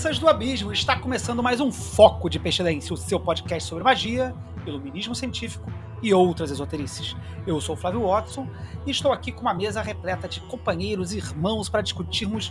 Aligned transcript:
Crianças 0.00 0.18
do 0.18 0.28
abismo! 0.28 0.72
Está 0.72 0.98
começando 0.98 1.42
mais 1.42 1.60
um 1.60 1.70
Foco 1.70 2.30
de 2.30 2.38
Pestilência, 2.38 2.94
o 2.94 2.96
seu 2.96 3.20
podcast 3.20 3.68
sobre 3.68 3.84
magia, 3.84 4.34
iluminismo 4.66 5.14
científico 5.14 5.70
e 6.02 6.14
outras 6.14 6.50
esoterices. 6.50 7.14
Eu 7.46 7.60
sou 7.60 7.74
o 7.74 7.78
Flávio 7.78 8.06
Watson 8.06 8.48
e 8.86 8.90
estou 8.90 9.12
aqui 9.12 9.30
com 9.30 9.42
uma 9.42 9.52
mesa 9.52 9.82
repleta 9.82 10.26
de 10.26 10.40
companheiros 10.40 11.12
e 11.12 11.18
irmãos 11.18 11.68
para 11.68 11.82
discutirmos 11.82 12.50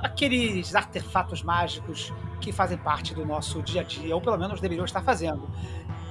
aqueles 0.00 0.74
artefatos 0.74 1.40
mágicos 1.40 2.12
que 2.40 2.50
fazem 2.50 2.76
parte 2.76 3.14
do 3.14 3.24
nosso 3.24 3.62
dia 3.62 3.82
a 3.82 3.84
dia, 3.84 4.12
ou 4.12 4.20
pelo 4.20 4.36
menos 4.36 4.60
deveriam 4.60 4.84
estar 4.84 5.02
fazendo. 5.02 5.48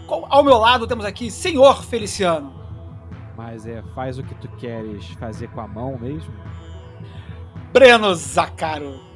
Ao 0.07 0.41
meu 0.41 0.57
lado 0.57 0.87
temos 0.87 1.03
aqui 1.03 1.29
Senhor 1.29 1.83
Feliciano, 1.83 2.53
Mas 3.35 3.67
é, 3.67 3.83
faz 3.93 4.17
o 4.17 4.23
que 4.23 4.35
tu 4.35 4.47
queres 4.55 5.05
fazer 5.19 5.49
com 5.49 5.59
a 5.59 5.67
mão 5.67 5.97
mesmo? 5.99 6.33
Breno 7.73 8.15
Zacaro, 8.15 9.06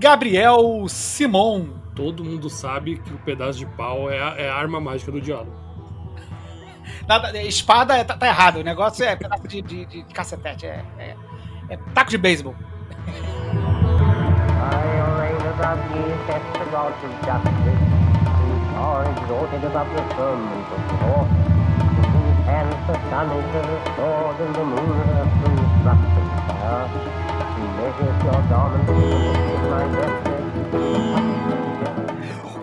Gabriel 0.00 0.88
Simon, 0.88 1.66
Todo 1.94 2.24
mundo 2.24 2.48
sabe 2.48 2.96
que 2.96 3.12
o 3.12 3.18
pedaço 3.18 3.58
de 3.58 3.66
pau 3.66 4.10
é 4.10 4.18
a, 4.18 4.34
é 4.38 4.48
a 4.48 4.54
arma 4.54 4.80
mágica 4.80 5.12
do 5.12 5.20
diabo. 5.20 5.52
Nada, 7.06 7.36
é, 7.36 7.46
espada 7.46 7.94
é- 7.94 8.02
tá, 8.02 8.16
tá 8.16 8.26
errado. 8.26 8.60
O 8.60 8.62
negócio 8.62 9.04
é 9.04 9.14
pedaço 9.14 9.46
de, 9.46 9.60
de, 9.60 9.84
de 9.84 10.02
cacetete. 10.04 10.64
É, 10.64 10.82
é, 10.98 11.16
é 11.68 11.76
taco 11.92 12.08
de 12.08 12.16
beisebol. 12.16 12.54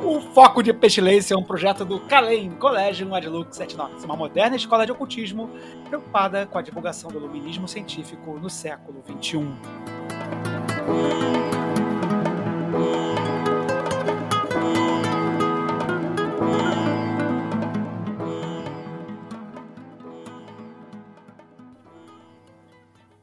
O 0.04 0.22
Foco 0.34 0.64
de 0.64 0.72
Pestilência 0.74 1.34
é 1.34 1.38
um 1.38 1.44
projeto 1.44 1.84
do 1.84 2.00
Calem 2.02 2.52
Collegium 2.52 3.14
Adlux 3.14 3.60
et 3.60 3.76
Nox, 3.76 4.04
uma 4.04 4.16
moderna 4.16 4.56
escola 4.56 4.86
de 4.86 4.92
ocultismo 4.92 5.50
preocupada 5.90 6.46
com 6.46 6.58
a 6.58 6.62
divulgação 6.62 7.12
do 7.12 7.18
iluminismo 7.18 7.68
científico 7.68 8.40
no 8.40 8.50
século. 8.50 9.04
XXI. 9.06 9.46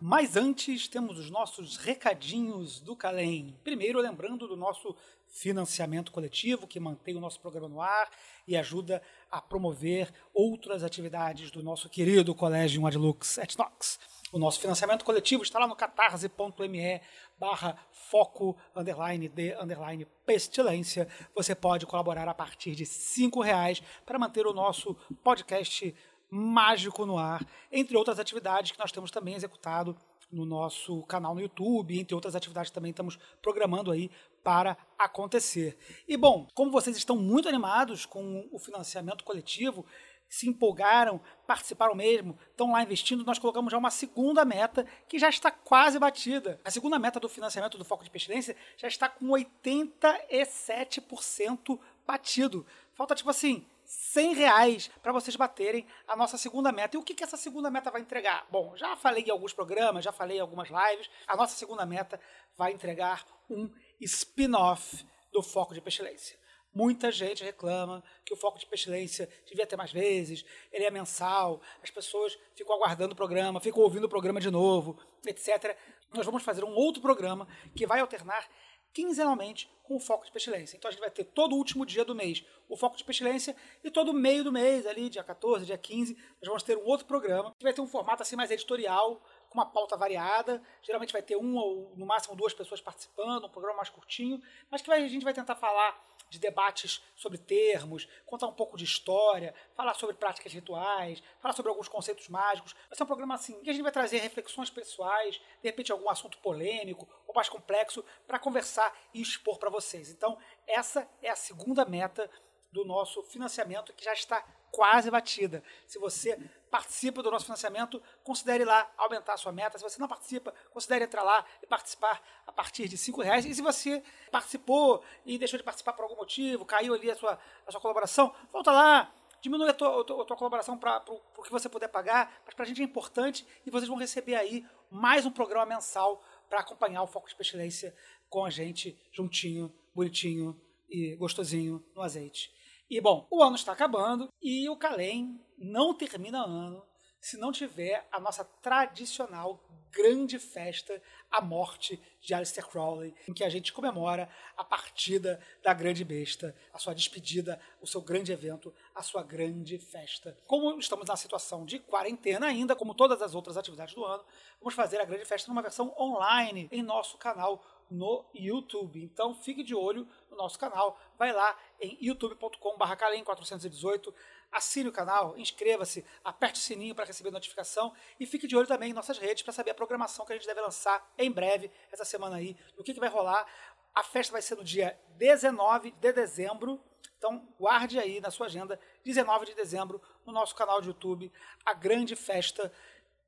Mas 0.06 0.36
antes 0.36 0.86
temos 0.86 1.19
os 1.19 1.30
nossos 1.30 1.78
recadinhos 1.78 2.78
do 2.78 2.94
Calem. 2.94 3.59
Primeiro, 3.65 4.03
lembrando 4.03 4.47
do 4.47 4.54
nosso 4.54 4.94
financiamento 5.26 6.12
coletivo, 6.12 6.66
que 6.66 6.78
mantém 6.78 7.16
o 7.16 7.20
nosso 7.20 7.41
programa 7.41 7.70
no 7.70 7.81
ar 7.81 8.10
e 8.47 8.54
ajuda 8.54 9.00
a 9.31 9.41
promover 9.41 10.12
outras 10.34 10.84
atividades 10.84 11.50
do 11.50 11.62
nosso 11.62 11.88
querido 11.88 12.34
Colégio 12.34 12.87
Adlux 12.87 13.38
et 13.38 13.56
Nox. 13.56 13.98
O 14.31 14.38
nosso 14.38 14.60
financiamento 14.60 15.06
coletivo 15.06 15.43
está 15.43 15.59
lá 15.59 15.66
no 15.66 15.75
catarse.me 15.75 17.00
barra 17.38 17.75
foco 17.91 18.54
underline 18.76 19.28
de 19.28 19.54
underline 19.54 20.06
pestilência. 20.26 21.09
Você 21.34 21.54
pode 21.54 21.87
colaborar 21.87 22.28
a 22.28 22.34
partir 22.34 22.75
de 22.75 22.84
cinco 22.84 23.41
reais 23.41 23.82
para 24.04 24.19
manter 24.19 24.47
o 24.47 24.53
nosso 24.53 24.94
podcast 25.22 25.94
mágico 26.34 27.06
no 27.06 27.17
ar, 27.17 27.47
entre 27.71 27.97
outras 27.97 28.19
atividades 28.19 28.72
que 28.72 28.78
nós 28.78 28.91
temos 28.91 29.11
também 29.11 29.34
executado 29.34 29.97
no 30.33 30.45
nosso 30.45 31.03
canal 31.03 31.34
no 31.34 31.41
YouTube, 31.41 31.99
entre 31.99 32.15
outras 32.15 32.34
atividades 32.34 32.72
também 32.72 32.91
estamos 32.91 33.19
programando 33.41 33.93
aí 33.93 34.11
para 34.43 34.77
acontecer. 34.99 35.78
E 36.09 36.17
bom, 36.17 36.49
como 36.53 36.73
vocês 36.73 36.97
estão 36.97 37.17
muito 37.17 37.49
animados 37.49 38.05
com 38.05 38.49
o 38.50 38.59
financiamento 38.59 39.23
coletivo, 39.23 39.87
se 40.28 40.49
empolgaram, 40.49 41.21
participaram 41.47 41.94
mesmo, 41.94 42.37
estão 42.50 42.73
lá 42.73 42.83
investindo, 42.83 43.25
nós 43.25 43.39
colocamos 43.39 43.71
já 43.71 43.78
uma 43.78 43.93
segunda 43.93 44.44
meta 44.44 44.84
que 45.06 45.21
já 45.21 45.28
está 45.28 45.53
quase 45.53 46.00
batida. 46.00 46.61
A 46.65 46.71
segunda 46.71 46.99
meta 46.99 47.21
do 47.21 47.28
financiamento 47.28 47.78
do 47.78 47.84
Foco 47.84 48.03
de 48.03 48.11
Pestilência 48.11 48.56
já 48.77 48.89
está 48.89 49.09
com 49.09 49.27
87% 49.27 51.78
batido. 52.05 52.67
Falta 52.94 53.15
tipo 53.15 53.31
assim, 53.31 53.65
100 53.84 54.34
reais 54.34 54.91
para 55.03 55.12
vocês 55.12 55.37
baterem 55.37 55.87
a 56.06 56.17
nossa 56.17 56.37
segunda 56.37 56.72
meta. 56.72 56.97
E 56.97 57.00
o 57.00 57.03
que, 57.03 57.15
que 57.15 57.25
essa 57.25 57.37
segunda 57.37 57.71
meta 57.71 57.91
vai 57.91 58.00
entregar? 58.00 58.47
Bom, 58.50 58.77
já 58.77 58.97
falei 58.97 59.25
em 59.25 59.31
alguns 59.31 59.53
programas, 59.53 60.05
já 60.05 60.12
falei 60.12 60.39
em 60.39 60.41
algumas 60.41 60.69
lives. 60.69 61.11
A 61.27 61.37
nossa 61.37 61.56
segunda 61.56 61.84
meta 61.84 62.21
vai 62.56 62.73
entregar 62.73 63.25
um 63.49 63.71
spin-off 64.00 65.06
do 65.33 65.43
Foco 65.43 65.75
de 65.75 65.81
Pestilência. 65.81 66.39
Muita 66.75 67.12
gente 67.12 67.44
reclama 67.44 68.03
que 68.25 68.34
o 68.34 68.37
Foco 68.37 68.59
de 68.59 68.67
Pestilência 68.67 69.28
devia 69.47 69.65
ter 69.65 69.77
mais 69.77 69.93
vezes, 69.93 70.44
ele 70.73 70.84
é 70.84 70.91
mensal, 70.91 71.62
as 71.81 71.91
pessoas 71.91 72.37
ficam 72.56 72.75
aguardando 72.75 73.12
o 73.12 73.17
programa, 73.17 73.61
ficam 73.61 73.81
ouvindo 73.81 74.05
o 74.05 74.09
programa 74.09 74.41
de 74.41 74.50
novo, 74.50 74.99
etc. 75.25 75.77
Nós 76.12 76.27
vamos 76.27 76.43
fazer 76.43 76.65
um 76.65 76.75
outro 76.75 77.00
programa 77.00 77.47
que 77.77 77.87
vai 77.87 78.00
alternar 78.00 78.49
quinzenalmente 78.94 79.69
com 79.82 79.97
o 79.97 80.00
foco 80.00 80.25
de 80.25 80.32
pestilência. 80.32 80.77
Então 80.77 80.88
a 80.88 80.93
gente 80.93 81.00
vai 81.00 81.10
ter 81.10 81.25
todo 81.25 81.53
o 81.53 81.59
último 81.59 81.84
dia 81.84 82.05
do 82.05 82.15
mês 82.15 82.43
o 82.69 82.77
foco 82.77 82.97
de 82.97 83.05
pestilência 83.05 83.55
e 83.82 83.91
todo 83.91 84.10
o 84.10 84.15
meio 84.15 84.43
do 84.43 84.50
mês, 84.50 84.87
ali, 84.87 85.10
dia 85.10 85.22
14, 85.22 85.66
dia 85.66 85.77
15, 85.77 86.15
nós 86.15 86.47
vamos 86.47 86.62
ter 86.62 86.78
um 86.78 86.87
outro 86.87 87.05
programa 87.06 87.55
que 87.59 87.62
vai 87.62 87.72
ter 87.75 87.82
um 87.82 87.87
formato 87.87 88.22
assim 88.22 88.37
mais 88.37 88.50
editorial, 88.50 89.21
com 89.50 89.59
uma 89.59 89.66
pauta 89.66 89.97
variada. 89.97 90.62
Geralmente 90.81 91.12
vai 91.12 91.21
ter 91.21 91.37
uma 91.37 91.62
ou 91.62 91.93
no 91.97 92.06
máximo 92.06 92.34
duas 92.34 92.55
pessoas 92.55 92.81
participando, 92.81 93.44
um 93.44 93.50
programa 93.50 93.77
mais 93.77 93.91
curtinho, 93.91 94.41
mas 94.71 94.81
que 94.81 94.88
vai- 94.88 95.05
a 95.05 95.09
gente 95.09 95.25
vai 95.25 95.34
tentar 95.34 95.56
falar 95.56 96.03
de 96.31 96.39
debates 96.39 97.03
sobre 97.15 97.39
termos, 97.39 98.09
contar 98.27 98.47
um 98.47 98.53
pouco 98.53 98.77
de 98.77 98.85
história, 98.85 99.55
falar 99.75 99.95
sobre 99.95 100.17
práticas 100.17 100.53
rituais, 100.53 101.23
falar 101.41 101.55
sobre 101.55 101.71
alguns 101.71 101.89
conceitos 101.89 102.29
mágicos. 102.29 102.75
Vai 102.89 102.97
ser 102.97 103.03
um 103.03 103.07
programa 103.07 103.35
assim, 103.35 103.61
que 103.62 103.71
a 103.71 103.73
gente 103.73 103.83
vai 103.83 103.93
trazer 103.93 104.19
reflexões 104.19 104.71
pessoais, 104.71 105.37
de 105.37 105.69
repente 105.69 105.93
algum 105.93 106.11
assunto 106.11 106.39
polêmico 106.39 107.09
ou 107.27 107.35
mais 107.35 107.49
complexo 107.49 108.05
para 108.27 108.39
conversar 108.39 108.97
e 109.12 109.21
expor 109.21 109.59
para 109.59 109.71
vocês. 109.71 110.11
Então, 110.11 110.39
essa 110.67 111.09
é 111.23 111.31
a 111.31 111.37
segunda 111.37 111.85
meta 111.85 112.31
do 112.73 112.85
nosso 112.85 113.23
financiamento 113.23 113.93
que 113.93 114.05
já 114.05 114.12
está 114.12 114.45
quase 114.75 115.11
batida. 115.11 115.62
Se 115.87 115.99
você 115.99 116.37
participa 116.71 117.23
do 117.23 117.31
nosso 117.31 117.45
financiamento, 117.45 118.03
considere 118.25 118.65
lá 118.65 118.91
aumentar 118.97 119.35
a 119.35 119.37
sua 119.37 119.53
meta. 119.53 119.79
Se 119.79 119.85
você 119.85 119.99
não 120.01 120.09
participa, 120.09 120.53
considere 120.73 121.05
entrar 121.05 121.23
lá 121.23 121.45
e 121.62 121.67
participar 121.67 122.21
a 122.47 122.53
partir 122.53 122.89
de 122.89 122.97
R$ 122.97 123.23
reais. 123.23 123.45
E 123.45 123.55
se 123.55 123.62
você 123.62 124.03
participou 124.33 125.03
e 125.25 125.39
deixou 125.39 125.57
de 125.57 125.62
participar 125.62 125.93
por 125.93 126.03
algum 126.03 126.17
motivo, 126.17 126.65
caiu 126.65 126.93
ali 126.95 127.11
a 127.11 127.15
sua, 127.15 127.39
a 127.67 127.71
sua 127.71 127.81
colaboração, 127.81 128.35
volta 128.53 128.73
lá, 128.73 129.15
diminui 129.41 129.69
a 129.69 129.75
tua, 129.75 130.00
a 130.00 130.05
tua- 130.05 130.23
a 130.23 130.26
tua 130.26 130.37
colaboração 130.37 130.77
para 130.77 131.05
o 131.09 131.43
que 131.43 131.50
você 131.53 131.69
puder 131.69 131.88
pagar, 131.88 132.41
mas 132.44 132.55
para 132.55 132.65
a 132.65 132.67
gente 132.67 132.81
é 132.82 132.85
importante 132.85 133.47
e 133.65 133.70
vocês 133.70 133.88
vão 133.88 133.97
receber 133.97 134.35
aí 134.35 134.67
mais 134.91 135.25
um 135.25 135.31
programa 135.31 135.67
mensal 135.67 136.20
para 136.49 136.61
acompanhar 136.61 137.03
o 137.03 137.06
Foco 137.06 137.29
de 137.29 137.37
Pestilência 137.37 137.94
com 138.29 138.44
a 138.44 138.50
gente 138.50 138.99
juntinho, 139.12 139.73
bonitinho 139.94 140.61
e 140.88 141.15
gostosinho 141.17 141.85
no 141.94 142.03
azeite. 142.03 142.53
E 142.88 143.00
bom, 143.00 143.26
o 143.31 143.42
ano 143.42 143.56
está 143.56 143.72
acabando 143.72 144.28
e 144.42 144.69
o 144.69 144.76
Calem 144.76 145.40
não 145.58 145.94
termina 145.94 146.44
ano 146.44 146.84
se 147.19 147.38
não 147.38 147.50
tiver 147.50 148.06
a 148.12 148.20
nossa 148.20 148.44
tradicional 148.44 149.58
grande 149.90 150.38
festa, 150.38 151.00
a 151.31 151.40
morte 151.40 151.98
de 152.20 152.34
Aleister 152.34 152.66
Crowley, 152.66 153.14
em 153.28 153.32
que 153.32 153.42
a 153.42 153.48
gente 153.48 153.72
comemora 153.72 154.28
a 154.56 154.62
partida 154.62 155.40
da 155.62 155.72
grande 155.72 156.04
besta, 156.04 156.54
a 156.72 156.78
sua 156.78 156.94
despedida, 156.94 157.58
o 157.81 157.86
seu 157.86 158.02
grande 158.02 158.32
evento, 158.32 158.75
a 158.94 159.02
sua 159.02 159.22
grande 159.22 159.78
festa. 159.78 160.36
Como 160.46 160.78
estamos 160.78 161.06
na 161.06 161.16
situação 161.16 161.64
de 161.64 161.78
quarentena 161.78 162.46
ainda, 162.46 162.76
como 162.76 162.94
todas 162.94 163.22
as 163.22 163.34
outras 163.34 163.56
atividades 163.56 163.94
do 163.94 164.04
ano, 164.04 164.25
vamos 164.58 164.75
fazer 164.75 165.00
a 165.00 165.04
grande 165.04 165.25
festa 165.25 165.48
numa 165.48 165.62
versão 165.62 165.94
online 165.98 166.69
em 166.70 166.82
nosso 166.82 167.16
canal 167.16 167.64
no 167.94 168.25
YouTube. 168.35 169.02
Então 169.02 169.35
fique 169.35 169.62
de 169.62 169.75
olho 169.75 170.06
no 170.31 170.37
nosso 170.37 170.58
canal. 170.58 170.99
Vai 171.19 171.32
lá 171.32 171.56
em 171.81 171.96
youtube.com.br 172.00 172.85
Calem418, 172.96 174.12
assine 174.50 174.88
o 174.88 174.93
canal, 174.93 175.38
inscreva-se, 175.38 176.05
aperte 176.23 176.61
o 176.61 176.62
sininho 176.62 176.94
para 176.94 177.05
receber 177.05 177.31
notificação 177.31 177.94
e 178.19 178.26
fique 178.26 178.46
de 178.46 178.56
olho 178.56 178.67
também 178.67 178.91
em 178.91 178.94
nossas 178.94 179.19
redes 179.19 179.43
para 179.43 179.52
saber 179.52 179.70
a 179.70 179.75
programação 179.75 180.26
que 180.26 180.32
a 180.32 180.37
gente 180.37 180.46
deve 180.46 180.61
lançar 180.61 181.12
em 181.17 181.31
breve, 181.31 181.70
essa 181.91 182.05
semana 182.05 182.37
aí, 182.37 182.56
do 182.76 182.82
que, 182.82 182.93
que 182.93 183.00
vai 183.00 183.08
rolar. 183.08 183.46
A 183.94 184.02
festa 184.02 184.32
vai 184.32 184.43
ser 184.43 184.56
no 184.56 184.64
dia 184.64 184.99
19 185.17 185.93
de 185.93 186.12
dezembro. 186.12 186.81
Então, 187.17 187.49
guarde 187.58 187.99
aí 187.99 188.20
na 188.20 188.31
sua 188.31 188.46
agenda, 188.46 188.79
19 189.02 189.46
de 189.46 189.55
dezembro, 189.55 190.02
no 190.26 190.32
nosso 190.32 190.55
canal 190.55 190.81
de 190.81 190.88
YouTube, 190.88 191.32
a 191.64 191.73
grande 191.73 192.14
festa 192.14 192.70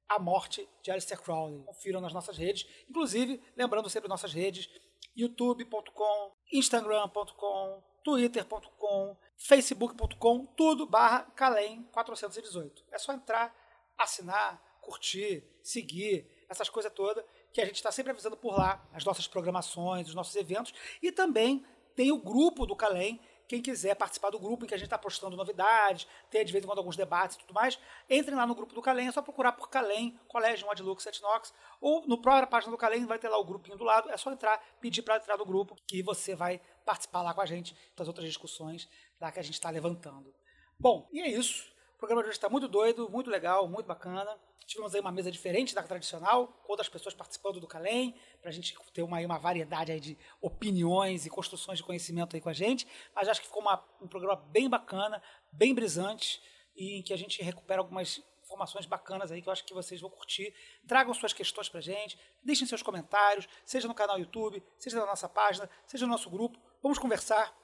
A 0.08 0.18
Morte 0.18 0.68
de 0.82 0.90
Aleister 0.90 1.20
Crowley. 1.20 1.62
Confiram 1.64 2.00
nas 2.00 2.12
nossas 2.12 2.36
redes. 2.36 2.66
Inclusive, 2.88 3.42
lembrando 3.56 3.88
sempre 3.90 4.08
nossas 4.08 4.32
redes, 4.32 4.68
youtube.com, 5.16 6.32
instagram.com, 6.52 7.82
twitter.com, 8.04 9.16
facebook.com, 9.36 10.46
tudo 10.56 10.86
barra 10.86 11.22
Calem 11.34 11.82
418. 11.92 12.84
É 12.92 12.98
só 12.98 13.12
entrar, 13.12 13.54
assinar, 13.98 14.62
curtir, 14.80 15.44
seguir, 15.62 16.46
essas 16.48 16.68
coisas 16.68 16.92
todas, 16.92 17.24
que 17.52 17.60
a 17.60 17.64
gente 17.64 17.76
está 17.76 17.90
sempre 17.90 18.12
avisando 18.12 18.36
por 18.36 18.56
lá 18.56 18.86
as 18.92 19.04
nossas 19.04 19.26
programações, 19.26 20.08
os 20.08 20.14
nossos 20.14 20.36
eventos. 20.36 20.72
E 21.02 21.10
também 21.10 21.66
tem 21.96 22.12
o 22.12 22.18
grupo 22.18 22.66
do 22.66 22.76
Calem, 22.76 23.20
quem 23.48 23.62
quiser 23.62 23.94
participar 23.94 24.30
do 24.30 24.38
grupo 24.38 24.64
em 24.64 24.68
que 24.68 24.74
a 24.74 24.76
gente 24.76 24.86
está 24.86 24.98
postando 24.98 25.36
novidades, 25.36 26.06
tem 26.30 26.44
de 26.44 26.52
vez 26.52 26.64
em 26.64 26.66
quando 26.66 26.78
alguns 26.78 26.96
debates 26.96 27.36
e 27.36 27.40
tudo 27.40 27.54
mais, 27.54 27.78
entrem 28.08 28.36
lá 28.36 28.46
no 28.46 28.54
grupo 28.54 28.74
do 28.74 28.82
Calem, 28.82 29.08
é 29.08 29.12
só 29.12 29.22
procurar 29.22 29.52
por 29.52 29.68
Calem, 29.68 30.18
Colégio 30.26 30.70
Adlux 30.70 31.06
Etnox, 31.06 31.54
ou 31.80 32.06
no 32.06 32.20
própria 32.20 32.46
página 32.46 32.70
do 32.70 32.78
Calem 32.78 33.06
vai 33.06 33.18
ter 33.18 33.28
lá 33.28 33.38
o 33.38 33.44
grupinho 33.44 33.76
do 33.76 33.84
lado, 33.84 34.10
é 34.10 34.16
só 34.16 34.32
entrar, 34.32 34.60
pedir 34.80 35.02
para 35.02 35.16
entrar 35.16 35.36
no 35.36 35.44
grupo, 35.44 35.76
que 35.86 36.02
você 36.02 36.34
vai 36.34 36.60
participar 36.84 37.22
lá 37.22 37.32
com 37.32 37.40
a 37.40 37.46
gente 37.46 37.76
das 37.96 38.08
outras 38.08 38.26
discussões 38.26 38.88
lá 39.20 39.30
que 39.30 39.38
a 39.38 39.42
gente 39.42 39.54
está 39.54 39.70
levantando. 39.70 40.34
Bom, 40.78 41.08
e 41.12 41.20
é 41.20 41.28
isso. 41.28 41.75
O 41.96 41.98
programa 41.98 42.22
de 42.22 42.28
hoje 42.28 42.36
está 42.36 42.50
muito 42.50 42.68
doido, 42.68 43.08
muito 43.08 43.30
legal, 43.30 43.66
muito 43.66 43.86
bacana. 43.86 44.38
Tivemos 44.66 44.94
aí 44.94 45.00
uma 45.00 45.10
mesa 45.10 45.30
diferente 45.30 45.74
da 45.74 45.82
tradicional, 45.82 46.48
com 46.62 46.72
outras 46.72 46.90
pessoas 46.90 47.14
participando 47.14 47.58
do 47.58 47.66
Calem, 47.66 48.14
para 48.42 48.50
a 48.50 48.52
gente 48.52 48.76
ter 48.92 49.00
uma, 49.00 49.18
uma 49.18 49.38
variedade 49.38 49.92
aí 49.92 49.98
de 49.98 50.18
opiniões 50.38 51.24
e 51.24 51.30
construções 51.30 51.78
de 51.78 51.84
conhecimento 51.84 52.36
aí 52.36 52.42
com 52.42 52.50
a 52.50 52.52
gente. 52.52 52.86
Mas 53.14 53.28
acho 53.28 53.40
que 53.40 53.46
ficou 53.46 53.62
uma, 53.62 53.82
um 53.98 54.06
programa 54.06 54.36
bem 54.36 54.68
bacana, 54.68 55.22
bem 55.50 55.74
brisante, 55.74 56.42
e 56.76 56.98
em 56.98 57.02
que 57.02 57.14
a 57.14 57.16
gente 57.16 57.42
recupera 57.42 57.80
algumas 57.80 58.22
informações 58.44 58.84
bacanas 58.84 59.32
aí 59.32 59.40
que 59.40 59.48
eu 59.48 59.52
acho 59.54 59.64
que 59.64 59.72
vocês 59.72 59.98
vão 59.98 60.10
curtir. 60.10 60.52
Tragam 60.86 61.14
suas 61.14 61.32
questões 61.32 61.70
pra 61.70 61.80
gente, 61.80 62.18
deixem 62.44 62.66
seus 62.66 62.82
comentários, 62.82 63.48
seja 63.64 63.88
no 63.88 63.94
canal 63.94 64.18
YouTube, 64.18 64.62
seja 64.78 65.00
na 65.00 65.06
nossa 65.06 65.30
página, 65.30 65.66
seja 65.86 66.04
no 66.04 66.12
nosso 66.12 66.28
grupo. 66.28 66.60
Vamos 66.82 66.98
conversar. 66.98 67.56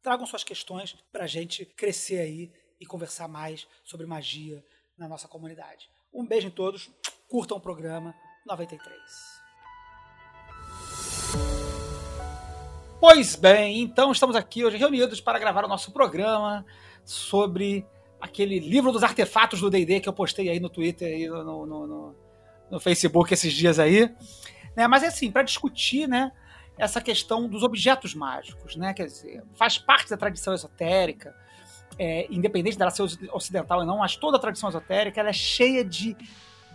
Tragam 0.00 0.24
suas 0.24 0.42
questões 0.42 0.94
pra 1.12 1.26
gente 1.26 1.66
crescer 1.66 2.20
aí 2.20 2.63
e 2.80 2.86
conversar 2.86 3.28
mais 3.28 3.66
sobre 3.82 4.06
magia 4.06 4.64
na 4.96 5.08
nossa 5.08 5.28
comunidade. 5.28 5.88
Um 6.12 6.26
beijo 6.26 6.46
em 6.46 6.50
todos, 6.50 6.90
curtam 7.28 7.56
o 7.56 7.60
programa 7.60 8.14
93. 8.46 8.90
Pois 13.00 13.36
bem, 13.36 13.82
então 13.82 14.12
estamos 14.12 14.34
aqui 14.34 14.64
hoje 14.64 14.76
reunidos 14.76 15.20
para 15.20 15.38
gravar 15.38 15.64
o 15.64 15.68
nosso 15.68 15.92
programa 15.92 16.64
sobre 17.04 17.86
aquele 18.20 18.58
livro 18.58 18.90
dos 18.90 19.02
artefatos 19.02 19.60
do 19.60 19.68
D&D 19.68 20.00
que 20.00 20.08
eu 20.08 20.12
postei 20.12 20.48
aí 20.48 20.58
no 20.58 20.70
Twitter 20.70 21.20
e 21.20 21.28
no, 21.28 21.66
no, 21.66 21.86
no, 21.86 22.16
no 22.70 22.80
Facebook 22.80 23.32
esses 23.34 23.52
dias 23.52 23.78
aí. 23.78 24.10
Né? 24.74 24.86
Mas 24.88 25.02
é 25.02 25.08
assim, 25.08 25.30
para 25.30 25.42
discutir, 25.42 26.08
né, 26.08 26.32
essa 26.78 27.00
questão 27.00 27.48
dos 27.48 27.62
objetos 27.62 28.14
mágicos, 28.14 28.76
né? 28.76 28.92
Quer 28.94 29.06
dizer, 29.06 29.42
faz 29.54 29.78
parte 29.78 30.10
da 30.10 30.16
tradição 30.16 30.54
esotérica, 30.54 31.36
é, 31.98 32.26
independente 32.30 32.78
dela 32.78 32.90
ser 32.90 33.02
ocidental 33.32 33.80
ou 33.80 33.86
não, 33.86 33.98
mas 33.98 34.16
toda 34.16 34.36
a 34.36 34.40
tradição 34.40 34.68
esotérica 34.68 35.20
ela 35.20 35.30
é 35.30 35.34
cheia 35.34 35.84
de, 35.84 36.16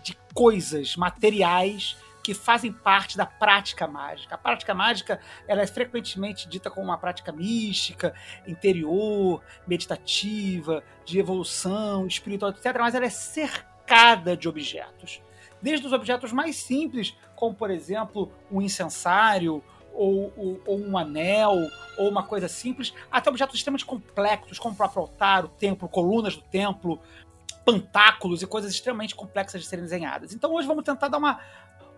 de 0.04 0.18
coisas 0.34 0.96
materiais 0.96 1.98
que 2.22 2.34
fazem 2.34 2.72
parte 2.72 3.18
da 3.18 3.26
prática 3.26 3.88
mágica. 3.88 4.36
A 4.36 4.38
prática 4.38 4.74
mágica 4.74 5.20
ela 5.48 5.62
é 5.62 5.68
frequentemente 5.68 6.48
dita 6.48 6.70
como 6.70 6.88
uma 6.88 6.98
prática 6.98 7.32
mística, 7.32 8.14
interior, 8.48 9.42
meditativa, 9.66 10.84
de 11.06 11.18
evolução, 11.18 12.06
espiritual, 12.06 12.52
etc. 12.52 12.76
Mas 12.80 12.94
ela 12.94 13.06
é 13.06 13.10
cercada 13.10 14.36
de 14.36 14.48
objetos. 14.48 15.22
Desde 15.62 15.88
os 15.88 15.94
objetos 15.94 16.32
mais 16.32 16.56
simples, 16.58 17.16
como 17.36 17.56
por 17.56 17.72
exemplo 17.72 18.32
um 18.52 18.62
incensário 18.62 19.64
ou, 20.00 20.32
ou, 20.38 20.62
ou, 20.66 20.80
um 20.80 20.98
anel, 20.98 21.70
ou 21.98 22.10
uma 22.10 22.24
coisa 22.24 22.48
simples, 22.48 22.94
até 23.12 23.30
objetos 23.30 23.56
extremamente 23.56 23.86
complexos, 23.86 24.58
como 24.58 24.74
o 24.74 24.78
próprio 24.78 25.02
altar, 25.02 25.44
o 25.44 25.50
templo, 25.50 25.90
colunas 25.90 26.38
do 26.38 26.42
templo, 26.42 27.02
pantáculos 27.66 28.42
e 28.42 28.48
coisas 28.48 28.72
extremamente 28.72 29.14
complexas 29.14 29.62
de 29.62 29.68
serem 29.68 29.84
desenhadas. 29.84 30.34
Então 30.34 30.54
hoje 30.54 30.66
vamos 30.66 30.86
tentar 30.86 31.10
dar 31.10 31.18
uma, 31.18 31.42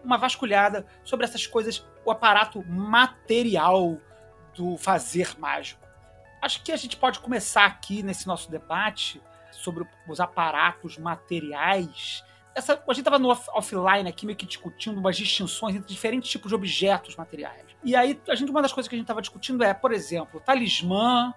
uma 0.03 0.17
vasculhada 0.17 0.83
sobre 1.03 1.27
essas 1.27 1.45
coisas, 1.45 1.85
o 2.03 2.09
aparato 2.09 2.65
material 2.67 3.99
do 4.55 4.77
fazer 4.77 5.37
mágico. 5.37 5.85
Acho 6.41 6.63
que 6.63 6.71
a 6.71 6.77
gente 6.77 6.97
pode 6.97 7.19
começar 7.19 7.65
aqui 7.65 8.01
nesse 8.01 8.25
nosso 8.25 8.49
debate 8.49 9.21
sobre 9.51 9.85
os 10.09 10.19
aparatos 10.19 10.97
materiais. 10.97 12.23
Essa, 12.53 12.73
a 12.73 12.93
gente 12.93 12.99
estava 12.99 13.17
no 13.17 13.29
off 13.29 13.49
offline 13.53 14.09
aqui 14.09 14.25
meio 14.25 14.37
que 14.37 14.45
discutindo 14.45 14.99
umas 14.99 15.15
distinções 15.15 15.75
entre 15.75 15.87
diferentes 15.87 16.29
tipos 16.29 16.49
de 16.49 16.55
objetos 16.55 17.15
materiais. 17.15 17.65
E 17.83 17.95
aí, 17.95 18.19
a 18.27 18.35
gente, 18.35 18.51
uma 18.51 18.61
das 18.61 18.73
coisas 18.73 18.87
que 18.87 18.95
a 18.95 18.97
gente 18.97 19.05
estava 19.05 19.21
discutindo 19.21 19.63
é, 19.63 19.73
por 19.73 19.91
exemplo, 19.91 20.39
talismã 20.41 21.33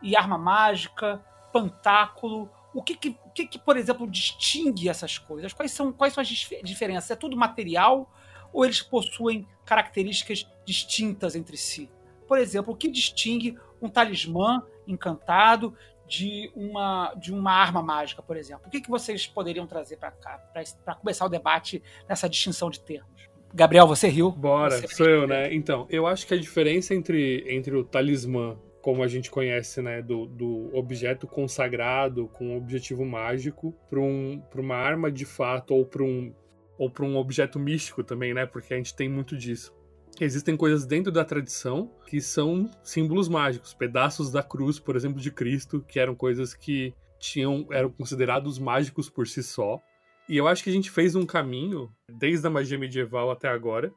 e 0.00 0.16
arma 0.16 0.38
mágica, 0.38 1.22
pantáculo. 1.52 2.50
O 2.74 2.82
que, 2.82 2.96
que, 2.96 3.16
que, 3.34 3.46
que 3.46 3.58
por 3.58 3.76
exemplo, 3.76 4.10
distingue 4.10 4.88
essas 4.88 5.18
coisas? 5.18 5.52
Quais 5.52 5.72
são, 5.72 5.92
quais 5.92 6.14
são 6.14 6.22
as 6.22 6.28
diferenças? 6.28 7.10
É 7.10 7.16
tudo 7.16 7.36
material 7.36 8.10
ou 8.52 8.64
eles 8.64 8.82
possuem 8.82 9.46
características 9.64 10.46
distintas 10.64 11.36
entre 11.36 11.56
si? 11.56 11.90
Por 12.26 12.38
exemplo, 12.38 12.72
o 12.72 12.76
que 12.76 12.88
distingue 12.88 13.58
um 13.80 13.88
talismã 13.88 14.62
encantado 14.86 15.76
de 16.06 16.50
uma, 16.54 17.14
de 17.14 17.32
uma 17.32 17.52
arma 17.52 17.82
mágica, 17.82 18.22
por 18.22 18.36
exemplo? 18.36 18.64
O 18.66 18.70
que, 18.70 18.80
que 18.80 18.90
vocês 18.90 19.26
poderiam 19.26 19.66
trazer 19.66 19.96
para 19.96 20.10
cá, 20.10 20.38
para 20.84 20.94
começar 20.94 21.24
o 21.24 21.28
debate 21.28 21.82
nessa 22.08 22.28
distinção 22.28 22.70
de 22.70 22.80
termos? 22.80 23.30
Gabriel, 23.54 23.86
você 23.86 24.08
riu? 24.08 24.30
Bora, 24.30 24.78
você 24.78 24.88
sou 24.88 25.06
eu, 25.06 25.26
né? 25.26 25.52
Então, 25.54 25.86
eu 25.90 26.06
acho 26.06 26.26
que 26.26 26.34
a 26.34 26.38
diferença 26.38 26.94
entre, 26.94 27.44
entre 27.46 27.76
o 27.76 27.84
talismã, 27.84 28.56
como 28.80 29.02
a 29.02 29.08
gente 29.08 29.30
conhece, 29.30 29.82
né, 29.82 30.00
do, 30.00 30.26
do 30.26 30.70
objeto 30.74 31.26
consagrado 31.26 32.28
com 32.28 32.48
um 32.48 32.56
objetivo 32.56 33.04
mágico, 33.04 33.74
para 33.90 34.00
um, 34.00 34.42
uma 34.54 34.76
arma 34.76 35.12
de 35.12 35.26
fato 35.26 35.74
ou 35.74 35.84
para 35.84 36.02
um, 36.02 36.34
ou 36.78 36.90
um 37.00 37.16
objeto 37.16 37.58
místico 37.58 38.02
também, 38.02 38.32
né? 38.32 38.46
Porque 38.46 38.72
a 38.72 38.76
gente 38.76 38.94
tem 38.94 39.08
muito 39.08 39.36
disso. 39.36 39.74
Existem 40.20 40.56
coisas 40.56 40.86
dentro 40.86 41.10
da 41.10 41.24
tradição 41.24 41.90
que 42.06 42.20
são 42.20 42.70
símbolos 42.82 43.28
mágicos, 43.28 43.74
pedaços 43.74 44.30
da 44.30 44.42
cruz, 44.42 44.78
por 44.78 44.94
exemplo, 44.94 45.20
de 45.20 45.30
Cristo, 45.30 45.84
que 45.86 45.98
eram 45.98 46.14
coisas 46.14 46.54
que 46.54 46.94
tinham 47.18 47.66
eram 47.70 47.90
considerados 47.90 48.58
mágicos 48.58 49.08
por 49.08 49.26
si 49.26 49.42
só 49.42 49.80
e 50.28 50.36
eu 50.36 50.46
acho 50.46 50.62
que 50.62 50.70
a 50.70 50.72
gente 50.72 50.90
fez 50.90 51.14
um 51.14 51.26
caminho, 51.26 51.90
desde 52.08 52.46
a 52.46 52.50
magia 52.50 52.78
medieval 52.78 53.30
até 53.30 53.48
agora, 53.48 53.92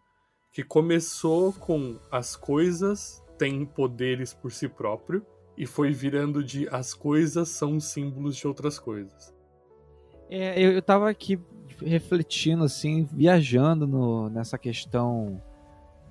que 0.52 0.64
começou 0.64 1.54
com 1.54 1.98
as 2.12 2.36
coisas 2.36 3.24
têm 3.38 3.66
poderes 3.66 4.34
por 4.34 4.52
si 4.52 4.68
próprio 4.68 5.26
e 5.58 5.66
foi 5.66 5.92
virando 5.92 6.44
de 6.44 6.68
as 6.70 6.94
coisas 6.94 7.50
são 7.50 7.80
símbolos 7.80 8.36
de 8.36 8.48
outras 8.48 8.80
coisas. 8.80 9.34
É, 10.30 10.60
eu, 10.62 10.72
eu 10.72 10.82
tava 10.82 11.10
aqui 11.10 11.40
refletindo, 11.82 12.64
assim, 12.64 13.08
viajando 13.14 13.86
no, 13.86 14.30
nessa 14.30 14.58
questão 14.58 15.42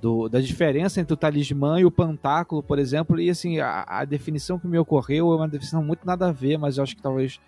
do, 0.05 0.29
da 0.29 0.39
diferença 0.39 1.01
entre 1.01 1.15
o 1.15 1.17
talismã 1.17 1.81
e 1.81 1.87
o 1.87 1.91
pantáculo, 1.91 2.63
por 2.63 2.79
exemplo, 2.79 3.19
e 3.19 3.31
assim, 3.31 3.59
a, 3.59 3.87
a 3.89 4.05
definição 4.05 4.59
que 4.59 4.67
me 4.67 4.77
ocorreu 4.77 5.33
é 5.33 5.37
uma 5.37 5.49
definição 5.49 5.83
muito 5.83 6.07
nada 6.07 6.29
a 6.29 6.31
ver, 6.31 6.59
mas 6.59 6.77
eu 6.77 6.85
acho 6.85 6.95
que 6.95 7.01
talvez 7.01 7.41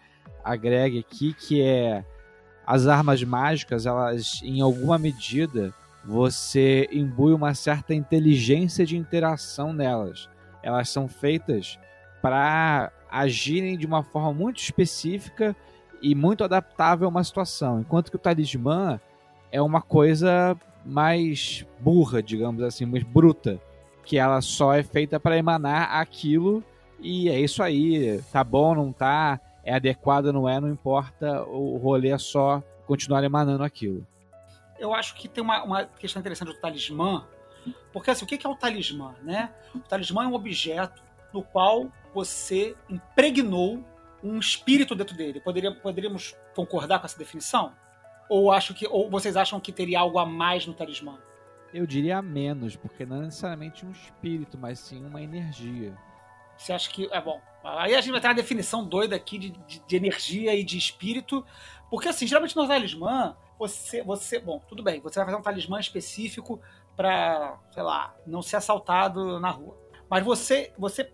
agregue 0.42 0.98
aqui, 0.98 1.34
que 1.34 1.60
é 1.60 2.02
as 2.66 2.86
armas 2.86 3.22
mágicas, 3.22 3.84
elas, 3.84 4.40
em 4.42 4.62
alguma 4.62 4.96
medida, 4.96 5.74
você 6.02 6.88
imbui 6.90 7.34
uma 7.34 7.52
certa 7.52 7.92
inteligência 7.92 8.86
de 8.86 8.96
interação 8.96 9.74
nelas. 9.74 10.26
Elas 10.62 10.88
são 10.88 11.06
feitas 11.06 11.78
para 12.22 12.90
agirem 13.10 13.76
de 13.76 13.84
uma 13.84 14.02
forma 14.02 14.32
muito 14.32 14.62
específica 14.62 15.54
e 16.00 16.14
muito 16.14 16.42
adaptável 16.42 17.06
a 17.06 17.10
uma 17.10 17.22
situação, 17.22 17.80
enquanto 17.80 18.08
que 18.08 18.16
o 18.16 18.18
talismã 18.18 18.98
é 19.52 19.60
uma 19.60 19.82
coisa 19.82 20.56
mais 20.86 21.66
burra, 21.80 22.22
digamos 22.22 22.62
assim, 22.62 22.86
mais 22.86 23.02
bruta, 23.02 23.60
que 24.04 24.18
ela 24.18 24.40
só 24.40 24.72
é 24.72 24.82
feita 24.82 25.18
para 25.18 25.36
emanar 25.36 26.00
aquilo 26.00 26.62
e 27.00 27.28
é 27.28 27.38
isso 27.38 27.62
aí, 27.62 28.22
tá 28.32 28.42
bom, 28.42 28.74
não 28.74 28.92
tá, 28.92 29.40
é 29.64 29.74
adequado, 29.74 30.32
não 30.32 30.48
é, 30.48 30.60
não 30.60 30.68
importa, 30.68 31.42
o 31.44 31.76
rolê 31.76 32.10
é 32.10 32.18
só 32.18 32.62
continuar 32.86 33.22
emanando 33.24 33.64
aquilo. 33.64 34.06
Eu 34.78 34.94
acho 34.94 35.14
que 35.14 35.28
tem 35.28 35.42
uma, 35.42 35.62
uma 35.64 35.84
questão 35.84 36.20
interessante 36.20 36.48
do 36.48 36.60
talismã, 36.60 37.26
Porque 37.92 38.10
assim, 38.10 38.24
o 38.24 38.28
que 38.28 38.46
é 38.46 38.48
o 38.48 38.54
talismã, 38.54 39.14
né? 39.22 39.50
O 39.74 39.80
talismã 39.80 40.24
é 40.24 40.26
um 40.26 40.34
objeto 40.34 41.02
no 41.32 41.42
qual 41.42 41.90
você 42.14 42.76
impregnou 42.88 43.82
um 44.22 44.38
espírito 44.38 44.94
dentro 44.94 45.16
dele. 45.16 45.40
Poderia, 45.40 45.74
poderíamos 45.74 46.34
concordar 46.54 46.98
com 46.98 47.06
essa 47.06 47.18
definição? 47.18 47.72
Ou 48.28 48.50
acho 48.50 48.74
que 48.74 48.86
ou 48.86 49.10
vocês 49.10 49.36
acham 49.36 49.60
que 49.60 49.72
teria 49.72 50.00
algo 50.00 50.18
a 50.18 50.26
mais 50.26 50.66
no 50.66 50.74
talismã? 50.74 51.18
Eu 51.72 51.86
diria 51.86 52.22
menos, 52.22 52.76
porque 52.76 53.04
não 53.04 53.16
é 53.18 53.20
necessariamente 53.26 53.84
um 53.84 53.90
espírito, 53.90 54.56
mas 54.56 54.78
sim 54.78 55.04
uma 55.04 55.22
energia. 55.22 55.96
Você 56.56 56.72
acha 56.72 56.90
que. 56.90 57.08
É 57.12 57.20
bom. 57.20 57.40
Aí 57.62 57.94
a 57.94 58.00
gente 58.00 58.12
vai 58.12 58.20
ter 58.20 58.28
uma 58.28 58.34
definição 58.34 58.84
doida 58.86 59.16
aqui 59.16 59.38
de, 59.38 59.50
de, 59.50 59.80
de 59.80 59.96
energia 59.96 60.54
e 60.54 60.64
de 60.64 60.78
espírito. 60.78 61.44
Porque, 61.90 62.08
assim, 62.08 62.26
geralmente 62.26 62.56
no 62.56 62.66
talismã, 62.66 63.36
você, 63.58 64.02
você. 64.02 64.38
Bom, 64.38 64.60
tudo 64.66 64.82
bem, 64.82 65.00
você 65.00 65.18
vai 65.18 65.26
fazer 65.26 65.38
um 65.38 65.42
talismã 65.42 65.78
específico 65.78 66.60
para, 66.96 67.58
sei 67.72 67.82
lá, 67.82 68.14
não 68.26 68.42
ser 68.42 68.56
assaltado 68.56 69.38
na 69.38 69.50
rua. 69.50 69.76
Mas 70.08 70.24
você, 70.24 70.72
você, 70.78 71.10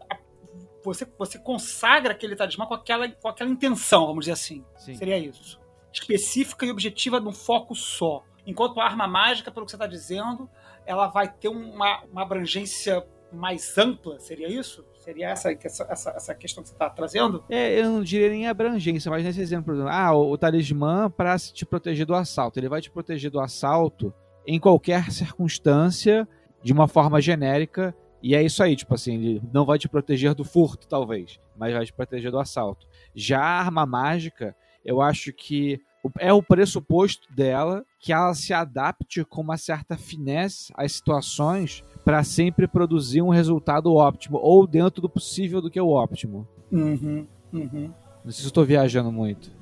você, 0.84 1.10
você 1.18 1.38
consagra 1.38 2.12
aquele 2.12 2.36
talismã 2.36 2.66
com 2.66 2.74
aquela, 2.74 3.08
com 3.10 3.28
aquela 3.28 3.50
intenção, 3.50 4.06
vamos 4.06 4.26
dizer 4.26 4.32
assim. 4.32 4.64
Sim. 4.76 4.94
Seria 4.94 5.18
isso. 5.18 5.61
Específica 5.92 6.64
e 6.66 6.70
objetiva 6.70 7.20
num 7.20 7.32
foco 7.32 7.74
só. 7.74 8.24
Enquanto 8.46 8.80
a 8.80 8.84
arma 8.84 9.06
mágica, 9.06 9.50
pelo 9.50 9.66
que 9.66 9.70
você 9.70 9.76
está 9.76 9.86
dizendo, 9.86 10.48
ela 10.84 11.06
vai 11.06 11.28
ter 11.28 11.48
uma, 11.48 12.02
uma 12.04 12.22
abrangência 12.22 13.06
mais 13.32 13.76
ampla, 13.78 14.18
seria 14.18 14.48
isso? 14.48 14.84
Seria 14.94 15.30
essa, 15.30 15.50
essa, 15.50 16.10
essa, 16.10 16.34
questão 16.34 16.62
que 16.62 16.68
você 16.68 16.74
está 16.74 16.88
trazendo? 16.88 17.42
É, 17.48 17.80
eu 17.80 17.90
não 17.90 18.02
diria 18.02 18.28
nem 18.28 18.46
abrangência, 18.46 19.10
mas 19.10 19.24
nesse 19.24 19.40
exemplo, 19.40 19.88
ah, 19.88 20.12
o, 20.12 20.32
o 20.32 20.38
talismã 20.38 21.10
para 21.10 21.36
te 21.38 21.64
proteger 21.64 22.06
do 22.06 22.14
assalto. 22.14 22.58
Ele 22.58 22.68
vai 22.68 22.80
te 22.80 22.90
proteger 22.90 23.30
do 23.30 23.40
assalto 23.40 24.12
em 24.46 24.60
qualquer 24.60 25.10
circunstância, 25.10 26.28
de 26.62 26.72
uma 26.72 26.86
forma 26.86 27.20
genérica, 27.20 27.94
e 28.22 28.36
é 28.36 28.42
isso 28.42 28.62
aí, 28.62 28.76
tipo 28.76 28.94
assim, 28.94 29.14
ele 29.14 29.42
não 29.52 29.64
vai 29.64 29.78
te 29.78 29.88
proteger 29.88 30.34
do 30.34 30.44
furto, 30.44 30.86
talvez, 30.86 31.40
mas 31.56 31.72
vai 31.72 31.84
te 31.84 31.92
proteger 31.92 32.30
do 32.30 32.38
assalto. 32.38 32.86
Já 33.14 33.40
a 33.40 33.60
arma 33.60 33.84
mágica, 33.84 34.54
eu 34.84 35.00
acho 35.00 35.32
que 35.32 35.80
é 36.18 36.32
o 36.32 36.42
pressuposto 36.42 37.32
dela 37.32 37.84
que 38.00 38.12
ela 38.12 38.34
se 38.34 38.52
adapte 38.52 39.24
com 39.24 39.40
uma 39.40 39.56
certa 39.56 39.96
finesse 39.96 40.72
às 40.76 40.92
situações 40.92 41.84
para 42.04 42.24
sempre 42.24 42.66
produzir 42.66 43.22
um 43.22 43.28
resultado 43.28 43.94
óptimo, 43.94 44.38
ou 44.38 44.66
dentro 44.66 45.00
do 45.00 45.08
possível 45.08 45.60
do 45.60 45.70
que 45.70 45.78
é 45.78 45.82
o 45.82 45.90
óptimo. 45.90 46.48
Uhum, 46.72 47.26
uhum. 47.52 47.94
Não 48.24 48.32
sei 48.32 48.40
se 48.40 48.44
eu 48.44 48.48
estou 48.48 48.64
viajando 48.64 49.12
muito. 49.12 49.52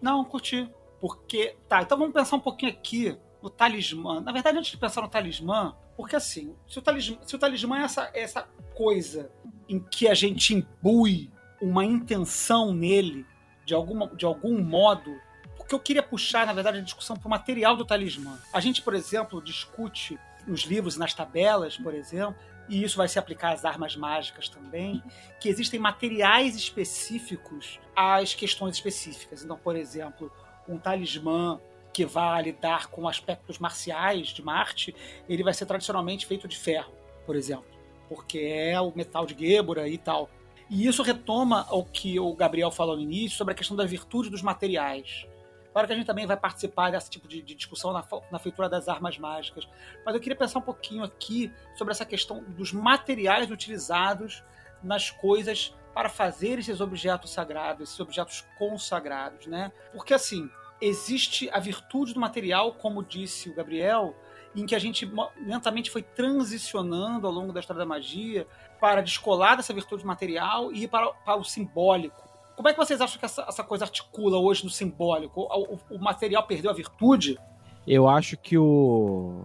Não, 0.00 0.24
curti. 0.24 0.68
Porque. 1.00 1.56
Tá, 1.68 1.82
então 1.82 1.98
vamos 1.98 2.14
pensar 2.14 2.36
um 2.36 2.40
pouquinho 2.40 2.70
aqui 2.70 3.16
no 3.42 3.50
talismã. 3.50 4.20
Na 4.20 4.30
verdade, 4.30 4.58
antes 4.58 4.70
de 4.70 4.76
pensar 4.76 5.02
no 5.02 5.08
talismã, 5.08 5.74
porque 5.96 6.14
assim, 6.14 6.54
se 6.68 6.78
o 6.78 6.82
talismã, 6.82 7.18
se 7.26 7.34
o 7.34 7.38
talismã 7.38 7.78
é 7.78 7.82
essa, 7.82 8.10
essa 8.14 8.48
coisa 8.74 9.30
em 9.68 9.80
que 9.80 10.06
a 10.06 10.14
gente 10.14 10.54
imbui 10.54 11.30
uma 11.60 11.84
intenção 11.84 12.72
nele, 12.72 13.26
de, 13.72 13.74
alguma, 13.74 14.06
de 14.08 14.26
algum 14.26 14.62
modo, 14.62 15.18
porque 15.56 15.74
eu 15.74 15.80
queria 15.80 16.02
puxar, 16.02 16.46
na 16.46 16.52
verdade, 16.52 16.78
a 16.78 16.82
discussão 16.82 17.16
para 17.16 17.26
o 17.26 17.30
material 17.30 17.74
do 17.74 17.86
talismã. 17.86 18.38
A 18.52 18.60
gente, 18.60 18.82
por 18.82 18.94
exemplo, 18.94 19.42
discute 19.42 20.18
nos 20.46 20.62
livros 20.62 20.98
nas 20.98 21.14
tabelas, 21.14 21.78
por 21.78 21.94
exemplo, 21.94 22.36
e 22.68 22.82
isso 22.82 22.98
vai 22.98 23.08
se 23.08 23.18
aplicar 23.18 23.52
às 23.52 23.64
armas 23.64 23.96
mágicas 23.96 24.48
também, 24.48 25.02
que 25.40 25.48
existem 25.48 25.80
materiais 25.80 26.54
específicos 26.54 27.80
às 27.96 28.34
questões 28.34 28.74
específicas. 28.74 29.42
Então, 29.42 29.56
por 29.56 29.74
exemplo, 29.74 30.30
um 30.68 30.76
talismã 30.76 31.58
que 31.94 32.04
vai 32.04 32.42
lidar 32.42 32.88
com 32.88 33.08
aspectos 33.08 33.58
marciais 33.58 34.28
de 34.28 34.42
Marte, 34.42 34.94
ele 35.26 35.42
vai 35.42 35.54
ser 35.54 35.64
tradicionalmente 35.64 36.26
feito 36.26 36.46
de 36.46 36.58
ferro, 36.58 36.92
por 37.24 37.36
exemplo, 37.36 37.64
porque 38.08 38.38
é 38.38 38.78
o 38.80 38.92
metal 38.94 39.24
de 39.24 39.34
Gébora 39.34 39.88
e 39.88 39.96
tal. 39.96 40.28
E 40.74 40.86
isso 40.86 41.02
retoma 41.02 41.66
o 41.70 41.84
que 41.84 42.18
o 42.18 42.34
Gabriel 42.34 42.70
falou 42.70 42.96
no 42.96 43.02
início 43.02 43.36
sobre 43.36 43.52
a 43.52 43.54
questão 43.54 43.76
da 43.76 43.84
virtude 43.84 44.30
dos 44.30 44.40
materiais. 44.40 45.26
Claro 45.70 45.86
que 45.86 45.92
a 45.92 45.96
gente 45.96 46.06
também 46.06 46.26
vai 46.26 46.36
participar 46.36 46.90
desse 46.90 47.10
tipo 47.10 47.28
de, 47.28 47.42
de 47.42 47.54
discussão 47.54 47.92
na, 47.92 48.02
na, 48.30 48.38
feitura 48.38 48.70
das 48.70 48.88
armas 48.88 49.18
mágicas, 49.18 49.68
mas 50.02 50.14
eu 50.14 50.20
queria 50.20 50.34
pensar 50.34 50.60
um 50.60 50.62
pouquinho 50.62 51.04
aqui 51.04 51.52
sobre 51.76 51.92
essa 51.92 52.06
questão 52.06 52.42
dos 52.44 52.72
materiais 52.72 53.50
utilizados 53.50 54.42
nas 54.82 55.10
coisas 55.10 55.74
para 55.92 56.08
fazer 56.08 56.58
esses 56.58 56.80
objetos 56.80 57.32
sagrados, 57.32 57.90
esses 57.90 58.00
objetos 58.00 58.42
consagrados, 58.58 59.46
né? 59.46 59.70
Porque 59.92 60.14
assim, 60.14 60.48
existe 60.80 61.50
a 61.50 61.58
virtude 61.58 62.14
do 62.14 62.20
material, 62.20 62.72
como 62.72 63.04
disse 63.04 63.50
o 63.50 63.54
Gabriel, 63.54 64.16
em 64.56 64.64
que 64.64 64.74
a 64.74 64.78
gente 64.78 65.10
lentamente 65.46 65.90
foi 65.90 66.02
transicionando 66.02 67.26
ao 67.26 67.32
longo 67.32 67.52
da 67.52 67.60
história 67.60 67.78
da 67.78 67.86
magia 67.86 68.46
para 68.82 69.00
descolar 69.00 69.54
dessa 69.54 69.72
virtude 69.72 70.04
material 70.04 70.72
e 70.72 70.82
ir 70.82 70.88
para, 70.88 71.06
para 71.24 71.36
o 71.36 71.44
simbólico. 71.44 72.20
Como 72.56 72.68
é 72.68 72.72
que 72.72 72.78
vocês 72.78 73.00
acham 73.00 73.16
que 73.16 73.24
essa, 73.24 73.42
essa 73.48 73.62
coisa 73.62 73.84
articula 73.84 74.38
hoje 74.38 74.64
no 74.64 74.70
simbólico? 74.70 75.42
O, 75.42 75.74
o, 75.74 75.78
o, 75.90 75.98
material 76.00 76.42
perdeu 76.42 76.68
a 76.68 76.74
virtude? 76.74 77.38
Eu 77.86 78.08
acho 78.08 78.36
que 78.36 78.58
o. 78.58 79.44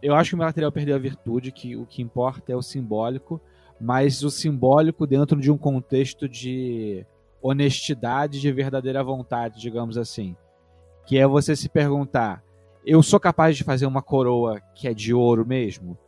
Eu 0.00 0.14
acho 0.14 0.30
que 0.30 0.34
o 0.36 0.38
material 0.38 0.70
perdeu 0.70 0.94
a 0.94 0.98
virtude, 0.98 1.50
que 1.50 1.74
o 1.74 1.86
que 1.86 2.00
importa 2.00 2.52
é 2.52 2.54
o 2.54 2.62
simbólico, 2.62 3.40
mas 3.80 4.22
o 4.22 4.30
simbólico 4.30 5.08
dentro 5.08 5.40
de 5.40 5.50
um 5.50 5.58
contexto 5.58 6.28
de 6.28 7.04
honestidade, 7.42 8.40
de 8.40 8.52
verdadeira 8.52 9.02
vontade, 9.02 9.60
digamos 9.60 9.98
assim. 9.98 10.36
Que 11.04 11.18
é 11.18 11.26
você 11.26 11.56
se 11.56 11.68
perguntar: 11.68 12.44
eu 12.86 13.02
sou 13.02 13.18
capaz 13.18 13.56
de 13.56 13.64
fazer 13.64 13.86
uma 13.86 14.02
coroa 14.02 14.60
que 14.72 14.86
é 14.86 14.94
de 14.94 15.12
ouro 15.12 15.44
mesmo? 15.44 15.98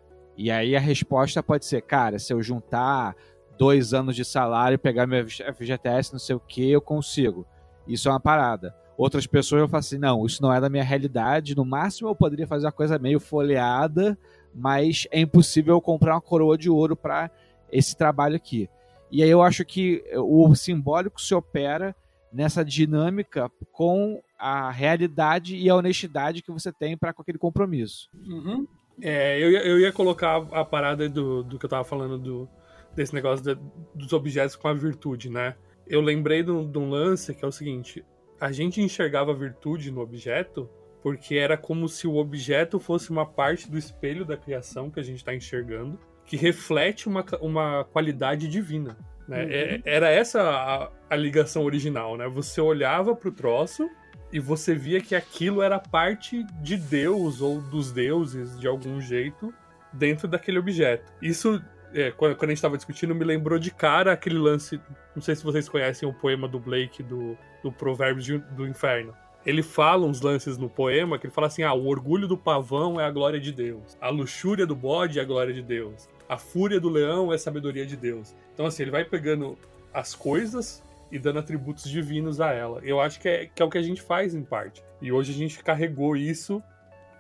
E 0.43 0.51
aí 0.51 0.75
a 0.75 0.81
resposta 0.81 1.43
pode 1.43 1.67
ser, 1.67 1.83
cara, 1.83 2.19
se 2.19 2.33
eu 2.33 2.43
juntar 2.43 3.15
dois 3.59 3.93
anos 3.93 4.17
de 4.17 4.25
salário, 4.25 4.79
pegar 4.79 5.07
meu 5.07 5.29
FGTS, 5.29 6.15
não 6.15 6.19
sei 6.19 6.35
o 6.35 6.41
que, 6.41 6.71
eu 6.71 6.81
consigo. 6.81 7.47
Isso 7.87 8.09
é 8.09 8.11
uma 8.11 8.19
parada. 8.19 8.75
Outras 8.97 9.27
pessoas 9.27 9.61
eu 9.61 9.69
falo 9.69 9.81
assim, 9.81 9.99
não, 9.99 10.25
isso 10.25 10.43
não 10.43 10.51
é 10.51 10.59
da 10.59 10.71
minha 10.71 10.83
realidade. 10.83 11.55
No 11.55 11.63
máximo 11.63 12.09
eu 12.09 12.17
poderia 12.17 12.47
fazer 12.47 12.65
uma 12.65 12.73
coisa 12.73 12.99
meio 12.99 13.21
folheada, 13.21 14.17
mas 14.55 15.07
é 15.11 15.21
impossível 15.21 15.75
eu 15.75 15.81
comprar 15.83 16.15
uma 16.15 16.23
coroa 16.23 16.57
de 16.57 16.71
ouro 16.71 16.97
para 16.97 17.31
esse 17.71 17.95
trabalho 17.95 18.37
aqui. 18.37 18.67
E 19.11 19.23
aí 19.23 19.29
eu 19.29 19.43
acho 19.43 19.63
que 19.63 20.03
o 20.17 20.55
simbólico 20.55 21.21
se 21.21 21.35
opera 21.35 21.95
nessa 22.33 22.65
dinâmica 22.65 23.51
com 23.73 24.23
a 24.39 24.71
realidade 24.71 25.55
e 25.55 25.69
a 25.69 25.77
honestidade 25.77 26.41
que 26.41 26.51
você 26.51 26.73
tem 26.73 26.97
para 26.97 27.13
com 27.13 27.21
aquele 27.21 27.37
compromisso. 27.37 28.09
Uhum. 28.27 28.67
É, 29.03 29.39
eu, 29.43 29.51
ia, 29.51 29.67
eu 29.67 29.81
ia 29.81 29.93
colocar 29.93 30.37
a 30.53 30.65
parada 30.65 31.09
do, 31.09 31.43
do 31.43 31.59
que 31.59 31.65
eu 31.65 31.71
tava 31.71 31.85
falando 31.85 32.19
do, 32.19 32.49
desse 32.95 33.15
negócio 33.15 33.45
de, 33.45 33.61
dos 33.95 34.13
objetos 34.13 34.57
com 34.57 34.69
a 34.69 34.75
virtude, 34.75 35.31
né? 35.31 35.55
Eu 35.87 36.01
lembrei 36.01 36.43
de 36.43 36.51
um, 36.51 36.71
de 36.71 36.79
um 36.79 36.91
lance 36.91 37.35
que 37.35 37.45
é 37.45 37.49
o 37.49 37.53
seguinte: 37.53 38.05
a 38.41 38.53
gente 38.53 38.81
enxergava 38.81 39.33
a 39.33 39.35
virtude 39.35 39.91
no 39.91 40.01
objeto 40.01 40.69
porque 41.03 41.37
era 41.37 41.57
como 41.57 41.89
se 41.89 42.07
o 42.07 42.17
objeto 42.17 42.79
fosse 42.79 43.11
uma 43.11 43.25
parte 43.25 43.71
do 43.71 43.79
espelho 43.79 44.25
da 44.25 44.37
criação 44.37 44.91
que 44.91 45.01
a 45.01 45.03
gente 45.03 45.19
está 45.19 45.35
enxergando, 45.35 45.99
que 46.27 46.37
reflete 46.37 47.09
uma, 47.09 47.25
uma 47.41 47.85
qualidade 47.85 48.47
divina. 48.49 48.99
Né? 49.27 49.45
Uhum. 49.45 49.51
É, 49.51 49.81
era 49.85 50.11
essa 50.11 50.43
a, 50.43 50.91
a, 51.09 51.17
ligação 51.17 51.65
original, 51.65 52.17
né? 52.17 52.29
Você 52.29 52.61
olhava 52.61 53.15
para 53.15 53.29
o 53.29 53.33
troço 53.33 53.89
e 54.33 54.39
você 54.39 54.75
via 54.75 55.01
que 55.01 55.15
aquilo 55.15 55.63
era 55.63 55.79
parte 55.79 56.45
de 56.63 56.77
Deus 56.77 57.41
ou 57.41 57.61
dos 57.61 57.91
deuses 57.91 58.59
de 58.59 58.67
algum 58.67 59.01
jeito 59.01 59.53
dentro 59.93 60.29
daquele 60.29 60.59
objeto. 60.59 61.13
Isso 61.21 61.61
é, 61.93 62.11
quando, 62.13 62.37
quando, 62.37 62.51
a 62.51 62.55
gente 62.55 62.63
tava 62.63 62.77
discutindo, 62.77 63.15
me 63.15 63.25
lembrou 63.25 63.59
de 63.59 63.71
cara 63.71 64.13
aquele 64.13 64.39
lance. 64.39 64.81
Não 65.15 65.23
sei 65.23 65.35
se 65.35 65.43
vocês 65.43 65.69
conhecem 65.69 66.09
o 66.09 66.13
poema 66.13 66.47
do 66.47 66.61
Blake 66.61 67.03
do, 67.03 67.37
do 67.63 67.73
Provérbios 67.73 68.27
do 68.53 68.67
Inferno. 68.67 69.15
Ele 69.45 69.63
fala 69.63 70.07
uns 70.07 70.21
lances 70.21 70.59
no 70.59 70.69
poema 70.69 71.19
que 71.19 71.27
ele 71.27 71.33
fala 71.33 71.47
assim: 71.47 71.63
ah, 71.63 71.73
o 71.73 71.87
orgulho 71.87 72.29
do 72.29 72.37
pavão 72.37 73.01
é 73.01 73.05
a 73.05 73.11
glória 73.11 73.41
de 73.41 73.51
Deus, 73.51 73.97
a 74.01 74.11
luxúria 74.11 74.67
do 74.67 74.77
bode 74.77 75.19
é 75.19 75.23
a 75.23 75.25
glória 75.25 75.53
de 75.53 75.63
Deus, 75.63 76.09
a 76.29 76.37
fúria 76.37 76.79
do 76.79 76.91
leão 76.91 77.33
é 77.33 77.37
a 77.37 77.39
sabedoria 77.39 77.87
de 77.87 77.97
Deus. 77.97 78.37
Então, 78.53 78.67
assim, 78.67 78.83
ele 78.83 78.91
vai 78.91 79.03
pegando 79.03 79.59
as 79.95 80.15
coisas 80.15 80.83
e 81.11 81.19
dando 81.19 81.39
atributos 81.39 81.85
divinos 81.85 82.41
a 82.41 82.53
ela. 82.53 82.81
Eu 82.85 83.01
acho 83.01 83.21
que 83.21 83.29
é, 83.29 83.47
que 83.47 83.63
é 83.63 83.65
o 83.65 83.71
que 83.71 83.79
a 83.79 83.83
gente 83.83 84.01
faz 84.01 84.35
em 84.35 84.43
parte. 84.43 84.83
E 85.01 85.11
hoje 85.11 85.33
a 85.33 85.35
gente 85.35 85.63
carregou 85.63 86.17
isso 86.17 86.63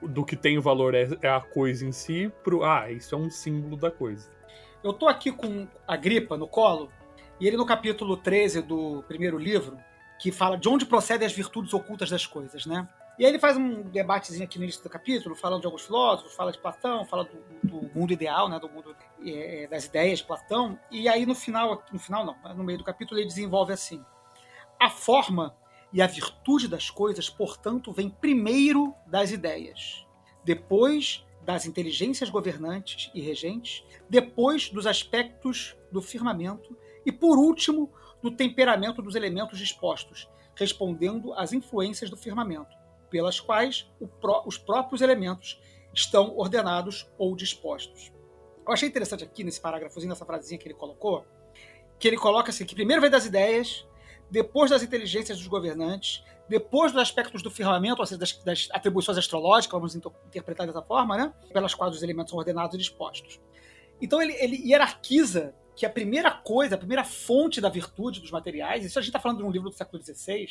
do 0.00 0.24
que 0.24 0.36
tem 0.36 0.58
valor 0.58 0.94
é, 0.94 1.08
é 1.22 1.28
a 1.28 1.40
coisa 1.40 1.84
em 1.84 1.92
si 1.92 2.32
pro 2.42 2.64
ah, 2.64 2.90
isso 2.90 3.14
é 3.14 3.18
um 3.18 3.30
símbolo 3.30 3.76
da 3.76 3.90
coisa. 3.90 4.30
Eu 4.82 4.92
tô 4.92 5.08
aqui 5.08 5.30
com 5.30 5.66
a 5.86 5.96
gripa 5.96 6.36
no 6.36 6.48
colo, 6.48 6.90
e 7.38 7.46
ele 7.46 7.56
no 7.56 7.66
capítulo 7.66 8.16
13 8.16 8.62
do 8.62 9.02
primeiro 9.06 9.38
livro, 9.38 9.78
que 10.18 10.30
fala 10.30 10.56
de 10.56 10.68
onde 10.68 10.86
procedem 10.86 11.26
as 11.26 11.32
virtudes 11.32 11.72
ocultas 11.72 12.10
das 12.10 12.26
coisas, 12.26 12.66
né? 12.66 12.86
E 13.20 13.24
aí 13.26 13.32
ele 13.32 13.38
faz 13.38 13.54
um 13.54 13.82
debatezinho 13.82 14.44
aqui 14.44 14.56
no 14.56 14.64
início 14.64 14.82
do 14.82 14.88
capítulo, 14.88 15.34
falando 15.34 15.60
de 15.60 15.66
alguns 15.66 15.82
filósofos, 15.82 16.32
fala 16.32 16.50
de 16.50 16.56
Platão, 16.56 17.04
fala 17.04 17.24
do, 17.24 17.36
do 17.62 17.90
mundo 17.94 18.14
ideal, 18.14 18.48
né, 18.48 18.58
do 18.58 18.66
mundo 18.66 18.96
é, 19.22 19.66
das 19.66 19.84
ideias 19.84 20.20
de 20.20 20.24
Platão. 20.24 20.78
E 20.90 21.06
aí 21.06 21.26
no 21.26 21.34
final, 21.34 21.84
no 21.92 21.98
final 21.98 22.24
não, 22.24 22.54
no 22.54 22.64
meio 22.64 22.78
do 22.78 22.84
capítulo 22.84 23.20
ele 23.20 23.28
desenvolve 23.28 23.74
assim: 23.74 24.02
a 24.80 24.88
forma 24.88 25.54
e 25.92 26.00
a 26.00 26.06
virtude 26.06 26.66
das 26.66 26.88
coisas, 26.88 27.28
portanto, 27.28 27.92
vem 27.92 28.08
primeiro 28.08 28.94
das 29.06 29.32
ideias. 29.32 30.06
Depois 30.42 31.22
das 31.42 31.66
inteligências 31.66 32.30
governantes 32.30 33.10
e 33.14 33.20
regentes, 33.20 33.84
depois 34.08 34.70
dos 34.70 34.86
aspectos 34.86 35.76
do 35.92 36.00
firmamento 36.00 36.74
e, 37.04 37.12
por 37.12 37.36
último, 37.36 37.92
do 38.22 38.30
temperamento 38.30 39.02
dos 39.02 39.14
elementos 39.14 39.58
dispostos, 39.58 40.26
respondendo 40.54 41.34
às 41.34 41.52
influências 41.52 42.08
do 42.08 42.16
firmamento, 42.16 42.79
pelas 43.10 43.40
quais 43.40 43.90
pró 44.20 44.42
os 44.46 44.56
próprios 44.56 45.00
elementos 45.02 45.60
estão 45.92 46.36
ordenados 46.36 47.10
ou 47.18 47.34
dispostos. 47.34 48.12
Eu 48.66 48.72
achei 48.72 48.88
interessante 48.88 49.24
aqui 49.24 49.42
nesse 49.42 49.60
parágrafozinho, 49.60 50.10
nessa 50.10 50.24
frasezinha 50.24 50.58
que 50.58 50.68
ele 50.68 50.74
colocou, 50.74 51.24
que 51.98 52.06
ele 52.06 52.16
coloca 52.16 52.50
assim, 52.50 52.64
que 52.64 52.74
primeiro 52.74 53.02
vem 53.02 53.10
das 53.10 53.26
ideias, 53.26 53.86
depois 54.30 54.70
das 54.70 54.82
inteligências 54.82 55.38
dos 55.38 55.48
governantes, 55.48 56.22
depois 56.48 56.92
dos 56.92 57.00
aspectos 57.00 57.42
do 57.42 57.50
firmamento, 57.50 58.00
ou 58.00 58.06
seja, 58.06 58.18
das, 58.18 58.32
das 58.44 58.68
atribuições 58.72 59.18
astrológicas, 59.18 59.72
vamos 59.72 59.94
interpretar 59.94 60.66
dessa 60.66 60.82
forma, 60.82 61.16
né? 61.16 61.32
pelas 61.52 61.74
quais 61.74 61.94
os 61.94 62.02
elementos 62.02 62.30
são 62.30 62.38
ordenados 62.38 62.74
e 62.74 62.78
dispostos. 62.78 63.40
Então 64.00 64.20
ele, 64.22 64.34
ele 64.34 64.56
hierarquiza 64.56 65.54
que 65.76 65.84
a 65.86 65.90
primeira 65.90 66.30
coisa, 66.30 66.74
a 66.74 66.78
primeira 66.78 67.04
fonte 67.04 67.60
da 67.60 67.68
virtude 67.68 68.20
dos 68.20 68.30
materiais, 68.30 68.84
isso 68.84 68.98
a 68.98 69.02
gente 69.02 69.10
está 69.10 69.18
falando 69.18 69.38
de 69.38 69.44
um 69.44 69.50
livro 69.50 69.70
do 69.70 69.74
século 69.74 70.02
XVI, 70.02 70.46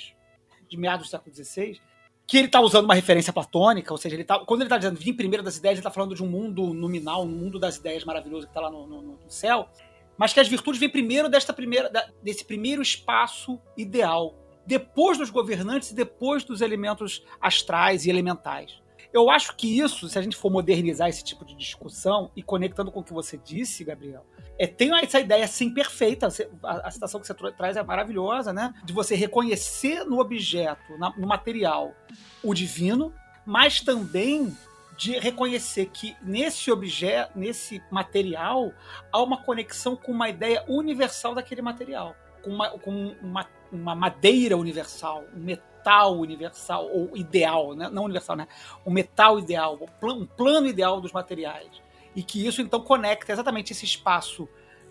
de 0.67 0.77
meados 0.77 1.07
do 1.07 1.09
século 1.09 1.35
XVI, 1.35 1.81
que 2.29 2.38
ele 2.38 2.45
está 2.45 2.62
usando 2.62 2.86
uma 2.86 2.93
referência 2.93 3.33
platônica, 3.33 3.91
ou 3.91 3.98
seja, 3.98 4.15
ele 4.15 4.24
tá, 4.24 4.38
quando 4.38 4.62
ele 4.62 4.67
está 4.67 4.77
dizendo 4.77 5.00
vim 5.00 5.13
primeiro 5.13 5.43
das 5.43 5.57
ideias, 5.57 5.74
ele 5.74 5.79
está 5.79 5.89
falando 5.89 6.13
de 6.13 6.24
um 6.24 6.27
mundo 6.27 6.75
nominal, 6.75 7.24
um 7.24 7.27
mundo 7.27 7.57
das 7.57 7.77
ideias 7.77 8.05
maravilhoso 8.05 8.45
que 8.45 8.51
está 8.51 8.62
lá 8.62 8.69
no, 8.69 8.86
no, 8.86 9.01
no, 9.01 9.17
céu, 9.27 9.67
mas 10.15 10.31
que 10.31 10.39
as 10.39 10.48
virtudes 10.48 10.79
vêm 10.79 10.89
primeiro 10.89 11.27
desta 11.27 11.51
primeira, 11.51 11.91
desse 12.21 12.45
primeiro 12.45 12.83
espaço 12.83 13.59
ideal, 13.75 14.36
depois 14.63 15.17
dos 15.17 15.31
governantes 15.31 15.89
e 15.89 15.95
depois 15.95 16.43
dos 16.43 16.62
elementos 16.62 17.24
astrais 17.41 18.05
e 18.05 18.12
elementais. 18.12 18.79
Eu 19.12 19.31
acho 19.31 19.55
que 19.55 19.79
isso, 19.79 20.07
se 20.07 20.19
a 20.19 20.21
gente 20.21 20.38
for 20.38 20.51
modernizar 20.51 21.09
esse 21.09 21.24
tipo 21.24 21.43
de 21.43 21.55
discussão 21.55 22.29
e 22.36 22.43
conectando 22.43 22.91
com 22.91 23.00
o 23.00 23.03
que 23.03 23.12
você 23.12 23.39
disse, 23.43 23.83
Gabriel, 23.83 24.24
é, 24.59 24.67
tem 24.67 24.93
essa 24.99 25.21
ideia 25.21 25.45
assim 25.45 25.73
perfeita, 25.73 26.27
a, 26.61 26.87
a 26.87 26.91
citação 26.91 27.21
que 27.21 27.25
você 27.25 27.33
traz 27.33 27.77
é 27.77 27.81
maravilhosa, 27.81 28.51
né? 28.51 28.73
De 28.83 28.91
você 28.91 29.15
reconhecer 29.15 30.03
no 30.03 30.19
objeto, 30.19 30.97
na, 30.97 31.11
no 31.17 31.25
material, 31.25 31.95
o 32.43 32.53
divino, 32.53 33.13
mas 33.45 33.79
também 33.79 34.53
de 34.97 35.17
reconhecer 35.17 35.85
que 35.85 36.13
nesse 36.21 36.69
objeto, 36.69 37.39
nesse 37.39 37.81
material, 37.89 38.73
há 39.13 39.23
uma 39.23 39.41
conexão 39.41 39.95
com 39.95 40.11
uma 40.11 40.27
ideia 40.27 40.61
universal 40.67 41.33
daquele 41.33 41.61
material, 41.61 42.13
com 42.43 42.49
uma, 42.49 42.69
com 42.71 43.15
uma, 43.21 43.47
uma 43.71 43.95
madeira 43.95 44.57
universal, 44.57 45.23
um 45.33 45.39
metal 45.39 46.19
universal, 46.19 46.85
ou 46.91 47.15
ideal, 47.15 47.73
né? 47.75 47.89
não 47.89 48.03
universal, 48.03 48.35
né? 48.35 48.45
Um 48.85 48.91
metal 48.91 49.39
ideal, 49.39 49.79
um 50.03 50.25
plano 50.25 50.67
ideal 50.67 50.99
dos 50.99 51.13
materiais. 51.13 51.69
E 52.15 52.23
que 52.23 52.45
isso 52.45 52.61
então 52.61 52.81
conecta 52.81 53.31
exatamente 53.31 53.71
esse 53.71 53.85
espaço 53.85 54.47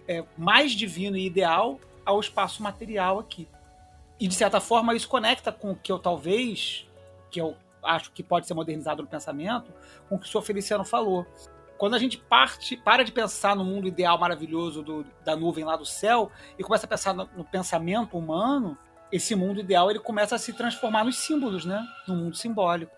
é, 0.06 0.24
mais 0.36 0.72
divino 0.72 1.16
e 1.16 1.26
ideal 1.26 1.78
ao 2.04 2.18
espaço 2.18 2.62
material 2.62 3.18
aqui. 3.18 3.48
E 4.18 4.26
de 4.26 4.34
certa 4.34 4.60
forma 4.60 4.94
isso 4.94 5.08
conecta 5.08 5.52
com 5.52 5.72
o 5.72 5.76
que 5.76 5.92
eu 5.92 5.98
talvez, 5.98 6.88
que 7.30 7.40
eu 7.40 7.56
acho 7.82 8.10
que 8.12 8.22
pode 8.22 8.46
ser 8.46 8.54
modernizado 8.54 9.02
no 9.02 9.08
pensamento, 9.08 9.72
com 10.08 10.16
o 10.16 10.18
que 10.18 10.26
o 10.26 10.30
senhor 10.30 10.42
Feliciano 10.42 10.84
falou. 10.84 11.26
Quando 11.76 11.94
a 11.94 11.98
gente 11.98 12.18
parte, 12.18 12.76
para 12.76 13.04
de 13.04 13.12
pensar 13.12 13.54
no 13.54 13.64
mundo 13.64 13.86
ideal 13.86 14.18
maravilhoso 14.18 14.82
do, 14.82 15.06
da 15.24 15.36
nuvem 15.36 15.64
lá 15.64 15.76
do 15.76 15.86
céu 15.86 16.30
e 16.58 16.64
começa 16.64 16.86
a 16.86 16.88
pensar 16.88 17.14
no, 17.14 17.28
no, 17.36 17.44
pensamento 17.44 18.18
humano, 18.18 18.76
esse 19.12 19.36
mundo 19.36 19.60
ideal 19.60 19.88
ele 19.88 20.00
começa 20.00 20.34
a 20.34 20.38
se 20.38 20.52
transformar 20.52 21.04
nos 21.04 21.18
símbolos, 21.18 21.64
né? 21.64 21.86
No 22.08 22.16
mundo 22.16 22.36
simbólico, 22.36 22.92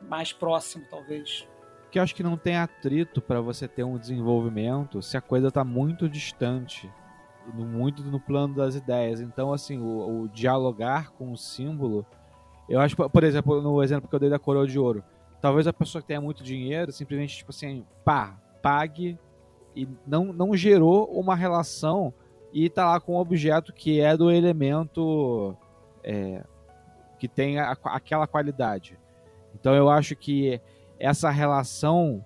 mais 0.00 0.32
próximo 0.32 0.86
talvez. 0.88 1.44
Que 1.92 2.00
eu 2.00 2.02
acho 2.02 2.14
que 2.14 2.24
não 2.24 2.36
tem 2.36 2.56
atrito 2.56 3.22
para 3.22 3.40
você 3.40 3.68
ter 3.68 3.84
um 3.84 3.96
desenvolvimento 3.96 5.00
se 5.00 5.16
a 5.16 5.20
coisa 5.20 5.48
está 5.48 5.62
muito 5.62 6.08
distante, 6.08 6.90
muito 7.54 8.02
no 8.02 8.18
plano 8.18 8.54
das 8.54 8.74
ideias. 8.74 9.20
Então, 9.20 9.52
assim, 9.52 9.78
o, 9.78 10.22
o 10.22 10.28
dialogar 10.28 11.12
com 11.12 11.30
o 11.30 11.36
símbolo 11.36 12.04
eu 12.68 12.80
acho, 12.80 12.96
por 12.96 13.24
exemplo, 13.24 13.60
no 13.60 13.82
exemplo 13.82 14.08
que 14.08 14.14
eu 14.14 14.20
dei 14.20 14.30
da 14.30 14.38
coroa 14.38 14.66
de 14.66 14.78
ouro, 14.78 15.04
talvez 15.40 15.66
a 15.66 15.72
pessoa 15.72 16.00
que 16.00 16.08
tenha 16.08 16.20
muito 16.20 16.42
dinheiro 16.42 16.92
simplesmente, 16.92 17.36
tipo 17.36 17.50
assim, 17.50 17.84
pá, 18.04 18.38
pague 18.62 19.18
e 19.74 19.88
não, 20.06 20.32
não 20.32 20.56
gerou 20.56 21.04
uma 21.06 21.34
relação 21.34 22.14
e 22.52 22.70
tá 22.70 22.86
lá 22.86 23.00
com 23.00 23.14
um 23.14 23.18
objeto 23.18 23.72
que 23.72 24.00
é 24.00 24.16
do 24.16 24.30
elemento 24.30 25.56
é, 26.04 26.44
que 27.18 27.26
tem 27.26 27.58
a, 27.58 27.76
aquela 27.84 28.26
qualidade. 28.26 28.98
Então 29.54 29.74
eu 29.74 29.90
acho 29.90 30.14
que 30.16 30.60
essa 31.02 31.30
relação 31.30 32.24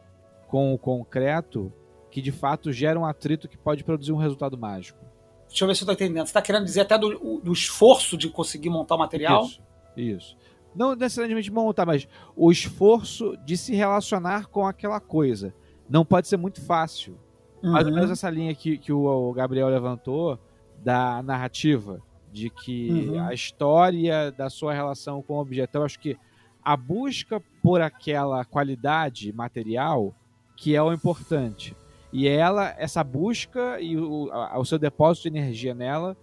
com 0.49 0.75
o 0.75 0.79
concreto 0.79 1.73
que 2.11 2.21
de 2.21 2.31
fato 2.31 2.71
gera 2.71 3.01
um 3.01 3.07
atrito 3.07 3.49
que 3.49 3.57
pode 3.57 3.83
produzir 3.83 4.13
um 4.13 4.19
resultado 4.19 4.57
mágico. 4.59 5.01
Deixa 5.49 5.65
eu 5.65 5.69
ver 5.69 5.75
se 5.75 5.83
eu 5.83 5.87
tô 5.87 5.93
entendendo. 5.93 6.27
Você 6.27 6.31
está 6.31 6.43
querendo 6.43 6.65
dizer 6.65 6.83
até 6.83 6.99
do, 6.99 7.41
do 7.41 7.53
esforço 7.53 8.19
de 8.19 8.29
conseguir 8.29 8.69
montar 8.69 8.97
o 8.97 8.99
material? 8.99 9.47
Isso. 9.47 9.63
Isso. 9.97 10.37
Não 10.75 10.95
necessariamente 10.95 11.51
montar, 11.51 11.87
mas 11.87 12.07
o 12.37 12.53
esforço 12.53 13.35
de 13.47 13.57
se 13.57 13.75
relacionar 13.75 14.47
com 14.47 14.67
aquela 14.67 15.01
coisa. 15.01 15.55
Não 15.89 16.05
pode 16.05 16.29
ser 16.29 16.37
muito 16.37 16.61
fácil. 16.61 17.19
Uhum. 17.63 17.73
Mais 17.73 17.87
ou 17.87 17.95
menos 17.95 18.11
essa 18.11 18.29
linha 18.29 18.55
que, 18.55 18.77
que 18.77 18.93
o 18.93 19.33
Gabriel 19.33 19.69
levantou 19.69 20.39
da 20.85 21.23
narrativa, 21.23 22.03
de 22.31 22.51
que 22.51 22.91
uhum. 22.91 23.27
a 23.27 23.33
história 23.33 24.31
da 24.31 24.51
sua 24.51 24.75
relação 24.75 25.23
com 25.23 25.35
o 25.35 25.41
objeto. 25.41 25.79
Eu 25.79 25.85
acho 25.85 25.99
que 25.99 26.19
a 26.63 26.77
busca 26.77 27.41
por 27.67 27.81
aquela 27.81 28.45
qualidade 28.45 29.33
material 29.33 30.15
que 30.57 30.77
é 30.77 30.81
o 30.81 30.93
importante. 30.93 31.75
E 32.13 32.29
ela, 32.29 32.73
essa 32.79 33.03
busca 33.03 33.81
e 33.81 33.97
o, 33.97 34.31
a, 34.31 34.57
o 34.57 34.65
seu 34.65 34.79
depósito 34.79 35.29
de 35.29 35.37
energia 35.37 35.75
nela 35.75 36.17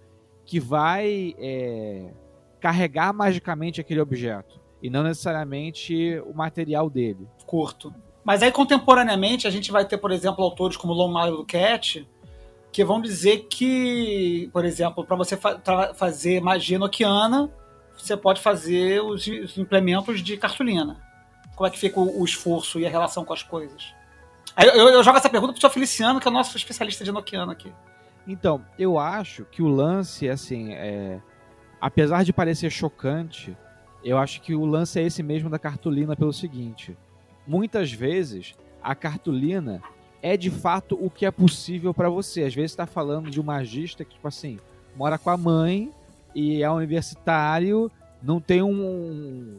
que 0.45 0.57
vai 0.57 1.35
é, 1.37 2.13
carregar 2.61 3.11
magicamente 3.11 3.81
aquele 3.81 3.99
objeto 3.99 4.57
e 4.81 4.89
não 4.89 5.03
necessariamente 5.03 6.17
o 6.25 6.33
material 6.33 6.89
dele. 6.89 7.27
Curto. 7.45 7.93
Mas 8.23 8.41
aí, 8.41 8.49
contemporaneamente, 8.49 9.45
a 9.45 9.51
gente 9.51 9.69
vai 9.69 9.83
ter, 9.83 9.97
por 9.97 10.13
exemplo, 10.13 10.45
autores 10.45 10.77
como 10.77 10.93
Long 10.93 11.13
Mile 11.13 11.43
Cat, 11.45 12.07
que 12.71 12.85
vão 12.85 13.01
dizer 13.01 13.47
que, 13.49 14.49
por 14.53 14.63
exemplo, 14.63 15.03
para 15.05 15.17
você 15.17 15.35
fa 15.35 15.59
fazer 15.93 16.39
magia 16.41 16.79
noquiana, 16.79 17.51
você 17.97 18.15
pode 18.15 18.39
fazer 18.39 19.03
os, 19.03 19.27
os, 19.27 19.57
implementos 19.57 20.23
de 20.23 20.37
cartolina. 20.37 21.01
Como 21.55 21.67
é 21.67 21.69
que 21.69 21.79
fica 21.79 21.99
o, 21.99 22.21
o, 22.21 22.25
esforço 22.25 22.79
e 22.79 22.85
a 22.85 22.89
relação 22.89 23.23
com 23.23 23.33
as 23.33 23.43
coisas? 23.43 23.93
Aí 24.55 24.67
eu, 24.67 24.89
eu 24.89 25.03
jogo 25.03 25.17
essa 25.17 25.29
pergunta 25.29 25.53
pro 25.53 25.69
Feliciano, 25.69 26.19
que 26.19 26.27
é 26.27 26.31
o 26.31 26.33
nosso 26.33 26.55
especialista 26.57 27.03
de 27.03 27.11
noquiana 27.11 27.51
aqui. 27.51 27.71
Então, 28.27 28.63
eu 28.79 28.97
acho 28.97 29.45
que 29.45 29.61
o 29.61 29.67
lance, 29.67 30.29
assim, 30.29 30.73
é 30.73 31.19
apesar 31.83 32.23
de 32.23 32.31
parecer 32.31 32.69
chocante, 32.69 33.57
eu 34.05 34.17
acho 34.17 34.41
que 34.41 34.55
o 34.55 34.63
lance 34.63 34.97
é 34.99 35.03
esse 35.03 35.21
mesmo 35.21 35.49
da 35.49 35.59
cartolina 35.59 36.15
pelo 36.15 36.31
seguinte: 36.31 36.97
muitas 37.45 37.91
vezes 37.91 38.55
a 38.81 38.95
cartolina 38.95 39.81
é 40.21 40.37
de 40.37 40.49
fato 40.49 40.97
o 40.99 41.09
que 41.09 41.25
é 41.25 41.31
possível 41.31 41.93
para 41.93 42.09
você. 42.09 42.43
Às 42.43 42.55
vezes 42.55 42.71
está 42.71 42.85
falando 42.85 43.29
de 43.29 43.41
um 43.41 43.43
magista 43.43 44.05
que 44.05 44.13
tipo 44.13 44.27
assim 44.27 44.59
mora 44.95 45.17
com 45.17 45.29
a 45.29 45.35
mãe 45.35 45.91
e 46.33 46.63
é 46.63 46.71
universitário, 46.71 47.91
não 48.21 48.39
tem 48.39 48.61
um, 48.63 49.57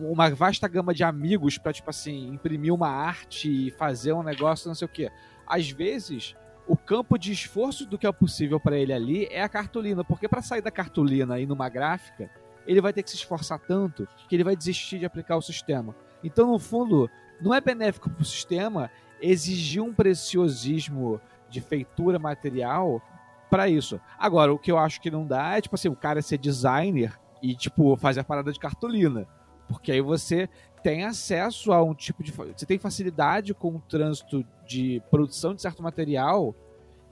uma 0.00 0.30
vasta 0.30 0.66
gama 0.68 0.94
de 0.94 1.04
amigos 1.04 1.58
para 1.58 1.72
tipo 1.72 1.90
assim 1.90 2.28
imprimir 2.28 2.72
uma 2.72 2.88
arte 2.88 3.68
e 3.68 3.70
fazer 3.70 4.12
um 4.12 4.22
negócio, 4.22 4.68
não 4.68 4.74
sei 4.74 4.86
o 4.86 4.88
que. 4.88 5.10
Às 5.46 5.70
vezes 5.70 6.34
o 6.66 6.76
campo 6.76 7.18
de 7.18 7.32
esforço 7.32 7.84
do 7.84 7.98
que 7.98 8.06
é 8.06 8.12
possível 8.12 8.60
para 8.60 8.78
ele 8.78 8.92
ali 8.92 9.26
é 9.26 9.42
a 9.42 9.48
cartolina, 9.48 10.04
porque 10.04 10.28
para 10.28 10.40
sair 10.42 10.62
da 10.62 10.70
cartolina 10.70 11.40
e 11.40 11.46
numa 11.46 11.68
gráfica, 11.68 12.30
ele 12.66 12.80
vai 12.80 12.92
ter 12.92 13.02
que 13.02 13.10
se 13.10 13.16
esforçar 13.16 13.58
tanto 13.58 14.06
que 14.28 14.36
ele 14.36 14.44
vai 14.44 14.54
desistir 14.54 14.98
de 14.98 15.04
aplicar 15.04 15.36
o 15.36 15.42
sistema. 15.42 15.94
Então, 16.22 16.46
no 16.46 16.58
fundo, 16.58 17.10
não 17.40 17.52
é 17.52 17.60
benéfico 17.60 18.08
para 18.08 18.22
o 18.22 18.24
sistema 18.24 18.90
exigir 19.20 19.82
um 19.82 19.92
preciosismo 19.92 21.20
de 21.48 21.60
feitura 21.60 22.18
material 22.18 23.02
para 23.50 23.68
isso. 23.68 24.00
Agora, 24.18 24.52
o 24.52 24.58
que 24.58 24.70
eu 24.70 24.78
acho 24.78 25.00
que 25.00 25.10
não 25.10 25.26
dá 25.26 25.56
é, 25.56 25.60
tipo 25.60 25.74
assim, 25.74 25.88
o 25.88 25.96
cara 25.96 26.22
ser 26.22 26.38
designer 26.38 27.18
e, 27.42 27.56
tipo, 27.56 27.96
fazer 27.96 28.20
a 28.20 28.24
parada 28.24 28.52
de 28.52 28.60
cartolina. 28.60 29.26
Porque 29.70 29.92
aí 29.92 30.00
você 30.00 30.48
tem 30.82 31.04
acesso 31.04 31.72
a 31.72 31.82
um 31.82 31.94
tipo 31.94 32.22
de. 32.22 32.32
Você 32.32 32.66
tem 32.66 32.78
facilidade 32.78 33.54
com 33.54 33.76
o 33.76 33.82
trânsito 33.88 34.44
de 34.66 35.02
produção 35.10 35.54
de 35.54 35.62
certo 35.62 35.82
material 35.82 36.54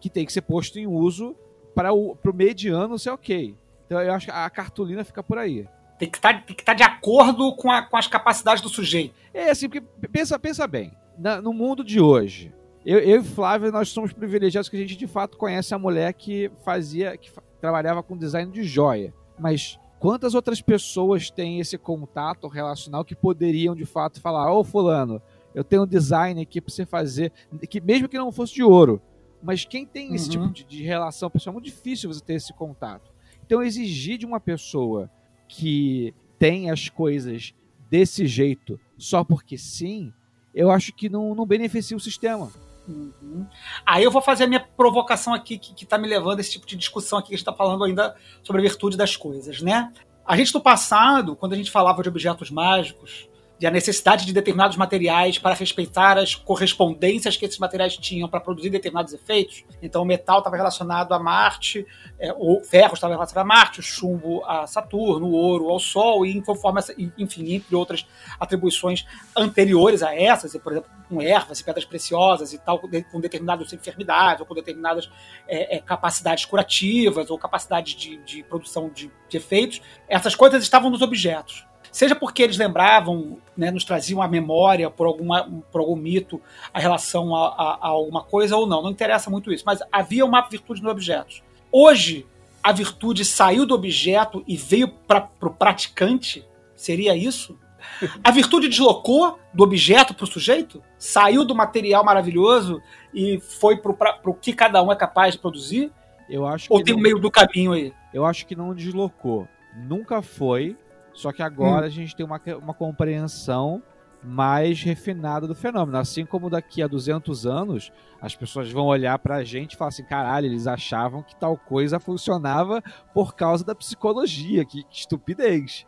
que 0.00 0.10
tem 0.10 0.26
que 0.26 0.32
ser 0.32 0.42
posto 0.42 0.78
em 0.78 0.86
uso 0.86 1.36
para 1.74 1.92
o 1.92 2.16
pro 2.16 2.34
mediano 2.34 2.98
ser 2.98 3.10
ok. 3.10 3.54
Então 3.86 4.00
eu 4.00 4.12
acho 4.12 4.26
que 4.26 4.32
a 4.32 4.50
cartolina 4.50 5.04
fica 5.04 5.22
por 5.22 5.38
aí. 5.38 5.66
Tem 5.98 6.08
que 6.10 6.18
estar, 6.18 6.44
tá, 6.44 6.54
tá 6.64 6.74
de 6.74 6.82
acordo 6.82 7.54
com, 7.56 7.70
a, 7.70 7.82
com 7.82 7.96
as 7.96 8.06
capacidades 8.06 8.62
do 8.62 8.68
sujeito. 8.68 9.14
É 9.34 9.50
assim, 9.50 9.68
porque 9.68 9.86
pensa, 10.08 10.38
pensa 10.38 10.66
bem. 10.66 10.92
Na, 11.18 11.40
no 11.42 11.52
mundo 11.52 11.82
de 11.82 12.00
hoje, 12.00 12.52
eu, 12.86 13.00
eu 13.00 13.20
e 13.20 13.24
Flávio, 13.24 13.72
nós 13.72 13.88
somos 13.88 14.12
privilegiados 14.12 14.68
que 14.68 14.76
a 14.76 14.80
gente 14.80 14.96
de 14.96 15.06
fato 15.06 15.36
conhece 15.36 15.74
a 15.74 15.78
mulher 15.78 16.12
que 16.12 16.50
fazia, 16.64 17.16
que 17.16 17.30
trabalhava 17.60 18.02
com 18.02 18.16
design 18.16 18.52
de 18.52 18.62
joia. 18.62 19.12
Mas 19.38 19.78
quantas 19.98 20.34
outras 20.34 20.60
pessoas 20.60 21.30
têm 21.30 21.60
esse 21.60 21.76
contato 21.76 22.46
relacional 22.48 23.04
que 23.04 23.14
poderiam 23.14 23.74
de 23.74 23.84
fato 23.84 24.20
falar: 24.20 24.52
Ô, 24.52 24.60
oh, 24.60 24.64
Fulano, 24.64 25.20
eu 25.54 25.64
tenho 25.64 25.82
um 25.82 25.86
design 25.86 26.40
aqui 26.40 26.60
para 26.60 26.72
você 26.72 26.86
fazer, 26.86 27.32
que 27.68 27.80
mesmo 27.80 28.08
que 28.08 28.18
não 28.18 28.32
fosse 28.32 28.54
de 28.54 28.62
ouro, 28.62 29.00
mas 29.42 29.64
quem 29.64 29.86
tem 29.86 30.14
esse 30.14 30.26
Uhum. 30.26 30.50
tipo 30.50 30.54
de, 30.54 30.64
de 30.64 30.82
relação, 30.82 31.30
pessoal, 31.30 31.52
é 31.52 31.54
muito 31.54 31.66
difícil 31.66 32.12
você 32.12 32.20
ter 32.20 32.34
esse 32.34 32.52
contato. 32.52 33.10
Então, 33.44 33.62
exigir 33.62 34.18
de 34.18 34.26
uma 34.26 34.40
pessoa 34.40 35.10
que 35.48 36.14
tem 36.38 36.70
as 36.70 36.88
coisas 36.88 37.54
desse 37.90 38.26
jeito 38.26 38.78
só 38.98 39.24
porque 39.24 39.56
sim, 39.56 40.12
eu 40.54 40.70
acho 40.70 40.92
que 40.92 41.08
não, 41.08 41.34
não 41.34 41.46
beneficia 41.46 41.96
o 41.96 42.00
sistema. 42.00 42.50
Uhum. 42.88 43.46
Aí 43.84 44.02
eu 44.02 44.10
vou 44.10 44.22
fazer 44.22 44.44
a 44.44 44.46
minha 44.46 44.60
provocação 44.60 45.34
aqui, 45.34 45.58
que, 45.58 45.74
que 45.74 45.84
tá 45.84 45.98
me 45.98 46.08
levando 46.08 46.38
a 46.38 46.40
esse 46.40 46.52
tipo 46.52 46.66
de 46.66 46.74
discussão 46.74 47.18
aqui 47.18 47.28
que 47.28 47.34
a 47.34 47.36
gente 47.36 47.44
tá 47.44 47.52
falando 47.52 47.84
ainda 47.84 48.16
sobre 48.42 48.62
a 48.62 48.64
virtude 48.64 48.96
das 48.96 49.14
coisas, 49.14 49.60
né? 49.60 49.92
A 50.26 50.36
gente 50.36 50.54
no 50.54 50.60
passado, 50.60 51.36
quando 51.36 51.52
a 51.52 51.56
gente 51.56 51.70
falava 51.70 52.02
de 52.02 52.08
objetos 52.08 52.50
mágicos, 52.50 53.28
e 53.60 53.66
a 53.66 53.70
necessidade 53.70 54.24
de 54.24 54.32
determinados 54.32 54.76
materiais 54.76 55.38
para 55.38 55.54
respeitar 55.54 56.16
as 56.16 56.34
correspondências 56.34 57.36
que 57.36 57.44
esses 57.44 57.58
materiais 57.58 57.96
tinham 57.96 58.28
para 58.28 58.40
produzir 58.40 58.70
determinados 58.70 59.12
efeitos. 59.12 59.64
Então 59.82 60.02
o 60.02 60.04
metal 60.04 60.38
estava 60.38 60.56
relacionado 60.56 61.12
a 61.12 61.18
Marte, 61.18 61.86
é, 62.18 62.32
o 62.32 62.60
ferro 62.60 62.94
estava 62.94 63.14
relacionado 63.14 63.44
a 63.44 63.48
Marte, 63.48 63.80
o 63.80 63.82
chumbo 63.82 64.44
a 64.44 64.66
Saturno, 64.66 65.26
o 65.26 65.32
ouro 65.32 65.70
ao 65.70 65.80
Sol, 65.80 66.24
e 66.24 66.40
conforme 66.42 66.78
essa, 66.78 66.94
enfim, 67.18 67.52
entre 67.52 67.74
outras 67.74 68.06
atribuições 68.38 69.04
anteriores 69.36 70.02
a 70.02 70.14
essas, 70.14 70.56
por 70.56 70.72
exemplo, 70.72 70.90
com 71.08 71.20
ervas 71.20 71.58
e 71.58 71.64
pedras 71.64 71.84
preciosas 71.84 72.52
e 72.52 72.58
tal, 72.58 72.78
com 72.78 73.20
determinadas 73.20 73.72
enfermidades 73.72 74.40
ou 74.40 74.46
com 74.46 74.54
determinadas 74.54 75.10
é, 75.48 75.76
é, 75.76 75.80
capacidades 75.80 76.44
curativas 76.44 77.30
ou 77.30 77.38
capacidades 77.38 77.94
de, 77.94 78.18
de 78.18 78.42
produção 78.44 78.88
de, 78.88 79.10
de 79.28 79.36
efeitos, 79.36 79.80
essas 80.08 80.34
coisas 80.34 80.62
estavam 80.62 80.90
nos 80.90 81.02
objetos 81.02 81.67
seja 81.90 82.14
porque 82.14 82.42
eles 82.42 82.56
lembravam, 82.56 83.38
né, 83.56 83.70
nos 83.70 83.84
traziam 83.84 84.22
a 84.22 84.28
memória 84.28 84.90
por, 84.90 85.06
alguma, 85.06 85.48
por 85.70 85.80
algum 85.80 85.96
mito 85.96 86.40
a 86.72 86.78
relação 86.78 87.34
a, 87.34 87.48
a, 87.48 87.78
a, 87.80 87.88
alguma 87.88 88.22
coisa 88.22 88.56
ou 88.56 88.66
não, 88.66 88.82
não 88.82 88.90
interessa 88.90 89.30
muito 89.30 89.52
isso, 89.52 89.64
mas 89.66 89.80
havia 89.90 90.24
uma 90.24 90.40
virtude 90.48 90.82
nos 90.82 90.92
objetos. 90.92 91.42
Hoje, 91.70 92.26
a 92.62 92.72
virtude 92.72 93.24
saiu 93.24 93.64
do 93.64 93.74
objeto 93.74 94.42
e 94.46 94.56
veio 94.56 94.88
para 94.88 95.28
o 95.40 95.50
praticante? 95.50 96.46
Seria 96.74 97.16
isso? 97.16 97.58
A 98.22 98.30
virtude 98.30 98.68
deslocou 98.68 99.38
do 99.54 99.62
objeto 99.62 100.12
para 100.12 100.24
o 100.24 100.26
sujeito? 100.26 100.82
Saiu 100.98 101.44
do 101.44 101.54
material 101.54 102.04
maravilhoso 102.04 102.82
e 103.14 103.40
foi 103.40 103.76
para 103.76 104.18
o 104.24 104.34
que 104.34 104.52
cada 104.52 104.82
um 104.82 104.92
é 104.92 104.96
capaz 104.96 105.34
de 105.34 105.40
produzir? 105.40 105.90
Eu 106.28 106.46
acho 106.46 106.66
ou 106.68 106.82
tem 106.82 106.94
um 106.94 107.00
meio 107.00 107.18
do 107.18 107.30
caminho 107.30 107.72
aí? 107.72 107.92
Eu 108.12 108.26
acho 108.26 108.46
que 108.46 108.54
não 108.54 108.74
deslocou. 108.74 109.48
Nunca 109.76 110.20
foi, 110.20 110.76
só 111.18 111.32
que 111.32 111.42
agora 111.42 111.82
hum. 111.82 111.88
a 111.88 111.88
gente 111.88 112.14
tem 112.14 112.24
uma, 112.24 112.40
uma 112.62 112.72
compreensão 112.72 113.82
mais 114.22 114.82
refinada 114.82 115.48
do 115.48 115.54
fenômeno. 115.54 115.98
Assim 115.98 116.24
como 116.24 116.48
daqui 116.48 116.80
a 116.80 116.86
200 116.86 117.44
anos, 117.44 117.92
as 118.22 118.36
pessoas 118.36 118.70
vão 118.70 118.86
olhar 118.86 119.18
pra 119.18 119.42
gente 119.42 119.72
e 119.72 119.76
falar 119.76 119.88
assim: 119.88 120.04
caralho, 120.04 120.46
eles 120.46 120.68
achavam 120.68 121.24
que 121.24 121.34
tal 121.34 121.56
coisa 121.56 121.98
funcionava 121.98 122.80
por 123.12 123.34
causa 123.34 123.64
da 123.64 123.74
psicologia, 123.74 124.64
que, 124.64 124.84
que 124.84 125.00
estupidez. 125.00 125.84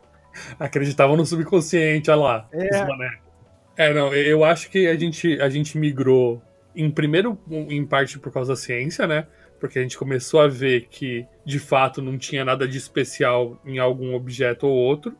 Acreditavam 0.59 1.15
no 1.15 1.25
subconsciente, 1.25 2.11
olha 2.11 2.21
lá. 2.21 2.49
É. 2.51 3.87
é, 3.87 3.93
não, 3.93 4.13
eu 4.13 4.43
acho 4.43 4.69
que 4.69 4.85
a 4.85 4.97
gente, 4.97 5.39
a 5.41 5.49
gente 5.49 5.77
migrou, 5.77 6.41
em 6.75 6.91
primeiro, 6.91 7.39
em 7.49 7.85
parte 7.85 8.19
por 8.19 8.33
causa 8.33 8.51
da 8.51 8.57
ciência, 8.57 9.07
né? 9.07 9.27
Porque 9.61 9.77
a 9.77 9.81
gente 9.83 9.97
começou 9.97 10.41
a 10.41 10.47
ver 10.47 10.87
que 10.89 11.23
de 11.45 11.59
fato 11.59 12.01
não 12.01 12.17
tinha 12.17 12.43
nada 12.43 12.67
de 12.67 12.79
especial 12.79 13.61
em 13.63 13.77
algum 13.77 14.15
objeto 14.15 14.65
ou 14.65 14.75
outro. 14.75 15.15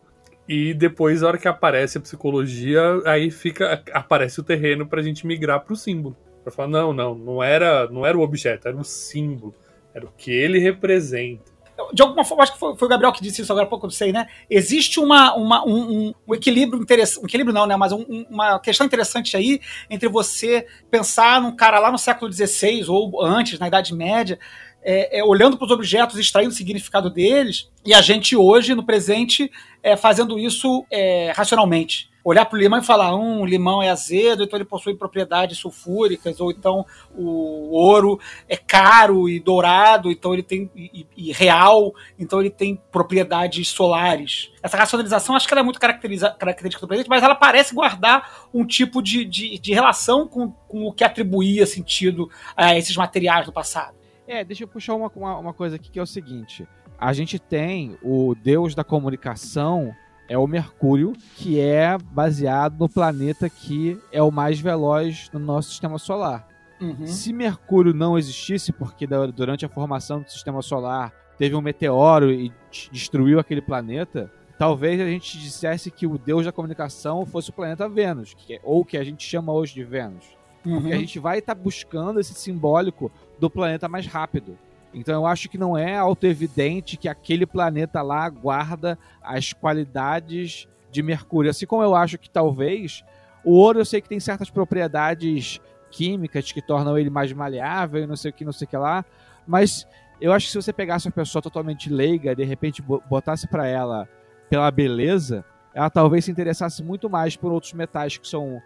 E 0.50 0.74
depois, 0.74 1.22
na 1.22 1.28
hora 1.28 1.38
que 1.38 1.48
aparece 1.48 2.00
a 2.00 2.02
psicologia, 2.02 2.82
aí 3.06 3.30
fica 3.30 3.84
aparece 3.94 4.40
o 4.40 4.44
terreno 4.44 4.88
pra 4.88 5.04
gente 5.04 5.28
migrar 5.28 5.64
pro 5.64 5.76
símbolo. 5.76 6.18
Pra 6.44 6.52
falar, 6.52 6.68
não, 6.68 6.92
não, 6.92 7.14
não 7.14 7.44
era, 7.44 7.88
não 7.90 8.04
era 8.04 8.18
o 8.18 8.22
objeto, 8.22 8.68
era 8.68 8.76
o 8.76 8.84
símbolo. 8.84 9.54
Era 9.94 10.06
o 10.06 10.12
que 10.12 10.32
ele 10.32 10.58
representa. 10.58 11.51
De 11.94 12.02
alguma 12.02 12.24
forma, 12.24 12.44
acho 12.44 12.54
que 12.54 12.60
foi, 12.60 12.76
foi 12.76 12.86
o 12.86 12.90
Gabriel 12.90 13.12
que 13.12 13.22
disse 13.22 13.42
isso 13.42 13.52
agora 13.52 13.66
há 13.66 13.70
pouco, 13.70 13.88
não 13.88 13.92
sei, 13.92 14.12
né? 14.12 14.28
Existe 14.50 15.00
uma, 15.00 15.34
uma, 15.36 15.66
um, 15.66 16.14
um, 16.28 16.36
equilíbrio 16.36 16.82
interessante. 16.82 17.24
Um 17.24 17.28
equilíbrio 17.28 17.54
não, 17.54 17.66
né? 17.66 17.76
Mas 17.76 17.92
um, 17.92 18.06
uma 18.30 18.60
questão 18.60 18.86
interessante 18.86 19.36
aí 19.36 19.60
entre 19.90 20.08
você 20.08 20.68
pensar 20.90 21.42
num 21.42 21.56
cara 21.56 21.80
lá 21.80 21.92
no 21.92 21.98
século 21.98 22.32
XVI 22.32 22.86
ou 22.88 23.24
antes, 23.24 23.58
na 23.60 23.68
Idade 23.68 23.94
Média, 23.94 24.38
é, 24.84 25.20
é, 25.20 25.24
olhando 25.24 25.58
para 25.58 25.66
os 25.66 25.72
objetos, 25.72 26.18
extraindo 26.18 26.52
o 26.52 26.56
significado 26.56 27.10
deles, 27.10 27.70
e 27.86 27.94
a 27.94 28.02
gente 28.02 28.36
hoje, 28.36 28.76
no 28.76 28.84
presente, 28.84 29.52
é, 29.82 29.96
fazendo 29.96 30.38
isso 30.38 30.86
racionalmente. 31.34 32.11
Olhar 32.24 32.46
para 32.46 32.56
o 32.56 32.60
limão 32.60 32.80
e 32.80 32.84
falar, 32.84 33.16
um, 33.16 33.42
o 33.42 33.46
limão 33.46 33.82
é 33.82 33.90
azedo, 33.90 34.44
então 34.44 34.58
ele 34.58 34.66
possui 34.66 34.96
propriedades 34.96 35.58
sulfúricas, 35.58 36.40
ou 36.40 36.52
então 36.52 36.86
o 37.16 37.72
ouro 37.72 38.20
é 38.48 38.56
caro 38.56 39.28
e 39.28 39.40
dourado, 39.40 40.12
então 40.12 40.34
ele 40.34 40.44
tem 40.44 40.70
e, 40.76 41.08
e 41.18 41.32
real, 41.32 41.94
então 42.18 42.40
ele 42.40 42.50
tem 42.50 42.80
propriedades 42.92 43.70
solares. 43.70 44.52
Essa 44.62 44.78
racionalização 44.78 45.36
acho 45.36 45.48
que 45.48 45.54
ela 45.54 45.62
é 45.62 45.64
muito 45.64 45.80
característica 45.80 46.82
do 46.82 46.88
presente, 46.88 47.10
mas 47.10 47.24
ela 47.24 47.36
parece 47.36 47.74
guardar 47.74 48.48
um 48.54 48.66
tipo 48.66 49.02
de, 49.02 49.26
de, 49.26 49.58
de 49.58 49.74
relação 49.74 50.28
com, 50.28 50.52
com 50.68 50.86
o 50.86 50.94
que 50.94 51.04
atribuía 51.04 51.66
sentido 51.66 52.30
a 52.56 52.78
esses 52.78 52.96
materiais 52.96 53.46
do 53.46 53.52
passado. 53.52 53.96
É, 54.28 54.44
deixa 54.44 54.64
eu 54.64 54.68
puxar 54.68 54.96
uma, 54.96 55.12
uma, 55.16 55.38
uma, 55.38 55.54
coisa 55.54 55.76
aqui 55.76 55.90
que 55.92 56.00
é 56.00 56.02
o 56.02 56.08
seguinte: 56.08 56.68
a 56.98 57.12
gente 57.14 57.40
tem 57.40 57.98
o 58.02 58.36
deus 58.36 58.76
da 58.76 58.84
comunicação, 58.84 59.94
é 60.32 60.38
o 60.38 60.48
Mercúrio, 60.48 61.12
que 61.36 61.60
é 61.60 61.98
baseado 61.98 62.80
no 62.80 62.88
planeta 62.88 63.50
que 63.50 64.00
é 64.14 64.24
o 64.24 64.32
mais 64.32 64.62
veloz 64.62 65.30
no 65.34 65.40
nosso 65.40 65.72
sistema 65.72 65.98
solar. 65.98 66.48
Uhum. 66.80 67.06
Se 67.06 67.34
Mercúrio 67.34 67.94
não 67.94 68.18
existisse, 68.18 68.72
porque 68.72 69.06
durante 69.06 69.66
a 69.66 69.70
formação 69.70 70.22
do 70.22 70.32
sistema 70.32 70.62
solar 70.62 71.12
teve 71.38 71.54
um 71.54 71.60
meteoro 71.60 72.32
e 72.32 72.50
destruiu 72.94 73.42
aquele 73.42 73.62
planeta, 73.62 74.32
talvez 74.58 75.02
a 75.02 75.06
gente 75.06 75.38
dissesse 75.38 75.92
que 75.92 76.08
o 76.08 76.18
deus 76.18 76.46
da 76.46 76.52
comunicação 76.54 77.26
fosse 77.26 77.50
o 77.50 77.54
planeta 77.54 77.90
Vênus, 77.90 78.34
que 78.34 78.54
é, 78.54 78.62
ou 78.64 78.86
que 78.86 78.96
a 78.96 79.04
gente 79.04 79.28
chama 79.28 79.52
hoje 79.52 79.74
de 79.74 79.84
Vênus. 79.84 80.24
Uhum. 80.66 80.80
Porque 80.80 80.94
a 80.94 80.98
gente 80.98 81.20
vai 81.20 81.40
estar 81.40 81.56
tá 81.56 81.62
buscando 81.62 82.22
esse 82.22 82.34
simbólico 82.34 83.12
do 83.38 83.50
planeta 83.50 83.90
mais 83.90 84.08
rápido. 84.08 84.58
Então 84.94 85.16
eu 85.16 85.26
acho 85.26 85.48
que 85.50 85.58
não 85.58 85.78
é 85.78 85.96
auto-evidente 85.96 86.98
que 86.98 87.08
aquele 87.08 87.46
planeta 87.46 88.02
lá 88.02 88.28
guarda 88.30 88.98
as 89.22 89.54
qualidades 89.54 90.68
de 90.92 91.02
Mercúrio. 91.02 91.50
Assim 91.50 91.66
como 91.66 91.84
eu 91.84 91.96
acho 91.96 92.18
que 92.18 92.30
talvez 92.30 93.04
o 93.44 93.54
ouro 93.54 93.80
eu 93.80 93.86
sei 93.86 94.02
que 94.02 94.10
tem 94.10 94.20
certas 94.20 94.50
propriedades 94.50 95.60
químicas 95.90 96.52
que 96.52 96.62
tornam 96.62 96.98
ele 96.98 97.10
mais 97.10 97.32
maleável, 97.34 98.08
não 98.08 98.16
sei 98.16 98.32
o 98.32 98.34
que, 98.34 98.46
não 98.46 98.54
sei 98.54 98.66
o 98.66 98.70
que 98.70 98.78
lá, 98.78 99.04
mas 99.46 99.88
eu 100.20 100.32
acho 100.32 100.46
que 100.46 100.52
se 100.52 100.62
você 100.62 100.72
pegasse 100.72 101.08
uma 101.08 101.12
pessoa 101.12 101.42
totalmente 101.42 101.90
leiga, 101.90 102.36
de 102.36 102.44
repente 102.44 102.82
botasse 102.82 103.48
para 103.48 103.68
ela 103.68 104.08
pela 104.50 104.70
beleza, 104.70 105.44
ela 105.74 105.90
talvez 105.90 106.26
se 106.26 106.32
interessasse 106.32 106.84
muito 106.84 107.10
mais 107.10 107.36
por 107.36 107.52
outros 107.52 107.74
metais 107.74 108.18
que 108.18 108.28
são 108.28 108.62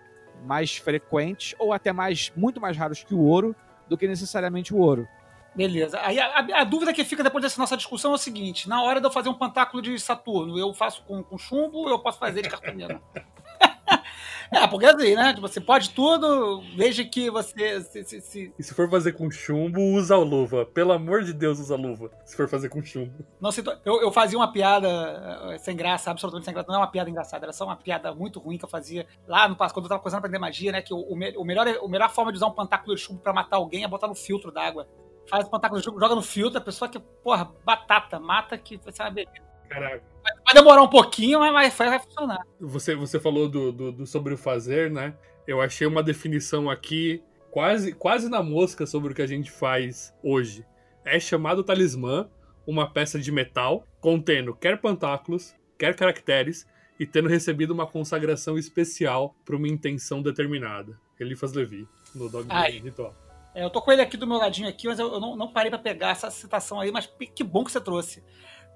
mais 0.45 0.75
frequentes 0.75 1.55
ou 1.57 1.71
até 1.71 1.93
mais 1.93 2.31
muito 2.35 2.59
mais 2.59 2.75
raros 2.75 3.03
que 3.03 3.13
o 3.13 3.21
ouro 3.21 3.55
do 3.87 3.97
que 3.97 4.07
necessariamente 4.07 4.73
o 4.73 4.77
ouro. 4.77 5.07
Beleza. 5.55 5.99
Aí 6.01 6.19
a, 6.19 6.25
a, 6.25 6.61
a, 6.61 6.63
dúvida 6.63 6.93
que 6.93 7.05
fica 7.05 7.23
depois 7.23 7.41
dessa 7.41 7.59
nossa 7.59 7.77
discussão 7.77 8.11
é 8.11 8.15
o 8.15 8.17
seguinte: 8.17 8.67
na 8.67 8.83
hora 8.83 8.99
de 8.99 9.07
eu 9.07 9.11
fazer 9.11 9.29
um 9.29 9.33
pantáculo 9.33 9.81
de 9.81 9.97
Saturno, 9.99 10.59
eu 10.59 10.73
faço 10.73 11.03
com, 11.03 11.23
com 11.23 11.37
chumbo 11.37 11.77
ou 11.77 11.89
eu 11.89 11.99
posso 11.99 12.19
fazer 12.19 12.41
de 12.41 12.49
cartoneiro? 12.49 13.01
é, 14.51 14.67
porque 14.67 14.85
assim, 14.85 15.15
né? 15.15 15.33
Você 15.39 15.61
pode 15.61 15.91
tudo, 15.91 16.61
veja 16.75 17.05
que 17.05 17.29
você. 17.29 17.81
Se, 17.81 18.03
se, 18.03 18.21
se... 18.21 18.53
E 18.59 18.63
se 18.63 18.73
for 18.73 18.89
fazer 18.89 19.13
com 19.13 19.31
chumbo, 19.31 19.79
usa 19.79 20.15
a 20.15 20.17
luva. 20.17 20.65
Pelo 20.65 20.91
amor 20.91 21.23
de 21.23 21.31
Deus, 21.31 21.57
usa 21.57 21.73
a 21.73 21.77
luva. 21.77 22.11
Se 22.25 22.35
for 22.35 22.49
fazer 22.49 22.67
com 22.67 22.83
chumbo. 22.83 23.13
Não, 23.39 23.49
eu, 23.85 24.01
eu 24.01 24.11
fazia 24.11 24.37
uma 24.37 24.51
piada 24.51 25.57
sem 25.59 25.75
graça, 25.75 26.11
absolutamente 26.11 26.43
sem 26.43 26.53
graça. 26.53 26.67
Não 26.67 26.75
é 26.75 26.79
uma 26.79 26.91
piada 26.91 27.09
engraçada, 27.09 27.45
era 27.45 27.53
só 27.53 27.63
uma 27.63 27.77
piada 27.77 28.13
muito 28.13 28.41
ruim 28.41 28.57
que 28.57 28.65
eu 28.65 28.69
fazia 28.69 29.07
lá 29.25 29.47
no 29.47 29.55
passado, 29.55 29.75
quando 29.75 29.85
eu 29.85 29.89
tava 29.89 30.01
começando 30.01 30.17
a 30.17 30.19
aprender 30.19 30.39
magia, 30.39 30.73
né? 30.73 30.81
Que 30.81 30.93
o, 30.93 30.99
o, 30.99 31.45
melhor, 31.45 31.65
a 31.65 31.87
melhor 31.87 32.09
forma 32.09 32.33
de 32.33 32.37
usar 32.37 32.47
um 32.47 32.51
pantáculo 32.51 32.93
de 32.93 33.01
chumbo 33.01 33.21
pra 33.21 33.31
matar 33.31 33.55
alguém 33.55 33.85
é 33.85 33.87
botar 33.87 34.07
no 34.07 34.15
filtro 34.15 34.51
d'água 34.51 34.85
faz 35.29 35.45
o 35.45 35.49
pantáculo 35.49 35.79
de 35.79 35.85
jogo, 35.85 35.99
joga 35.99 36.15
no 36.15 36.21
filtro, 36.21 36.57
a 36.57 36.61
pessoa 36.61 36.89
que, 36.89 36.99
porra, 36.99 37.51
batata, 37.63 38.19
mata 38.19 38.57
que 38.57 38.77
vai 38.77 38.93
ser 38.93 39.03
uma 39.03 39.11
beleza. 39.11 39.45
Caraca. 39.67 40.03
Vai 40.45 40.53
demorar 40.53 40.81
um 40.81 40.89
pouquinho, 40.89 41.39
mas 41.39 41.73
vai, 41.73 41.89
vai 41.89 41.99
funcionar. 41.99 42.41
Você, 42.59 42.95
você 42.95 43.19
falou 43.19 43.47
do, 43.47 43.71
do, 43.71 43.91
do, 43.91 44.05
sobre 44.07 44.33
o 44.33 44.37
fazer, 44.37 44.89
né? 44.89 45.15
Eu 45.47 45.61
achei 45.61 45.85
uma 45.85 46.01
definição 46.01 46.69
aqui 46.69 47.23
quase, 47.51 47.93
quase 47.93 48.29
na 48.29 48.41
mosca 48.41 48.85
sobre 48.85 49.11
o 49.11 49.15
que 49.15 49.21
a 49.21 49.27
gente 49.27 49.51
faz 49.51 50.13
hoje. 50.23 50.65
É 51.03 51.19
chamado 51.19 51.63
talismã 51.63 52.29
uma 52.65 52.89
peça 52.89 53.19
de 53.19 53.31
metal 53.31 53.85
contendo 54.01 54.55
quer 54.55 54.79
pantáculos, 54.81 55.55
quer 55.77 55.95
caracteres 55.95 56.67
e 56.99 57.05
tendo 57.05 57.29
recebido 57.29 57.71
uma 57.71 57.85
consagração 57.85 58.57
especial 58.57 59.35
para 59.45 59.55
uma 59.55 59.67
intenção 59.67 60.21
determinada. 60.21 60.99
Elifas 61.19 61.53
Levi, 61.53 61.87
no 62.13 62.29
Dog 62.29 62.47
Ritual. 62.83 63.15
É, 63.55 63.63
eu 63.63 63.69
tô 63.69 63.81
com 63.81 63.91
ele 63.91 64.01
aqui 64.01 64.17
do 64.17 64.27
meu 64.27 64.37
ladinho 64.37 64.67
aqui, 64.67 64.87
mas 64.87 64.99
eu, 64.99 65.13
eu 65.13 65.19
não, 65.19 65.35
não, 65.35 65.47
parei 65.47 65.71
para 65.71 65.79
pegar 65.79 66.09
essa 66.09 66.29
citação 66.29 66.79
aí, 66.79 66.91
mas 66.91 67.09
que 67.33 67.43
bom 67.43 67.63
que 67.63 67.71
você 67.71 67.79
trouxe. 67.79 68.21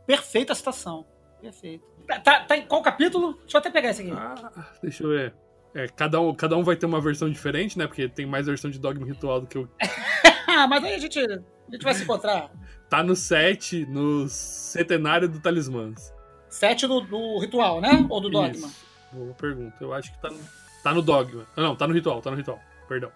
Perfeita 0.07 0.53
a 0.53 0.55
citação. 0.55 1.05
Perfeito. 1.41 1.85
Tá, 2.07 2.19
tá, 2.19 2.39
tá, 2.45 2.57
em 2.57 2.65
qual 2.65 2.81
capítulo? 2.81 3.33
Deixa 3.41 3.57
eu 3.57 3.59
até 3.59 3.69
pegar 3.69 3.89
esse 3.89 4.01
aqui. 4.01 4.11
Ah, 4.11 4.71
deixa 4.81 5.03
eu 5.03 5.09
ver. 5.09 5.35
É, 5.75 5.87
cada, 5.87 6.19
um, 6.19 6.33
cada 6.33 6.57
um 6.57 6.63
vai 6.63 6.75
ter 6.75 6.85
uma 6.85 7.01
versão 7.01 7.29
diferente, 7.29 7.77
né? 7.77 7.85
Porque 7.85 8.07
tem 8.07 8.25
mais 8.25 8.47
versão 8.47 8.71
de 8.71 8.79
Dogma 8.79 9.05
Ritual 9.05 9.41
do 9.41 9.47
que 9.47 9.57
eu. 9.57 9.69
Mas 10.69 10.83
aí 10.83 10.95
a 10.95 10.97
gente, 10.97 11.19
a 11.19 11.71
gente 11.71 11.83
vai 11.83 11.93
se 11.93 12.03
encontrar. 12.03 12.49
Tá 12.89 13.03
no 13.03 13.15
7, 13.15 13.85
no 13.85 14.27
centenário 14.27 15.29
do 15.29 15.39
Talismãs. 15.39 16.11
Sete 16.49 16.87
do, 16.87 17.01
do 17.01 17.37
ritual, 17.39 17.79
né? 17.79 18.07
Ou 18.09 18.19
do 18.19 18.29
dogma? 18.29 18.51
Isso. 18.51 18.85
Boa 19.13 19.33
pergunta. 19.35 19.75
Eu 19.79 19.93
acho 19.93 20.11
que 20.11 20.19
tá 20.19 20.29
no, 20.29 20.39
tá 20.83 20.93
no 20.93 21.01
Dogma. 21.01 21.45
Não, 21.55 21.75
tá 21.75 21.87
no 21.87 21.93
Ritual, 21.93 22.21
tá 22.21 22.31
no 22.31 22.37
Ritual. 22.37 22.59
Perdão. 22.87 23.11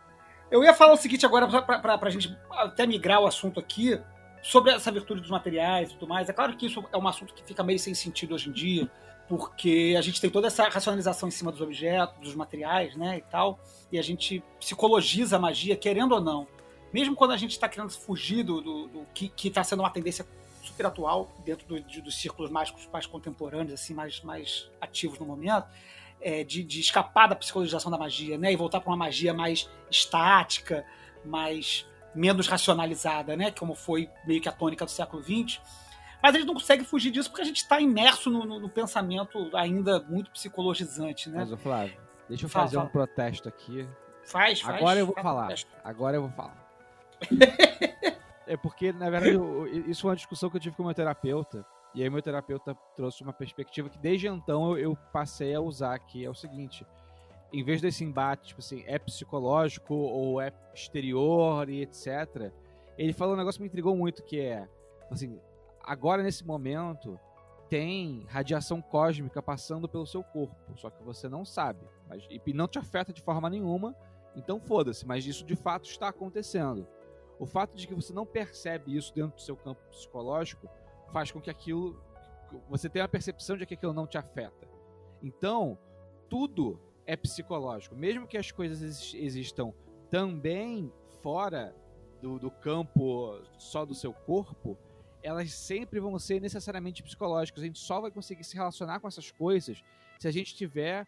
Eu 0.53 0.63
ia 0.63 0.71
falar 0.71 0.93
o 0.93 0.97
seguinte 0.97 1.25
agora, 1.25 1.47
pra, 1.63 1.97
pra 1.97 2.09
gente 2.11 2.37
até 2.51 2.85
migrar 2.85 3.19
o 3.19 3.25
assunto 3.25 3.59
aqui, 3.59 3.99
sobre 4.43 4.69
essa 4.71 4.91
virtude 4.91 5.19
dos 5.19 5.31
materiais 5.31 5.89
e 5.89 5.93
tudo 5.95 6.07
mais. 6.07 6.29
É 6.29 6.33
claro 6.33 6.55
que 6.55 6.67
isso 6.67 6.85
é 6.93 6.97
um 6.97 7.07
assunto 7.07 7.33
que 7.33 7.43
fica 7.43 7.63
meio 7.63 7.79
sem 7.79 7.95
sentido 7.95 8.35
hoje 8.35 8.49
em 8.49 8.51
dia, 8.51 8.87
porque 9.27 9.95
a 9.97 10.01
gente 10.01 10.21
tem 10.21 10.29
toda 10.29 10.45
essa 10.45 10.69
racionalização 10.69 11.27
em 11.27 11.31
cima 11.31 11.51
dos 11.51 11.59
objetos, 11.59 12.19
dos 12.19 12.35
materiais, 12.35 12.95
né, 12.95 13.17
e 13.17 13.21
tal, 13.21 13.59
e 13.91 13.97
a 13.97 14.03
gente 14.03 14.43
psicologiza 14.59 15.37
a 15.37 15.39
magia, 15.39 15.75
querendo 15.75 16.11
ou 16.13 16.21
não. 16.21 16.47
Mesmo 16.93 17.15
quando 17.15 17.31
a 17.31 17.37
gente 17.37 17.53
está 17.53 17.67
querendo 17.67 17.89
fugir 17.89 18.43
do, 18.43 18.61
do, 18.61 18.87
do 18.89 19.07
que 19.11 19.31
está 19.47 19.63
sendo 19.63 19.79
uma 19.79 19.89
tendência 19.89 20.23
super 20.61 20.85
atual 20.85 21.31
dentro 21.43 21.65
do- 21.65 21.81
de- 21.81 21.99
dos 21.99 22.15
círculos 22.15 22.51
mágicos 22.51 22.87
mais 22.93 23.07
contemporâneos, 23.07 23.73
assim, 23.73 23.95
mais, 23.95 24.21
mais 24.21 24.69
ativos 24.79 25.17
no 25.17 25.25
momento, 25.25 25.65
é, 26.23 26.43
de, 26.43 26.63
de 26.63 26.79
escapar 26.79 27.27
da 27.27 27.35
psicologização 27.35 27.91
da 27.91 27.97
magia, 27.97 28.37
né, 28.37 28.51
e 28.51 28.55
voltar 28.55 28.79
para 28.79 28.89
uma 28.89 28.97
magia 28.97 29.33
mais 29.33 29.69
estática, 29.91 30.85
mais 31.25 31.85
menos 32.15 32.47
racionalizada, 32.47 33.35
né, 33.35 33.51
como 33.51 33.75
foi 33.75 34.09
meio 34.25 34.39
que 34.41 34.47
a 34.49 34.51
tônica 34.51 34.85
do 34.85 34.91
século 34.91 35.21
XX. 35.21 35.59
Mas 36.21 36.35
a 36.35 36.37
gente 36.37 36.47
não 36.47 36.53
consegue 36.53 36.83
fugir 36.85 37.11
disso 37.11 37.29
porque 37.29 37.41
a 37.41 37.45
gente 37.45 37.57
está 37.57 37.81
imerso 37.81 38.29
no, 38.29 38.45
no- 38.45 38.59
no 38.59 38.69
pensamento 38.69 39.49
ainda 39.53 39.99
muito 40.01 40.31
psicologizante, 40.31 41.29
né? 41.29 41.39
Mas, 41.39 41.51
ô 41.51 41.57
Flávio, 41.57 41.97
deixa 42.29 42.45
eu 42.45 42.49
Fala, 42.49 42.65
fazer 42.65 42.77
um 42.77 42.81
fala. 42.81 42.91
protesto 42.91 43.49
aqui. 43.49 43.85
Faz, 44.23 44.61
faz. 44.61 44.77
Agora 44.77 44.99
eu 44.99 45.05
vou 45.05 45.15
falar. 45.15 45.41
protesto. 45.47 45.69
Agora 45.83 46.15
eu 46.15 46.21
vou 46.21 46.31
falar. 46.31 46.63
é 48.47 48.55
porque, 48.57 48.91
na 48.93 49.09
verdade, 49.09 49.33
eu- 49.35 49.67
isso 49.89 50.01
foi 50.01 50.11
uma 50.11 50.15
discussão 50.15 50.49
que 50.49 50.57
eu 50.57 50.61
tive 50.61 50.75
com 50.75 50.83
o 50.83 50.85
meu 50.85 50.95
terapeuta. 50.95 51.65
E 51.93 52.01
aí 52.01 52.09
meu 52.09 52.21
terapeuta 52.21 52.75
trouxe 52.95 53.21
uma 53.21 53.33
perspectiva 53.33 53.89
que 53.89 53.99
desde 53.99 54.27
então 54.27 54.71
eu, 54.71 54.77
eu 54.77 54.97
passei 55.11 55.53
a 55.53 55.61
usar, 55.61 55.97
que 55.99 56.25
é 56.25 56.29
o 56.29 56.33
seguinte. 56.33 56.85
Em 57.51 57.63
vez 57.63 57.79
desse 57.81 58.03
embate, 58.03 58.47
tipo 58.47 58.61
assim, 58.61 58.83
é 58.87 58.97
psicológico 58.97 59.93
ou 59.93 60.41
é 60.41 60.51
exterior 60.73 61.69
e 61.69 61.81
etc. 61.81 62.51
Ele 62.97 63.13
falou 63.13 63.35
um 63.35 63.37
negócio 63.37 63.59
que 63.59 63.63
me 63.63 63.67
intrigou 63.67 63.95
muito, 63.95 64.23
que 64.23 64.39
é, 64.39 64.67
assim, 65.11 65.39
agora 65.83 66.23
nesse 66.23 66.43
momento 66.43 67.19
tem 67.69 68.25
radiação 68.27 68.81
cósmica 68.81 69.41
passando 69.41 69.87
pelo 69.87 70.05
seu 70.05 70.23
corpo, 70.23 70.55
só 70.75 70.89
que 70.89 71.03
você 71.03 71.29
não 71.29 71.45
sabe. 71.45 71.79
Mas, 72.07 72.27
e 72.29 72.53
não 72.53 72.67
te 72.67 72.79
afeta 72.79 73.13
de 73.13 73.21
forma 73.21 73.49
nenhuma, 73.49 73.95
então 74.35 74.59
foda-se, 74.59 75.05
mas 75.05 75.25
isso 75.25 75.45
de 75.45 75.55
fato 75.55 75.89
está 75.89 76.07
acontecendo. 76.07 76.87
O 77.39 77.45
fato 77.45 77.75
de 77.75 77.87
que 77.87 77.93
você 77.93 78.13
não 78.13 78.25
percebe 78.25 78.95
isso 78.95 79.13
dentro 79.13 79.35
do 79.35 79.41
seu 79.41 79.55
campo 79.55 79.81
psicológico 79.89 80.69
faz 81.13 81.31
com 81.31 81.39
que 81.39 81.49
aquilo. 81.49 81.97
Você 82.69 82.89
tenha 82.89 83.05
a 83.05 83.07
percepção 83.07 83.55
de 83.55 83.65
que 83.65 83.75
aquilo 83.75 83.93
não 83.93 84.05
te 84.05 84.17
afeta. 84.17 84.67
Então, 85.21 85.77
tudo 86.29 86.79
é 87.05 87.15
psicológico. 87.15 87.95
Mesmo 87.95 88.27
que 88.27 88.37
as 88.37 88.51
coisas 88.51 88.81
exis- 88.81 89.13
existam 89.15 89.71
também 90.09 90.91
fora 91.21 91.75
do, 92.21 92.37
do 92.37 92.51
campo 92.51 93.39
só 93.57 93.85
do 93.85 93.95
seu 93.95 94.13
corpo, 94.13 94.77
elas 95.21 95.53
sempre 95.53 95.99
vão 95.99 96.17
ser 96.19 96.41
necessariamente 96.41 97.01
psicológicas. 97.01 97.63
A 97.63 97.65
gente 97.65 97.79
só 97.79 98.01
vai 98.01 98.11
conseguir 98.11 98.43
se 98.43 98.55
relacionar 98.55 98.99
com 98.99 99.07
essas 99.07 99.31
coisas 99.31 99.81
se 100.19 100.27
a 100.27 100.31
gente 100.31 100.55
tiver 100.55 101.07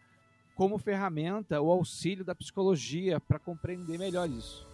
como 0.54 0.78
ferramenta 0.78 1.60
o 1.60 1.70
auxílio 1.70 2.24
da 2.24 2.34
psicologia 2.34 3.20
para 3.20 3.38
compreender 3.38 3.98
melhor 3.98 4.28
isso. 4.28 4.66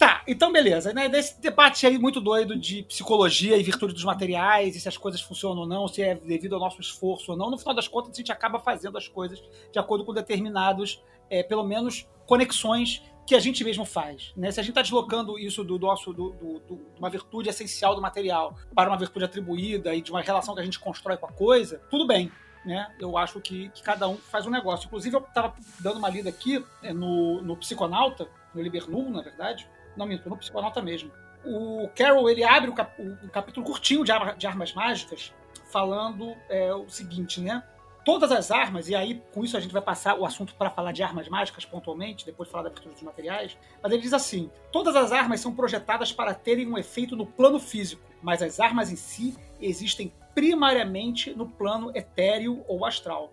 Tá, 0.00 0.22
então 0.26 0.50
beleza. 0.50 0.94
Né? 0.94 1.10
Desse 1.10 1.38
debate 1.42 1.86
aí 1.86 1.98
muito 1.98 2.22
doido 2.22 2.56
de 2.58 2.82
psicologia 2.84 3.54
e 3.58 3.62
virtude 3.62 3.92
dos 3.92 4.02
materiais, 4.02 4.74
e 4.74 4.80
se 4.80 4.88
as 4.88 4.96
coisas 4.96 5.20
funcionam 5.20 5.60
ou 5.60 5.68
não, 5.68 5.86
se 5.86 6.00
é 6.02 6.14
devido 6.14 6.54
ao 6.54 6.60
nosso 6.60 6.80
esforço 6.80 7.32
ou 7.32 7.36
não, 7.36 7.50
no 7.50 7.58
final 7.58 7.74
das 7.74 7.86
contas 7.86 8.10
a 8.12 8.16
gente 8.16 8.32
acaba 8.32 8.58
fazendo 8.58 8.96
as 8.96 9.06
coisas 9.06 9.38
de 9.70 9.78
acordo 9.78 10.02
com 10.06 10.14
determinados, 10.14 11.02
é, 11.28 11.42
pelo 11.42 11.62
menos, 11.62 12.06
conexões 12.26 13.02
que 13.26 13.34
a 13.34 13.38
gente 13.38 13.62
mesmo 13.62 13.84
faz. 13.84 14.32
Né? 14.34 14.50
Se 14.50 14.58
a 14.58 14.62
gente 14.62 14.70
está 14.70 14.80
deslocando 14.80 15.38
isso 15.38 15.62
do 15.62 15.78
nosso, 15.78 16.14
do, 16.14 16.30
do- 16.30 16.60
do- 16.60 16.80
uma 16.98 17.10
virtude 17.10 17.50
essencial 17.50 17.94
do 17.94 18.00
material 18.00 18.56
para 18.74 18.88
uma 18.88 18.96
virtude 18.96 19.26
atribuída 19.26 19.94
e 19.94 20.00
de 20.00 20.10
uma 20.10 20.22
relação 20.22 20.54
que 20.54 20.62
a 20.62 20.64
gente 20.64 20.78
constrói 20.80 21.18
com 21.18 21.26
a 21.26 21.32
coisa, 21.32 21.78
tudo 21.90 22.06
bem. 22.06 22.32
Né? 22.64 22.90
Eu 22.98 23.18
acho 23.18 23.38
que, 23.38 23.68
que 23.68 23.82
cada 23.82 24.08
um 24.08 24.16
faz 24.16 24.46
um 24.46 24.50
negócio. 24.50 24.86
Inclusive, 24.86 25.14
eu 25.14 25.20
estava 25.20 25.54
dando 25.78 25.98
uma 25.98 26.08
lida 26.08 26.30
aqui 26.30 26.64
é, 26.82 26.90
no, 26.94 27.42
no 27.42 27.54
Psiconauta, 27.58 28.26
no 28.54 28.62
Libernum, 28.62 29.10
na 29.10 29.20
verdade, 29.22 29.68
não 29.96 30.06
minto, 30.06 30.28
no 30.28 30.36
Psiconauta 30.36 30.80
mesmo. 30.82 31.10
O 31.44 31.88
Carol 31.96 32.28
ele 32.28 32.44
abre 32.44 32.70
um, 32.70 32.74
cap- 32.74 33.00
um 33.00 33.28
capítulo 33.28 33.64
curtinho 33.64 34.04
de, 34.04 34.12
de 34.36 34.46
armas 34.46 34.72
mágicas, 34.74 35.32
falando 35.70 36.34
é, 36.48 36.74
o 36.74 36.88
seguinte, 36.88 37.40
né? 37.40 37.62
Todas 38.04 38.32
as 38.32 38.50
armas, 38.50 38.88
e 38.88 38.94
aí 38.94 39.22
com 39.32 39.44
isso 39.44 39.56
a 39.56 39.60
gente 39.60 39.72
vai 39.72 39.82
passar 39.82 40.18
o 40.18 40.24
assunto 40.24 40.54
para 40.54 40.70
falar 40.70 40.90
de 40.90 41.02
armas 41.02 41.28
mágicas 41.28 41.66
pontualmente, 41.66 42.24
depois 42.24 42.48
de 42.48 42.52
falar 42.52 42.64
da 42.64 42.70
abertura 42.70 42.94
dos 42.94 43.02
materiais, 43.02 43.58
mas 43.82 43.92
ele 43.92 44.00
diz 44.00 44.14
assim: 44.14 44.50
todas 44.72 44.96
as 44.96 45.12
armas 45.12 45.40
são 45.40 45.54
projetadas 45.54 46.10
para 46.10 46.32
terem 46.34 46.66
um 46.66 46.78
efeito 46.78 47.14
no 47.14 47.26
plano 47.26 47.60
físico, 47.60 48.02
mas 48.22 48.42
as 48.42 48.58
armas 48.58 48.90
em 48.90 48.96
si 48.96 49.36
existem 49.60 50.12
primariamente 50.34 51.34
no 51.34 51.46
plano 51.46 51.90
etéreo 51.94 52.64
ou 52.66 52.86
astral. 52.86 53.32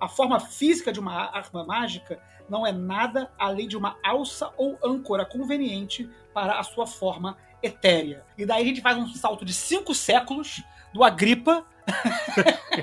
A 0.00 0.08
forma 0.08 0.40
física 0.40 0.92
de 0.92 0.98
uma 1.00 1.12
arma 1.12 1.64
mágica 1.64 2.20
não 2.48 2.66
é 2.66 2.72
nada 2.72 3.30
além 3.38 3.68
de 3.68 3.76
uma 3.76 3.96
alça 4.04 4.50
ou 4.56 4.78
âncora 4.84 5.24
conveniente 5.24 6.08
para 6.32 6.58
a 6.58 6.62
sua 6.62 6.86
forma 6.86 7.36
etérea. 7.62 8.24
E 8.36 8.46
daí 8.46 8.62
a 8.62 8.66
gente 8.66 8.80
faz 8.80 8.96
um 8.96 9.06
salto 9.08 9.44
de 9.44 9.52
cinco 9.52 9.94
séculos 9.94 10.62
do 10.94 11.02
Agripa 11.04 11.64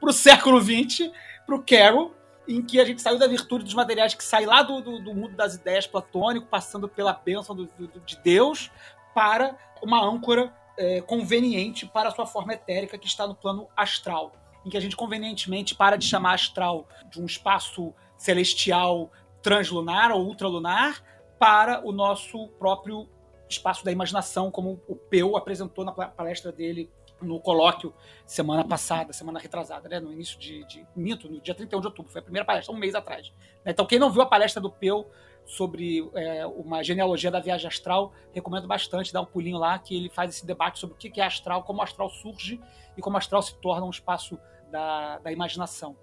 para 0.00 0.10
o 0.10 0.12
século 0.12 0.60
XX, 0.60 1.10
para 1.46 1.54
o 1.54 1.62
Carroll, 1.62 2.14
em 2.46 2.62
que 2.62 2.80
a 2.80 2.84
gente 2.84 3.02
saiu 3.02 3.18
da 3.18 3.26
virtude 3.26 3.64
dos 3.64 3.74
materiais 3.74 4.14
que 4.14 4.24
sai 4.24 4.46
lá 4.46 4.62
do, 4.62 4.80
do- 4.80 5.00
do 5.00 5.14
mundo 5.14 5.36
das 5.36 5.54
ideias 5.54 5.86
platônico, 5.86 6.46
passando 6.46 6.88
pela 6.88 7.12
bênção 7.12 7.54
do- 7.54 7.68
de 8.06 8.16
Deus, 8.22 8.70
para 9.14 9.56
uma 9.82 10.02
âncora 10.02 10.52
é, 10.76 11.00
conveniente 11.00 11.86
para 11.86 12.08
a 12.08 12.12
sua 12.12 12.26
forma 12.26 12.54
etérica 12.54 12.96
que 12.96 13.06
está 13.06 13.26
no 13.26 13.34
plano 13.34 13.68
astral, 13.76 14.32
em 14.64 14.70
que 14.70 14.76
a 14.76 14.80
gente 14.80 14.96
convenientemente 14.96 15.74
para 15.74 15.96
de 15.96 16.06
chamar 16.06 16.34
astral 16.34 16.86
de 17.10 17.20
um 17.20 17.26
espaço 17.26 17.92
celestial 18.18 19.10
translunar 19.40 20.10
ou 20.10 20.26
ultralunar 20.26 21.02
para 21.38 21.86
o 21.86 21.92
nosso 21.92 22.48
próprio 22.58 23.08
espaço 23.48 23.84
da 23.84 23.90
imaginação, 23.90 24.50
como 24.50 24.80
o 24.86 24.94
Peu 24.94 25.36
apresentou 25.36 25.84
na 25.84 25.92
palestra 25.92 26.52
dele 26.52 26.90
no 27.20 27.40
colóquio 27.40 27.92
semana 28.26 28.64
passada, 28.64 29.12
semana 29.12 29.38
retrasada, 29.38 29.88
né? 29.88 29.98
no 29.98 30.12
início 30.12 30.38
de, 30.38 30.64
de. 30.64 30.86
Minto, 30.94 31.28
no 31.28 31.40
dia 31.40 31.54
31 31.54 31.80
de 31.80 31.86
outubro, 31.86 32.12
foi 32.12 32.20
a 32.20 32.22
primeira 32.22 32.44
palestra, 32.44 32.74
um 32.74 32.78
mês 32.78 32.94
atrás. 32.94 33.32
né? 33.64 33.72
Então, 33.72 33.86
quem 33.86 33.98
não 33.98 34.10
viu 34.10 34.22
a 34.22 34.26
palestra 34.26 34.60
do 34.60 34.70
Peu 34.70 35.06
sobre 35.44 36.08
é, 36.14 36.46
uma 36.46 36.82
genealogia 36.84 37.30
da 37.30 37.40
viagem 37.40 37.66
astral, 37.66 38.12
recomendo 38.32 38.68
bastante 38.68 39.12
dar 39.12 39.22
um 39.22 39.26
pulinho 39.26 39.56
lá, 39.56 39.78
que 39.78 39.96
ele 39.96 40.10
faz 40.10 40.30
esse 40.30 40.46
debate 40.46 40.78
sobre 40.78 40.94
o 40.94 40.98
que 40.98 41.20
é 41.20 41.24
astral, 41.24 41.64
como 41.64 41.80
o 41.80 41.82
astral 41.82 42.10
surge 42.10 42.60
e 42.96 43.00
como 43.00 43.14
o 43.14 43.18
astral 43.18 43.40
se 43.40 43.54
torna 43.54 43.86
um 43.86 43.90
espaço 43.90 44.38
da, 44.70 45.18
da 45.18 45.32
imaginação. 45.32 45.96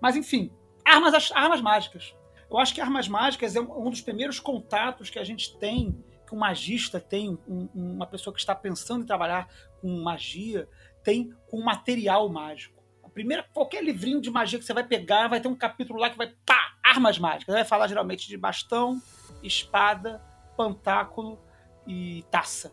Mas, 0.00 0.16
enfim, 0.16 0.50
armas, 0.88 1.30
armas 1.32 1.60
mágicas. 1.60 2.14
Eu 2.50 2.58
acho 2.58 2.74
que 2.74 2.80
armas 2.80 3.08
mágicas 3.08 3.54
é 3.56 3.60
um 3.60 3.90
dos 3.90 4.00
primeiros 4.00 4.40
contatos 4.40 5.10
que 5.10 5.18
a 5.18 5.24
gente 5.24 5.56
tem, 5.58 6.02
que 6.26 6.34
um 6.34 6.38
magista 6.38 6.98
tem, 6.98 7.38
um- 7.46 7.68
uma 7.74 8.06
pessoa 8.06 8.32
que 8.32 8.40
está 8.40 8.54
pensando 8.54 9.02
em 9.02 9.06
trabalhar 9.06 9.48
com 9.80 9.88
magia, 10.02 10.68
tem 11.04 11.32
com 11.50 11.60
material 11.62 12.28
mágico. 12.28 12.82
A 13.02 13.08
primeira, 13.08 13.42
qualquer 13.52 13.82
livrinho 13.82 14.20
de 14.20 14.30
magia 14.30 14.58
que 14.58 14.64
você 14.64 14.74
vai 14.74 14.84
pegar, 14.84 15.28
vai 15.28 15.40
ter 15.40 15.48
um 15.48 15.54
capítulo 15.56 15.98
lá 15.98 16.10
que 16.10 16.16
vai, 16.16 16.28
pá, 16.46 16.74
armas 16.82 17.18
mágicas. 17.18 17.54
Vai 17.54 17.64
falar 17.64 17.86
geralmente 17.88 18.28
de 18.28 18.36
bastão, 18.36 19.00
espada, 19.42 20.22
pantáculo 20.56 21.38
e 21.86 22.24
taça, 22.30 22.72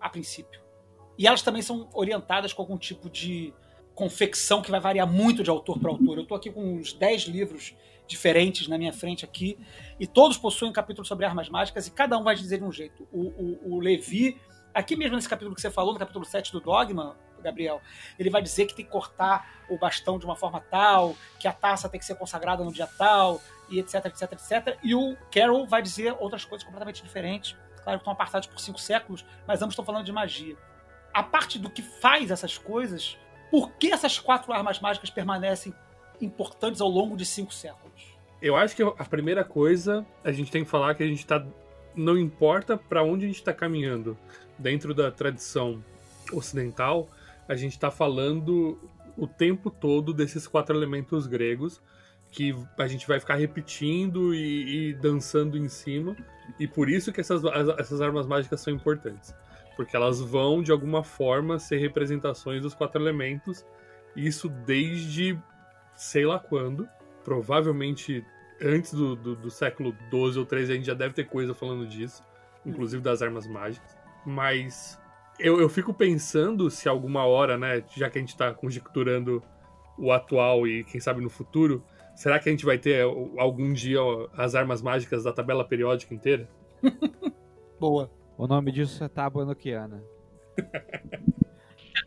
a 0.00 0.08
princípio. 0.08 0.60
E 1.18 1.26
elas 1.26 1.42
também 1.42 1.62
são 1.62 1.88
orientadas 1.94 2.52
com 2.52 2.62
algum 2.62 2.76
tipo 2.78 3.08
de 3.08 3.54
confecção 3.96 4.60
que 4.60 4.70
vai 4.70 4.78
variar 4.78 5.10
muito 5.10 5.42
de 5.42 5.50
autor 5.50 5.80
para 5.80 5.90
autor. 5.90 6.18
Eu 6.18 6.22
estou 6.22 6.36
aqui 6.36 6.50
com 6.50 6.62
uns 6.74 6.92
10 6.92 7.22
livros 7.22 7.74
diferentes 8.06 8.68
na 8.68 8.78
minha 8.78 8.92
frente 8.92 9.24
aqui, 9.24 9.58
e 9.98 10.06
todos 10.06 10.36
possuem 10.36 10.70
um 10.70 10.72
capítulo 10.72 11.04
sobre 11.04 11.24
armas 11.26 11.48
mágicas, 11.48 11.88
e 11.88 11.90
cada 11.90 12.16
um 12.16 12.22
vai 12.22 12.36
dizer 12.36 12.58
de 12.58 12.64
um 12.64 12.70
jeito. 12.70 13.08
O, 13.10 13.22
o, 13.22 13.74
o 13.74 13.80
Levi, 13.80 14.40
aqui 14.72 14.94
mesmo 14.94 15.16
nesse 15.16 15.28
capítulo 15.28 15.54
que 15.54 15.60
você 15.60 15.70
falou, 15.70 15.92
no 15.92 15.98
capítulo 15.98 16.24
7 16.24 16.52
do 16.52 16.60
Dogma, 16.60 17.16
Gabriel, 17.42 17.80
ele 18.18 18.30
vai 18.30 18.42
dizer 18.42 18.66
que 18.66 18.74
tem 18.74 18.84
que 18.84 18.90
cortar 18.90 19.64
o 19.68 19.78
bastão 19.78 20.18
de 20.18 20.24
uma 20.24 20.36
forma 20.36 20.60
tal, 20.60 21.16
que 21.40 21.48
a 21.48 21.52
taça 21.52 21.88
tem 21.88 21.98
que 21.98 22.06
ser 22.06 22.14
consagrada 22.16 22.62
no 22.62 22.72
dia 22.72 22.86
tal, 22.86 23.40
e 23.68 23.80
etc, 23.80 24.04
etc, 24.06 24.32
etc. 24.32 24.78
E 24.84 24.94
o 24.94 25.16
Carol 25.32 25.66
vai 25.66 25.82
dizer 25.82 26.14
outras 26.20 26.44
coisas 26.44 26.64
completamente 26.64 27.02
diferentes. 27.02 27.56
Claro 27.82 27.98
que 27.98 28.02
estão 28.02 28.12
apartados 28.12 28.46
por 28.46 28.60
cinco 28.60 28.78
séculos, 28.78 29.24
mas 29.46 29.62
ambos 29.62 29.72
estão 29.72 29.84
falando 29.84 30.04
de 30.04 30.12
magia. 30.12 30.56
A 31.14 31.22
parte 31.22 31.58
do 31.58 31.70
que 31.70 31.82
faz 31.82 32.30
essas 32.30 32.58
coisas, 32.58 33.16
por 33.56 33.72
que 33.72 33.90
essas 33.90 34.18
quatro 34.18 34.52
armas 34.52 34.80
mágicas 34.80 35.08
permanecem 35.08 35.72
importantes 36.20 36.78
ao 36.78 36.90
longo 36.90 37.16
de 37.16 37.24
cinco 37.24 37.54
séculos? 37.54 38.14
Eu 38.42 38.54
acho 38.54 38.76
que 38.76 38.82
a 38.82 39.04
primeira 39.06 39.42
coisa 39.44 40.04
a 40.22 40.30
gente 40.30 40.50
tem 40.50 40.62
que 40.62 40.68
falar 40.68 40.94
que 40.94 41.02
a 41.02 41.06
gente 41.06 41.26
tá. 41.26 41.42
Não 41.94 42.18
importa 42.18 42.76
para 42.76 43.02
onde 43.02 43.24
a 43.24 43.28
gente 43.28 43.38
está 43.38 43.54
caminhando 43.54 44.14
dentro 44.58 44.92
da 44.92 45.10
tradição 45.10 45.82
ocidental, 46.30 47.08
a 47.48 47.54
gente 47.54 47.72
está 47.72 47.90
falando 47.90 48.78
o 49.16 49.26
tempo 49.26 49.70
todo 49.70 50.12
desses 50.12 50.46
quatro 50.46 50.76
elementos 50.76 51.26
gregos 51.26 51.80
que 52.30 52.54
a 52.76 52.86
gente 52.86 53.08
vai 53.08 53.18
ficar 53.18 53.36
repetindo 53.36 54.34
e, 54.34 54.90
e 54.90 54.92
dançando 54.92 55.56
em 55.56 55.66
cima. 55.66 56.14
E 56.60 56.68
por 56.68 56.90
isso 56.90 57.10
que 57.10 57.22
essas, 57.22 57.40
essas 57.78 58.02
armas 58.02 58.26
mágicas 58.26 58.60
são 58.60 58.74
importantes. 58.74 59.34
Porque 59.76 59.94
elas 59.94 60.20
vão, 60.20 60.62
de 60.62 60.72
alguma 60.72 61.04
forma, 61.04 61.58
ser 61.58 61.76
representações 61.76 62.62
dos 62.62 62.74
quatro 62.74 63.00
elementos. 63.00 63.64
Isso 64.16 64.48
desde 64.48 65.38
sei 65.94 66.24
lá 66.24 66.38
quando. 66.38 66.88
Provavelmente 67.22 68.24
antes 68.60 68.94
do, 68.94 69.14
do, 69.14 69.36
do 69.36 69.50
século 69.50 69.94
XII 70.10 70.40
ou 70.40 70.46
XIII 70.46 70.62
a 70.62 70.74
gente 70.74 70.86
já 70.86 70.94
deve 70.94 71.14
ter 71.14 71.26
coisa 71.26 71.54
falando 71.54 71.86
disso. 71.86 72.22
Inclusive 72.64 73.02
das 73.02 73.22
armas 73.22 73.46
mágicas. 73.46 73.96
Mas 74.24 74.98
eu, 75.38 75.60
eu 75.60 75.68
fico 75.68 75.92
pensando 75.92 76.70
se 76.70 76.88
alguma 76.88 77.24
hora, 77.26 77.58
né? 77.58 77.84
Já 77.94 78.08
que 78.08 78.18
a 78.18 78.20
gente 78.20 78.30
está 78.30 78.52
conjecturando 78.52 79.42
o 79.98 80.12
atual 80.12 80.66
e 80.66 80.84
quem 80.84 81.00
sabe 81.00 81.20
no 81.20 81.30
futuro, 81.30 81.84
será 82.14 82.38
que 82.38 82.48
a 82.48 82.52
gente 82.52 82.64
vai 82.64 82.78
ter 82.78 83.02
algum 83.38 83.72
dia 83.72 84.00
as 84.34 84.54
armas 84.54 84.82
mágicas 84.82 85.24
da 85.24 85.32
tabela 85.32 85.64
periódica 85.64 86.14
inteira? 86.14 86.48
Boa. 87.78 88.10
O 88.38 88.46
nome 88.46 88.70
disso 88.70 89.02
é 89.02 89.08
tábua. 89.08 89.56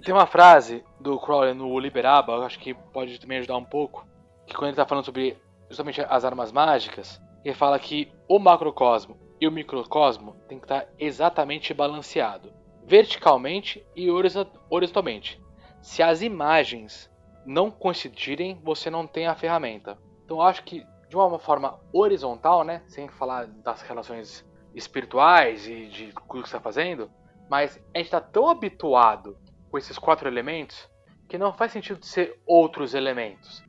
Tem 0.04 0.14
uma 0.14 0.28
frase 0.28 0.84
do 1.00 1.20
Crowley 1.20 1.56
no 1.56 1.80
Liberaba, 1.80 2.46
acho 2.46 2.60
que 2.60 2.74
pode 2.74 3.20
também 3.20 3.40
ajudar 3.40 3.58
um 3.58 3.66
pouco, 3.66 4.08
que 4.46 4.54
quando 4.54 4.66
ele 4.66 4.74
está 4.74 4.86
falando 4.86 5.06
sobre 5.06 5.38
justamente 5.70 6.02
as 6.02 6.24
armas 6.24 6.52
mágicas, 6.52 7.20
ele 7.44 7.56
fala 7.56 7.80
que 7.80 8.12
o 8.28 8.38
macrocosmo 8.38 9.18
e 9.42 9.48
o 9.48 9.52
microcosmo 9.52 10.36
tem 10.48 10.60
que 10.60 10.66
estar 10.66 10.88
exatamente 11.00 11.74
balanceado, 11.74 12.54
verticalmente 12.86 13.84
e 13.96 14.10
horizontalmente. 14.12 15.42
Se 15.82 16.04
as 16.04 16.22
imagens 16.22 17.10
não 17.46 17.72
coincidirem, 17.72 18.60
você 18.64 18.90
não 18.90 19.08
tem 19.08 19.26
a 19.28 19.36
ferramenta. 19.36 19.98
Então 20.26 20.42
acho 20.42 20.64
que 20.64 20.86
de 21.08 21.16
uma 21.16 21.40
forma 21.40 21.80
horizontal, 21.92 22.64
né, 22.64 22.84
sem 22.88 23.08
falar 23.08 23.48
das 23.48 23.82
relações 23.82 24.48
espirituais 24.80 25.68
e 25.68 25.86
de 25.86 26.14
tudo 26.14 26.44
que 26.44 26.50
você 26.50 26.58
está 26.58 26.60
fazendo, 26.60 27.10
mas 27.50 27.78
a 27.94 27.98
gente 27.98 28.08
está 28.08 28.22
tão 28.22 28.50
habituado 28.50 29.38
com 29.70 29.78
esses 29.78 29.98
quatro 29.98 30.28
elementos 30.28 30.90
que 31.28 31.38
não 31.38 31.54
faz 31.54 31.72
sentido 31.72 32.04
ser 32.06 32.40
outros 32.46 32.94
elementos. 32.94 33.64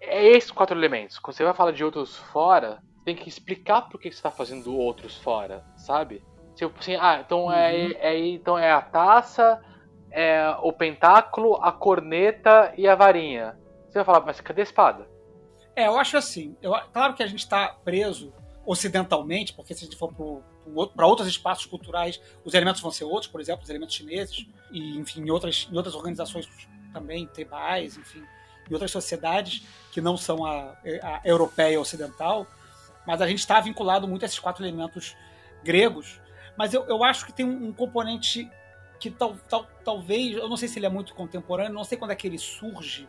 É 0.00 0.26
esses 0.26 0.50
quatro 0.50 0.76
elementos. 0.76 1.18
Quando 1.18 1.36
você 1.36 1.44
vai 1.44 1.54
falar 1.54 1.70
de 1.70 1.84
outros 1.84 2.16
fora, 2.16 2.82
tem 3.04 3.14
que 3.14 3.28
explicar 3.28 3.82
por 3.82 4.00
que 4.00 4.10
você 4.10 4.16
está 4.16 4.30
fazendo 4.30 4.76
outros 4.76 5.16
fora, 5.16 5.64
sabe? 5.76 6.22
Tipo 6.54 6.78
assim, 6.78 6.96
ah, 6.96 7.22
então, 7.24 7.52
é, 7.52 7.72
uhum. 7.72 7.92
é, 7.98 8.18
então 8.18 8.58
é 8.58 8.70
a 8.72 8.80
taça, 8.80 9.60
é 10.10 10.48
o 10.62 10.72
pentáculo, 10.72 11.56
a 11.56 11.72
corneta 11.72 12.72
e 12.76 12.86
a 12.86 12.94
varinha. 12.94 13.58
Você 13.88 13.98
vai 13.98 14.04
falar, 14.04 14.20
mas 14.24 14.40
cadê 14.40 14.62
a 14.62 14.64
espada? 14.64 15.08
É, 15.76 15.86
eu 15.86 15.98
acho 15.98 16.16
assim. 16.16 16.56
Eu, 16.62 16.72
claro 16.92 17.14
que 17.14 17.22
a 17.22 17.26
gente 17.26 17.40
está 17.40 17.68
preso 17.84 18.32
ocidentalmente, 18.64 19.52
porque 19.52 19.74
se 19.74 19.84
a 19.84 19.86
gente 19.86 19.98
for 19.98 20.12
para 20.94 21.06
outros 21.06 21.28
espaços 21.28 21.66
culturais, 21.66 22.20
os 22.44 22.54
elementos 22.54 22.80
vão 22.80 22.90
ser 22.90 23.04
outros, 23.04 23.30
por 23.30 23.40
exemplo, 23.40 23.62
os 23.62 23.70
elementos 23.70 23.94
chineses, 23.94 24.46
e 24.70 24.98
enfim, 24.98 25.22
em 25.22 25.30
outras, 25.30 25.68
em 25.70 25.76
outras 25.76 25.94
organizações 25.94 26.48
também, 26.92 27.26
tribais, 27.26 27.96
enfim, 27.96 28.22
em 28.68 28.72
outras 28.72 28.90
sociedades 28.90 29.66
que 29.92 30.00
não 30.00 30.16
são 30.16 30.44
a, 30.44 30.76
a 31.02 31.20
europeia 31.24 31.80
ocidental, 31.80 32.46
mas 33.06 33.20
a 33.20 33.26
gente 33.26 33.40
está 33.40 33.60
vinculado 33.60 34.08
muito 34.08 34.22
a 34.22 34.26
esses 34.26 34.38
quatro 34.38 34.64
elementos 34.64 35.14
gregos. 35.62 36.20
Mas 36.56 36.72
eu, 36.72 36.84
eu 36.84 37.02
acho 37.04 37.26
que 37.26 37.32
tem 37.32 37.44
um, 37.44 37.68
um 37.68 37.72
componente 37.72 38.50
que 38.98 39.10
tal, 39.10 39.36
tal, 39.48 39.66
talvez, 39.84 40.36
eu 40.36 40.48
não 40.48 40.56
sei 40.56 40.68
se 40.68 40.78
ele 40.78 40.86
é 40.86 40.88
muito 40.88 41.14
contemporâneo, 41.14 41.74
não 41.74 41.84
sei 41.84 41.98
quando 41.98 42.12
é 42.12 42.16
que 42.16 42.26
ele 42.26 42.38
surge, 42.38 43.08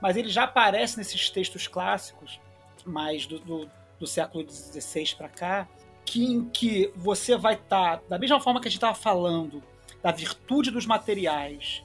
mas 0.00 0.16
ele 0.16 0.28
já 0.28 0.44
aparece 0.44 0.96
nesses 0.96 1.28
textos 1.30 1.66
clássicos, 1.66 2.40
mais 2.84 3.26
do, 3.26 3.38
do, 3.40 3.70
do 3.98 4.06
século 4.06 4.46
XVI 4.48 5.14
para 5.16 5.28
cá, 5.28 5.68
que 6.06 6.24
em 6.24 6.48
que 6.48 6.92
você 6.94 7.36
vai 7.36 7.54
estar, 7.54 7.98
tá, 7.98 8.02
da 8.08 8.18
mesma 8.18 8.40
forma 8.40 8.60
que 8.60 8.68
a 8.68 8.70
gente 8.70 8.78
estava 8.78 8.94
falando, 8.94 9.62
da 10.02 10.12
virtude 10.12 10.70
dos 10.70 10.86
materiais, 10.86 11.84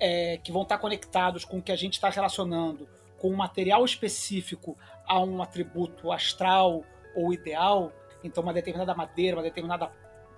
é, 0.00 0.38
que 0.42 0.50
vão 0.50 0.62
estar 0.62 0.76
tá 0.76 0.80
conectados 0.80 1.44
com 1.44 1.58
o 1.58 1.62
que 1.62 1.70
a 1.70 1.76
gente 1.76 1.94
está 1.94 2.10
relacionando 2.10 2.88
com 3.18 3.30
um 3.30 3.36
material 3.36 3.84
específico 3.84 4.76
a 5.06 5.20
um 5.20 5.40
atributo 5.40 6.10
astral 6.10 6.82
ou 7.14 7.32
ideal, 7.32 7.92
então 8.24 8.42
uma 8.42 8.52
determinada 8.52 8.92
madeira, 8.96 9.36
uma 9.36 9.44
determinada 9.44 9.88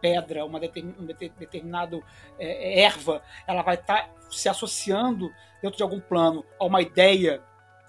pedra, 0.02 0.44
uma 0.44 0.60
determin, 0.60 0.94
um 0.98 1.06
determinado 1.06 2.04
é, 2.38 2.82
erva, 2.82 3.22
ela 3.46 3.62
vai 3.62 3.76
estar 3.76 4.02
tá 4.02 4.10
se 4.28 4.50
associando 4.50 5.32
dentro 5.62 5.78
de 5.78 5.82
algum 5.82 5.98
plano 5.98 6.44
a 6.60 6.66
uma 6.66 6.82
ideia 6.82 7.42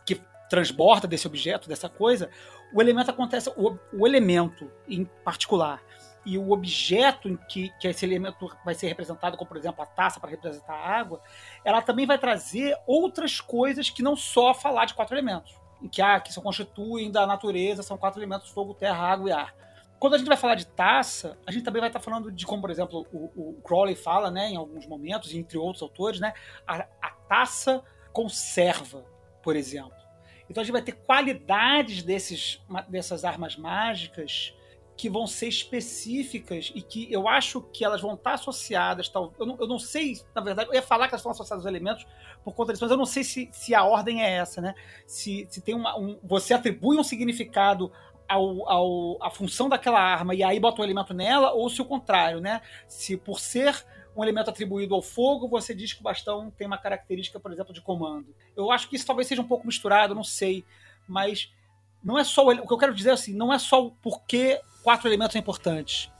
que 0.05 0.21
transborda 0.49 1.09
desse 1.09 1.27
objeto, 1.27 1.67
dessa 1.67 1.89
coisa, 1.89 2.29
o 2.73 2.81
elemento 2.81 3.11
acontece, 3.11 3.49
o, 3.55 3.77
o 3.93 4.07
elemento 4.07 4.71
em 4.87 5.05
particular 5.23 5.81
e 6.25 6.37
o 6.37 6.51
objeto 6.51 7.29
em 7.29 7.37
que, 7.37 7.69
que 7.79 7.87
esse 7.87 8.03
elemento 8.03 8.51
vai 8.65 8.73
ser 8.73 8.87
representado, 8.87 9.37
como 9.37 9.47
por 9.47 9.57
exemplo 9.57 9.83
a 9.83 9.85
taça 9.85 10.19
para 10.19 10.29
representar 10.29 10.73
a 10.73 10.97
água, 10.97 11.21
ela 11.63 11.81
também 11.81 12.05
vai 12.05 12.17
trazer 12.17 12.75
outras 12.87 13.39
coisas 13.39 13.89
que 13.89 14.01
não 14.01 14.15
só 14.15 14.53
falar 14.53 14.85
de 14.85 14.95
quatro 14.95 15.15
elementos, 15.15 15.55
em 15.81 15.87
que, 15.87 16.01
ah, 16.01 16.19
que 16.19 16.33
se 16.33 16.41
constituem 16.41 17.11
da 17.11 17.27
natureza, 17.27 17.83
são 17.83 17.97
quatro 17.97 18.19
elementos: 18.19 18.49
fogo, 18.49 18.73
terra, 18.73 18.97
água 18.97 19.29
e 19.29 19.31
ar. 19.31 19.55
Quando 19.99 20.15
a 20.15 20.17
gente 20.17 20.27
vai 20.27 20.37
falar 20.37 20.55
de 20.55 20.67
taça, 20.67 21.37
a 21.45 21.51
gente 21.51 21.63
também 21.63 21.79
vai 21.79 21.89
estar 21.89 21.99
falando 21.99 22.31
de 22.31 22.45
como, 22.45 22.61
por 22.61 22.69
exemplo, 22.69 23.07
o, 23.13 23.57
o 23.57 23.61
Crowley 23.63 23.95
fala, 23.95 24.29
né, 24.29 24.49
em 24.49 24.55
alguns 24.55 24.85
momentos, 24.87 25.33
entre 25.33 25.57
outros 25.57 25.81
autores, 25.81 26.19
né, 26.19 26.33
a, 26.67 26.85
a 27.01 27.11
taça 27.29 27.83
conserva, 28.11 29.05
por 29.41 29.55
exemplo. 29.55 30.04
Então 30.49 30.61
a 30.61 30.63
gente 30.63 30.73
vai 30.73 30.81
ter 30.81 30.93
qualidades 30.93 32.03
desses, 32.03 32.61
dessas 32.87 33.25
armas 33.25 33.55
mágicas 33.55 34.53
que 34.97 35.09
vão 35.09 35.27
ser 35.27 35.47
específicas 35.47 36.71
e 36.73 36.81
que 36.81 37.11
eu 37.11 37.27
acho 37.27 37.61
que 37.61 37.83
elas 37.83 38.01
vão 38.01 38.13
estar 38.13 38.33
associadas. 38.33 39.09
Tal, 39.09 39.33
eu, 39.37 39.45
não, 39.45 39.57
eu 39.59 39.67
não 39.67 39.77
sei, 39.77 40.21
na 40.33 40.41
verdade, 40.41 40.69
eu 40.69 40.73
ia 40.73 40.81
falar 40.81 41.07
que 41.07 41.13
elas 41.13 41.21
estão 41.21 41.31
associadas 41.31 41.65
aos 41.65 41.69
elementos 41.69 42.05
por 42.43 42.53
conta 42.53 42.71
disso, 42.71 42.85
mas 42.85 42.91
eu 42.91 42.97
não 42.97 43.05
sei 43.05 43.23
se, 43.23 43.49
se 43.51 43.75
a 43.75 43.83
ordem 43.83 44.23
é 44.23 44.35
essa, 44.35 44.61
né? 44.61 44.73
Se, 45.05 45.45
se 45.49 45.61
tem 45.61 45.75
uma, 45.75 45.97
um, 45.97 46.17
você 46.23 46.53
atribui 46.53 46.97
um 46.97 47.03
significado 47.03 47.91
ao, 48.27 48.69
ao, 48.69 49.23
a 49.23 49.29
função 49.29 49.67
daquela 49.67 49.99
arma 49.99 50.33
e 50.33 50.43
aí 50.43 50.59
bota 50.59 50.81
um 50.81 50.85
elemento 50.85 51.13
nela, 51.13 51.51
ou 51.51 51.69
se 51.69 51.81
o 51.81 51.85
contrário, 51.85 52.39
né? 52.39 52.61
Se 52.87 53.17
por 53.17 53.39
ser 53.39 53.85
um 54.15 54.23
elemento 54.23 54.49
atribuído 54.49 54.95
ao 54.95 55.01
fogo, 55.01 55.47
você 55.47 55.73
diz 55.73 55.93
que 55.93 55.99
o 55.99 56.03
bastão 56.03 56.49
tem 56.51 56.65
uma 56.65 56.77
característica, 56.77 57.39
por 57.39 57.51
exemplo, 57.51 57.73
de 57.73 57.81
comando. 57.81 58.33
Eu 58.55 58.71
acho 58.71 58.89
que 58.89 58.95
isso 58.95 59.05
talvez 59.05 59.27
seja 59.27 59.41
um 59.41 59.47
pouco 59.47 59.65
misturado, 59.65 60.15
não 60.15 60.23
sei, 60.23 60.63
mas 61.07 61.51
não 62.03 62.17
é 62.17 62.23
só 62.23 62.45
o, 62.45 62.51
o 62.51 62.67
que 62.67 62.73
eu 62.73 62.77
quero 62.77 62.93
dizer 62.93 63.09
é 63.09 63.13
assim, 63.13 63.33
não 63.33 63.53
é 63.53 63.59
só 63.59 63.85
o 63.85 63.91
porquê 63.91 64.61
quatro 64.83 65.07
elementos 65.07 65.33
são 65.33 65.39
importantes, 65.39 66.11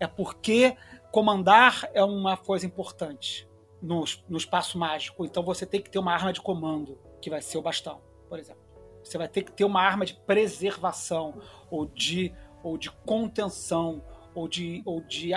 é 0.00 0.06
porque 0.06 0.76
comandar 1.12 1.88
é 1.94 2.02
uma 2.02 2.36
coisa 2.36 2.66
importante 2.66 3.48
no, 3.80 4.04
no 4.28 4.36
espaço 4.36 4.78
mágico. 4.78 5.24
Então 5.24 5.42
você 5.42 5.64
tem 5.64 5.80
que 5.80 5.90
ter 5.90 5.98
uma 5.98 6.12
arma 6.12 6.32
de 6.32 6.40
comando, 6.40 6.98
que 7.20 7.30
vai 7.30 7.40
ser 7.40 7.58
o 7.58 7.62
bastão, 7.62 8.00
por 8.28 8.38
exemplo. 8.38 8.64
Você 9.02 9.18
vai 9.18 9.28
ter 9.28 9.42
que 9.42 9.52
ter 9.52 9.64
uma 9.64 9.82
arma 9.82 10.06
de 10.06 10.14
preservação, 10.14 11.40
ou 11.70 11.86
de, 11.86 12.34
ou 12.62 12.78
de 12.78 12.90
contenção, 12.90 14.02
ou 14.34 14.48
de, 14.48 14.82
ou 14.84 15.00
de 15.00 15.32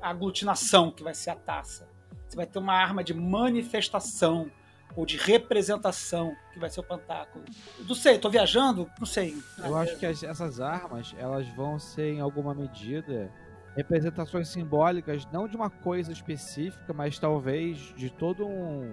aglutinação, 0.00 0.90
que 0.90 1.02
vai 1.02 1.14
ser 1.14 1.30
a 1.30 1.36
taça. 1.36 1.88
Você 2.28 2.36
vai 2.36 2.46
ter 2.46 2.58
uma 2.58 2.74
arma 2.74 3.04
de 3.04 3.14
manifestação, 3.14 4.50
ou 4.96 5.06
de 5.06 5.16
representação, 5.16 6.34
que 6.52 6.58
vai 6.58 6.68
ser 6.70 6.80
o 6.80 6.82
pantáculo. 6.82 7.44
Não 7.86 7.94
sei, 7.94 8.16
estou 8.16 8.30
viajando? 8.30 8.90
Não 8.98 9.06
sei. 9.06 9.36
Eu 9.58 9.76
acho 9.76 9.96
que 9.96 10.06
as, 10.06 10.22
essas 10.22 10.60
armas, 10.60 11.14
elas 11.18 11.46
vão 11.48 11.78
ser, 11.78 12.14
em 12.14 12.20
alguma 12.20 12.54
medida, 12.54 13.30
representações 13.76 14.48
simbólicas, 14.48 15.26
não 15.32 15.46
de 15.46 15.56
uma 15.56 15.70
coisa 15.70 16.10
específica, 16.10 16.92
mas 16.92 17.18
talvez 17.18 17.78
de 17.96 18.10
todo 18.10 18.46
um... 18.46 18.92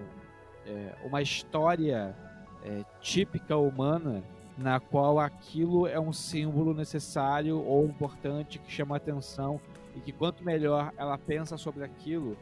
É, 0.67 0.95
uma 1.03 1.21
história 1.21 2.15
é, 2.63 2.83
típica 2.99 3.55
humana 3.55 4.23
na 4.57 4.79
qual 4.79 5.19
aquilo 5.19 5.85
é 5.85 5.99
um 5.99 6.13
símbolo 6.13 6.73
necessário 6.73 7.61
ou 7.61 7.85
importante 7.85 8.59
que 8.59 8.71
chama 8.71 8.95
atenção 8.95 9.59
e 9.95 9.99
que 9.99 10.11
quanto 10.11 10.43
melhor 10.43 10.93
ela 10.97 11.17
pensa 11.17 11.57
sobre 11.57 11.83
aquilo, 11.83 12.37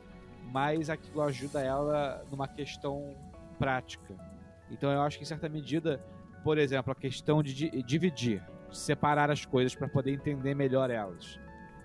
mais 0.51 0.89
aquilo 0.89 1.21
ajuda 1.21 1.61
ela 1.61 2.23
numa 2.29 2.47
questão 2.47 3.15
prática. 3.57 4.13
Então 4.69 4.91
eu 4.91 5.01
acho 5.01 5.17
que 5.17 5.23
em 5.23 5.27
certa 5.27 5.49
medida, 5.49 6.03
por 6.43 6.57
exemplo, 6.57 6.91
a 6.91 6.95
questão 6.95 7.41
de 7.41 7.69
dividir, 7.83 8.43
separar 8.71 9.31
as 9.31 9.45
coisas 9.45 9.73
para 9.75 9.87
poder 9.87 10.11
entender 10.11 10.55
melhor 10.55 10.89
elas. 10.89 11.39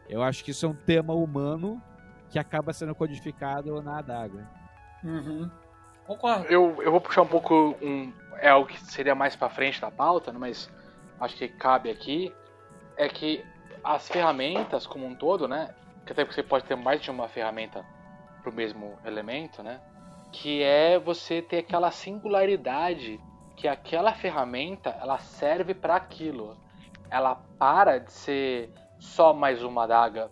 Eu 0.09 0.23
acho 0.23 0.43
que 0.43 0.51
isso 0.51 0.65
é 0.65 0.69
um 0.69 0.75
tema 0.75 1.15
humano 1.15 1.81
que 2.31 2.39
acaba 2.39 2.73
sendo 2.73 2.95
codificado 2.95 3.81
na 3.83 3.99
adaga. 3.99 4.49
Uhum. 5.05 5.51
Eu, 6.49 6.83
eu 6.83 6.91
vou 6.91 7.01
puxar 7.01 7.23
um 7.23 7.27
pouco 7.27 7.77
um, 7.83 8.13
é 8.41 8.49
algo 8.49 8.69
que 8.69 8.79
seria 8.81 9.15
mais 9.15 9.37
para 9.37 9.49
frente 9.49 9.81
da 9.81 9.91
pauta, 9.91 10.33
né? 10.33 10.39
mas 10.39 10.71
acho 11.21 11.37
que 11.37 11.49
cabe 11.49 11.91
aqui, 11.91 12.35
é 12.97 13.09
que 13.09 13.45
as 13.83 14.09
ferramentas 14.09 14.87
como 14.87 15.07
um 15.07 15.15
todo, 15.15 15.47
né? 15.47 15.75
Que 16.05 16.13
até 16.13 16.25
porque 16.25 16.41
você 16.41 16.43
pode 16.43 16.65
ter 16.65 16.77
mais 16.77 17.01
de 17.01 17.11
uma 17.11 17.29
ferramenta 17.29 17.85
para 18.43 18.51
o 18.51 18.55
mesmo 18.55 18.99
elemento, 19.05 19.63
né? 19.63 19.81
Que 20.33 20.63
é 20.63 20.99
você 20.99 21.41
ter 21.41 21.59
aquela 21.59 21.91
singularidade 21.91 23.21
que 23.57 23.67
aquela 23.67 24.13
ferramenta 24.13 24.91
ela 25.01 25.19
serve 25.19 25.75
para 25.75 25.97
aquilo. 25.97 26.57
Ela 27.11 27.35
para 27.59 27.99
de 27.99 28.13
ser 28.13 28.73
só 28.99 29.33
mais 29.33 29.63
uma 29.63 29.85
adaga, 29.85 30.31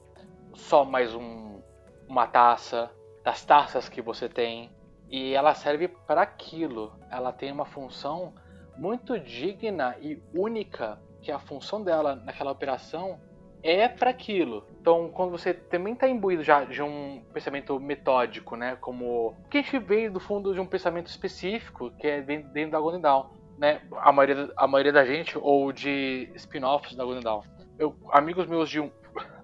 só 0.54 0.84
mais 0.84 1.14
um, 1.14 1.61
uma 2.09 2.26
taça, 2.26 2.90
das 3.24 3.44
taças 3.44 3.88
que 3.88 4.00
você 4.00 4.28
tem, 4.28 4.70
e 5.11 5.34
ela 5.34 5.54
serve 5.54 5.88
para 5.88 6.22
aquilo. 6.22 6.92
Ela 7.11 7.32
tem 7.32 7.52
uma 7.52 7.64
função 7.64 8.34
muito 8.76 9.18
digna 9.18 9.96
e 10.00 10.20
única, 10.34 10.98
que 11.22 11.32
a 11.32 11.38
função 11.38 11.82
dela 11.82 12.14
naquela 12.16 12.52
operação 12.52 13.18
é 13.62 13.88
para 13.88 14.11
aquilo. 14.11 14.64
Então, 14.80 15.11
quando 15.12 15.30
você 15.30 15.52
também 15.52 15.94
está 15.94 16.09
imbuído 16.09 16.42
já 16.44 16.64
de 16.64 16.82
um 16.82 17.22
pensamento 17.32 17.80
metódico, 17.80 18.54
né, 18.54 18.76
como 18.80 19.34
que 19.50 19.59
a 19.59 19.62
gente 19.62 19.78
veio 19.78 20.12
do 20.12 20.20
fundo 20.20 20.54
de 20.54 20.61
um 20.61 20.66
pensamento 20.66 21.09
específico, 21.09 21.90
que 21.98 22.07
é 22.07 22.20
dentro 22.20 22.70
da 22.70 22.78
Golden 22.78 23.00
Dawn, 23.00 23.26
né, 23.59 23.82
a 23.96 24.12
maioria, 24.12 24.52
a 24.57 24.68
maioria 24.68 24.92
da 24.92 25.04
gente 25.04 25.36
ou 25.36 25.72
de 25.72 26.30
spin-offs 26.36 26.94
da 26.94 27.04
Golden 27.04 27.22
Dawn. 27.22 27.42
Eu, 27.78 27.96
amigos 28.12 28.46
meus 28.46 28.68
de 28.70 28.80
um 28.80 28.90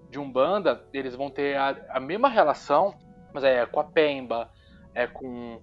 de 0.09 0.19
Umbanda, 0.19 0.85
eles 0.93 1.17
vão 1.17 1.31
ter 1.31 1.57
a, 1.57 1.75
a 1.89 1.99
mesma 1.99 2.29
relação, 2.29 2.95
mas 3.33 3.43
é 3.43 3.65
com 3.65 3.81
a 3.81 3.85
pemba, 3.85 4.51
é 4.95 5.07
com 5.07 5.61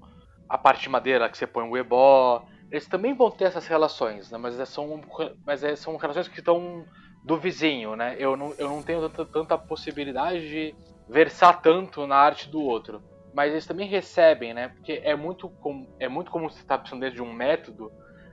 a 0.47 0.57
parte 0.57 0.83
de 0.83 0.89
madeira 0.89 1.29
que 1.29 1.37
você 1.37 1.47
põe 1.47 1.67
o 1.67 1.77
ebó. 1.77 2.45
Eles 2.71 2.87
também 2.87 3.13
vão 3.13 3.31
ter 3.31 3.45
essas 3.45 3.67
relações, 3.67 4.31
né? 4.31 4.37
mas, 4.37 4.59
é, 4.59 4.65
são, 4.65 5.01
mas 5.45 5.63
é, 5.63 5.75
são 5.75 5.97
relações 5.97 6.27
que 6.27 6.39
estão 6.39 6.85
do 7.23 7.37
vizinho, 7.37 7.95
né? 7.95 8.15
Eu 8.17 8.37
não, 8.37 8.53
eu 8.57 8.69
não 8.69 8.81
tenho 8.81 9.01
tanta, 9.09 9.25
tanta 9.25 9.57
possibilidade 9.57 10.47
de 10.47 10.75
versar 11.07 11.61
tanto 11.61 12.07
na 12.07 12.15
arte 12.15 12.49
do 12.49 12.61
outro. 12.61 13.01
Mas 13.33 13.51
eles 13.51 13.65
também 13.65 13.87
recebem, 13.87 14.53
né? 14.53 14.69
Porque 14.69 15.01
é 15.03 15.15
muito, 15.15 15.49
com, 15.49 15.87
é 15.99 16.07
muito 16.07 16.31
comum 16.31 16.49
você 16.49 16.59
estar 16.59 16.77
pensando 16.77 17.01
dentro 17.01 17.17
de 17.17 17.21
um 17.21 17.31
método 17.31 17.91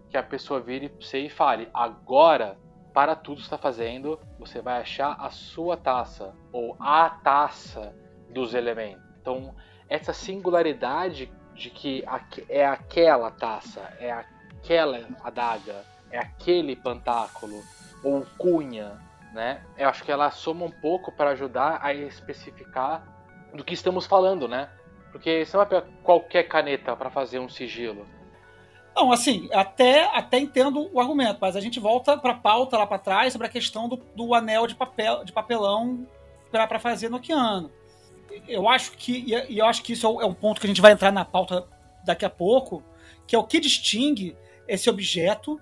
que 0.08 0.16
a 0.16 0.22
pessoa 0.22 0.60
vire 0.60 0.88
para 0.88 1.04
você 1.04 1.20
e 1.20 1.28
fale: 1.28 1.68
agora, 1.74 2.56
para 2.94 3.14
tudo 3.14 3.38
que 3.38 3.42
está 3.42 3.58
fazendo, 3.58 4.18
você 4.38 4.62
vai 4.62 4.80
achar 4.80 5.16
a 5.18 5.30
sua 5.30 5.76
taça 5.76 6.34
ou 6.52 6.76
a 6.80 7.10
taça 7.10 7.94
dos 8.30 8.54
elementos. 8.54 9.04
Então, 9.20 9.54
essa 9.88 10.12
singularidade 10.12 11.30
de 11.54 11.70
que 11.70 12.04
é 12.48 12.66
aquela 12.66 13.30
taça, 13.30 13.80
é 13.98 14.12
aquela 14.12 15.06
adaga, 15.22 15.84
é 16.10 16.18
aquele 16.18 16.76
pantáculo 16.76 17.62
ou 18.02 18.26
cunha, 18.36 19.00
né? 19.32 19.62
Eu 19.76 19.88
acho 19.88 20.04
que 20.04 20.12
ela 20.12 20.30
soma 20.30 20.66
um 20.66 20.70
pouco 20.70 21.10
para 21.10 21.30
ajudar 21.30 21.78
a 21.82 21.94
especificar 21.94 23.06
do 23.54 23.64
que 23.64 23.74
estamos 23.74 24.06
falando, 24.06 24.46
né? 24.46 24.68
Porque 25.10 25.44
você 25.44 25.56
não 25.56 25.64
vai 25.64 25.80
pegar 25.80 25.92
qualquer 26.02 26.44
caneta 26.44 26.94
para 26.94 27.10
fazer 27.10 27.38
um 27.38 27.48
sigilo. 27.48 28.06
Não, 28.94 29.12
assim, 29.12 29.48
até, 29.52 30.04
até 30.16 30.38
entendo 30.38 30.90
o 30.92 31.00
argumento, 31.00 31.38
mas 31.40 31.54
a 31.54 31.60
gente 31.60 31.78
volta 31.78 32.16
para 32.16 32.32
a 32.32 32.36
pauta 32.36 32.78
lá 32.78 32.86
para 32.86 32.98
trás 32.98 33.32
sobre 33.32 33.46
a 33.46 33.50
questão 33.50 33.88
do, 33.88 33.96
do 34.14 34.34
anel 34.34 34.66
de, 34.66 34.74
papel, 34.74 35.22
de 35.24 35.32
papelão 35.32 36.06
para 36.50 36.78
fazer 36.78 37.08
no 37.08 37.16
Nokiano. 37.16 37.70
Eu 38.48 38.68
acho 38.68 38.92
que, 38.92 39.24
e 39.48 39.58
eu 39.58 39.66
acho 39.66 39.82
que 39.82 39.92
isso 39.92 40.20
é 40.20 40.26
um 40.26 40.34
ponto 40.34 40.60
que 40.60 40.66
a 40.66 40.68
gente 40.68 40.80
vai 40.80 40.92
entrar 40.92 41.12
na 41.12 41.24
pauta 41.24 41.66
daqui 42.04 42.24
a 42.24 42.30
pouco, 42.30 42.82
que 43.26 43.34
é 43.34 43.38
o 43.38 43.44
que 43.44 43.58
distingue 43.58 44.36
esse 44.68 44.88
objeto 44.88 45.60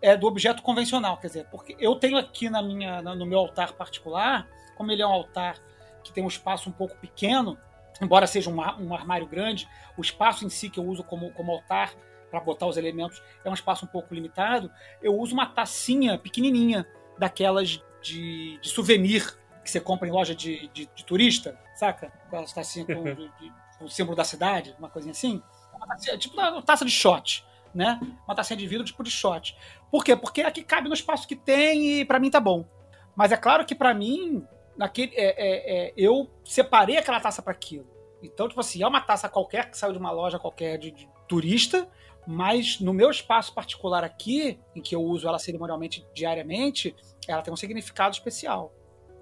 é, 0.00 0.16
do 0.16 0.26
objeto 0.26 0.62
convencional. 0.62 1.16
Quer 1.18 1.28
dizer, 1.28 1.46
porque 1.50 1.76
eu 1.78 1.94
tenho 1.96 2.16
aqui 2.16 2.50
na 2.50 2.62
minha, 2.62 3.02
no 3.02 3.26
meu 3.26 3.38
altar 3.38 3.72
particular, 3.72 4.48
como 4.76 4.90
ele 4.90 5.02
é 5.02 5.06
um 5.06 5.12
altar 5.12 5.56
que 6.02 6.12
tem 6.12 6.22
um 6.22 6.28
espaço 6.28 6.68
um 6.68 6.72
pouco 6.72 6.96
pequeno, 6.96 7.58
embora 8.00 8.26
seja 8.26 8.50
um, 8.50 8.56
um 8.56 8.94
armário 8.94 9.26
grande, 9.26 9.68
o 9.96 10.00
espaço 10.00 10.44
em 10.44 10.48
si 10.48 10.68
que 10.68 10.78
eu 10.78 10.84
uso 10.84 11.02
como, 11.02 11.32
como 11.32 11.52
altar 11.52 11.94
para 12.30 12.40
botar 12.40 12.66
os 12.66 12.76
elementos 12.76 13.22
é 13.44 13.50
um 13.50 13.54
espaço 13.54 13.84
um 13.84 13.88
pouco 13.88 14.14
limitado, 14.14 14.70
eu 15.02 15.16
uso 15.16 15.32
uma 15.32 15.46
tacinha 15.46 16.18
pequenininha, 16.18 16.86
daquelas 17.18 17.82
de, 18.02 18.58
de 18.60 18.68
souvenir 18.68 19.36
que 19.66 19.70
você 19.72 19.80
compra 19.80 20.08
em 20.08 20.12
loja 20.12 20.34
de, 20.34 20.68
de, 20.68 20.88
de 20.94 21.04
turista, 21.04 21.58
saca? 21.74 22.12
Aquelas 22.26 22.52
tacinhas 22.52 22.86
com, 22.86 23.02
de, 23.02 23.30
com, 23.78 23.84
o 23.84 23.90
símbolo 23.90 24.16
da 24.16 24.22
cidade, 24.22 24.74
uma 24.78 24.88
coisinha 24.88 25.10
assim. 25.10 25.42
Uma 25.74 25.88
tacinha, 25.88 26.16
tipo 26.16 26.36
uma 26.40 26.62
taça 26.62 26.84
de 26.84 26.90
shot, 26.90 27.44
né? 27.74 28.00
Uma 28.26 28.34
tacinha 28.34 28.56
de 28.56 28.66
vidro 28.66 28.84
tipo 28.84 29.02
de 29.02 29.10
shot. 29.10 29.56
Por 29.90 30.04
quê? 30.04 30.14
Porque 30.14 30.42
aqui 30.42 30.62
cabe 30.62 30.88
no 30.88 30.94
espaço 30.94 31.26
que 31.26 31.34
tem 31.34 32.00
e 32.00 32.04
para 32.04 32.20
mim 32.20 32.30
tá 32.30 32.38
bom. 32.38 32.64
Mas 33.16 33.32
é 33.32 33.36
claro 33.36 33.66
que 33.66 33.74
para 33.74 33.92
mim, 33.92 34.46
naquele, 34.76 35.12
é, 35.16 35.24
é, 35.26 35.86
é, 35.88 35.92
eu 35.96 36.30
separei 36.44 36.96
aquela 36.96 37.18
taça 37.18 37.42
para 37.42 37.52
aquilo. 37.52 37.86
Então, 38.22 38.48
tipo 38.48 38.60
assim, 38.60 38.82
é 38.82 38.86
uma 38.86 39.00
taça 39.00 39.28
qualquer 39.28 39.70
que 39.70 39.76
saiu 39.76 39.92
de 39.92 39.98
uma 39.98 40.12
loja 40.12 40.38
qualquer 40.38 40.78
de, 40.78 40.92
de 40.92 41.08
turista, 41.28 41.88
mas 42.26 42.80
no 42.80 42.94
meu 42.94 43.10
espaço 43.10 43.52
particular 43.52 44.04
aqui, 44.04 44.58
em 44.74 44.80
que 44.80 44.94
eu 44.94 45.02
uso 45.02 45.28
ela 45.28 45.38
cerimonialmente 45.38 46.06
diariamente, 46.14 46.94
ela 47.28 47.42
tem 47.42 47.52
um 47.52 47.56
significado 47.56 48.14
especial. 48.14 48.72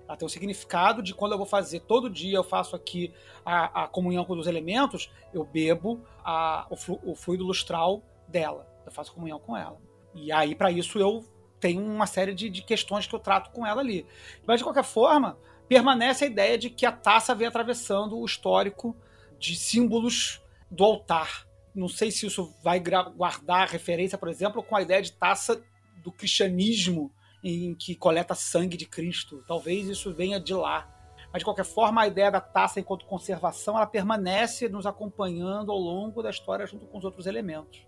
Ela 0.07 0.17
tem 0.17 0.27
um 0.27 0.29
significado 0.29 1.03
de 1.03 1.15
quando 1.15 1.33
eu 1.33 1.39
vou 1.39 1.47
fazer 1.47 1.81
todo 1.81 2.11
dia, 2.11 2.37
eu 2.37 2.45
faço 2.45 2.77
aqui 2.77 3.13
a, 3.45 3.85
a 3.85 3.89
comunhão 3.89 4.25
com 4.25 4.35
os 4.35 4.47
elementos, 4.47 5.11
eu 5.33 5.45
bebo 5.45 6.05
a, 6.25 6.67
o, 6.71 6.77
flu, 6.77 7.01
o 7.03 7.15
fluido 7.15 7.45
lustral 7.45 8.03
dela. 8.29 8.69
Eu 8.85 8.93
faço 8.93 9.13
comunhão 9.13 9.39
com 9.39 9.57
ela. 9.57 9.79
E 10.15 10.31
aí, 10.31 10.55
para 10.55 10.71
isso, 10.71 10.99
eu 10.99 11.25
tenho 11.59 11.83
uma 11.83 12.07
série 12.07 12.35
de, 12.35 12.51
de 12.51 12.63
questões 12.63 13.07
que 13.07 13.15
eu 13.15 13.19
trato 13.19 13.51
com 13.51 13.67
ela 13.67 13.81
ali. 13.81 14.07
Mas, 14.47 14.59
de 14.59 14.65
qualquer 14.65 14.85
forma, 14.85 15.39
permanece 15.67 16.25
a 16.25 16.29
ideia 16.29 16.59
de 16.59 16.69
que 16.69 16.85
a 16.85 16.93
taça 16.93 17.35
vem 17.35 17.47
atravessando 17.47 18.19
o 18.19 18.25
histórico 18.25 18.95
de 19.39 19.57
símbolos 19.57 20.43
do 20.71 20.85
altar 20.85 21.47
não 21.75 21.89
sei 21.89 22.11
se 22.11 22.27
isso 22.27 22.55
vai 22.63 22.81
guardar 23.17 23.69
referência, 23.69 24.17
por 24.17 24.29
exemplo, 24.29 24.63
com 24.63 24.77
a 24.77 24.83
ideia 24.83 25.03
de 25.03 25.13
taça 25.13 25.61
do 25.97 26.13
cristianismo 26.13 27.11
em 27.45 27.75
que 27.75 27.95
coleta 27.95 28.35
sangue 28.35 28.77
de 28.77 28.87
Cristo. 28.87 29.45
Talvez 29.47 29.87
isso 29.87 30.15
venha 30.15 30.41
de 30.41 30.55
lá. 30.55 30.89
Mas, 31.31 31.41
de 31.41 31.45
qualquer 31.45 31.65
forma, 31.65 32.01
a 32.01 32.07
ideia 32.07 32.31
da 32.31 32.41
taça 32.41 32.81
enquanto 32.81 33.05
conservação 33.05 33.77
ela 33.77 33.87
permanece 33.87 34.69
nos 34.69 34.87
acompanhando 34.87 35.71
ao 35.71 35.79
longo 35.79 36.23
da 36.23 36.31
história 36.31 36.67
junto 36.67 36.87
com 36.87 36.97
os 36.97 37.05
outros 37.05 37.27
elementos. 37.27 37.87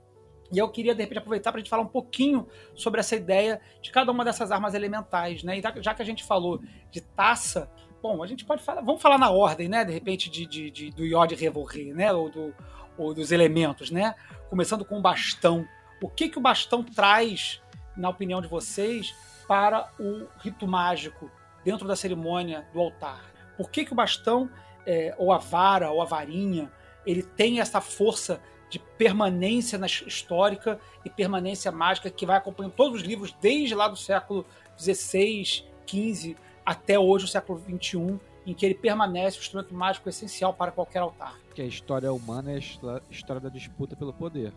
E 0.52 0.58
eu 0.58 0.68
queria, 0.68 0.94
de 0.94 1.00
repente, 1.00 1.18
aproveitar 1.18 1.50
para 1.50 1.58
a 1.58 1.62
gente 1.62 1.70
falar 1.70 1.82
um 1.82 1.88
pouquinho 1.88 2.46
sobre 2.74 3.00
essa 3.00 3.16
ideia 3.16 3.60
de 3.80 3.90
cada 3.90 4.12
uma 4.12 4.24
dessas 4.24 4.50
armas 4.52 4.74
elementais. 4.74 5.42
Né? 5.42 5.58
E 5.58 5.62
já 5.82 5.94
que 5.94 6.02
a 6.02 6.04
gente 6.04 6.22
falou 6.22 6.60
de 6.90 7.00
taça, 7.00 7.70
bom, 8.02 8.22
a 8.22 8.26
gente 8.26 8.44
pode 8.44 8.62
falar. 8.62 8.82
Vamos 8.82 9.00
falar 9.00 9.18
na 9.18 9.30
ordem, 9.30 9.68
né? 9.68 9.84
De 9.84 9.92
repente, 9.92 10.28
de, 10.28 10.46
de, 10.46 10.70
de 10.70 10.90
do 10.90 11.04
Yod 11.04 11.34
Revolver, 11.34 11.94
né? 11.94 12.12
Ou 12.12 12.30
do, 12.30 12.54
ou 12.98 13.14
dos 13.14 13.32
elementos, 13.32 13.90
né? 13.90 14.14
Começando 14.50 14.84
com 14.84 14.98
o 14.98 15.02
bastão. 15.02 15.66
O 16.02 16.08
que, 16.08 16.28
que 16.28 16.38
o 16.38 16.40
bastão 16.40 16.82
traz, 16.82 17.62
na 17.96 18.08
opinião 18.08 18.40
de 18.40 18.48
vocês, 18.48 19.14
para 19.46 19.90
o 19.98 20.26
rito 20.38 20.66
mágico 20.66 21.30
dentro 21.64 21.86
da 21.86 21.96
cerimônia 21.96 22.66
do 22.72 22.80
altar? 22.80 23.24
Por 23.56 23.70
que, 23.70 23.84
que 23.84 23.92
o 23.92 23.96
bastão, 23.96 24.50
é, 24.86 25.14
ou 25.18 25.32
a 25.32 25.38
vara, 25.38 25.90
ou 25.90 26.02
a 26.02 26.04
varinha, 26.04 26.70
ele 27.06 27.22
tem 27.22 27.60
essa 27.60 27.80
força 27.80 28.40
de 28.68 28.78
permanência 28.78 29.78
na 29.78 29.86
histórica 29.86 30.78
e 31.04 31.10
permanência 31.10 31.70
mágica 31.70 32.10
que 32.10 32.26
vai 32.26 32.36
acompanhando 32.36 32.72
todos 32.72 33.00
os 33.00 33.06
livros 33.06 33.32
desde 33.40 33.74
lá 33.74 33.88
do 33.88 33.96
século 33.96 34.44
XVI, 34.76 35.64
XV 35.86 36.36
até 36.64 36.98
hoje 36.98 37.26
o 37.26 37.28
século 37.28 37.60
XXI 37.60 38.18
em 38.44 38.54
que 38.54 38.64
ele 38.64 38.74
permanece 38.74 39.38
o 39.38 39.40
instrumento 39.40 39.74
mágico 39.74 40.08
essencial 40.08 40.54
para 40.54 40.70
qualquer 40.70 41.00
altar. 41.00 41.36
Que 41.54 41.62
a 41.62 41.64
história 41.64 42.12
humana 42.12 42.52
é 42.52 42.56
a 42.56 43.00
história 43.10 43.40
da 43.40 43.48
disputa 43.48 43.96
pelo 43.96 44.12
poder. 44.12 44.52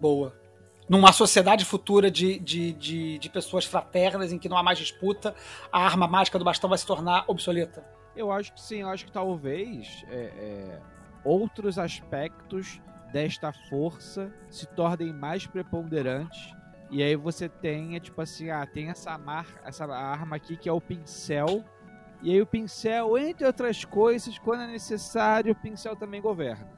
Boa. 0.00 0.34
Numa 0.88 1.12
sociedade 1.12 1.64
futura 1.64 2.10
de, 2.10 2.38
de, 2.38 2.72
de, 2.72 3.18
de, 3.18 3.28
pessoas 3.28 3.64
fraternas 3.64 4.32
em 4.32 4.38
que 4.38 4.48
não 4.48 4.56
há 4.56 4.62
mais 4.62 4.78
disputa, 4.78 5.34
a 5.70 5.84
arma 5.84 6.08
mágica 6.08 6.38
do 6.38 6.44
bastão 6.44 6.68
vai 6.68 6.78
se 6.78 6.86
tornar 6.86 7.24
obsoleta. 7.26 7.84
Eu 8.16 8.32
acho 8.32 8.52
que 8.54 8.60
sim, 8.60 8.80
eu 8.80 8.88
acho 8.88 9.04
que 9.04 9.12
talvez 9.12 10.04
é, 10.08 10.16
é, 10.16 10.80
outros 11.22 11.78
aspectos 11.78 12.80
desta 13.12 13.52
força 13.68 14.32
se 14.48 14.66
tornem 14.66 15.12
mais 15.12 15.46
preponderantes. 15.46 16.54
E 16.90 17.02
aí 17.02 17.14
você 17.16 17.48
tem, 17.48 17.96
é, 17.96 18.00
tipo 18.00 18.20
assim, 18.20 18.48
ah, 18.50 18.66
tem 18.66 18.88
essa, 18.88 19.16
mar, 19.18 19.46
essa 19.64 19.84
arma 19.84 20.36
aqui 20.36 20.56
que 20.56 20.68
é 20.68 20.72
o 20.72 20.80
pincel 20.80 21.64
e 22.20 22.32
aí 22.32 22.42
o 22.42 22.46
pincel, 22.46 23.16
entre 23.16 23.46
outras 23.46 23.84
coisas, 23.84 24.38
quando 24.38 24.62
é 24.62 24.66
necessário, 24.66 25.52
o 25.52 25.54
pincel 25.54 25.94
também 25.94 26.20
governa. 26.20 26.68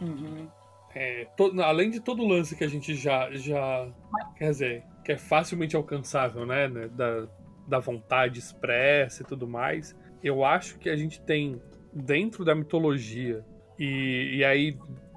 Uhum. 0.00 0.48
É, 0.94 1.26
to, 1.36 1.52
além 1.62 1.90
de 1.90 2.00
todo 2.00 2.22
o 2.22 2.28
lance 2.28 2.56
que 2.56 2.64
a 2.64 2.68
gente 2.68 2.94
já, 2.94 3.30
já 3.32 3.88
quer 4.36 4.50
dizer, 4.50 4.84
que 5.04 5.12
é 5.12 5.16
facilmente 5.16 5.76
alcançável, 5.76 6.44
né, 6.44 6.68
né, 6.68 6.88
da, 6.88 7.28
da 7.68 7.78
vontade 7.78 8.38
expressa 8.38 9.22
e 9.22 9.26
tudo 9.26 9.46
mais, 9.46 9.96
eu 10.22 10.44
acho 10.44 10.78
que 10.78 10.88
a 10.88 10.96
gente 10.96 11.20
tem 11.22 11.60
dentro 11.92 12.44
da 12.44 12.54
mitologia 12.54 13.44
e, 13.78 14.36
e 14.38 14.44
aí, 14.44 14.76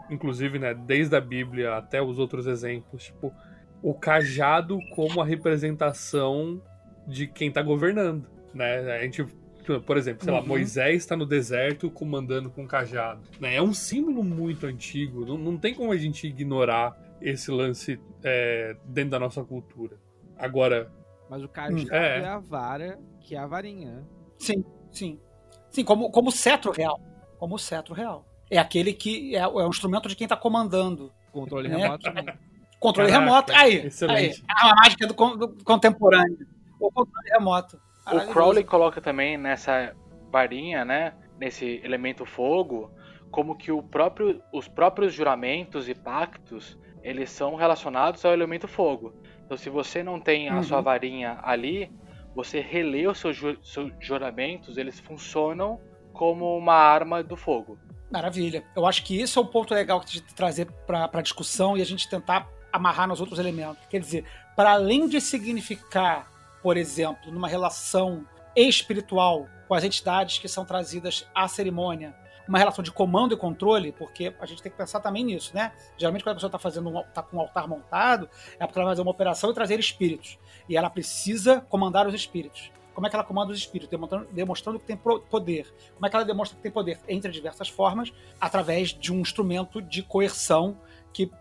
inclusive, 0.09 0.59
né, 0.59 0.73
desde 0.73 1.15
a 1.15 1.21
Bíblia 1.21 1.75
até 1.75 2.01
os 2.01 2.19
outros 2.19 2.47
exemplos, 2.47 3.05
tipo, 3.05 3.33
o 3.81 3.93
cajado 3.93 4.79
como 4.95 5.19
a 5.19 5.25
representação 5.25 6.61
de 7.05 7.27
quem 7.27 7.51
tá 7.51 7.61
governando, 7.61 8.25
né? 8.53 8.79
A 8.95 9.03
gente, 9.03 9.25
por 9.85 9.97
exemplo, 9.97 10.23
sei 10.23 10.33
lá, 10.33 10.39
Uhum. 10.41 10.47
Moisés 10.47 10.97
está 10.97 11.15
no 11.15 11.25
deserto 11.25 11.89
comandando 11.89 12.49
com 12.49 12.67
cajado, 12.67 13.21
né? 13.39 13.55
É 13.55 13.61
um 13.61 13.73
símbolo 13.73 14.23
muito 14.23 14.65
antigo, 14.65 15.25
não, 15.25 15.37
não 15.37 15.57
tem 15.57 15.73
como 15.73 15.91
a 15.91 15.97
gente 15.97 16.27
ignorar 16.27 16.97
esse 17.21 17.49
lance 17.51 17.99
é, 18.23 18.75
dentro 18.85 19.11
da 19.11 19.19
nossa 19.19 19.43
cultura. 19.43 19.97
Agora, 20.37 20.91
Mas 21.29 21.43
o 21.43 21.47
cajado 21.47 21.93
É. 21.93 22.19
é. 22.19 22.25
a 22.27 22.39
vara, 22.39 22.99
que 23.21 23.35
é 23.35 23.39
a 23.39 23.47
varinha. 23.47 23.91
né? 23.91 24.03
Sim, 24.37 24.63
sim. 24.91 25.19
Sim, 25.69 25.83
como, 25.83 26.11
como 26.11 26.31
cetro 26.31 26.71
real. 26.71 26.99
Como 27.39 27.57
cetro 27.57 27.93
real. 27.93 28.25
É 28.51 28.57
aquele 28.57 28.93
que 28.93 29.35
é, 29.35 29.39
é 29.39 29.47
um 29.47 29.69
instrumento 29.69 30.07
de 30.09 30.15
quem 30.15 30.27
tá 30.27 30.35
comandando. 30.37 31.11
Controle 31.31 31.67
É. 31.67 31.75
remoto 31.77 32.03
também. 32.03 32.25
Controle 32.79 33.09
Caraca, 33.09 33.25
remoto. 33.31 33.51
Aí, 33.53 33.79
aí. 33.79 33.87
excelente. 33.87 34.43
É 34.47 34.65
uma 34.65 34.75
mágica 34.75 35.07
do, 35.07 35.13
do 35.47 35.63
contemporâneo. 35.63 36.37
O 36.79 36.91
controle 36.91 37.29
remoto. 37.31 37.79
O 38.03 38.09
Maravilhoso. 38.09 38.33
Crowley 38.33 38.63
coloca 38.63 39.01
também 39.01 39.37
nessa 39.37 39.95
varinha, 40.31 40.83
né? 40.83 41.13
Nesse 41.39 41.81
elemento 41.83 42.25
fogo, 42.25 42.91
como 43.31 43.55
que 43.55 43.71
o 43.71 43.81
próprio, 43.81 44.41
os 44.53 44.67
próprios 44.67 45.13
juramentos 45.13 45.87
e 45.89 45.95
pactos 45.95 46.77
eles 47.01 47.29
são 47.29 47.55
relacionados 47.55 48.23
ao 48.23 48.31
elemento 48.31 48.67
fogo. 48.67 49.13
Então, 49.45 49.57
se 49.57 49.69
você 49.69 50.01
não 50.03 50.19
tem 50.19 50.47
a 50.49 50.55
Uhum. 50.55 50.63
sua 50.63 50.79
varinha 50.81 51.37
ali, 51.43 51.91
você 52.33 52.61
relê 52.61 53.07
os 53.07 53.17
seus, 53.19 53.35
ju- 53.35 53.57
seus 53.61 53.91
juramentos, 53.99 54.77
eles 54.77 54.99
funcionam 54.99 55.79
como 56.13 56.57
uma 56.57 56.73
arma 56.75 57.21
do 57.21 57.35
fogo. 57.35 57.77
Maravilha. 58.11 58.63
Eu 58.75 58.85
acho 58.85 59.03
que 59.03 59.19
isso 59.19 59.37
é 59.39 59.41
um 59.41 59.45
ponto 59.47 59.73
legal 59.73 59.99
que 59.99 60.05
a 60.05 60.11
gente 60.21 60.33
trazer 60.33 60.65
para 60.87 61.09
a 61.11 61.21
discussão 61.21 61.75
e 61.77 61.81
a 61.81 61.85
gente 61.85 62.07
tentar 62.09 62.47
amarrar 62.71 63.07
nos 63.07 63.19
outros 63.19 63.37
elementos. 63.39 63.85
Quer 63.87 63.99
dizer, 63.99 64.23
para 64.55 64.71
além 64.71 65.07
de 65.07 65.19
significar, 65.19 66.31
por 66.63 66.77
exemplo, 66.77 67.31
numa 67.31 67.47
relação 67.47 68.25
espiritual 68.55 69.47
com 69.67 69.75
as 69.75 69.83
entidades 69.83 70.39
que 70.39 70.47
são 70.47 70.63
trazidas 70.63 71.27
à 71.35 71.47
cerimônia, 71.47 72.15
uma 72.47 72.57
relação 72.57 72.83
de 72.83 72.91
comando 72.91 73.33
e 73.33 73.37
controle, 73.37 73.91
porque 73.91 74.33
a 74.39 74.45
gente 74.45 74.61
tem 74.61 74.71
que 74.71 74.77
pensar 74.77 74.99
também 74.99 75.23
nisso, 75.23 75.51
né? 75.53 75.73
Geralmente 75.97 76.23
quando 76.23 76.33
a 76.33 76.35
pessoa 76.35 76.47
está 76.47 76.59
fazendo 76.59 76.89
um, 76.89 77.03
tá 77.13 77.21
com 77.21 77.37
um 77.37 77.39
altar 77.39 77.67
montado, 77.67 78.29
é 78.59 78.65
porque 78.65 78.79
ela 78.79 78.85
vai 78.85 78.93
fazer 78.93 79.01
uma 79.01 79.11
operação 79.11 79.51
e 79.51 79.53
trazer 79.53 79.79
espíritos. 79.79 80.37
E 80.67 80.75
ela 80.75 80.89
precisa 80.89 81.61
comandar 81.61 82.07
os 82.07 82.13
espíritos. 82.13 82.71
Como 82.93 83.07
é 83.07 83.09
que 83.09 83.15
ela 83.15 83.25
comanda 83.25 83.51
os 83.51 83.57
espíritos? 83.57 83.89
Demonstrando, 83.89 84.27
demonstrando 84.31 84.79
que 84.79 84.85
tem 84.85 84.97
poder. 84.97 85.73
Como 85.95 86.05
é 86.05 86.09
que 86.09 86.15
ela 86.15 86.25
demonstra 86.25 86.55
que 86.55 86.63
tem 86.63 86.71
poder? 86.71 86.99
Entre 87.07 87.31
diversas 87.31 87.67
formas, 87.67 88.13
através 88.39 88.89
de 88.89 89.11
um 89.11 89.19
instrumento 89.19 89.81
de 89.81 90.03
coerção, 90.03 90.77
que 91.11 91.31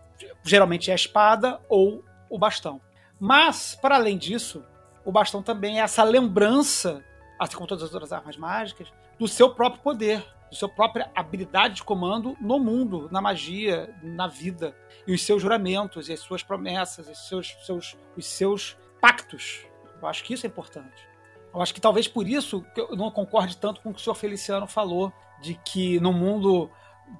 geralmente 0.43 0.89
é 0.89 0.93
a 0.93 0.95
espada 0.95 1.61
ou 1.69 2.03
o 2.29 2.39
bastão. 2.39 2.81
Mas, 3.19 3.77
para 3.79 3.95
além 3.95 4.17
disso, 4.17 4.65
o 5.05 5.11
bastão 5.11 5.41
também 5.43 5.79
é 5.79 5.83
essa 5.83 6.03
lembrança, 6.03 7.03
assim 7.39 7.55
como 7.55 7.67
todas 7.67 7.83
as 7.83 7.93
outras 7.93 8.11
armas 8.13 8.37
mágicas, 8.37 8.87
do 9.19 9.27
seu 9.27 9.49
próprio 9.53 9.81
poder, 9.81 10.19
da 10.49 10.57
sua 10.57 10.69
própria 10.69 11.09
habilidade 11.15 11.75
de 11.75 11.83
comando 11.83 12.35
no 12.39 12.59
mundo, 12.59 13.07
na 13.11 13.21
magia, 13.21 13.93
na 14.01 14.27
vida. 14.27 14.75
E 15.05 15.13
os 15.13 15.21
seus 15.23 15.41
juramentos, 15.41 16.09
e 16.09 16.13
as 16.13 16.19
suas 16.19 16.43
promessas, 16.43 17.07
os 17.09 17.27
seus, 17.27 17.47
seus, 17.65 17.97
os 18.15 18.25
seus 18.25 18.77
pactos. 19.01 19.65
Eu 20.01 20.07
acho 20.07 20.23
que 20.23 20.33
isso 20.33 20.45
é 20.45 20.49
importante. 20.49 21.07
Eu 21.53 21.61
acho 21.61 21.73
que 21.73 21.81
talvez 21.81 22.07
por 22.07 22.27
isso 22.27 22.61
que 22.73 22.81
eu 22.81 22.95
não 22.95 23.11
concorde 23.11 23.57
tanto 23.57 23.81
com 23.81 23.89
o 23.89 23.93
que 23.93 23.99
o 23.99 24.03
senhor 24.03 24.15
Feliciano 24.15 24.65
falou, 24.67 25.11
de 25.41 25.55
que 25.65 25.99
no 25.99 26.11
mundo 26.13 26.69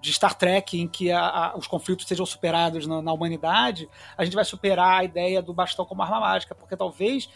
de 0.01 0.11
Star 0.13 0.33
Trek, 0.33 0.79
em 0.79 0.87
que 0.87 1.11
a- 1.11 1.27
a- 1.51 1.57
os 1.57 1.67
conflitos 1.67 2.07
sejam 2.07 2.25
superados 2.25 2.87
na, 2.87 3.01
na 3.01 3.13
humanidade, 3.13 3.87
a 4.17 4.23
gente 4.25 4.33
vai 4.33 4.45
superar 4.45 5.01
a 5.01 5.03
ideia 5.03 5.41
do 5.41 5.53
bastão 5.53 5.85
como 5.85 6.01
arma 6.01 6.19
mágica, 6.19 6.55
porque 6.55 6.75
talvez 6.75 7.29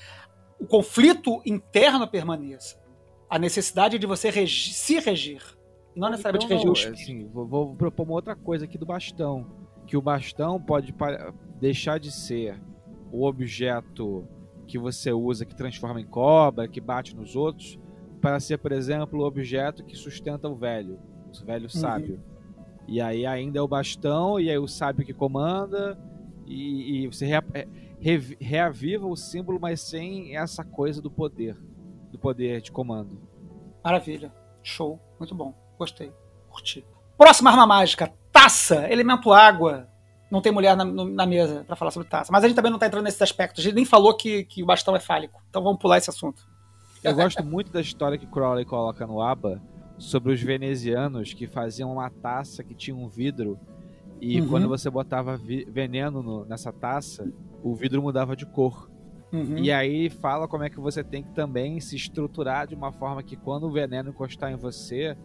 o 0.59 0.65
conflito 0.65 1.41
interno 1.45 2.07
permaneça. 2.07 2.77
A 3.29 3.37
necessidade 3.37 3.99
de 3.99 4.05
você 4.05 4.29
regi- 4.29 4.73
se 4.73 4.99
regir. 4.99 5.41
Não 5.95 6.09
necessariamente 6.09 6.45
Então, 6.45 6.57
regir 6.57 6.69
o 6.69 6.73
espírito. 6.73 7.01
assim, 7.01 7.27
vou, 7.27 7.45
vou 7.47 7.75
propor 7.75 8.03
uma 8.03 8.13
outra 8.13 8.35
coisa 8.35 8.65
aqui 8.65 8.77
do 8.77 8.85
bastão. 8.85 9.45
Que 9.85 9.97
o 9.97 10.01
bastão 10.01 10.61
pode 10.61 10.93
deixar 11.59 11.99
de 11.99 12.11
ser 12.11 12.59
o 13.11 13.25
objeto 13.25 14.27
que 14.67 14.77
você 14.77 15.11
usa 15.11 15.45
que 15.45 15.55
transforma 15.55 15.99
em 16.01 16.05
cobra, 16.05 16.67
que 16.67 16.81
bate 16.81 17.15
nos 17.15 17.35
outros, 17.35 17.79
para 18.21 18.39
ser, 18.39 18.57
por 18.57 18.71
exemplo, 18.71 19.21
o 19.21 19.25
objeto 19.25 19.83
que 19.85 19.95
sustenta 19.95 20.49
o 20.49 20.55
velho, 20.55 20.99
o 21.41 21.45
velho 21.45 21.69
sábio. 21.69 22.19
E 22.87 22.99
aí 22.99 23.25
ainda 23.25 23.59
é 23.59 23.61
o 23.61 23.67
bastão, 23.67 24.39
e 24.39 24.49
aí 24.49 24.57
o 24.57 24.67
sábio 24.67 25.05
que 25.05 25.13
comanda, 25.13 25.97
e, 26.45 27.03
e 27.03 27.07
você 27.07 27.25
reaviva 27.99 29.07
o 29.07 29.15
símbolo, 29.15 29.59
mas 29.59 29.81
sem 29.81 30.35
essa 30.35 30.63
coisa 30.63 31.01
do 31.01 31.09
poder, 31.09 31.57
do 32.11 32.19
poder 32.19 32.61
de 32.61 32.71
comando. 32.71 33.21
Maravilha. 33.83 34.31
Show. 34.61 34.99
Muito 35.19 35.33
bom. 35.33 35.53
Gostei. 35.77 36.11
Curti. 36.49 36.85
Próxima 37.17 37.49
arma 37.49 37.65
mágica. 37.65 38.13
Taça. 38.31 38.91
Elemento 38.91 39.31
água. 39.31 39.87
Não 40.29 40.41
tem 40.41 40.51
mulher 40.51 40.75
na, 40.75 40.83
na 40.83 41.25
mesa 41.25 41.63
pra 41.65 41.75
falar 41.75 41.91
sobre 41.91 42.09
taça. 42.09 42.31
Mas 42.31 42.43
a 42.43 42.47
gente 42.47 42.55
também 42.55 42.71
não 42.71 42.77
tá 42.77 42.87
entrando 42.87 43.05
nesses 43.05 43.21
aspectos. 43.21 43.61
A 43.61 43.63
gente 43.63 43.75
nem 43.75 43.85
falou 43.85 44.15
que, 44.15 44.43
que 44.43 44.61
o 44.61 44.65
bastão 44.65 44.95
é 44.95 44.99
fálico. 44.99 45.41
Então 45.49 45.63
vamos 45.63 45.79
pular 45.79 45.97
esse 45.97 46.09
assunto. 46.09 46.45
Eu 47.03 47.15
gosto 47.15 47.43
muito 47.43 47.71
da 47.71 47.79
história 47.79 48.17
que 48.17 48.27
Crowley 48.27 48.65
coloca 48.65 49.07
no 49.07 49.21
ABBA 49.21 49.61
sobre 49.97 50.33
os 50.33 50.41
venezianos 50.41 51.33
que 51.33 51.47
faziam 51.47 51.93
uma 51.93 52.09
taça 52.09 52.63
que 52.63 52.75
tinha 52.75 52.95
um 52.95 53.07
vidro 53.07 53.57
e 54.21 54.41
Uhum. 54.41 54.47
quando 54.47 54.67
você 54.67 54.89
botava 54.89 55.39
veneno 55.69 56.21
no- 56.23 56.45
nessa 56.45 56.71
taça, 56.71 57.31
o 57.63 57.75
vidro 57.75 58.01
mudava 58.01 58.35
de 58.35 58.45
cor. 58.45 58.89
Uhum. 59.31 59.57
E 59.57 59.71
aí 59.71 60.09
fala 60.09 60.47
como 60.47 60.63
é 60.63 60.69
que 60.69 60.79
você 60.79 61.03
tem 61.03 61.21
que 61.23 61.31
também 61.33 61.79
se 61.79 61.95
estruturar 61.95 62.65
de 62.67 62.75
uma 62.75 62.91
forma 62.91 63.21
que 63.21 63.35
quando 63.35 63.65
o 63.67 63.71
veneno 63.71 64.09
encostar 64.11 64.51
em 64.51 64.55
você, 64.55 65.17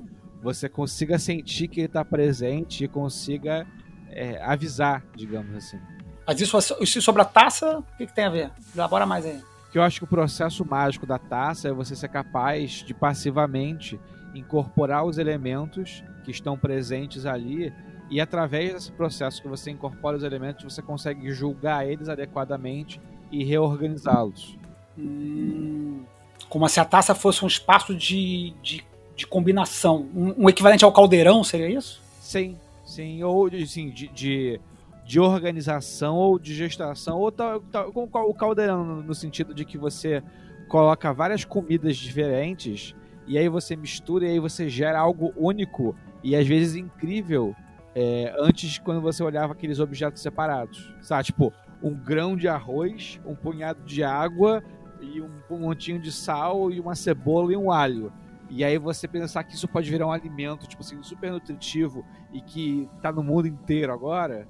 você 0.43 0.69
consiga 0.69 1.19
sentir 1.19 1.69
que 1.69 1.81
ele 1.81 1.87
está 1.87 2.05
presente 2.05 2.85
e 2.85 2.89
consiga 2.89 3.67
é, 4.11 4.43
avisar, 4.43 5.05
digamos 5.17 5.55
assim. 5.55 5.79
Mas 6.27 6.41
isso, 6.41 6.59
isso 6.81 7.01
sobre 7.01 7.23
a 7.23 7.25
taça, 7.25 7.79
o 7.79 7.83
que, 7.97 8.07
que 8.07 8.15
tem 8.15 8.25
a 8.25 8.31
ver? 8.31 8.51
Elabora 8.75 9.07
mais 9.07 9.25
aí. 9.25 9.41
que 9.71 9.79
eu 9.79 9.83
acho 9.83 10.01
que 10.01 10.05
o 10.05 10.09
processo 10.09 10.65
mágico 10.69 11.07
da 11.07 11.19
taça 11.19 11.69
é 11.69 11.73
você 11.73 11.97
ser 11.97 12.09
capaz 12.09 12.83
de 12.85 12.93
passivamente 12.93 13.99
incorporar 14.35 15.05
os 15.05 15.17
elementos 15.19 16.05
que 16.25 16.31
estão 16.31 16.59
presentes 16.59 17.25
ali 17.25 17.73
e 18.13 18.21
através 18.21 18.75
desse 18.75 18.93
processo 18.93 19.41
que 19.41 19.49
você 19.49 19.71
incorpora 19.71 20.19
os 20.19 20.23
elementos 20.23 20.63
você 20.63 20.83
consegue 20.83 21.33
julgar 21.33 21.89
eles 21.89 22.11
adequadamente 22.11 23.01
e 23.31 23.43
reorganizá-los. 23.43 24.59
Hum, 24.99 26.03
como 26.47 26.69
se 26.69 26.79
a 26.79 26.85
taça 26.85 27.15
fosse 27.15 27.43
um 27.43 27.49
espaço 27.49 27.95
de, 27.95 28.53
de, 28.63 28.85
de 29.17 29.27
combinação. 29.27 30.07
Um, 30.15 30.45
um 30.45 30.49
equivalente 30.51 30.85
ao 30.85 30.93
caldeirão, 30.93 31.43
seria 31.43 31.71
isso? 31.71 32.03
Sim, 32.21 32.59
sim, 32.85 33.25
ou 33.25 33.47
assim, 33.47 33.89
de, 33.89 34.09
de, 34.09 34.61
de 35.07 35.19
organização 35.19 36.15
ou 36.17 36.39
de 36.39 36.55
gestação, 36.55 37.19
ou 37.19 37.33
tal, 37.33 37.61
tal, 37.61 37.91
com 37.91 38.05
o 38.05 38.35
caldeirão, 38.35 38.85
no, 38.85 39.03
no 39.03 39.15
sentido 39.15 39.55
de 39.55 39.65
que 39.65 39.79
você 39.79 40.23
coloca 40.69 41.15
várias 41.15 41.47
comidas 41.47 41.97
diferentes 41.97 42.95
e 43.27 43.39
aí 43.39 43.49
você 43.49 43.75
mistura 43.75 44.27
e 44.27 44.33
aí 44.33 44.39
você 44.39 44.69
gera 44.69 44.99
algo 44.99 45.33
único 45.35 45.97
e 46.23 46.37
às 46.37 46.47
vezes 46.47 46.77
incrível 46.77 47.57
é, 47.95 48.35
antes 48.39 48.79
quando 48.79 49.01
você 49.01 49.23
olhava 49.23 49.53
aqueles 49.53 49.79
objetos 49.79 50.23
separados. 50.23 50.95
Sabe, 51.01 51.25
tipo, 51.25 51.53
um 51.83 51.95
grão 51.95 52.37
de 52.37 52.49
arroz, 52.49 53.21
um 53.27 53.35
punhado 53.35 53.83
de 53.85 54.03
água 54.03 54.63
e 55.01 55.21
um 55.21 55.59
montinho 55.59 56.01
de 56.01 56.13
sal 56.13 56.71
e 56.71 56.81
uma 56.81 56.95
cebola 56.95 57.53
e 57.53 57.57
um 57.57 57.71
alho. 57.71 58.13
E 58.49 58.63
aí 58.65 58.79
você 58.79 59.09
pensar 59.09 59.45
que 59.45 59.55
isso 59.55 59.67
pode 59.67 59.91
virar 59.91 60.07
um 60.07 60.13
alimento, 60.13 60.67
tipo 60.67 60.83
assim, 60.83 61.03
super 61.03 61.33
nutritivo 61.33 62.05
e 62.33 62.41
que 62.41 62.89
tá 63.01 63.11
no 63.11 63.23
mundo 63.23 63.49
inteiro 63.49 63.93
agora. 63.93 64.47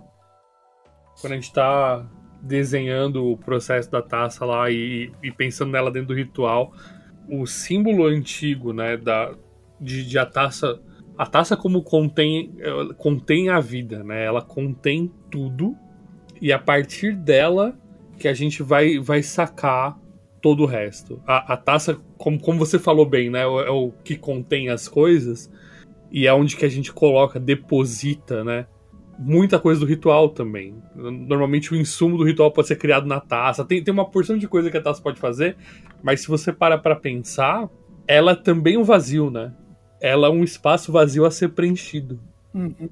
Quando 1.21 1.33
a 1.33 1.37
gente 1.37 1.53
tá 1.53 2.05
desenhando 2.41 3.25
o 3.25 3.37
processo 3.37 3.91
da 3.91 4.03
taça 4.03 4.45
lá 4.45 4.71
e, 4.71 5.13
e 5.23 5.31
pensando 5.31 5.71
nela 5.71 5.91
dentro 5.91 6.09
do 6.09 6.15
ritual, 6.15 6.73
o 7.29 7.47
símbolo 7.47 8.07
antigo, 8.07 8.73
né, 8.73 8.97
da, 8.97 9.35
de, 9.81 10.05
de 10.05 10.19
a 10.19 10.27
taça. 10.27 10.81
A 11.17 11.27
taça 11.27 11.57
como 11.57 11.83
contém, 11.83 12.55
ela 12.59 12.95
contém 12.95 13.49
a 13.49 13.61
vida, 13.61 14.03
né? 14.03 14.25
Ela 14.25 14.43
contém 14.43 15.13
tudo 15.31 15.77
e 16.41 16.53
a 16.53 16.59
partir 16.59 17.15
dela 17.15 17.79
que 18.19 18.27
a 18.27 18.35
gente 18.35 18.63
vai, 18.63 18.99
vai 18.99 19.23
sacar 19.23 19.99
todo 20.41 20.65
o 20.65 20.67
resto. 20.67 21.23
A, 21.27 21.55
a 21.55 21.57
taça, 21.57 21.99
como, 22.19 22.41
como 22.41 22.59
você 22.59 22.79
falou 22.79 23.07
bem, 23.07 23.31
né? 23.31 23.43
É 23.43 23.47
o, 23.47 23.61
é 23.61 23.71
o 23.71 23.93
que 24.05 24.17
contém 24.17 24.69
as 24.69 24.89
coisas 24.89 25.51
e 26.11 26.27
é 26.27 26.35
onde 26.35 26.57
que 26.57 26.65
a 26.65 26.69
gente 26.69 26.93
coloca, 26.93 27.39
deposita, 27.39 28.45
né? 28.45 28.67
Muita 29.19 29.59
coisa 29.59 29.81
do 29.81 29.87
ritual 29.87 30.31
também. 30.31 30.75
Normalmente 30.95 31.73
o 31.73 31.77
insumo 31.77 32.19
do 32.19 32.25
ritual 32.25 32.51
pode 32.51 32.69
ser 32.69 32.77
criado 32.77 33.07
na 33.07 33.21
taça. 33.21 33.65
Tem, 33.65 33.83
tem 33.83 33.95
uma 33.95 34.11
porção 34.11 34.37
de 34.37 34.49
coisa 34.49 34.71
que 34.71 34.77
a 34.77 34.83
taça 34.83 35.01
pode 35.01 35.21
fazer, 35.21 35.57
mas 36.03 36.23
se 36.23 36.29
você 36.29 36.53
para 36.53 36.77
pra 36.77 36.97
pensar, 36.97 37.69
ela 38.07 38.33
é 38.33 38.37
também 38.37 38.77
um 38.77 38.83
vazio, 38.83 39.31
né? 39.31 39.55
Ela 40.03 40.27
é 40.27 40.31
um 40.31 40.43
espaço 40.43 40.91
vazio 40.91 41.25
a 41.25 41.31
ser 41.31 41.51
preenchido. 41.51 42.21
Uhum. 42.53 42.91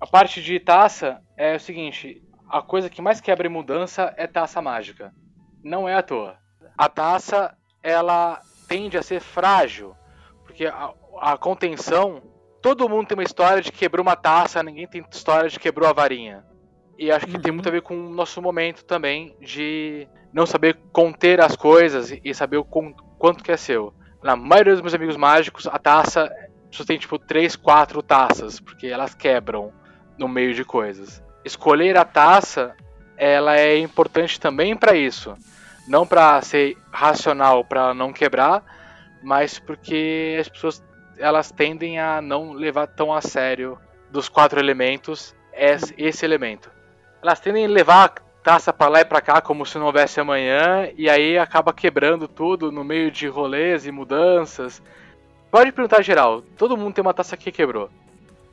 A 0.00 0.06
parte 0.06 0.42
de 0.42 0.58
taça 0.58 1.22
é 1.36 1.54
o 1.54 1.60
seguinte: 1.60 2.20
a 2.48 2.60
coisa 2.60 2.90
que 2.90 3.00
mais 3.00 3.20
quebra 3.20 3.46
em 3.46 3.50
mudança 3.50 4.12
é 4.16 4.26
taça 4.26 4.60
mágica. 4.60 5.14
Não 5.62 5.88
é 5.88 5.94
à 5.94 6.02
toa. 6.02 6.36
A 6.76 6.88
taça, 6.88 7.56
ela 7.80 8.40
tende 8.66 8.98
a 8.98 9.02
ser 9.02 9.20
frágil, 9.20 9.94
porque 10.44 10.66
a, 10.66 10.92
a 11.20 11.38
contenção, 11.38 12.20
todo 12.60 12.88
mundo 12.88 13.06
tem 13.06 13.16
uma 13.16 13.22
história 13.22 13.62
de 13.62 13.70
quebrou 13.70 14.02
uma 14.02 14.16
taça, 14.16 14.62
ninguém 14.62 14.88
tem 14.88 15.04
história 15.12 15.48
de 15.48 15.60
quebrou 15.60 15.88
a 15.88 15.92
varinha. 15.92 16.44
E 16.98 17.12
acho 17.12 17.26
que 17.26 17.38
tem 17.38 17.52
muito 17.52 17.68
a 17.68 17.72
ver 17.72 17.82
com 17.82 17.94
o 17.94 18.10
nosso 18.10 18.42
momento 18.42 18.84
também 18.84 19.36
de 19.40 20.06
não 20.32 20.46
saber 20.46 20.78
conter 20.92 21.40
as 21.40 21.56
coisas 21.56 22.12
e 22.24 22.34
saber 22.34 22.58
o 22.58 22.64
quanto 22.64 23.42
que 23.44 23.52
é 23.52 23.56
seu. 23.56 23.94
Na 24.22 24.36
maioria 24.36 24.74
dos 24.74 24.82
meus 24.82 24.94
amigos 24.94 25.16
mágicos, 25.16 25.66
a 25.66 25.78
taça 25.78 26.30
só 26.70 26.84
tem 26.84 26.98
tipo 26.98 27.18
3, 27.18 27.56
4 27.56 28.02
taças, 28.02 28.60
porque 28.60 28.86
elas 28.86 29.14
quebram 29.14 29.72
no 30.18 30.28
meio 30.28 30.54
de 30.54 30.64
coisas. 30.64 31.22
Escolher 31.44 31.96
a 31.96 32.04
taça, 32.04 32.76
ela 33.16 33.56
é 33.56 33.78
importante 33.78 34.38
também 34.38 34.76
para 34.76 34.94
isso. 34.94 35.36
Não 35.88 36.06
para 36.06 36.40
ser 36.42 36.76
racional, 36.92 37.64
para 37.64 37.94
não 37.94 38.12
quebrar, 38.12 38.62
mas 39.22 39.58
porque 39.58 40.36
as 40.38 40.48
pessoas 40.48 40.82
elas 41.18 41.50
tendem 41.50 41.98
a 41.98 42.22
não 42.22 42.52
levar 42.52 42.86
tão 42.86 43.12
a 43.12 43.20
sério 43.20 43.78
dos 44.10 44.28
quatro 44.28 44.58
elementos 44.58 45.34
esse, 45.52 45.94
esse 45.98 46.24
elemento. 46.24 46.70
Elas 47.22 47.40
tendem 47.40 47.66
a 47.66 47.68
levar 47.68 48.14
taça 48.42 48.72
para 48.72 48.90
lá 48.90 49.00
e 49.00 49.04
para 49.04 49.20
cá 49.20 49.40
como 49.40 49.66
se 49.66 49.78
não 49.78 49.86
houvesse 49.86 50.20
amanhã 50.20 50.90
e 50.96 51.08
aí 51.08 51.38
acaba 51.38 51.72
quebrando 51.72 52.26
tudo 52.26 52.72
no 52.72 52.82
meio 52.82 53.10
de 53.10 53.28
rolês 53.28 53.86
e 53.86 53.92
mudanças. 53.92 54.82
Pode 55.50 55.72
perguntar 55.72 56.02
geral, 56.02 56.42
todo 56.56 56.76
mundo 56.76 56.94
tem 56.94 57.02
uma 57.02 57.14
taça 57.14 57.36
que 57.36 57.50
quebrou. 57.50 57.90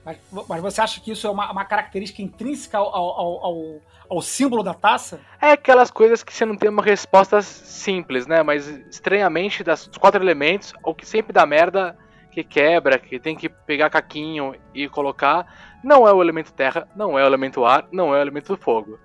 Mas, 0.03 0.17
mas 0.47 0.61
você 0.61 0.81
acha 0.81 1.01
que 1.01 1.11
isso 1.11 1.27
é 1.27 1.29
uma, 1.29 1.51
uma 1.51 1.65
característica 1.65 2.21
intrínseca 2.21 2.77
ao, 2.77 2.95
ao, 2.95 3.45
ao, 3.45 3.81
ao, 4.09 4.21
símbolo 4.21 4.63
da 4.63 4.73
taça? 4.73 5.19
É 5.41 5.51
aquelas 5.51 5.91
coisas 5.91 6.23
que 6.23 6.33
você 6.33 6.45
não 6.45 6.55
tem 6.55 6.69
uma 6.69 6.81
resposta 6.81 7.41
simples, 7.41 8.25
né? 8.25 8.41
Mas 8.41 8.67
estranhamente, 8.89 9.65
das, 9.65 9.85
dos 9.85 9.97
quatro 9.97 10.23
elementos, 10.23 10.73
o 10.81 10.95
que 10.95 11.05
sempre 11.05 11.33
dá 11.33 11.45
merda, 11.45 11.97
que 12.31 12.41
quebra, 12.41 12.97
que 12.97 13.19
tem 13.19 13.35
que 13.35 13.49
pegar 13.49 13.89
caquinho 13.89 14.55
e 14.73 14.87
colocar, 14.87 15.45
não 15.83 16.07
é 16.07 16.13
o 16.13 16.21
elemento 16.21 16.53
terra, 16.53 16.87
não 16.95 17.19
é 17.19 17.23
o 17.23 17.27
elemento 17.27 17.65
ar, 17.65 17.85
não 17.91 18.15
é 18.15 18.19
o 18.19 18.21
elemento 18.21 18.55
fogo. 18.55 18.97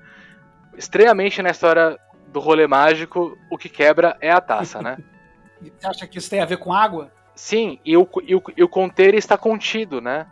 Estranhamente 0.76 1.42
na 1.42 1.50
história 1.50 1.98
do 2.28 2.40
rolê 2.40 2.66
mágico, 2.66 3.36
o 3.50 3.58
que 3.58 3.68
quebra 3.68 4.16
é 4.20 4.30
a 4.30 4.40
taça, 4.40 4.80
né? 4.82 4.96
Você 5.60 5.86
acha 5.86 6.06
que 6.06 6.18
isso 6.18 6.28
tem 6.28 6.40
a 6.40 6.44
ver 6.44 6.56
com 6.56 6.72
água? 6.72 7.12
Sim, 7.34 7.78
e 7.84 7.96
o, 7.96 8.08
e 8.24 8.34
o, 8.34 8.42
e 8.56 8.62
o 8.64 8.68
conter 8.68 9.14
está 9.14 9.38
contido, 9.38 10.00
né? 10.00 10.26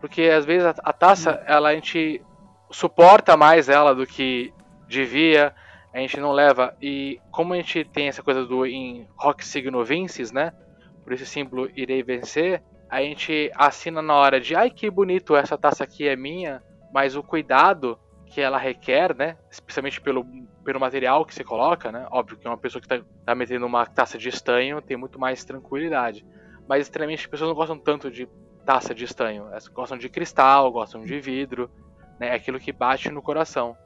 Porque 0.00 0.22
às 0.22 0.44
vezes 0.44 0.66
a, 0.66 0.74
a 0.82 0.92
taça, 0.92 1.32
hum. 1.32 1.44
ela 1.46 1.68
a 1.68 1.74
gente 1.74 2.22
suporta 2.70 3.36
mais 3.36 3.68
ela 3.68 3.94
do 3.94 4.06
que 4.06 4.52
devia, 4.88 5.54
a 5.92 5.98
gente 5.98 6.18
não 6.18 6.32
leva. 6.32 6.74
E 6.80 7.20
como 7.30 7.52
a 7.52 7.56
gente 7.56 7.84
tem 7.84 8.08
essa 8.08 8.22
coisa 8.22 8.44
do 8.46 8.64
em 8.64 9.06
Rock 9.16 9.44
Signo 9.44 9.84
Vinces, 9.84 10.32
né? 10.32 10.52
Por 11.04 11.12
esse 11.12 11.26
símbolo 11.26 11.70
irei 11.76 12.02
vencer, 12.02 12.62
a 12.88 13.02
gente 13.02 13.50
assina 13.54 14.00
na 14.00 14.14
hora 14.14 14.40
de 14.40 14.54
ai 14.54 14.70
que 14.70 14.90
bonito, 14.90 15.36
essa 15.36 15.58
taça 15.58 15.84
aqui 15.84 16.08
é 16.08 16.16
minha, 16.16 16.62
mas 16.92 17.16
o 17.16 17.22
cuidado 17.22 17.98
que 18.30 18.40
ela 18.40 18.56
requer, 18.56 19.14
né? 19.14 19.36
Especialmente 19.50 20.00
pelo, 20.00 20.24
pelo 20.64 20.78
material 20.78 21.24
que 21.26 21.34
você 21.34 21.42
coloca, 21.42 21.90
né? 21.90 22.06
Óbvio 22.10 22.38
que 22.38 22.46
uma 22.46 22.56
pessoa 22.56 22.80
que 22.80 22.86
está 22.86 23.04
tá 23.26 23.34
metendo 23.34 23.66
uma 23.66 23.84
taça 23.84 24.16
de 24.16 24.28
estanho 24.28 24.80
tem 24.80 24.96
muito 24.96 25.18
mais 25.18 25.44
tranquilidade. 25.44 26.24
Mas 26.68 26.82
extremamente 26.82 27.20
as 27.20 27.26
pessoas 27.26 27.48
não 27.48 27.56
gostam 27.56 27.76
tanto 27.76 28.10
de 28.10 28.28
taça 28.64 28.94
de 28.94 29.04
estanho. 29.04 29.48
Elas 29.48 29.66
gostam 29.66 29.98
de 29.98 30.08
cristal, 30.08 30.70
gostam 30.70 31.02
de 31.02 31.20
vidro, 31.20 31.68
né? 32.20 32.28
É 32.28 32.34
aquilo 32.34 32.60
que 32.60 32.72
bate 32.72 33.10
no 33.10 33.20
coração. 33.20 33.76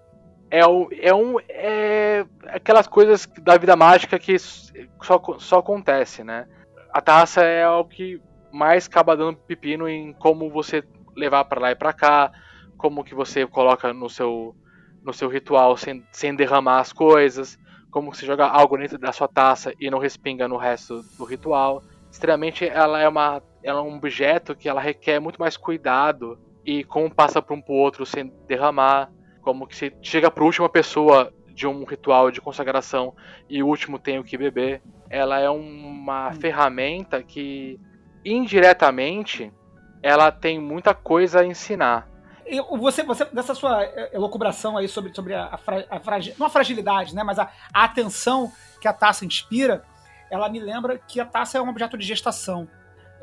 É, 0.51 0.64
o, 0.66 0.88
é, 0.92 1.14
um, 1.14 1.40
é 1.49 2.26
aquelas 2.49 2.86
coisas 2.86 3.26
da 3.40 3.57
vida 3.57 3.74
mágica 3.74 4.18
que 4.18 4.38
só, 4.38 5.20
só 5.38 5.59
acontece, 5.59 6.22
né? 6.22 6.47
A 6.92 7.01
taça 7.01 7.42
é 7.42 7.66
o 7.66 7.84
que 7.84 8.20
mais 8.53 8.86
acaba 8.86 9.16
dando 9.16 9.38
pepino 9.38 9.88
em 9.88 10.12
como 10.12 10.51
você 10.51 10.84
levar 11.16 11.45
para 11.47 11.61
lá 11.61 11.70
e 11.70 11.74
para 11.74 11.95
cá, 11.95 12.30
como 12.85 13.03
que 13.03 13.14
você 13.14 13.47
coloca 13.47 13.95
no 13.95 14.11
seu 14.11 14.55
no 15.03 15.11
seu 15.14 15.26
ritual 15.26 15.74
sem, 15.74 16.05
sem 16.12 16.35
derramar 16.35 16.80
as 16.80 16.93
coisas, 16.93 17.59
como 17.91 18.14
você 18.14 18.26
joga 18.26 18.47
algo 18.47 18.76
dentro 18.76 18.99
da 18.99 19.11
sua 19.11 19.26
taça 19.26 19.72
e 19.80 19.91
não 19.91 19.99
respinga 19.99 20.47
no 20.47 20.59
resto 20.59 21.03
do 21.16 21.24
ritual. 21.24 21.82
Extremamente, 22.11 22.66
ela 22.66 23.01
é 23.01 23.09
uma 23.09 23.43
ela 23.62 23.80
é 23.80 23.82
um 23.82 23.97
objeto 23.97 24.55
que 24.55 24.68
ela 24.68 24.82
requer 24.82 25.18
muito 25.18 25.41
mais 25.41 25.57
cuidado 25.57 26.39
e 26.62 26.85
como 26.85 27.14
passa 27.14 27.41
para 27.41 27.55
um 27.55 27.61
para 27.62 27.72
o 27.72 27.76
outro 27.76 28.05
sem 28.05 28.30
derramar, 28.47 29.11
como 29.41 29.66
que 29.66 29.74
se 29.74 29.91
chega 30.03 30.30
para 30.30 30.43
a 30.43 30.47
última 30.47 30.68
pessoa 30.68 31.32
de 31.55 31.66
um 31.66 31.85
ritual 31.85 32.30
de 32.30 32.43
consagração 32.43 33.14
e 33.49 33.62
o 33.62 33.66
último 33.66 33.99
tem 33.99 34.18
o 34.18 34.24
que 34.24 34.37
beber. 34.37 34.82
Ela 35.09 35.41
é 35.41 35.49
uma 35.49 36.28
hum. 36.28 36.35
ferramenta 36.35 37.22
que 37.22 37.80
indiretamente 38.22 39.51
ela 40.03 40.30
tem 40.30 40.61
muita 40.61 40.93
coisa 40.93 41.41
a 41.41 41.47
ensinar. 41.47 42.13
Você, 42.78 43.03
você 43.03 43.24
dessa 43.26 43.55
sua 43.55 43.84
elucubração 44.12 44.76
aí 44.76 44.86
sobre, 44.88 45.14
sobre 45.14 45.34
a, 45.34 45.45
a, 45.47 45.97
a 45.97 46.01
fragilidade, 46.01 46.38
não 46.38 46.47
a 46.47 46.51
fragilidade, 46.51 47.14
né, 47.14 47.22
mas 47.22 47.38
a, 47.38 47.51
a 47.72 47.84
atenção 47.84 48.53
que 48.80 48.86
a 48.86 48.92
taça 48.92 49.24
inspira, 49.24 49.82
ela 50.30 50.49
me 50.49 50.61
lembra 50.61 50.99
que 50.99 51.20
a 51.20 51.24
taça 51.24 51.57
é 51.57 51.62
um 51.62 51.68
objeto 51.68 51.97
de 51.97 52.07
gestação. 52.07 52.68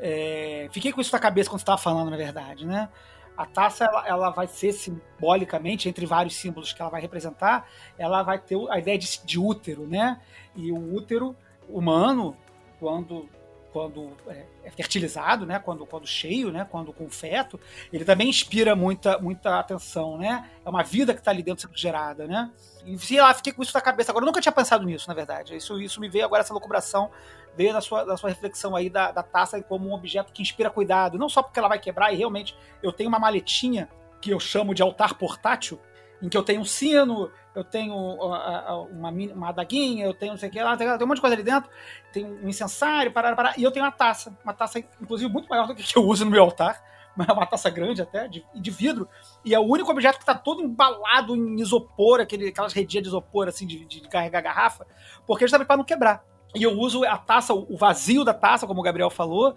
É, 0.00 0.68
fiquei 0.72 0.92
com 0.92 1.00
isso 1.00 1.12
na 1.12 1.20
cabeça 1.20 1.48
quando 1.48 1.60
você 1.60 1.62
estava 1.62 1.78
falando, 1.78 2.10
na 2.10 2.16
verdade, 2.16 2.66
né? 2.66 2.88
A 3.36 3.46
taça 3.46 3.84
ela, 3.84 4.06
ela, 4.06 4.30
vai 4.30 4.46
ser 4.46 4.72
simbolicamente, 4.72 5.88
entre 5.88 6.04
vários 6.04 6.34
símbolos 6.34 6.72
que 6.72 6.82
ela 6.82 6.90
vai 6.90 7.00
representar, 7.00 7.68
ela 7.96 8.22
vai 8.22 8.38
ter 8.38 8.56
a 8.70 8.78
ideia 8.78 8.98
de, 8.98 9.20
de 9.24 9.38
útero, 9.38 9.86
né? 9.86 10.20
E 10.56 10.72
o 10.72 10.94
útero 10.94 11.36
humano, 11.68 12.36
quando 12.78 13.28
quando 13.72 14.12
é, 14.28 14.44
é, 14.64 14.70
fertilizado, 14.70 15.46
né? 15.46 15.58
Quando, 15.58 15.86
quando 15.86 16.06
cheio, 16.06 16.52
né? 16.52 16.66
Quando 16.70 16.92
com 16.92 17.08
feto, 17.08 17.58
ele 17.92 18.04
também 18.04 18.28
inspira 18.28 18.76
muita, 18.76 19.18
muita 19.18 19.58
atenção, 19.58 20.18
né? 20.18 20.50
É 20.64 20.68
uma 20.68 20.82
vida 20.82 21.14
que 21.14 21.20
está 21.20 21.30
ali 21.30 21.42
dentro 21.42 21.62
sendo 21.62 21.76
gerada, 21.76 22.26
né? 22.26 22.50
E 22.84 22.98
sei 22.98 23.20
lá, 23.20 23.32
fiquei 23.32 23.52
com 23.52 23.62
isso 23.62 23.72
na 23.74 23.80
cabeça. 23.80 24.12
Agora, 24.12 24.24
eu 24.24 24.26
nunca 24.26 24.40
tinha 24.40 24.52
pensado 24.52 24.84
nisso, 24.84 25.08
na 25.08 25.14
verdade. 25.14 25.56
Isso, 25.56 25.80
isso 25.80 26.00
me 26.00 26.08
veio 26.08 26.24
agora, 26.24 26.42
essa 26.42 26.52
locubração 26.52 27.10
veio 27.56 27.72
na 27.72 27.80
sua, 27.80 28.04
na 28.04 28.16
sua 28.16 28.28
reflexão 28.28 28.76
aí 28.76 28.90
da, 28.90 29.10
da 29.10 29.22
taça 29.22 29.60
como 29.62 29.88
um 29.88 29.94
objeto 29.94 30.32
que 30.32 30.42
inspira 30.42 30.70
cuidado. 30.70 31.18
Não 31.18 31.28
só 31.28 31.42
porque 31.42 31.58
ela 31.58 31.68
vai 31.68 31.78
quebrar, 31.78 32.12
e 32.12 32.16
realmente 32.16 32.54
eu 32.82 32.92
tenho 32.92 33.08
uma 33.08 33.18
maletinha 33.18 33.88
que 34.20 34.30
eu 34.30 34.38
chamo 34.38 34.74
de 34.74 34.82
altar 34.82 35.14
portátil, 35.14 35.80
em 36.20 36.28
que 36.28 36.36
eu 36.36 36.42
tenho 36.42 36.60
um 36.60 36.64
sino, 36.64 37.30
eu 37.54 37.62
tenho 37.62 37.94
uma, 37.94 39.10
uma 39.10 39.48
adaguinha, 39.48 40.06
eu 40.06 40.14
tenho 40.14 40.32
não 40.32 40.38
sei 40.38 40.48
o 40.48 40.52
que 40.52 40.62
lá, 40.62 40.76
tem 40.76 40.88
um 40.88 41.06
monte 41.06 41.16
de 41.16 41.20
coisa 41.20 41.34
ali 41.36 41.42
dentro, 41.42 41.70
tem 42.12 42.24
um 42.24 42.48
incensário, 42.48 43.12
parar, 43.12 43.36
parar, 43.36 43.58
e 43.58 43.62
eu 43.62 43.70
tenho 43.70 43.84
uma 43.84 43.92
taça, 43.92 44.36
uma 44.42 44.54
taça, 44.54 44.78
inclusive, 44.78 45.30
muito 45.30 45.48
maior 45.48 45.66
do 45.66 45.74
que, 45.74 45.96
eu 45.96 46.04
uso 46.04 46.24
no 46.24 46.30
meu 46.30 46.42
altar, 46.42 46.82
é 47.28 47.32
uma 47.32 47.46
taça 47.46 47.68
grande 47.68 48.00
até, 48.00 48.26
de, 48.26 48.44
de 48.54 48.70
vidro, 48.70 49.08
e 49.44 49.54
é 49.54 49.58
o 49.58 49.64
único 49.64 49.90
objeto 49.90 50.16
que 50.16 50.22
está 50.22 50.34
todo 50.34 50.62
embalado 50.62 51.36
em 51.36 51.60
isopor, 51.60 52.20
aquele, 52.20 52.48
aquelas 52.48 52.72
redinhas 52.72 53.02
de 53.02 53.08
isopor, 53.08 53.48
assim, 53.48 53.66
de, 53.66 53.84
de 53.84 54.00
carregar 54.08 54.40
garrafa, 54.40 54.86
porque 55.26 55.44
justamente 55.44 55.66
para 55.66 55.76
não 55.76 55.84
quebrar. 55.84 56.24
E 56.54 56.62
eu 56.62 56.72
uso 56.72 57.04
a 57.04 57.16
taça, 57.16 57.54
o 57.54 57.76
vazio 57.76 58.24
da 58.24 58.34
taça, 58.34 58.66
como 58.66 58.80
o 58.80 58.82
Gabriel 58.82 59.08
falou, 59.08 59.54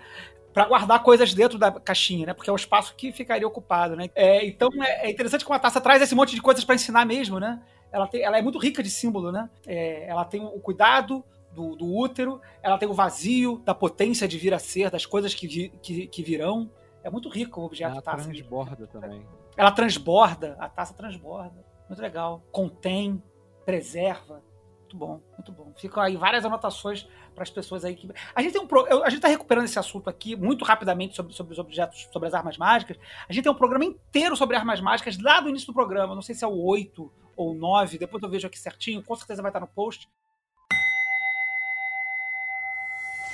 para 0.55 0.65
guardar 0.65 1.03
coisas 1.03 1.33
dentro 1.33 1.59
da 1.59 1.69
caixinha, 1.69 2.27
né? 2.27 2.33
Porque 2.33 2.49
é 2.49 2.53
o 2.53 2.55
espaço 2.55 2.95
que 2.95 3.11
ficaria 3.11 3.45
ocupado, 3.45 3.93
né? 3.93 4.09
É, 4.15 4.45
então 4.45 4.69
é, 4.81 5.07
é, 5.07 5.11
interessante 5.11 5.43
como 5.43 5.53
a 5.53 5.59
taça 5.59 5.81
traz 5.81 6.01
esse 6.01 6.15
monte 6.15 6.33
de 6.33 6.41
coisas 6.41 6.63
para 6.63 6.75
ensinar 6.75 7.05
mesmo, 7.05 7.41
né? 7.41 7.61
Ela, 7.95 8.07
tem, 8.07 8.21
ela 8.23 8.37
é 8.37 8.41
muito 8.41 8.59
rica 8.59 8.83
de 8.83 8.89
símbolo, 8.89 9.31
né? 9.31 9.49
É, 9.65 10.05
ela 10.09 10.25
tem 10.25 10.43
o 10.43 10.59
cuidado 10.59 11.23
do, 11.53 11.77
do, 11.77 11.95
útero, 11.95 12.41
ela 12.61 12.77
tem 12.77 12.89
o 12.89 12.93
vazio 12.93 13.59
da 13.59 13.73
potência 13.73 14.27
de 14.27 14.37
vir 14.37 14.53
a 14.53 14.59
ser, 14.59 14.91
das 14.91 15.05
coisas 15.05 15.33
que, 15.33 15.69
que, 15.69 16.07
que 16.07 16.21
virão. 16.21 16.69
É 17.01 17.09
muito 17.09 17.29
rico 17.29 17.61
o 17.61 17.63
objeto 17.63 17.93
ela 17.93 18.01
taça. 18.01 18.23
Ela 18.23 18.33
transborda 18.33 18.87
também. 18.87 19.25
Ela 19.55 19.71
transborda, 19.71 20.57
a 20.59 20.67
taça 20.67 20.93
transborda. 20.93 21.65
Muito 21.87 22.01
legal. 22.01 22.43
Contém, 22.51 23.23
preserva. 23.63 24.43
Muito 24.81 24.97
bom, 24.97 25.21
muito 25.31 25.51
bom. 25.53 25.71
Ficam 25.77 26.03
aí 26.03 26.17
várias 26.17 26.43
anotações 26.43 27.07
para 27.33 27.43
as 27.43 27.49
pessoas 27.49 27.85
aí 27.85 27.95
que. 27.95 28.09
A 28.35 28.41
gente 28.41 28.51
tem 28.51 28.61
um 28.61 28.67
pro... 28.67 28.85
A 29.05 29.09
gente 29.09 29.19
está 29.19 29.29
recuperando 29.29 29.63
esse 29.63 29.79
assunto 29.79 30.09
aqui 30.09 30.35
muito 30.35 30.65
rapidamente 30.65 31.15
sobre, 31.15 31.33
sobre 31.33 31.53
os 31.53 31.59
objetos, 31.59 32.09
sobre 32.11 32.27
as 32.27 32.33
armas 32.33 32.57
mágicas. 32.57 32.97
A 33.29 33.31
gente 33.31 33.45
tem 33.45 33.51
um 33.53 33.55
programa 33.55 33.85
inteiro 33.85 34.35
sobre 34.35 34.57
armas 34.57 34.81
mágicas 34.81 35.17
lá 35.17 35.39
do 35.39 35.47
início 35.47 35.67
do 35.67 35.73
programa. 35.73 36.13
Não 36.13 36.21
sei 36.21 36.35
se 36.35 36.43
é 36.43 36.47
o 36.47 36.61
8 36.61 37.23
ou 37.35 37.53
9, 37.53 37.97
depois 37.97 38.21
eu 38.23 38.29
vejo 38.29 38.47
aqui 38.47 38.57
certinho, 38.57 39.03
com 39.03 39.15
certeza 39.15 39.41
vai 39.41 39.49
estar 39.49 39.59
no 39.59 39.67
post. 39.67 40.07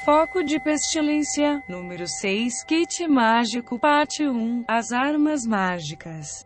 Foco 0.04 0.44
de 0.44 0.60
pestilência, 0.60 1.62
número 1.70 2.08
6, 2.08 2.64
kit 2.64 3.08
mágico, 3.08 3.80
parte 3.80 4.28
1, 4.28 4.66
as 4.68 4.92
armas 4.92 5.46
mágicas 5.46 6.46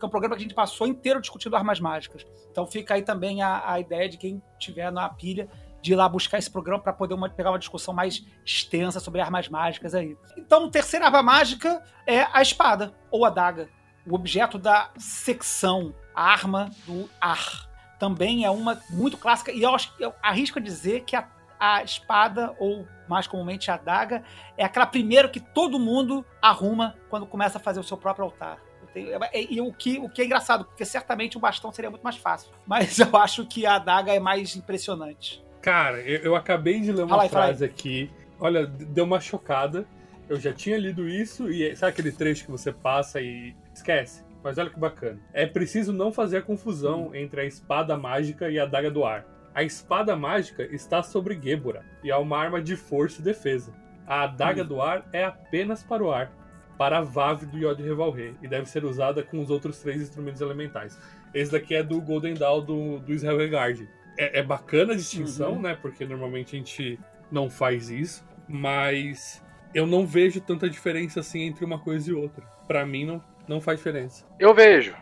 que 0.00 0.04
é 0.04 0.08
um 0.08 0.10
programa 0.10 0.34
que 0.34 0.40
a 0.40 0.42
gente 0.42 0.54
passou 0.54 0.86
inteiro 0.86 1.20
discutindo 1.20 1.54
armas 1.54 1.78
mágicas. 1.78 2.26
Então 2.50 2.66
fica 2.66 2.94
aí 2.94 3.02
também 3.02 3.42
a, 3.42 3.72
a 3.72 3.78
ideia 3.78 4.08
de 4.08 4.16
quem 4.16 4.42
tiver 4.58 4.90
na 4.90 5.08
pilha 5.10 5.48
de 5.82 5.92
ir 5.92 5.96
lá 5.96 6.08
buscar 6.08 6.38
esse 6.38 6.50
programa 6.50 6.82
para 6.82 6.92
poder 6.92 7.14
uma, 7.14 7.28
pegar 7.28 7.50
uma 7.50 7.58
discussão 7.58 7.94
mais 7.94 8.24
extensa 8.44 9.00
sobre 9.00 9.20
armas 9.20 9.48
mágicas 9.48 9.94
aí. 9.94 10.16
Então, 10.36 10.70
terceira 10.70 11.06
arma 11.06 11.22
mágica 11.22 11.82
é 12.06 12.26
a 12.32 12.42
espada 12.42 12.92
ou 13.10 13.24
a 13.24 13.30
daga. 13.30 13.68
O 14.06 14.14
objeto 14.14 14.58
da 14.58 14.90
secção, 14.98 15.94
a 16.14 16.24
arma 16.24 16.70
do 16.86 17.08
ar. 17.20 17.68
Também 17.98 18.44
é 18.44 18.50
uma 18.50 18.80
muito 18.90 19.16
clássica, 19.18 19.52
e 19.52 19.62
eu, 19.62 19.74
acho, 19.74 19.92
eu 20.00 20.14
arrisco 20.22 20.58
a 20.58 20.62
dizer 20.62 21.02
que 21.02 21.14
a, 21.14 21.28
a 21.58 21.82
espada, 21.84 22.54
ou 22.58 22.86
mais 23.06 23.26
comumente 23.26 23.70
a 23.70 23.74
adaga, 23.74 24.22
é 24.56 24.64
aquela 24.64 24.86
primeiro 24.86 25.28
que 25.28 25.38
todo 25.40 25.78
mundo 25.78 26.24
arruma 26.40 26.94
quando 27.10 27.26
começa 27.26 27.58
a 27.58 27.60
fazer 27.60 27.78
o 27.80 27.84
seu 27.84 27.96
próprio 27.96 28.24
altar. 28.24 28.58
Tenho- 28.94 29.22
é- 29.22 29.42
E 29.52 29.60
o 29.60 29.72
que, 29.72 29.98
o 29.98 30.08
que 30.08 30.22
é 30.22 30.24
engraçado, 30.24 30.64
porque 30.64 30.84
certamente 30.84 31.36
o 31.36 31.40
bastão 31.40 31.70
seria 31.70 31.90
muito 31.90 32.02
mais 32.02 32.16
fácil. 32.16 32.50
Mas 32.66 32.98
eu 32.98 33.14
acho 33.16 33.46
que 33.46 33.64
a 33.66 33.74
adaga 33.76 34.12
é 34.14 34.18
mais 34.18 34.56
impressionante. 34.56 35.44
Cara, 35.60 36.00
eu, 36.00 36.20
eu 36.22 36.34
acabei 36.36 36.80
de 36.80 36.90
ler 36.90 37.02
uma 37.02 37.10
Fala 37.10 37.22
aí, 37.24 37.28
frase 37.28 37.64
aqui. 37.64 38.10
Olha, 38.40 38.66
deu 38.66 39.04
uma 39.04 39.20
chocada. 39.20 39.86
Eu 40.28 40.40
já 40.40 40.52
tinha 40.52 40.78
lido 40.78 41.08
isso 41.08 41.48
e 41.50 41.76
sabe 41.76 41.92
aquele 41.92 42.10
trecho 42.12 42.44
que 42.46 42.50
você 42.50 42.72
passa 42.72 43.20
e 43.20 43.54
esquece? 43.90 44.24
Mas 44.42 44.56
olha 44.56 44.70
que 44.70 44.78
bacana. 44.78 45.20
É 45.32 45.46
preciso 45.46 45.92
não 45.92 46.12
fazer 46.12 46.38
a 46.38 46.42
confusão 46.42 47.14
entre 47.14 47.42
a 47.42 47.44
espada 47.44 47.96
mágica 47.96 48.48
e 48.48 48.58
a 48.58 48.62
adaga 48.62 48.90
do 48.90 49.04
ar. 49.04 49.26
A 49.54 49.62
espada 49.62 50.16
mágica 50.16 50.62
está 50.74 51.02
sobre 51.02 51.38
Gébora 51.40 51.84
e 52.02 52.10
é 52.10 52.16
uma 52.16 52.38
arma 52.38 52.62
de 52.62 52.76
força 52.76 53.20
e 53.20 53.24
defesa. 53.24 53.74
A 54.06 54.22
adaga 54.22 54.64
do 54.64 54.80
ar 54.80 55.06
é 55.12 55.24
apenas 55.24 55.82
para 55.82 56.02
o 56.02 56.10
ar, 56.10 56.32
para 56.78 56.98
a 56.98 57.02
Vave 57.02 57.46
do 57.46 57.58
Yod 57.58 57.82
Revalré, 57.82 58.32
e 58.40 58.48
deve 58.48 58.66
ser 58.68 58.84
usada 58.84 59.22
com 59.22 59.40
os 59.40 59.50
outros 59.50 59.78
três 59.80 60.00
instrumentos 60.00 60.40
elementais. 60.40 60.98
Esse 61.34 61.52
daqui 61.52 61.74
é 61.74 61.82
do 61.82 62.00
Golden 62.00 62.34
Dawn 62.34 62.64
do, 62.64 62.98
do 63.00 63.12
Israel 63.12 63.36
Regard. 63.38 63.88
É, 64.16 64.38
é 64.38 64.42
bacana 64.42 64.94
a 64.94 64.96
distinção, 64.96 65.52
Uhum. 65.54 65.62
né? 65.62 65.78
Porque 65.80 66.04
normalmente 66.06 66.56
a 66.56 66.58
gente 66.58 66.98
não 67.30 67.50
faz 67.50 67.90
isso, 67.90 68.24
mas 68.48 69.44
eu 69.74 69.86
não 69.86 70.06
vejo 70.06 70.40
tanta 70.40 70.68
diferença 70.68 71.20
assim 71.20 71.42
entre 71.42 71.64
uma 71.64 71.78
coisa 71.78 72.10
e 72.10 72.14
outra. 72.14 72.44
Pra 72.66 72.84
mim 72.86 73.04
não, 73.04 73.22
não 73.50 73.60
faz 73.60 73.78
diferença. 73.78 74.24
Eu 74.38 74.54
vejo. 74.54 74.94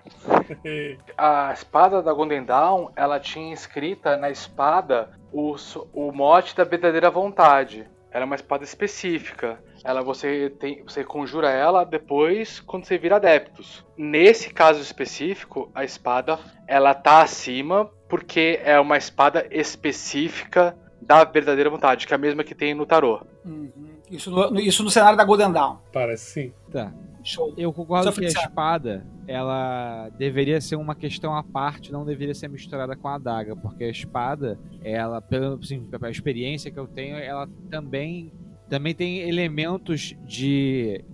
A 1.17 1.53
espada 1.53 2.03
da 2.03 2.13
Golden 2.15 2.43
Dawn, 2.43 2.89
ela 2.97 3.21
tinha 3.21 3.53
escrita 3.53 4.17
na 4.17 4.31
espada 4.31 5.11
o, 5.31 5.55
o 5.93 6.11
mote 6.11 6.57
da 6.57 6.65
verdadeira 6.65 7.11
vontade. 7.11 7.87
Ela 8.11 8.25
é 8.25 8.27
uma 8.27 8.37
espada 8.37 8.65
específica. 8.65 9.63
Ela 9.85 10.01
você 10.03 10.51
tem, 10.59 10.83
você 10.83 11.05
conjura 11.05 11.51
ela 11.51 11.85
depois 11.85 12.59
quando 12.61 12.87
você 12.87 12.97
vira 12.97 13.17
adeptos. 13.17 13.85
Nesse 13.99 14.49
caso 14.49 14.81
específico, 14.81 15.71
a 15.75 15.85
espada 15.85 16.39
ela 16.67 16.95
tá 16.95 17.21
acima 17.21 17.91
porque 18.09 18.61
é 18.65 18.81
uma 18.81 18.97
espada 18.97 19.47
específica 19.51 20.75
da 21.03 21.23
verdadeira 21.23 21.69
vontade, 21.69 22.07
que 22.07 22.15
é 22.15 22.17
a 22.17 22.19
mesma 22.19 22.43
que 22.43 22.55
tem 22.55 22.75
no 22.75 22.87
tarô. 22.87 23.21
Uhum. 23.45 23.99
Isso, 24.11 24.31
no, 24.31 24.59
isso 24.59 24.83
no 24.83 24.91
cenário 24.91 25.19
da 25.19 25.25
Golden 25.25 25.53
Dawn. 25.53 25.77
Parece 25.93 26.31
sim. 26.31 26.53
Tá. 26.73 26.91
Show. 27.29 27.53
Eu 27.57 27.73
concordo 27.73 28.11
que 28.13 28.25
a 28.25 28.29
espada, 28.29 29.07
ela 29.27 30.09
deveria 30.19 30.61
ser 30.61 30.77
uma 30.77 30.95
questão 30.95 31.35
à 31.35 31.43
parte, 31.43 31.93
não 31.93 32.05
deveria 32.05 32.35
ser 32.35 32.49
misturada 32.49 32.97
com 32.97 33.07
a 33.09 33.17
adaga, 33.17 33.55
porque 33.55 33.85
a 33.85 33.91
espada, 33.91 34.59
ela, 34.83 35.21
pela, 35.21 35.57
assim, 35.57 35.81
pela 35.85 36.11
experiência 36.11 36.71
que 36.71 36.79
eu 36.79 36.87
tenho, 36.87 37.17
ela 37.17 37.49
também, 37.71 38.33
também 38.69 38.95
tem 38.95 39.19
elementos 39.29 40.17
de 40.27 41.05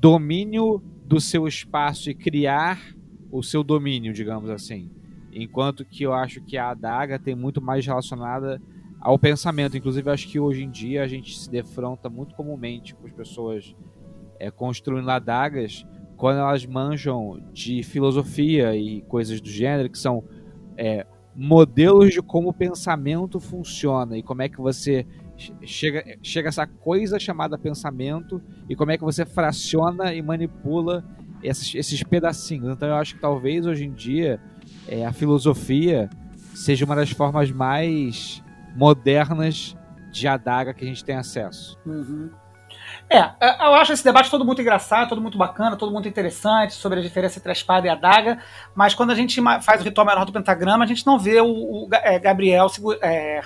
domínio 0.00 0.82
do 1.04 1.20
seu 1.20 1.46
espaço 1.46 2.10
e 2.10 2.14
criar 2.14 2.80
o 3.30 3.42
seu 3.42 3.62
domínio, 3.62 4.12
digamos 4.12 4.48
assim. 4.48 4.90
Enquanto 5.32 5.84
que 5.84 6.04
eu 6.04 6.14
acho 6.14 6.40
que 6.40 6.56
a 6.56 6.70
adaga 6.70 7.18
tem 7.18 7.34
muito 7.34 7.60
mais 7.60 7.84
relacionada 7.84 8.60
ao 9.04 9.18
pensamento. 9.18 9.76
Inclusive, 9.76 10.10
acho 10.10 10.26
que 10.26 10.40
hoje 10.40 10.64
em 10.64 10.70
dia 10.70 11.02
a 11.02 11.06
gente 11.06 11.38
se 11.38 11.50
defronta 11.50 12.08
muito 12.08 12.34
comumente 12.34 12.94
com 12.94 13.06
as 13.06 13.12
pessoas 13.12 13.76
é, 14.44 14.50
construindo 14.50 15.10
adagas 15.10 15.86
quando 16.16 16.38
elas 16.38 16.64
manjam 16.64 17.40
de 17.52 17.82
filosofia 17.82 18.76
e 18.76 19.02
coisas 19.02 19.40
do 19.40 19.48
gênero, 19.48 19.90
que 19.90 19.98
são 19.98 20.22
é, 20.76 21.06
modelos 21.34 22.12
de 22.12 22.22
como 22.22 22.50
o 22.50 22.52
pensamento 22.52 23.40
funciona 23.40 24.16
e 24.16 24.22
como 24.22 24.42
é 24.42 24.48
que 24.48 24.58
você 24.60 25.06
che- 25.36 25.52
chega, 25.62 26.16
chega 26.22 26.48
essa 26.48 26.66
coisa 26.66 27.18
chamada 27.18 27.58
pensamento 27.58 28.40
e 28.68 28.76
como 28.76 28.92
é 28.92 28.96
que 28.98 29.02
você 29.02 29.24
fraciona 29.24 30.14
e 30.14 30.22
manipula 30.22 31.04
esses, 31.42 31.74
esses 31.74 32.02
pedacinhos. 32.02 32.74
Então 32.74 32.88
eu 32.88 32.94
acho 32.94 33.14
que 33.16 33.20
talvez 33.20 33.66
hoje 33.66 33.84
em 33.84 33.92
dia 33.92 34.40
é, 34.86 35.04
a 35.04 35.12
filosofia 35.12 36.08
seja 36.54 36.84
uma 36.84 36.94
das 36.94 37.10
formas 37.10 37.50
mais 37.50 38.42
modernas 38.76 39.76
de 40.12 40.28
adaga 40.28 40.72
que 40.72 40.84
a 40.84 40.86
gente 40.86 41.04
tem 41.04 41.16
acesso. 41.16 41.76
Uhum. 41.84 42.30
É, 43.14 43.34
é, 43.40 43.66
eu 43.66 43.74
acho 43.74 43.92
esse 43.92 44.04
debate 44.04 44.30
todo 44.30 44.44
muito 44.44 44.60
engraçado, 44.60 45.08
todo 45.08 45.20
muito 45.20 45.38
bacana, 45.38 45.76
todo 45.76 45.92
muito 45.92 46.08
interessante 46.08 46.74
sobre 46.74 46.98
a 47.00 47.02
diferença 47.02 47.38
entre 47.38 47.50
a 47.50 47.52
espada 47.52 47.86
e 47.86 47.90
a 47.90 47.92
adaga, 47.92 48.38
mas 48.74 48.94
quando 48.94 49.10
a 49.10 49.14
gente 49.14 49.40
faz 49.62 49.80
o 49.80 49.84
ritual 49.84 50.06
menor 50.06 50.24
do 50.24 50.32
pentagrama, 50.32 50.84
a 50.84 50.86
gente 50.86 51.06
não 51.06 51.18
vê 51.18 51.40
o, 51.40 51.46
o 51.46 51.88
é, 51.92 52.18
Gabriel, 52.18 52.66
é, 53.00 53.40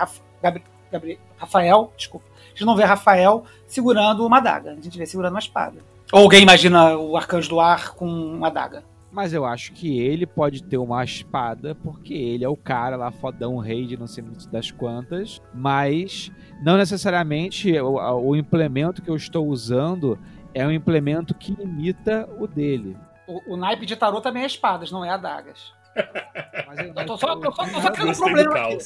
Rafael, 1.38 1.92
desculpa, 1.96 2.26
a 2.46 2.50
gente 2.50 2.64
não 2.64 2.76
vê 2.76 2.84
Rafael 2.84 3.44
segurando 3.66 4.26
uma 4.26 4.38
adaga, 4.38 4.72
a 4.72 4.82
gente 4.82 4.96
vê 4.98 5.06
segurando 5.06 5.34
uma 5.34 5.40
espada. 5.40 5.78
Ou 6.12 6.22
alguém 6.22 6.42
imagina 6.42 6.96
o 6.96 7.16
arcanjo 7.16 7.50
do 7.50 7.60
ar 7.60 7.90
com 7.90 8.06
uma 8.06 8.46
adaga. 8.46 8.82
Mas 9.10 9.32
eu 9.32 9.44
acho 9.44 9.72
que 9.72 9.98
ele 9.98 10.26
pode 10.26 10.62
ter 10.62 10.76
uma 10.76 11.02
espada, 11.02 11.74
porque 11.74 12.12
ele 12.12 12.44
é 12.44 12.48
o 12.48 12.56
cara 12.56 12.96
lá, 12.96 13.10
fodão, 13.10 13.56
rei 13.56 13.86
de 13.86 13.96
não 13.96 14.06
sei 14.06 14.22
das 14.50 14.70
quantas. 14.70 15.40
Mas 15.54 16.30
não 16.62 16.76
necessariamente 16.76 17.72
o, 17.78 17.94
o 17.96 18.36
implemento 18.36 19.00
que 19.00 19.10
eu 19.10 19.16
estou 19.16 19.46
usando 19.46 20.18
é 20.54 20.66
um 20.66 20.70
implemento 20.70 21.34
que 21.34 21.56
imita 21.60 22.28
o 22.38 22.46
dele. 22.46 22.96
O, 23.26 23.54
o 23.54 23.56
naipe 23.56 23.86
de 23.86 23.96
tarô 23.96 24.20
também 24.20 24.42
é 24.42 24.46
espadas, 24.46 24.90
não 24.90 25.04
é 25.04 25.10
adagas. 25.10 25.72
Mas 26.66 26.78
eu, 26.78 27.06
tô 27.06 27.16
só, 27.16 27.36
tô 27.36 27.52
só, 27.52 27.64
tô 27.66 27.80
só 27.80 27.90
criando 27.90 28.12
um 28.12 28.16
problema 28.16 28.58
aqui. 28.58 28.78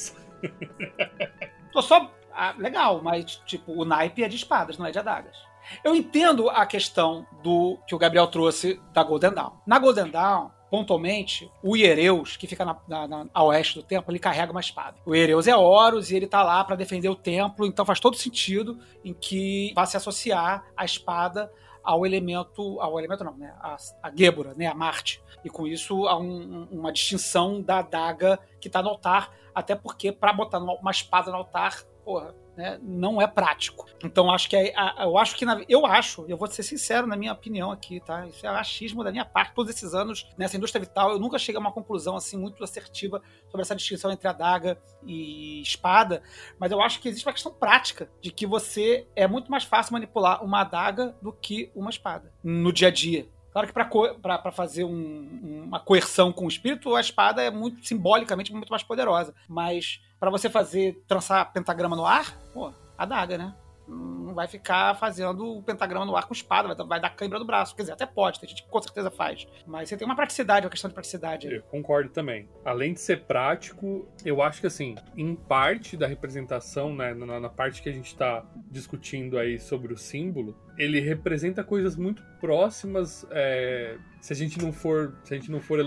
Tô 1.71 1.81
só. 1.81 2.11
ah, 2.33 2.53
legal, 2.57 3.01
mas 3.01 3.41
tipo, 3.45 3.73
o 3.73 3.85
naipe 3.85 4.23
é 4.23 4.27
de 4.27 4.35
espadas, 4.35 4.77
não 4.77 4.85
é 4.85 4.91
de 4.91 4.99
adagas. 4.99 5.35
Eu 5.83 5.95
entendo 5.95 6.49
a 6.49 6.65
questão 6.65 7.25
do 7.43 7.77
que 7.87 7.95
o 7.95 7.97
Gabriel 7.97 8.27
trouxe 8.27 8.81
da 8.93 9.03
Golden 9.03 9.33
Dawn. 9.33 9.51
Na 9.65 9.79
Golden 9.79 10.09
Dawn, 10.09 10.49
pontualmente, 10.69 11.51
o 11.61 11.77
Hiereus, 11.77 12.35
que 12.35 12.47
fica 12.47 12.65
na, 12.65 12.75
na- 12.87 13.07
na- 13.07 13.25
a 13.33 13.43
oeste 13.43 13.75
do 13.75 13.83
templo, 13.83 14.11
ele 14.11 14.19
carrega 14.19 14.51
uma 14.51 14.59
espada. 14.59 14.97
O 15.05 15.13
Hiereus 15.15 15.47
é 15.47 15.55
Horus 15.55 16.09
e 16.09 16.15
ele 16.15 16.27
tá 16.27 16.41
lá 16.43 16.63
para 16.63 16.75
defender 16.75 17.09
o 17.09 17.15
templo, 17.15 17.65
então 17.65 17.85
faz 17.85 17.99
todo 17.99 18.15
sentido 18.17 18.79
em 19.03 19.13
que 19.13 19.71
vá 19.75 19.85
se 19.85 19.95
associar 19.95 20.65
a 20.75 20.83
espada 20.83 21.51
ao 21.83 22.05
elemento, 22.05 22.79
ao 22.79 22.97
elemento 22.97 23.23
não, 23.23 23.35
né, 23.37 23.53
a, 23.59 23.75
a 24.01 24.11
Gébora, 24.15 24.53
né, 24.55 24.65
a 24.67 24.73
Marte. 24.73 25.21
E 25.45 25.49
com 25.49 25.67
isso 25.67 26.07
há 26.07 26.17
um- 26.17 26.67
uma 26.71 26.91
distinção 26.93 27.61
da 27.61 27.79
adaga 27.79 28.39
que 28.59 28.69
tá 28.69 28.81
no 28.81 28.89
altar, 28.89 29.31
até 29.53 29.75
porque 29.75 30.11
para 30.11 30.33
botar 30.33 30.59
uma 30.59 30.91
espada 30.91 31.29
no 31.29 31.37
altar, 31.37 31.83
porra, 32.03 32.33
né, 32.55 32.79
não 32.81 33.21
é 33.21 33.27
prático. 33.27 33.85
Então 34.03 34.31
acho 34.31 34.49
que 34.49 34.55
é- 34.55 34.73
eu 34.99 35.17
acho 35.17 35.35
que 35.35 35.45
na- 35.45 35.63
eu 35.67 35.85
acho, 35.85 36.25
eu 36.27 36.37
vou 36.37 36.47
ser 36.47 36.63
sincero 36.63 37.07
na 37.07 37.15
minha 37.15 37.33
opinião 37.33 37.71
aqui, 37.71 37.99
tá? 37.99 38.27
Isso 38.27 38.45
é 38.45 38.49
achismo 38.49 39.03
da 39.03 39.11
minha 39.11 39.25
parte. 39.25 39.53
Todos 39.53 39.73
esses 39.73 39.93
anos 39.93 40.29
nessa 40.37 40.57
indústria 40.57 40.79
vital, 40.83 41.11
eu 41.11 41.19
nunca 41.19 41.39
cheguei 41.39 41.57
a 41.57 41.61
uma 41.61 41.71
conclusão 41.71 42.15
assim 42.15 42.37
muito 42.37 42.63
assertiva 42.63 43.21
sobre 43.49 43.61
essa 43.61 43.75
distinção 43.75 44.11
entre 44.11 44.27
adaga 44.27 44.77
e 45.05 45.61
espada, 45.61 46.21
mas 46.59 46.71
eu 46.71 46.81
acho 46.81 46.99
que 46.99 47.09
existe 47.09 47.25
uma 47.27 47.33
questão 47.33 47.53
prática 47.53 48.09
de 48.21 48.31
que 48.31 48.45
você 48.45 49.07
é 49.15 49.27
muito 49.27 49.49
mais 49.49 49.63
fácil 49.63 49.93
manipular 49.93 50.43
uma 50.43 50.61
adaga 50.61 51.15
do 51.21 51.31
que 51.33 51.71
uma 51.75 51.89
espada 51.89 52.31
no 52.43 52.71
dia 52.71 52.87
a 52.87 52.91
dia. 52.91 53.27
Claro 53.53 53.67
que 53.67 53.73
para 53.73 54.51
fazer 54.51 54.83
um- 54.83 55.63
uma 55.67 55.79
coerção 55.79 56.33
com 56.33 56.45
o 56.45 56.49
espírito, 56.49 56.93
a 56.95 56.99
espada 56.99 57.41
é 57.41 57.49
muito 57.51 57.85
simbolicamente 57.85 58.51
muito 58.51 58.69
mais 58.69 58.83
poderosa. 58.83 59.33
Mas 59.47 60.01
para 60.19 60.29
você 60.31 60.49
fazer 60.49 61.01
trançar 61.07 61.53
pentagrama 61.53 61.95
no 61.95 62.05
ar, 62.05 62.35
pô, 62.53 62.73
adaga, 62.97 63.37
né? 63.37 63.55
Não 63.85 64.33
vai 64.33 64.47
ficar 64.47 64.95
fazendo 64.95 65.57
o 65.57 65.61
pentagrama 65.61 66.05
no 66.05 66.15
ar 66.15 66.25
com 66.25 66.33
espada, 66.33 66.73
vai, 66.85 67.01
dar- 67.01 67.09
cãibra 67.09 67.37
do 67.37 67.43
braço. 67.45 67.75
Quer 67.75 67.81
dizer, 67.83 67.91
até 67.91 68.05
pode, 68.05 68.39
tem 68.39 68.47
gente 68.49 68.63
que 68.63 68.69
com 68.69 68.81
certeza 68.81 69.11
faz. 69.11 69.45
Mas 69.67 69.89
você 69.89 69.97
tem 69.97 70.05
uma 70.07 70.15
praticidade, 70.15 70.65
uma 70.65 70.69
questão 70.71 70.87
de 70.87 70.93
praticidade. 70.93 71.53
Eu 71.53 71.61
concordo 71.63 72.09
também. 72.09 72.47
Além 72.63 72.93
de 72.93 73.01
ser 73.01 73.23
prático, 73.25 74.07
eu 74.23 74.41
acho 74.41 74.61
que 74.61 74.67
assim, 74.67 74.95
em 75.17 75.35
parte 75.35 75.97
da 75.97 76.07
representação, 76.07 76.95
né, 76.95 77.13
na, 77.13 77.41
na 77.41 77.49
parte 77.49 77.81
que 77.83 77.89
a 77.89 77.93
gente 77.93 78.07
está 78.07 78.45
discutindo 78.71 79.37
aí 79.37 79.59
sobre 79.59 79.93
o 79.93 79.97
símbolo, 79.97 80.55
ele 80.77 80.99
representa 80.99 81.63
coisas 81.63 81.95
muito 81.95 82.23
próximas. 82.39 83.25
é, 83.31 83.97
se 84.21 84.31
a 84.31 84.35
gente 84.35 84.57
não 84.61 84.71
for, 84.71 85.13
se 85.25 85.33
a 85.33 85.37
gente 85.37 85.51
não 85.51 85.59
for 85.59 85.77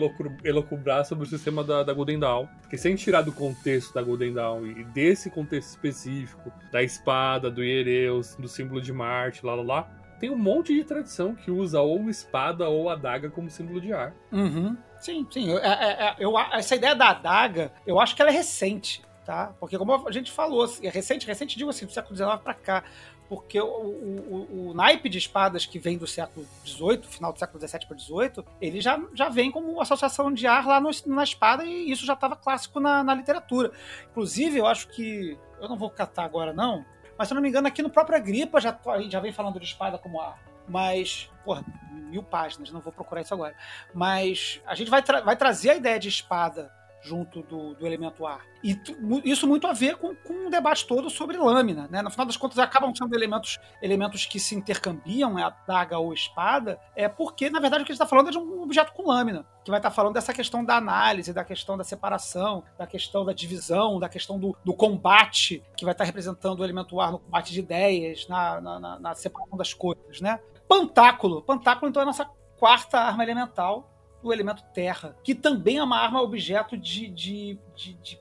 elocubrar 0.45 1.05
sobre 1.07 1.25
o 1.25 1.27
sistema 1.27 1.65
da, 1.65 1.83
da 1.83 1.93
Golden 1.95 2.19
Dawn, 2.19 2.47
porque 2.61 2.77
sem 2.77 2.95
tirar 2.95 3.23
do 3.23 3.33
contexto 3.33 3.95
da 3.95 4.03
Golden 4.03 4.35
Dawn 4.35 4.67
e 4.67 4.85
desse 4.85 5.31
contexto 5.31 5.71
específico 5.71 6.53
da 6.71 6.83
espada, 6.83 7.51
do 7.51 7.65
Hiereus, 7.65 8.37
do 8.37 8.47
símbolo 8.47 8.81
de 8.81 8.93
Marte, 8.93 9.45
lá 9.45 9.55
lá 9.55 9.63
lá, 9.63 9.89
tem 10.21 10.29
um 10.31 10.37
monte 10.37 10.75
de 10.75 10.85
tradição 10.85 11.35
que 11.35 11.51
usa 11.51 11.81
ou 11.81 12.09
espada 12.11 12.69
ou 12.69 12.89
adaga 12.91 13.31
como 13.31 13.49
símbolo 13.51 13.81
de 13.81 13.93
ar. 13.93 14.15
Uhum. 14.33 14.77
Sim, 15.01 15.27
sim. 15.31 15.51
Eu, 15.51 15.59
é- 15.59 15.63
é- 15.67 16.07
é- 16.09 16.15
eu- 16.19 16.39
essa 16.39 16.75
ideia 16.75 16.95
da 16.95 17.11
adaga, 17.11 17.73
eu 17.87 17.99
acho 18.01 18.15
que 18.15 18.21
ela 18.23 18.31
é 18.31 18.35
recente, 18.35 19.03
tá? 19.25 19.55
Porque 19.61 19.77
como 19.79 20.07
a 20.09 20.13
gente 20.13 20.31
falou, 20.33 20.67
é 20.83 20.89
recente, 20.89 21.27
recente 21.27 21.57
digo 21.57 21.69
assim, 21.71 21.85
do 21.87 21.93
século 21.93 22.15
XIX 22.17 22.39
pra 22.43 22.55
cá. 22.55 22.85
Porque 23.29 23.61
o, 23.61 23.67
o, 23.67 24.69
o, 24.71 24.75
naipe 24.75 25.09
de 25.09 25.19
espadas 25.19 25.67
que 25.67 25.79
vem 25.79 25.99
do 25.99 26.07
século 26.07 26.47
XVIII, 26.65 27.03
final 27.03 27.33
do 27.33 27.39
século 27.39 27.67
XVII 27.67 27.87
para 27.87 27.99
XVIII, 27.99 28.45
ele 28.61 28.81
já, 28.81 29.01
já 29.15 29.29
vem 29.29 29.51
como 29.51 29.81
associação 29.81 30.33
de 30.33 30.47
ar 30.47 30.67
lá 30.67 30.81
no, 30.81 30.91
na 31.07 31.25
espada 31.25 31.65
e 31.65 31.91
isso 31.91 32.07
já 32.07 32.15
estava 32.15 32.37
clássico 32.37 32.79
na, 32.79 33.03
na 33.03 33.15
literatura. 33.15 33.73
Inclusive, 34.11 34.59
eu 34.59 34.67
acho 34.67 34.89
que. 34.89 35.39
Eu 35.61 35.69
não 35.69 35.77
vou 35.77 35.89
catar 35.89 36.25
agora, 36.25 36.53
não, 36.53 36.85
mas 37.19 37.29
se 37.29 37.35
eu 37.35 37.37
não 37.37 37.43
me 37.43 37.49
engano, 37.49 37.67
aqui 37.67 37.83
no 37.83 37.91
próprio 37.91 38.17
Agripa 38.17 38.61
já, 38.61 38.79
já 39.09 39.21
vem 39.21 39.33
falando 39.33 39.59
de 39.59 39.65
espada 39.65 39.99
como 39.99 40.21
ar. 40.21 40.39
Mas, 40.69 41.31
porra, 41.45 41.65
mil 41.91 42.23
páginas, 42.23 42.71
não 42.71 42.81
vou 42.81 42.93
procurar 42.93 43.23
isso 43.23 43.33
agora. 43.33 43.55
Mas 43.95 44.61
a 44.67 44.75
gente 44.75 44.91
vai, 44.91 45.03
tra 45.03 45.21
vai 45.21 45.37
trazer 45.37 45.71
a 45.71 45.77
ideia 45.77 45.99
de 45.99 46.09
espada 46.09 46.71
junto 47.03 47.43
do, 47.43 47.75
do 47.75 47.87
elemento 47.87 48.27
ar. 48.27 48.45
E 48.63 48.77
isso 49.25 49.47
muito 49.47 49.67
a 49.67 49.73
ver 49.73 49.97
com, 49.97 50.15
com 50.15 50.49
o 50.49 50.51
debate 50.51 50.87
todo 50.87 51.09
sobre 51.09 51.37
lâmina. 51.37 51.87
Né? 51.89 52.03
No 52.03 52.11
final 52.11 52.27
das 52.27 52.37
contas, 52.37 52.59
acabam 52.59 52.93
sendo 52.95 53.15
elementos, 53.15 53.59
elementos 53.81 54.27
que 54.27 54.41
se 54.41 54.55
intercambiam, 54.55 55.39
é 55.39 55.43
a 55.45 55.51
daga 55.51 55.99
ou 55.99 56.13
espada, 56.13 56.81
é 56.97 57.09
porque, 57.09 57.49
na 57.49 57.61
verdade, 57.61 57.83
o 57.83 57.87
que 57.87 57.93
a 57.93 57.95
gente 57.95 58.03
está 58.03 58.07
falando 58.07 58.29
é 58.29 58.33
de 58.33 58.39
um 58.39 58.63
objeto 58.63 58.93
com 58.93 59.09
lâmina, 59.09 59.47
que 59.65 59.71
vai 59.71 59.79
estar 59.79 59.91
tá 59.91 59.95
falando 59.95 60.15
dessa 60.15 60.33
questão 60.33 60.65
da 60.65 60.77
análise, 60.77 61.33
da 61.33 61.45
questão 61.45 61.77
da 61.77 61.85
separação, 61.85 62.65
da 62.77 62.87
questão 62.87 63.25
da 63.25 63.33
divisão, 63.33 64.01
da 64.01 64.09
questão 64.09 64.39
do, 64.39 64.57
do 64.65 64.75
combate, 64.75 65.63
que 65.77 65.85
vai 65.85 65.93
estar 65.93 66.05
tá 66.05 66.07
representando 66.07 66.61
o 66.61 66.65
elemento 66.65 67.01
ar 67.01 67.13
no 67.13 67.19
combate 67.19 67.53
de 67.53 67.61
ideias, 67.61 68.27
na, 68.27 68.61
na, 68.61 68.81
na, 68.81 68.99
na 68.99 69.15
separação 69.15 69.57
das 69.57 69.73
coisas. 69.73 70.21
Né? 70.21 70.41
Pantáculo. 70.69 71.43
Pantáculo, 71.43 71.89
então, 71.89 72.01
é 72.01 72.05
a 72.05 72.07
nossa 72.07 72.29
quarta 72.59 72.99
arma 72.99 73.23
elemental, 73.23 73.96
o 74.29 74.33
elemento 74.33 74.63
terra, 74.73 75.17
que 75.23 75.35
também 75.35 75.79
é 75.79 75.83
uma 75.83 75.99
arma 75.99 76.23
objeto 76.23 76.77
de, 76.77 77.09
de, 77.09 77.59
de, 77.75 77.95
de 77.95 78.19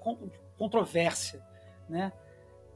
controvérsia, 0.57 1.41
né? 1.89 2.11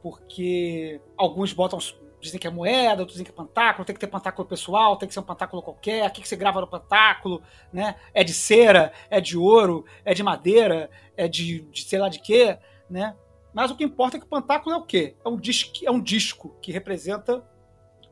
Porque 0.01 1.01
alguns 1.17 1.53
botam 1.53 1.79
dizem 2.21 2.39
que 2.39 2.47
é 2.47 2.49
moeda, 2.49 3.01
outros 3.01 3.13
dizem 3.13 3.25
que 3.25 3.31
é 3.31 3.33
pantáculo, 3.33 3.85
tem 3.85 3.93
que 3.93 3.99
ter 3.99 4.07
pantáculo 4.07 4.47
pessoal, 4.47 4.97
tem 4.97 5.07
que 5.07 5.13
ser 5.13 5.21
um 5.21 5.23
pantáculo 5.23 5.61
qualquer, 5.61 6.07
o 6.07 6.11
que, 6.11 6.21
que 6.21 6.27
você 6.27 6.35
grava 6.35 6.61
no 6.61 6.67
pantáculo, 6.67 7.41
né? 7.71 7.95
É 8.13 8.23
de 8.23 8.33
cera, 8.33 8.91
é 9.09 9.21
de 9.21 9.37
ouro, 9.37 9.85
é 10.03 10.13
de 10.13 10.21
madeira, 10.21 10.89
é 11.15 11.27
de, 11.27 11.61
de 11.61 11.83
sei 11.83 11.99
lá 11.99 12.09
de 12.09 12.19
quê, 12.19 12.57
né? 12.89 13.15
Mas 13.53 13.71
o 13.71 13.75
que 13.75 13.83
importa 13.83 14.17
é 14.17 14.19
que 14.19 14.25
o 14.25 14.29
pantáculo 14.29 14.75
é 14.75 14.77
o 14.77 14.83
quê? 14.83 15.15
É 15.23 15.29
um 15.29 15.37
disco, 15.37 15.71
é 15.83 15.91
um 15.91 16.01
disco 16.01 16.55
que 16.61 16.71
representa 16.71 17.43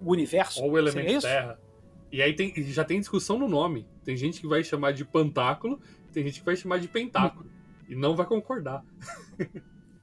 o 0.02 0.12
universo. 0.12 0.64
Ou 0.64 0.72
o 0.72 0.78
elemento 0.78 1.22
terra. 1.22 1.60
E 2.12 2.22
aí 2.22 2.34
tem, 2.34 2.54
já 2.64 2.84
tem 2.84 3.00
discussão 3.00 3.38
no 3.38 3.48
nome. 3.48 3.88
Tem 4.08 4.16
gente 4.16 4.40
que 4.40 4.48
vai 4.48 4.64
chamar 4.64 4.94
de 4.94 5.04
pantáculo, 5.04 5.82
tem 6.14 6.24
gente 6.24 6.40
que 6.40 6.46
vai 6.46 6.56
chamar 6.56 6.80
de 6.80 6.88
pentáculo. 6.88 7.52
E 7.90 7.94
não 7.94 8.16
vai 8.16 8.26
concordar. 8.26 8.82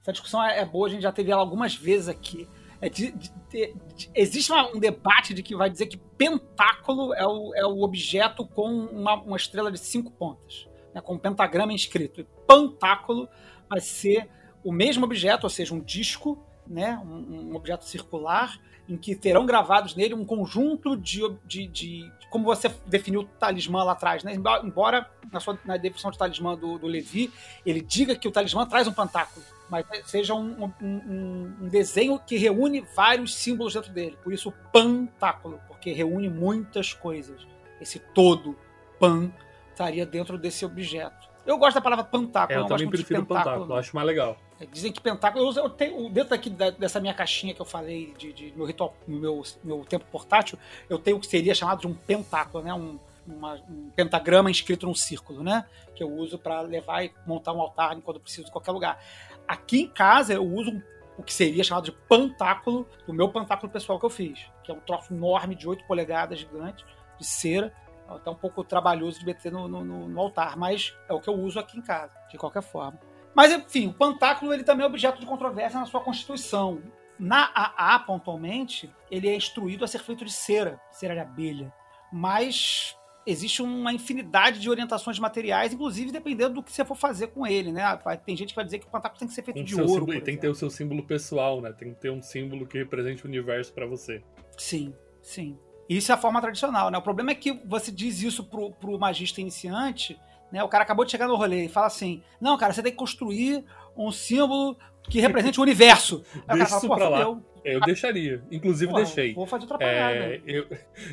Essa 0.03 0.13
discussão 0.13 0.45
é, 0.45 0.59
é 0.59 0.65
boa, 0.67 0.89
a 0.89 0.91
gente 0.91 1.01
já 1.01 1.11
teve 1.11 1.31
ela 1.31 1.41
algumas 1.41 1.75
vezes 1.75 2.07
aqui. 2.07 2.47
É 2.83 2.91
de, 2.91 3.13
de, 3.13 3.33
de, 3.49 3.75
existe 4.15 4.53
um 4.53 4.79
debate 4.79 5.33
de 5.33 5.43
que 5.43 5.57
vai 5.57 5.71
dizer 5.71 5.87
que 5.87 5.97
pentáculo 5.97 7.15
é 7.15 7.27
o, 7.27 7.55
é 7.55 7.65
o 7.65 7.81
objeto 7.81 8.47
com 8.47 8.69
uma, 8.69 9.15
uma 9.23 9.39
estrela 9.39 9.73
de 9.73 9.79
cinco 9.79 10.11
pontas, 10.11 10.69
né, 10.93 11.01
com 11.01 11.15
um 11.15 11.19
pentagrama 11.19 11.73
inscrito. 11.73 12.21
E 12.21 12.27
pantáculo 12.47 13.27
vai 13.71 13.81
ser 13.81 14.29
o 14.63 14.71
mesmo 14.71 15.07
objeto, 15.07 15.45
ou 15.45 15.51
seja, 15.51 15.73
um 15.73 15.81
disco, 15.81 16.39
né, 16.67 17.01
um, 17.03 17.53
um 17.53 17.57
objeto 17.57 17.87
circular, 17.87 18.61
em 18.89 18.97
que 18.97 19.15
terão 19.15 19.47
gravados 19.47 19.95
nele 19.95 20.15
um 20.15 20.25
conjunto 20.25 20.97
de, 20.97 21.21
de, 21.45 21.67
de 21.67 22.13
como 22.31 22.45
você 22.45 22.71
definiu 22.87 23.21
o 23.21 23.25
talismã 23.25 23.83
lá 23.83 23.93
atrás, 23.93 24.23
né? 24.23 24.35
Embora 24.63 25.11
na 25.33 25.41
sua 25.41 25.59
na 25.65 25.77
definição 25.77 26.11
de 26.11 26.19
talismã 26.19 26.55
do, 26.57 26.79
do 26.79 26.87
Levi 26.87 27.33
ele 27.65 27.81
diga 27.81 28.15
que 28.15 28.29
o 28.29 28.31
talismã 28.31 28.67
traz 28.67 28.87
um 28.87 28.93
pantáculo, 28.93 29.45
mas 29.71 29.87
seja 30.05 30.35
um, 30.35 30.71
um, 30.83 31.53
um, 31.63 31.69
desenho 31.69 32.19
que 32.19 32.37
reúne 32.37 32.85
vários 32.95 33.35
símbolos 33.35 33.75
dentro 33.75 33.93
dele. 33.93 34.19
Por 34.23 34.33
isso, 34.33 34.53
pantáculo, 34.73 35.61
porque 35.67 35.93
reúne 35.93 36.29
muitas 36.29 36.93
coisas. 36.93 37.47
Esse 37.81 37.99
todo, 37.99 38.57
pan, 39.01 39.33
estaria 39.71 40.07
dentro 40.07 40.39
desse 40.39 40.65
objeto. 40.65 41.29
Eu 41.47 41.59
gosto 41.59 41.75
da 41.75 41.81
palavra 41.81 42.05
pantáculo. 42.05 42.59
É, 42.59 42.63
eu, 42.63 42.67
também 42.67 42.89
prefiro 42.89 43.25
pantáculo, 43.27 43.75
acho 43.75 43.95
mais 43.95 44.07
legal. 44.07 44.39
Dizem 44.71 44.93
que 44.93 45.01
pentáculo. 45.01 45.51
Eu, 45.51 45.65
eu 45.65 45.71
tenho, 45.71 46.09
dentro 46.09 46.31
daqui 46.31 46.49
da, 46.49 46.71
dessa 46.71 47.01
minha 47.01 47.15
caixinha 47.15 47.53
que 47.53 47.61
eu 47.61 47.67
falei 47.67 48.15
de, 48.17 48.33
de 48.33 48.53
meu 48.57 48.65
ritual, 48.65 48.95
meu, 49.07 49.43
meu 49.63 49.85
tempo 49.85 50.05
portátil, 50.11 50.59
eu 50.89 50.99
tenho 50.99 51.17
o 51.17 51.21
que 51.21 51.27
seria 51.27 51.55
chamado 51.55 51.81
de 51.81 51.87
um 51.87 51.95
pentáculo, 51.95 52.63
né? 52.63 52.73
Um, 52.73 52.99
uma, 53.27 53.55
um 53.69 53.91
pentagrama 53.97 54.51
inscrito 54.51 54.87
num 54.87 54.95
círculo, 54.95 55.43
né? 55.43 55.67
Que 55.95 56.03
eu 56.03 56.13
uso 56.13 56.39
para 56.39 56.61
levar 56.61 57.05
e 57.05 57.13
montar 57.27 57.53
um 57.53 57.61
altar 57.61 57.97
quando 58.03 58.21
preciso 58.21 58.49
em 58.49 58.51
qualquer 58.51 58.71
lugar. 58.71 59.03
Aqui 59.47 59.83
em 59.83 59.89
casa 59.89 60.35
eu 60.35 60.45
uso 60.45 60.71
um, 60.71 60.83
o 61.19 61.23
que 61.23 61.33
seria 61.33 61.65
chamado 61.65 61.85
de 61.85 61.93
pantáculo, 61.93 62.87
do 63.07 63.13
meu 63.13 63.29
pantáculo 63.29 63.71
pessoal 63.71 63.99
que 63.99 64.07
eu 64.07 64.11
fiz, 64.11 64.47
que 64.63 64.71
é 64.71 64.75
um 64.75 64.81
troço 64.81 65.13
enorme 65.13 65.55
de 65.55 65.69
8 65.69 65.87
polegadas 65.87 66.39
gigante, 66.39 66.85
de 67.19 67.25
cera, 67.25 67.73
é 68.09 68.15
até 68.15 68.31
um 68.31 68.35
pouco 68.35 68.63
trabalhoso 68.65 69.19
de 69.19 69.27
meter 69.27 69.51
no, 69.51 69.67
no, 69.69 70.09
no, 70.09 70.21
altar, 70.21 70.57
mas 70.57 70.95
é 71.09 71.13
o 71.13 71.21
que 71.21 71.29
eu 71.29 71.35
uso 71.35 71.59
aqui 71.59 71.79
em 71.79 71.83
casa, 71.83 72.13
de 72.31 72.37
qualquer 72.37 72.63
forma. 72.63 72.99
Mas, 73.35 73.53
enfim, 73.53 73.89
o 73.89 73.93
pantáculo 73.93 74.53
ele 74.53 74.65
também 74.65 74.85
é 74.85 74.87
objeto 74.87 75.21
de 75.21 75.27
controvérsia 75.27 75.81
na 75.81 75.87
sua 75.87 76.01
constituição. 76.01 76.81
Na 77.19 77.51
AA, 77.55 77.99
pontualmente, 78.01 78.91
ele 79.11 79.29
é 79.29 79.35
instruído 79.35 79.85
a 79.85 79.89
ser 79.89 80.01
feito 80.01 80.25
de 80.25 80.33
cera, 80.33 80.81
cera 80.91 81.15
de 81.15 81.21
abelha. 81.21 81.73
Mas 82.13 82.97
existe 83.27 83.63
uma 83.63 83.93
infinidade 83.93 84.61
de 84.61 84.69
orientações 84.69 85.19
materiais, 85.19 85.73
inclusive 85.73 86.13
dependendo 86.13 86.55
do 86.55 86.63
que 86.63 86.71
você 86.71 86.85
for 86.85 86.97
fazer 86.97 87.29
com 87.29 87.47
ele, 87.47 87.73
né? 87.73 87.83
Tem 88.25 88.37
gente 88.37 88.51
que 88.51 88.57
vai 88.57 88.65
dizer 88.65 88.79
que 88.79 88.87
o 88.87 88.91
pantáculo 88.91 89.19
tem 89.19 89.29
que 89.29 89.35
ser 89.35 89.43
feito 89.43 89.61
um 89.61 89.65
de 89.65 89.75
ouro. 89.75 89.89
Símbolo, 89.89 90.21
tem 90.21 90.35
que 90.35 90.41
ter 90.41 90.49
o 90.49 90.55
seu 90.55 90.71
símbolo 90.71 91.03
pessoal, 91.03 91.61
né? 91.61 91.73
Tem 91.73 91.95
que 91.95 92.01
ter 92.01 92.11
um 92.11 92.21
símbolo 92.21 92.67
que 92.67 92.79
represente 92.79 93.25
o 93.25 93.29
universo 93.29 93.73
para 93.73 93.87
você. 93.87 94.23
Sim, 94.57 94.95
sim. 95.23 95.59
Isso 95.89 96.13
é 96.13 96.15
a 96.15 96.19
forma 96.19 96.41
tradicional, 96.41 96.91
né? 96.91 96.99
O 96.99 97.03
problema 97.03 97.31
é 97.31 97.35
que 97.35 97.53
você 97.67 97.91
diz 97.91 98.23
isso 98.23 98.45
pro, 98.45 98.71
pro 98.73 98.99
magista 98.99 99.41
iniciante, 99.41 100.19
né? 100.51 100.63
O 100.63 100.69
cara 100.69 100.85
acabou 100.85 101.05
de 101.05 101.11
chegar 101.11 101.27
no 101.27 101.37
rolê 101.37 101.65
e 101.65 101.69
fala 101.69 101.87
assim: 101.87 102.23
não, 102.41 102.57
cara, 102.57 102.73
você 102.73 102.83
tem 102.83 102.93
que 102.93 102.99
construir 102.99 103.65
um 103.97 104.11
símbolo 104.11 104.77
que 105.09 105.21
represente 105.21 105.59
o 105.59 105.63
universo. 105.63 106.25
Aí 106.47 106.59
Deixa 106.59 106.77
isso 106.77 106.89
pra 106.89 107.09
lá. 107.09 107.21
Eu, 107.21 107.43
eu 107.65 107.81
deixaria. 107.81 108.43
Inclusive, 108.51 108.91
Porra, 108.91 109.05
deixei. 109.05 109.35
Vou 109.35 109.47
fazer 109.47 109.65
outra 109.65 109.79
parada. 109.79 110.15
É, 110.15 110.41
eu, 110.47 110.67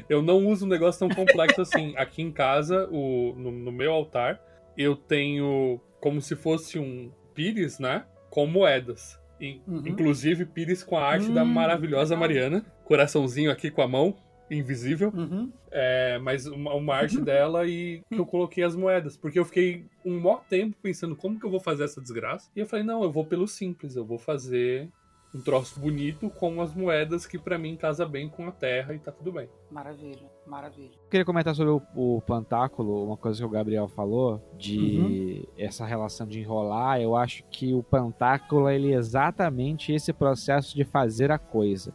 eu 0.10 0.22
não 0.22 0.46
uso 0.48 0.66
um 0.66 0.70
negócio 0.70 1.00
tão 1.00 1.10
complexo 1.10 1.62
assim. 1.62 1.94
Aqui 1.98 2.22
em 2.22 2.32
casa, 2.32 2.88
o, 2.92 3.34
no, 3.38 3.52
no, 3.52 3.72
meu 3.72 3.92
altar, 3.92 4.42
eu 4.78 4.96
tenho 4.96 5.80
como 6.00 6.22
se 6.22 6.36
fosse 6.36 6.80
um 6.80 7.12
pires, 7.34 7.80
né? 7.80 8.06
Com 8.30 8.46
moedas. 8.46 9.20
uhum. 9.40 9.84
Inclusive, 9.86 10.46
pires 10.46 10.84
com 10.84 10.98
a 10.98 11.04
arte 11.04 11.30
hum, 11.30 11.34
da 11.34 11.44
maravilhosa 11.44 12.16
legal. 12.16 12.20
Mariana. 12.20 12.66
Coraçãozinho 12.86 13.52
aqui 13.52 13.70
com 13.70 13.82
a 13.82 13.88
mão 13.88 14.16
invisível, 14.52 15.12
uhum. 15.16 15.52
é, 15.72 16.20
mas 16.20 16.46
uma, 16.46 16.74
uma 16.74 16.96
arte 16.96 17.18
uhum. 17.18 17.24
dela 17.24 17.66
e 17.66 18.02
que 18.10 18.20
eu 18.20 18.26
coloquei 18.26 18.64
as 18.64 18.76
moedas, 18.76 19.16
porque 19.16 19.40
eu 19.40 19.46
fiquei 19.46 19.86
um 20.06 20.20
maior 20.20 20.44
tempo 20.50 20.76
pensando 20.82 21.16
como 21.16 21.40
que 21.40 21.46
eu 21.46 21.50
vou 21.50 21.60
fazer 21.60 21.84
essa 21.84 22.02
desgraça, 22.02 22.50
e 22.56 22.60
eu 22.60 22.66
falei, 22.66 22.86
não, 22.86 23.04
eu 23.04 23.12
vou 23.12 23.26
pelo 23.26 23.48
simples, 23.48 23.96
eu 23.96 24.06
vou 24.06 24.18
fazer 24.18 24.90
um 25.34 25.42
troço 25.42 25.80
bonito 25.80 26.30
com 26.30 26.62
as 26.62 26.74
moedas 26.76 27.26
que 27.26 27.38
para 27.38 27.58
mim 27.58 27.78
casa 27.78 28.06
bem 28.06 28.28
com 28.28 28.48
a 28.48 28.52
terra 28.52 28.94
e 28.94 29.00
tá 29.00 29.12
tudo 29.12 29.32
bem. 29.32 29.48
Maravilha, 29.72 30.30
maravilha. 30.46 30.92
Eu 30.94 31.10
queria 31.10 31.26
comentar 31.26 31.56
sobre 31.56 31.72
o, 31.72 31.82
o 31.96 32.22
pantáculo, 32.22 33.06
uma 33.06 33.16
coisa 33.16 33.40
que 33.40 33.46
o 33.46 33.50
Gabriel 33.50 33.88
falou, 33.88 34.42
de 34.58 35.00
uhum. 35.00 35.44
essa 35.58 35.86
relação 35.86 36.28
de 36.28 36.42
enrolar, 36.42 37.00
eu 37.00 37.16
acho 37.16 37.44
que 37.46 37.74
o 37.74 37.82
pantáculo 37.82 38.70
ele 38.70 38.92
é 38.92 38.98
exatamente 38.98 39.94
esse 39.94 40.12
processo 40.12 40.76
de 40.76 40.84
fazer 40.84 41.32
a 41.32 41.40
coisa. 41.40 41.94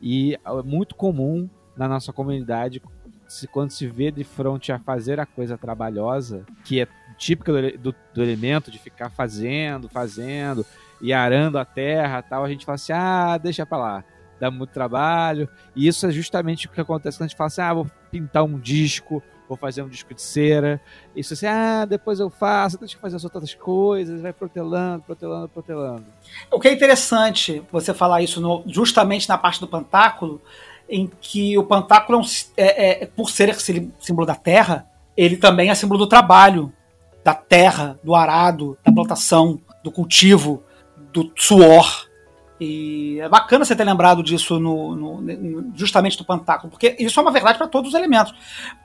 E 0.00 0.34
é 0.34 0.62
muito 0.62 0.94
comum 0.94 1.48
na 1.78 1.86
nossa 1.88 2.12
comunidade, 2.12 2.82
se, 3.28 3.46
quando 3.46 3.70
se 3.70 3.86
vê 3.86 4.10
de 4.10 4.24
frente 4.24 4.72
a 4.72 4.78
fazer 4.78 5.20
a 5.20 5.24
coisa 5.24 5.56
trabalhosa, 5.56 6.44
que 6.64 6.80
é 6.80 6.88
típica 7.16 7.52
do, 7.52 7.78
do, 7.78 7.94
do, 8.12 8.22
elemento 8.22 8.70
de 8.70 8.78
ficar 8.78 9.10
fazendo, 9.10 9.88
fazendo 9.88 10.66
e 11.00 11.12
arando 11.12 11.58
a 11.58 11.64
terra 11.64 12.20
tal, 12.20 12.44
a 12.44 12.48
gente 12.48 12.64
fala 12.64 12.74
assim, 12.74 12.92
ah, 12.92 13.38
deixa 13.38 13.64
pra 13.64 13.78
lá, 13.78 14.04
dá 14.40 14.50
muito 14.50 14.72
trabalho. 14.72 15.48
E 15.76 15.86
isso 15.86 16.04
é 16.06 16.10
justamente 16.10 16.66
o 16.66 16.70
que 16.70 16.80
acontece 16.80 17.16
quando 17.16 17.26
a 17.26 17.28
gente 17.28 17.36
fala 17.36 17.46
assim, 17.46 17.60
ah, 17.60 17.74
vou 17.74 17.90
pintar 18.10 18.42
um 18.42 18.58
disco, 18.58 19.22
vou 19.48 19.56
fazer 19.56 19.82
um 19.82 19.88
disco 19.88 20.12
de 20.14 20.22
cera. 20.22 20.80
Isso 21.14 21.34
assim, 21.34 21.46
ah, 21.46 21.84
depois 21.84 22.18
eu 22.18 22.30
faço, 22.30 22.78
deixa 22.78 22.96
eu 22.96 23.00
fazer 23.00 23.16
as 23.16 23.24
outras 23.24 23.54
coisas, 23.54 24.20
vai 24.20 24.32
protelando, 24.32 25.02
protelando, 25.04 25.48
protelando. 25.48 26.06
O 26.50 26.58
que 26.58 26.66
é 26.66 26.72
interessante 26.72 27.62
você 27.70 27.94
falar 27.94 28.22
isso 28.22 28.40
no, 28.40 28.64
justamente 28.66 29.28
na 29.28 29.38
parte 29.38 29.60
do 29.60 29.68
pantáculo 29.68 30.40
em 30.88 31.10
que 31.20 31.56
o 31.58 31.64
pantáculo, 31.64 32.22
é, 32.56 32.64
é, 32.66 33.02
é, 33.04 33.06
por 33.06 33.30
ser 33.30 33.54
símbolo 33.54 34.26
da 34.26 34.34
terra, 34.34 34.86
ele 35.16 35.36
também 35.36 35.70
é 35.70 35.74
símbolo 35.74 35.98
do 35.98 36.06
trabalho, 36.06 36.72
da 37.22 37.34
terra, 37.34 37.98
do 38.02 38.14
arado, 38.14 38.78
da 38.84 38.92
plantação, 38.92 39.60
do 39.82 39.92
cultivo, 39.92 40.62
do 41.12 41.30
suor. 41.36 42.08
E 42.60 43.20
é 43.20 43.28
bacana 43.28 43.64
você 43.64 43.76
ter 43.76 43.84
lembrado 43.84 44.22
disso 44.22 44.58
no, 44.58 44.96
no 44.96 45.72
justamente 45.76 46.16
do 46.16 46.24
pantáculo, 46.24 46.70
porque 46.70 46.96
isso 46.98 47.20
é 47.20 47.22
uma 47.22 47.30
verdade 47.30 47.58
para 47.58 47.68
todos 47.68 47.90
os 47.90 47.94
elementos, 47.94 48.34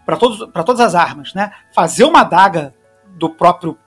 para 0.05 0.63
todas 0.63 0.79
as 0.79 0.93
armas. 0.93 1.33
Né? 1.33 1.51
Fazer 1.73 2.03
uma 2.03 2.21
adaga 2.21 2.73
do 3.17 3.29
próprio 3.29 3.77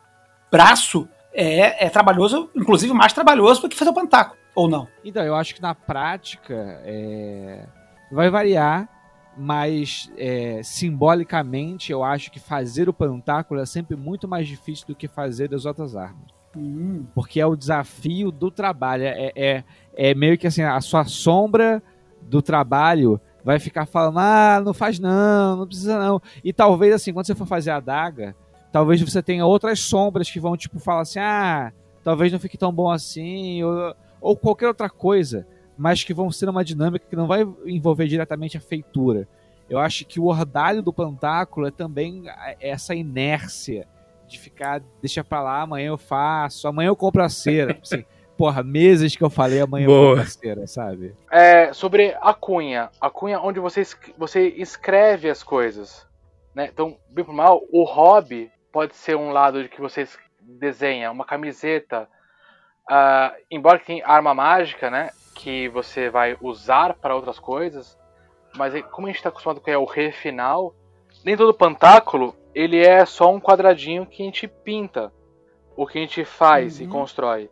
braço 0.51 1.09
é, 1.33 1.87
é 1.87 1.91
trabalhoso, 1.91 2.51
inclusive 2.57 2.93
mais 2.93 3.13
trabalhoso 3.13 3.63
do 3.63 3.69
que 3.69 3.77
fazer 3.77 3.91
o 3.91 3.95
pantáculo, 3.95 4.39
ou 4.55 4.69
não? 4.69 4.89
Então, 5.05 5.23
eu 5.23 5.35
acho 5.35 5.55
que 5.55 5.61
na 5.61 5.75
prática, 5.75 6.81
é 6.85 7.67
vai 8.11 8.31
variar, 8.31 8.89
mas 9.37 10.11
é, 10.17 10.61
simbolicamente 10.63 11.93
eu 11.93 12.03
acho 12.03 12.31
que 12.31 12.41
fazer 12.41 12.89
o 12.89 12.93
pantáculo 12.93 13.61
é 13.61 13.67
sempre 13.67 13.97
muito 13.97 14.27
mais 14.27 14.49
difícil 14.49 14.87
do 14.87 14.95
que 14.95 15.09
fazer 15.09 15.55
as 15.55 15.65
outras 15.65 15.95
armas. 15.95 16.35
Hum. 16.57 17.05
Porque 17.15 17.41
é 17.41 17.47
o 17.47 17.55
desafio 17.55 18.31
do 18.31 18.51
trabalho. 18.51 19.05
É, 19.05 19.33
é, 19.37 19.65
é 19.95 20.15
meio 20.15 20.39
que 20.39 20.47
assim, 20.47 20.63
a 20.63 20.81
sua 20.81 21.05
sombra 21.05 21.83
do 22.23 22.41
trabalho 22.41 23.21
vai 23.45 23.59
ficar 23.61 23.87
falando, 23.87 24.19
ah, 24.19 24.61
não 24.65 24.75
faz 24.75 24.99
não, 24.99 25.59
não 25.59 25.67
precisa 25.67 25.99
não. 25.99 26.21
E 26.43 26.53
talvez 26.53 26.95
assim, 26.95 27.13
quando 27.13 27.27
você 27.27 27.35
for 27.35 27.47
fazer 27.47 27.71
a 27.71 27.79
daga, 27.79 28.35
talvez 28.73 29.01
você 29.01 29.23
tenha 29.23 29.45
outras 29.47 29.81
sombras 29.81 30.31
que 30.31 30.41
vão 30.41 30.57
tipo 30.57 30.81
falar 30.81 31.03
assim, 31.03 31.21
ah, 31.21 31.73
talvez 32.03 32.33
não 32.33 32.41
fique 32.41 32.59
tão 32.59 32.73
bom 32.73 32.91
assim, 32.91 33.63
ou, 33.63 33.95
ou 34.21 34.37
qualquer 34.37 34.67
outra 34.67 34.89
coisa 34.89 35.47
mas 35.77 36.03
que 36.05 36.15
vão 36.15 36.31
ser 36.31 36.49
uma 36.49 36.65
dinâmica 36.65 37.07
que 37.09 37.17
não 37.17 37.27
vai 37.27 37.47
envolver 37.65 38.07
diretamente 38.07 38.57
a 38.57 38.61
feitura. 38.61 39.29
Eu 39.69 39.79
acho 39.79 40.05
que 40.05 40.21
o 40.21 40.27
ordalho 40.27 40.83
do 40.83 40.93
pantáculo 40.93 41.67
é 41.67 41.71
também 41.71 42.25
essa 42.61 42.95
inércia 42.95 43.87
de 44.29 44.39
ficar, 44.39 44.81
deixa 45.01 45.23
pra 45.25 45.43
lá, 45.43 45.63
amanhã 45.63 45.89
eu 45.89 45.99
faço, 45.99 46.67
amanhã 46.69 46.89
eu 46.89 46.97
compro 46.97 47.23
a 47.23 47.29
cera. 47.29 47.77
assim, 47.83 48.05
porra, 48.37 48.63
meses 48.63 49.15
que 49.17 49.23
eu 49.25 49.31
falei, 49.31 49.61
amanhã 49.61 49.87
Boa. 49.87 49.99
eu 49.99 50.09
compro 50.17 50.23
a 50.23 50.27
cera, 50.27 50.67
sabe? 50.67 51.15
É, 51.31 51.73
sobre 51.73 52.17
a 52.21 52.33
cunha. 52.35 52.91
A 53.01 53.11
cunha 53.11 53.41
onde 53.41 53.59
você, 53.61 53.83
você 54.17 54.49
escreve 54.49 55.29
as 55.31 55.43
coisas. 55.43 56.07
Né? 56.55 56.69
Então, 56.73 56.97
bem 57.11 57.25
por 57.25 57.35
mal, 57.35 57.63
o 57.71 57.85
hobby 57.85 58.51
pode 58.73 58.95
ser 58.97 59.17
um 59.17 59.31
lado 59.31 59.63
de 59.63 59.69
que 59.69 59.81
você 59.81 60.03
es- 60.03 60.19
desenha 60.41 61.11
uma 61.11 61.25
camiseta. 61.25 62.09
ah, 62.89 63.35
embora 63.51 63.79
que 63.81 63.87
tenha 63.87 64.07
arma 64.07 64.33
mágica, 64.33 64.89
né? 64.91 65.11
Que 65.37 65.69
você 65.69 66.11
vai 66.11 66.37
usar 66.41 66.95
para 66.95 67.15
outras 67.15 67.39
coisas. 67.39 67.97
Mas 68.57 68.75
aí, 68.75 68.83
como 68.83 69.07
a 69.07 69.11
gente 69.11 69.19
está 69.19 69.29
acostumado 69.29 69.61
com 69.61 69.71
é 69.71 69.77
o 69.79 69.85
re 69.85 70.11
final, 70.11 70.75
nem 71.25 71.37
todo 71.37 71.53
pantáculo 71.55 72.35
ele 72.57 72.81
é 72.81 73.05
só 73.05 73.31
um 73.31 73.39
quadradinho 73.39 74.07
que 74.07 74.23
a 74.23 74.25
gente 74.25 74.49
pinta. 74.49 75.13
O 75.77 75.87
que 75.87 75.99
a 75.99 76.01
gente 76.01 76.25
faz 76.25 76.81
e 76.81 76.85
Uhum. 76.85 76.91
constrói. 76.91 77.51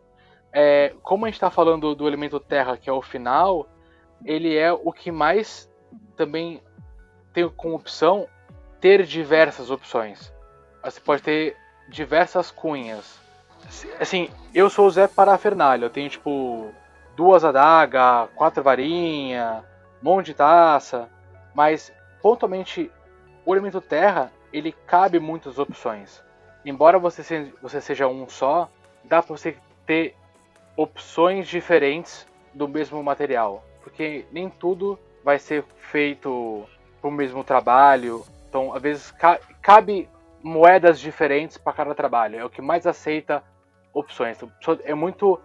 É, 0.51 0.95
como 1.03 1.25
a 1.25 1.27
gente 1.27 1.35
está 1.35 1.51
falando 1.51 1.93
do 1.93 2.07
elemento 2.07 2.39
terra, 2.39 2.75
que 2.75 2.89
é 2.89 2.93
o 2.93 3.03
final, 3.03 3.69
ele 4.25 4.57
é 4.57 4.73
o 4.73 4.91
que 4.91 5.11
mais 5.11 5.69
também 6.17 6.59
tem 7.33 7.47
como 7.49 7.75
opção 7.75 8.27
ter 8.81 9.03
diversas 9.03 9.69
opções. 9.69 10.33
Você 10.83 10.99
pode 10.99 11.21
ter 11.21 11.55
diversas 11.87 12.49
cunhas. 12.49 13.19
Assim, 13.99 14.29
eu 14.55 14.71
sou 14.71 14.87
o 14.87 14.89
Zé 14.89 15.07
Parafernália, 15.07 15.85
eu 15.85 15.89
tenho 15.91 16.09
tipo 16.09 16.73
duas 17.15 17.43
adagas, 17.43 18.29
quatro 18.35 18.61
varinha, 18.63 19.63
um 20.01 20.05
monte 20.05 20.27
de 20.27 20.33
taça, 20.33 21.09
mas 21.53 21.91
pontualmente 22.21 22.91
o 23.45 23.53
elemento 23.53 23.79
terra, 23.81 24.31
ele 24.51 24.71
cabe 24.71 25.19
muitas 25.19 25.57
opções. 25.59 26.23
Embora 26.65 26.97
você, 26.97 27.23
se- 27.23 27.53
você 27.61 27.79
seja 27.79 28.07
um 28.07 28.27
só, 28.27 28.69
dá 29.03 29.21
pra 29.21 29.35
você 29.35 29.55
ter 29.85 30.15
opções 30.75 31.47
diferentes 31.47 32.27
do 32.53 32.67
mesmo 32.67 33.01
material, 33.03 33.63
porque 33.83 34.25
nem 34.31 34.49
tudo 34.49 34.97
vai 35.23 35.39
ser 35.39 35.63
feito 35.77 36.65
pro 37.01 37.11
mesmo 37.11 37.43
trabalho. 37.43 38.25
Então, 38.49 38.73
às 38.73 38.81
vezes 38.81 39.11
ca- 39.11 39.39
cabe 39.61 40.09
moedas 40.41 40.99
diferentes 40.99 41.57
para 41.57 41.73
cada 41.73 41.95
trabalho. 41.95 42.39
É 42.39 42.45
o 42.45 42.49
que 42.49 42.61
mais 42.61 42.85
aceita 42.87 43.43
opções. 43.93 44.37
Então, 44.41 44.79
é 44.83 44.93
muito 44.93 45.39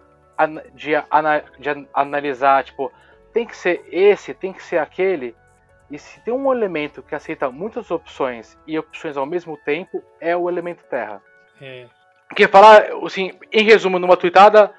de, 0.73 0.95
ana- 1.09 1.43
de 1.59 1.69
an- 1.69 1.87
analisar, 1.93 2.63
tipo, 2.63 2.91
tem 3.33 3.45
que 3.45 3.55
ser 3.55 3.85
esse, 3.91 4.33
tem 4.33 4.53
que 4.53 4.63
ser 4.63 4.77
aquele. 4.77 5.35
E 5.89 5.97
se 5.99 6.19
tem 6.21 6.33
um 6.33 6.51
elemento 6.51 7.03
que 7.03 7.13
aceita 7.13 7.51
muitas 7.51 7.91
opções 7.91 8.57
e 8.65 8.77
opções 8.79 9.17
ao 9.17 9.25
mesmo 9.25 9.57
tempo, 9.57 10.01
é 10.19 10.35
o 10.35 10.49
elemento 10.49 10.83
terra. 10.85 11.21
É. 11.61 11.85
Quer 12.35 12.49
falar, 12.49 12.83
assim, 13.05 13.33
em 13.51 13.63
resumo, 13.63 13.99
numa 13.99 14.15
tweetada, 14.15 14.73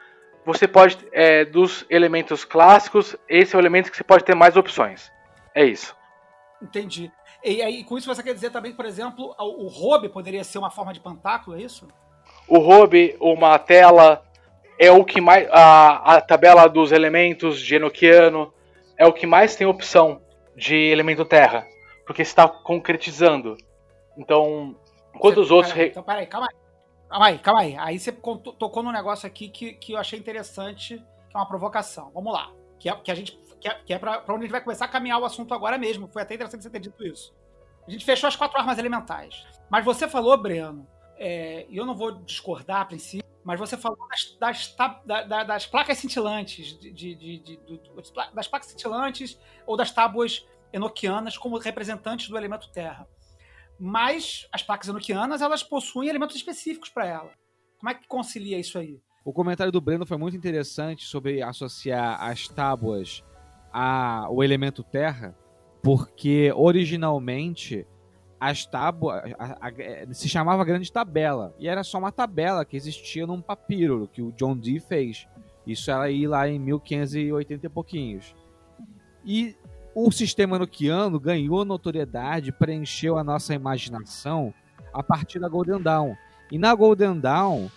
você 0.45 0.67
pode, 0.67 0.99
é, 1.13 1.45
dos 1.45 1.85
elementos 1.91 2.45
clássicos, 2.45 3.15
esse 3.29 3.55
é 3.55 3.59
o 3.59 3.61
elemento 3.61 3.91
que 3.91 3.97
você 3.97 4.05
pode 4.05 4.25
ter 4.25 4.35
mais 4.35 4.57
opções. 4.57 5.13
É 5.55 5.65
isso. 5.65 5.95
Entendi. 6.61 7.13
E 7.45 7.61
aí, 7.61 7.85
com 7.85 7.99
isso 7.99 8.13
você 8.13 8.23
quer 8.23 8.33
dizer 8.33 8.51
também, 8.51 8.73
por 8.73 8.87
exemplo, 8.87 9.35
o, 9.39 9.65
o 9.65 9.69
robe 9.69 10.09
poderia 10.09 10.45
ser 10.45 10.59
uma 10.59 10.71
forma 10.71 10.95
de 10.95 11.01
pantáculo, 11.01 11.57
é 11.57 11.61
isso? 11.61 11.89
O 12.49 12.59
Robe, 12.59 13.17
uma 13.21 13.59
tela, 13.59 14.25
é 14.79 14.91
o 14.91 15.05
que 15.05 15.21
mais. 15.21 15.49
A, 15.51 16.17
a 16.17 16.21
tabela 16.21 16.69
dos 16.69 16.93
elementos 16.93 17.61
de 17.61 17.75
Enochiano 17.77 18.53
é 18.99 19.07
o 19.07 19.13
que 19.13 19.27
mais 19.27 19.55
tem 19.57 19.67
opção 19.67 20.21
de 20.57 20.75
elemento 20.75 21.25
terra. 21.25 21.67
Porque 22.07 22.23
está 22.23 22.49
concretizando. 22.49 23.57
Então, 24.17 24.77
enquanto 25.15 25.39
os 25.39 25.51
outros. 25.51 25.73
peraí, 25.73 25.87
re- 25.87 25.91
Então, 25.93 26.03
peraí, 26.03 26.27
calma 26.27 26.49
aí. 26.51 26.57
Calma 27.09 27.27
aí, 27.27 27.39
calma 27.39 27.61
aí. 27.61 27.77
Aí 27.79 27.99
você 27.99 28.11
tocou 28.13 28.83
num 28.83 28.93
negócio 28.93 29.27
aqui 29.27 29.49
que, 29.49 29.75
que 29.75 29.93
eu 29.93 29.99
achei 29.99 30.19
interessante, 30.19 30.97
que 31.31 31.37
é 31.37 31.39
uma 31.39 31.47
provocação. 31.47 32.11
Vamos 32.13 32.33
lá. 32.33 32.51
Que 32.79 32.89
é, 32.89 32.95
que 32.97 33.11
a 33.11 33.15
gente. 33.15 33.41
Que 33.61 33.69
é, 33.69 33.75
que 33.87 33.95
é 33.95 33.99
pra, 33.99 34.19
pra 34.19 34.35
onde 34.35 34.43
a 34.43 34.47
gente 34.47 34.53
vai 34.53 34.61
começar 34.61 34.87
a 34.87 34.89
caminhar 34.89 35.21
o 35.21 35.25
assunto 35.25 35.55
agora 35.55 35.79
mesmo. 35.79 36.09
Foi 36.09 36.23
até 36.23 36.35
interessante 36.35 36.63
você 36.65 36.71
ter 36.71 36.81
dito 36.81 37.07
isso. 37.07 37.33
A 37.87 37.91
gente 37.91 38.05
fechou 38.05 38.27
as 38.27 38.35
quatro 38.37 38.59
armas 38.59 38.77
elementais. 38.79 39.45
Mas 39.71 39.85
você 39.85 40.09
falou, 40.09 40.37
Breno, 40.37 40.87
é, 41.17 41.67
e 41.69 41.77
eu 41.77 41.87
não 41.87 41.95
vou 41.95 42.11
discordar 42.13 42.81
a 42.81 42.85
princípio, 42.85 43.25
mas 43.45 43.59
você 43.59 43.77
falou 43.77 43.99
das, 44.09 44.37
das, 44.39 44.69
ta- 44.75 45.01
da- 45.05 45.23
da- 45.25 45.45
das 45.45 45.67
placas 45.67 45.99
cintilantes, 45.99 46.79
de, 46.79 46.91
de- 46.93 47.15
de- 47.15 47.61
das 48.35 48.47
placas 48.49 48.69
cintilantes 48.71 49.39
ou 49.67 49.77
das 49.77 49.91
tábuas 49.91 50.47
enoquianas 50.73 51.37
como 51.37 51.59
representantes 51.59 52.29
do 52.29 52.37
elemento 52.37 52.71
terra. 52.71 53.07
Mas 53.79 54.47
as 54.53 54.63
placas 54.63 54.89
enoquianas, 54.89 55.43
elas 55.43 55.63
possuem 55.63 56.09
elementos 56.09 56.37
específicos 56.37 56.89
para 56.89 57.07
ela. 57.07 57.31
Como 57.79 57.91
é 57.91 57.95
que 57.95 58.07
concilia 58.07 58.59
isso 58.59 58.79
aí? 58.79 59.01
O 59.25 59.33
comentário 59.33 59.73
do 59.73 59.81
Breno 59.81 60.07
foi 60.07 60.17
muito 60.17 60.37
interessante 60.37 61.05
sobre 61.05 61.43
associar 61.43 62.23
as 62.23 62.47
tábuas 62.49 63.23
ao 63.73 64.43
elemento 64.43 64.83
terra, 64.85 65.37
porque 65.83 66.53
originalmente 66.55 67.87
as 68.43 68.67
tábuas 68.67 69.23
eh, 69.79 70.05
se 70.11 70.29
chamava 70.29 70.65
grande 70.65 70.91
tabela 70.91 71.55
e 71.61 71.69
era 71.69 71.85
só 71.85 71.97
uma 71.97 72.11
tabela 72.11 72.65
que 72.65 72.77
existia 72.77 73.25
num 73.25 73.41
papiro 73.41 74.11
que 74.13 74.21
o 74.21 74.33
John 74.33 74.57
Dee 74.57 74.81
fez. 74.81 75.29
Isso 75.65 75.93
era 75.93 76.03
aí 76.03 76.27
lá 76.27 76.49
em 76.49 76.59
1580 76.59 77.65
e 77.65 77.69
pouquinhos. 77.69 78.35
E 79.25 79.55
o 79.95 80.11
sistema 80.11 80.57
enoquiano 80.57 81.21
ganhou 81.21 81.65
notoriedade, 81.65 82.51
preencheu 82.51 83.17
a 83.17 83.23
nossa 83.23 83.55
imaginação 83.55 84.53
a 84.93 85.05
partir 85.05 85.39
da 85.39 85.49
Golden 85.49 85.81
Dawn. 85.81 86.17
E 86.51 86.59
na 86.59 86.75
Golden 86.75 87.21
Dawn, 87.21 87.69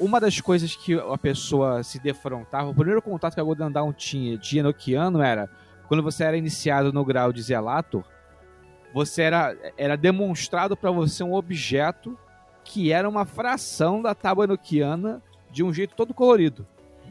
uma 0.00 0.18
das 0.18 0.40
coisas 0.40 0.74
que 0.74 0.94
a 0.94 1.18
pessoa 1.18 1.82
se 1.82 2.00
defrontava, 2.00 2.70
o 2.70 2.74
primeiro 2.74 3.02
contato 3.02 3.34
que 3.34 3.40
a 3.40 3.44
Golden 3.44 3.70
Dawn 3.70 3.92
tinha 3.92 4.38
de 4.38 4.60
Enochiano 4.60 5.20
era 5.20 5.50
quando 5.86 6.02
você 6.02 6.24
era 6.24 6.38
iniciado 6.38 6.90
no 6.90 7.04
grau 7.04 7.34
de 7.34 7.42
Zelator, 7.42 8.02
você 8.92 9.22
era, 9.22 9.56
era 9.76 9.96
demonstrado 9.96 10.76
para 10.76 10.90
você 10.90 11.22
um 11.22 11.34
objeto 11.34 12.18
que 12.64 12.92
era 12.92 13.08
uma 13.08 13.24
fração 13.24 14.02
da 14.02 14.14
tábua 14.14 14.44
enoquiana 14.44 15.22
de 15.50 15.62
um 15.62 15.72
jeito 15.72 15.94
todo 15.94 16.14
colorido. 16.14 16.66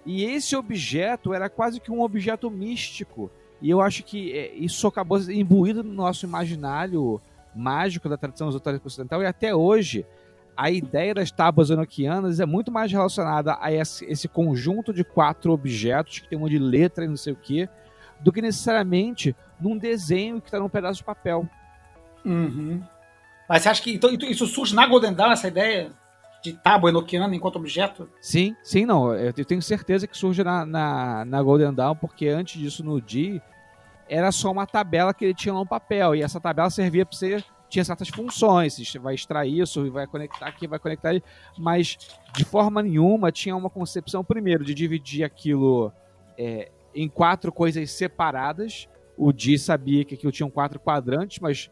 E 0.06 0.24
esse 0.24 0.56
objeto 0.56 1.34
era 1.34 1.50
quase 1.50 1.80
que 1.80 1.92
um 1.92 2.02
objeto 2.02 2.50
místico. 2.50 3.30
E 3.62 3.70
eu 3.70 3.82
acho 3.82 4.04
que 4.04 4.32
é, 4.32 4.54
isso 4.54 4.88
acabou 4.88 5.20
imbuído 5.30 5.84
no 5.84 5.94
nosso 5.94 6.26
imaginário 6.26 7.22
mágico 7.56 8.08
da 8.08 8.18
tradição 8.18 8.50
esotérica 8.50 8.88
ocidental 8.88 9.22
e 9.22 9.26
até 9.26 9.54
hoje 9.54 10.06
a 10.56 10.70
ideia 10.70 11.14
das 11.14 11.32
tábuas 11.32 11.70
enoquianas 11.70 12.40
é 12.40 12.46
muito 12.46 12.72
mais 12.72 12.92
relacionada 12.92 13.58
a 13.62 13.72
esse, 13.72 14.28
conjunto 14.28 14.94
de 14.94 15.04
quatro 15.04 15.52
objetos 15.54 16.20
que 16.20 16.28
tem 16.28 16.38
um 16.38 16.42
monte 16.42 16.52
de 16.52 16.60
letra 16.60 17.06
e 17.06 17.08
não 17.08 17.16
sei 17.16 17.34
o 17.34 17.36
que, 17.36 17.68
do 18.20 18.32
que 18.32 18.42
necessariamente 18.42 19.36
num 19.60 19.78
desenho 19.78 20.42
que 20.42 20.48
está 20.48 20.60
num 20.60 20.68
pedaço 20.68 21.00
de 21.00 21.06
papel. 21.06 21.48
Mas 23.48 23.64
você 23.64 23.70
acha 23.70 23.82
que 23.82 23.94
então, 23.94 24.12
isso 24.12 24.46
surge 24.46 24.76
na 24.76 24.86
Golden 24.86 25.14
Dawn, 25.14 25.32
essa 25.32 25.48
ideia 25.48 25.92
de 26.42 26.54
tábua 26.54 26.90
enoquiana 26.90 27.36
enquanto 27.36 27.58
objeto? 27.58 28.10
Sim, 28.22 28.56
sim, 28.64 28.86
não. 28.86 29.14
Eu 29.14 29.46
tenho 29.46 29.62
certeza 29.62 30.08
que 30.08 30.18
surge 30.18 30.44
na, 30.44 30.66
na, 30.66 31.26
na 31.26 31.42
Golden 31.42 31.74
Dawn, 31.74 31.96
porque 31.96 32.28
antes 32.28 32.60
disso 32.60 32.84
no 32.84 33.02
D 33.02 33.42
era 34.08 34.32
só 34.32 34.52
uma 34.52 34.66
tabela 34.66 35.14
que 35.14 35.26
ele 35.26 35.34
tinha 35.34 35.54
lá 35.54 35.60
no 35.60 35.66
papel. 35.66 36.16
E 36.16 36.22
essa 36.22 36.40
tabela 36.40 36.70
servia 36.70 37.06
para 37.06 37.16
você. 37.16 37.44
Tinha 37.70 37.86
certas 37.86 38.10
funções. 38.10 38.76
Você 38.76 38.98
vai 38.98 39.14
extrair 39.14 39.60
isso 39.60 39.92
vai 39.92 40.08
conectar 40.08 40.48
aqui, 40.48 40.68
vai 40.68 40.80
conectar 40.80 41.10
ali. 41.10 41.24
Mas 41.58 41.98
de 42.34 42.44
forma 42.44 42.82
nenhuma 42.82 43.32
tinha 43.32 43.56
uma 43.56 43.70
concepção, 43.70 44.24
primeiro, 44.24 44.66
de 44.66 44.74
dividir 44.74 45.24
aquilo 45.24 45.92
é, 46.36 46.72
em 46.96 47.08
quatro 47.08 47.52
coisas 47.52 47.92
separadas. 47.92 48.90
O 49.16 49.32
D 49.32 49.58
sabia 49.58 50.04
que 50.04 50.16
aquilo 50.16 50.32
tinham 50.32 50.50
quatro 50.50 50.80
quadrantes, 50.80 51.40
mas 51.40 51.70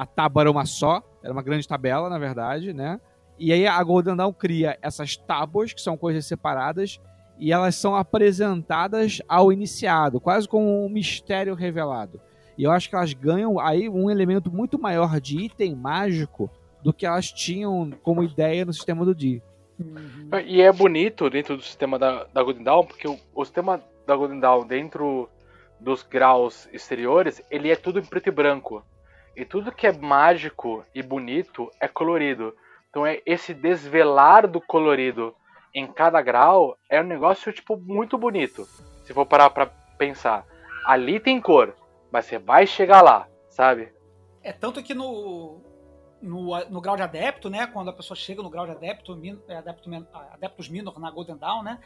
a 0.00 0.06
tábua 0.06 0.44
era 0.44 0.50
uma 0.50 0.64
só. 0.64 1.02
Era 1.22 1.30
uma 1.30 1.42
grande 1.42 1.68
tabela, 1.68 2.08
na 2.08 2.18
verdade, 2.18 2.72
né? 2.72 2.98
E 3.38 3.52
aí 3.52 3.66
a 3.66 3.82
Golden 3.84 4.16
Dawn 4.16 4.32
cria 4.32 4.78
essas 4.80 5.14
tábuas, 5.14 5.74
que 5.74 5.80
são 5.80 5.94
coisas 5.94 6.24
separadas, 6.24 6.98
e 7.38 7.52
elas 7.52 7.74
são 7.74 7.94
apresentadas 7.94 9.20
ao 9.28 9.52
iniciado, 9.52 10.18
quase 10.18 10.48
como 10.48 10.86
um 10.86 10.88
mistério 10.88 11.54
revelado. 11.54 12.18
E 12.56 12.64
eu 12.64 12.70
acho 12.70 12.88
que 12.88 12.96
elas 12.96 13.12
ganham 13.12 13.60
aí 13.60 13.90
um 13.90 14.10
elemento 14.10 14.50
muito 14.50 14.78
maior 14.78 15.20
de 15.20 15.38
item 15.38 15.74
mágico 15.74 16.50
do 16.82 16.94
que 16.94 17.04
elas 17.04 17.30
tinham 17.30 17.90
como 18.02 18.22
ideia 18.22 18.64
no 18.64 18.72
sistema 18.72 19.04
do 19.04 19.14
Di. 19.14 19.42
E 20.46 20.62
é 20.62 20.72
bonito 20.72 21.28
dentro 21.28 21.58
do 21.58 21.62
sistema 21.62 21.98
da, 21.98 22.24
da 22.24 22.42
Golden 22.42 22.64
Dawn, 22.64 22.86
porque 22.86 23.06
o, 23.06 23.18
o 23.34 23.44
sistema 23.44 23.82
da 24.06 24.16
Golden 24.16 24.40
Dawn 24.40 24.66
dentro 24.66 25.28
dos 25.78 26.02
graus 26.02 26.68
exteriores, 26.72 27.42
ele 27.50 27.70
é 27.70 27.76
tudo 27.76 27.98
em 27.98 28.04
preto 28.04 28.28
e 28.28 28.32
branco. 28.32 28.82
E 29.36 29.44
tudo 29.44 29.72
que 29.72 29.86
é 29.86 29.92
mágico 29.92 30.84
e 30.94 31.02
bonito 31.02 31.70
é 31.80 31.88
colorido. 31.88 32.54
Então 32.88 33.06
é 33.06 33.20
esse 33.24 33.54
desvelar 33.54 34.46
do 34.46 34.60
colorido 34.60 35.34
em 35.74 35.86
cada 35.86 36.20
grau 36.20 36.76
é 36.88 37.00
um 37.00 37.06
negócio 37.06 37.52
tipo 37.52 37.76
muito 37.76 38.18
bonito. 38.18 38.64
Se 39.04 39.14
for 39.14 39.24
parar 39.24 39.50
para 39.50 39.66
pensar, 39.96 40.44
ali 40.84 41.20
tem 41.20 41.40
cor, 41.40 41.74
mas 42.10 42.26
você 42.26 42.38
vai 42.38 42.66
chegar 42.66 43.02
lá, 43.02 43.28
sabe? 43.48 43.92
É 44.42 44.52
tanto 44.52 44.82
que 44.82 44.94
no, 44.94 45.60
no, 46.20 46.58
no 46.68 46.80
grau 46.80 46.96
de 46.96 47.02
adepto, 47.02 47.48
né? 47.48 47.66
Quando 47.66 47.90
a 47.90 47.92
pessoa 47.92 48.16
chega 48.16 48.42
no 48.42 48.50
grau 48.50 48.66
de 48.66 48.72
adepto, 48.72 49.20
é, 49.48 49.56
adepto 49.56 49.90
adeptus 50.32 50.68
minor 50.68 50.98
na 50.98 51.10
Golden 51.10 51.36
Dawn, 51.36 51.62
né? 51.62 51.78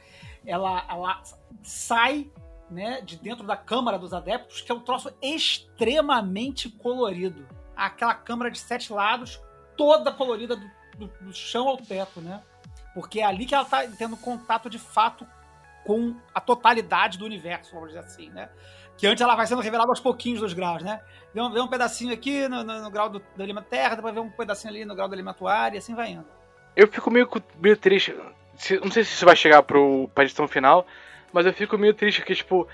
Ela, 0.46 0.86
ela 0.88 1.22
sai 1.62 2.30
né, 2.74 3.00
de 3.00 3.16
dentro 3.16 3.46
da 3.46 3.56
Câmara 3.56 3.98
dos 3.98 4.12
Adeptos, 4.12 4.60
que 4.60 4.70
é 4.70 4.74
um 4.74 4.80
troço 4.80 5.14
extremamente 5.22 6.68
colorido. 6.68 7.46
Aquela 7.76 8.14
câmara 8.14 8.50
de 8.50 8.58
sete 8.58 8.92
lados, 8.92 9.40
toda 9.76 10.12
colorida 10.12 10.56
do, 10.56 10.70
do, 10.98 11.06
do 11.20 11.32
chão 11.32 11.68
ao 11.68 11.76
teto, 11.76 12.20
né? 12.20 12.42
Porque 12.92 13.20
é 13.20 13.24
ali 13.24 13.46
que 13.46 13.54
ela 13.54 13.64
está 13.64 13.86
tendo 13.86 14.16
contato 14.16 14.68
de 14.68 14.78
fato 14.78 15.26
com 15.84 16.16
a 16.34 16.40
totalidade 16.40 17.18
do 17.18 17.24
universo, 17.24 17.72
vamos 17.72 17.88
dizer 17.88 18.00
assim, 18.00 18.30
né? 18.30 18.48
Que 18.96 19.06
antes 19.06 19.20
ela 19.20 19.34
vai 19.34 19.46
sendo 19.46 19.60
revelada 19.60 19.90
aos 19.90 20.00
pouquinhos 20.00 20.40
dos 20.40 20.52
graus, 20.52 20.82
né? 20.82 21.00
Vê 21.32 21.40
um, 21.40 21.52
vê 21.52 21.60
um 21.60 21.68
pedacinho 21.68 22.12
aqui 22.12 22.48
no, 22.48 22.64
no, 22.64 22.82
no 22.82 22.90
grau 22.90 23.08
do, 23.08 23.18
do 23.18 23.42
elemento 23.42 23.66
terra, 23.66 23.96
depois 23.96 24.14
vê 24.14 24.20
um 24.20 24.30
pedacinho 24.30 24.72
ali 24.72 24.84
no 24.84 24.94
grau 24.94 25.08
do 25.08 25.14
elemento 25.14 25.46
ar 25.46 25.74
e 25.74 25.78
assim 25.78 25.94
vai 25.94 26.10
indo. 26.10 26.26
Eu 26.74 26.88
fico 26.88 27.10
meio, 27.10 27.28
meio 27.60 27.76
triste. 27.76 28.14
Não 28.82 28.90
sei 28.90 29.04
se 29.04 29.12
isso 29.12 29.24
vai 29.24 29.36
chegar 29.36 29.62
pro, 29.62 30.08
pra 30.14 30.24
edição 30.24 30.46
final, 30.48 30.86
mas 31.34 31.46
eu 31.46 31.52
fico 31.52 31.76
meio 31.76 31.92
triste 31.92 32.22
que, 32.22 32.34
tipo. 32.34 32.66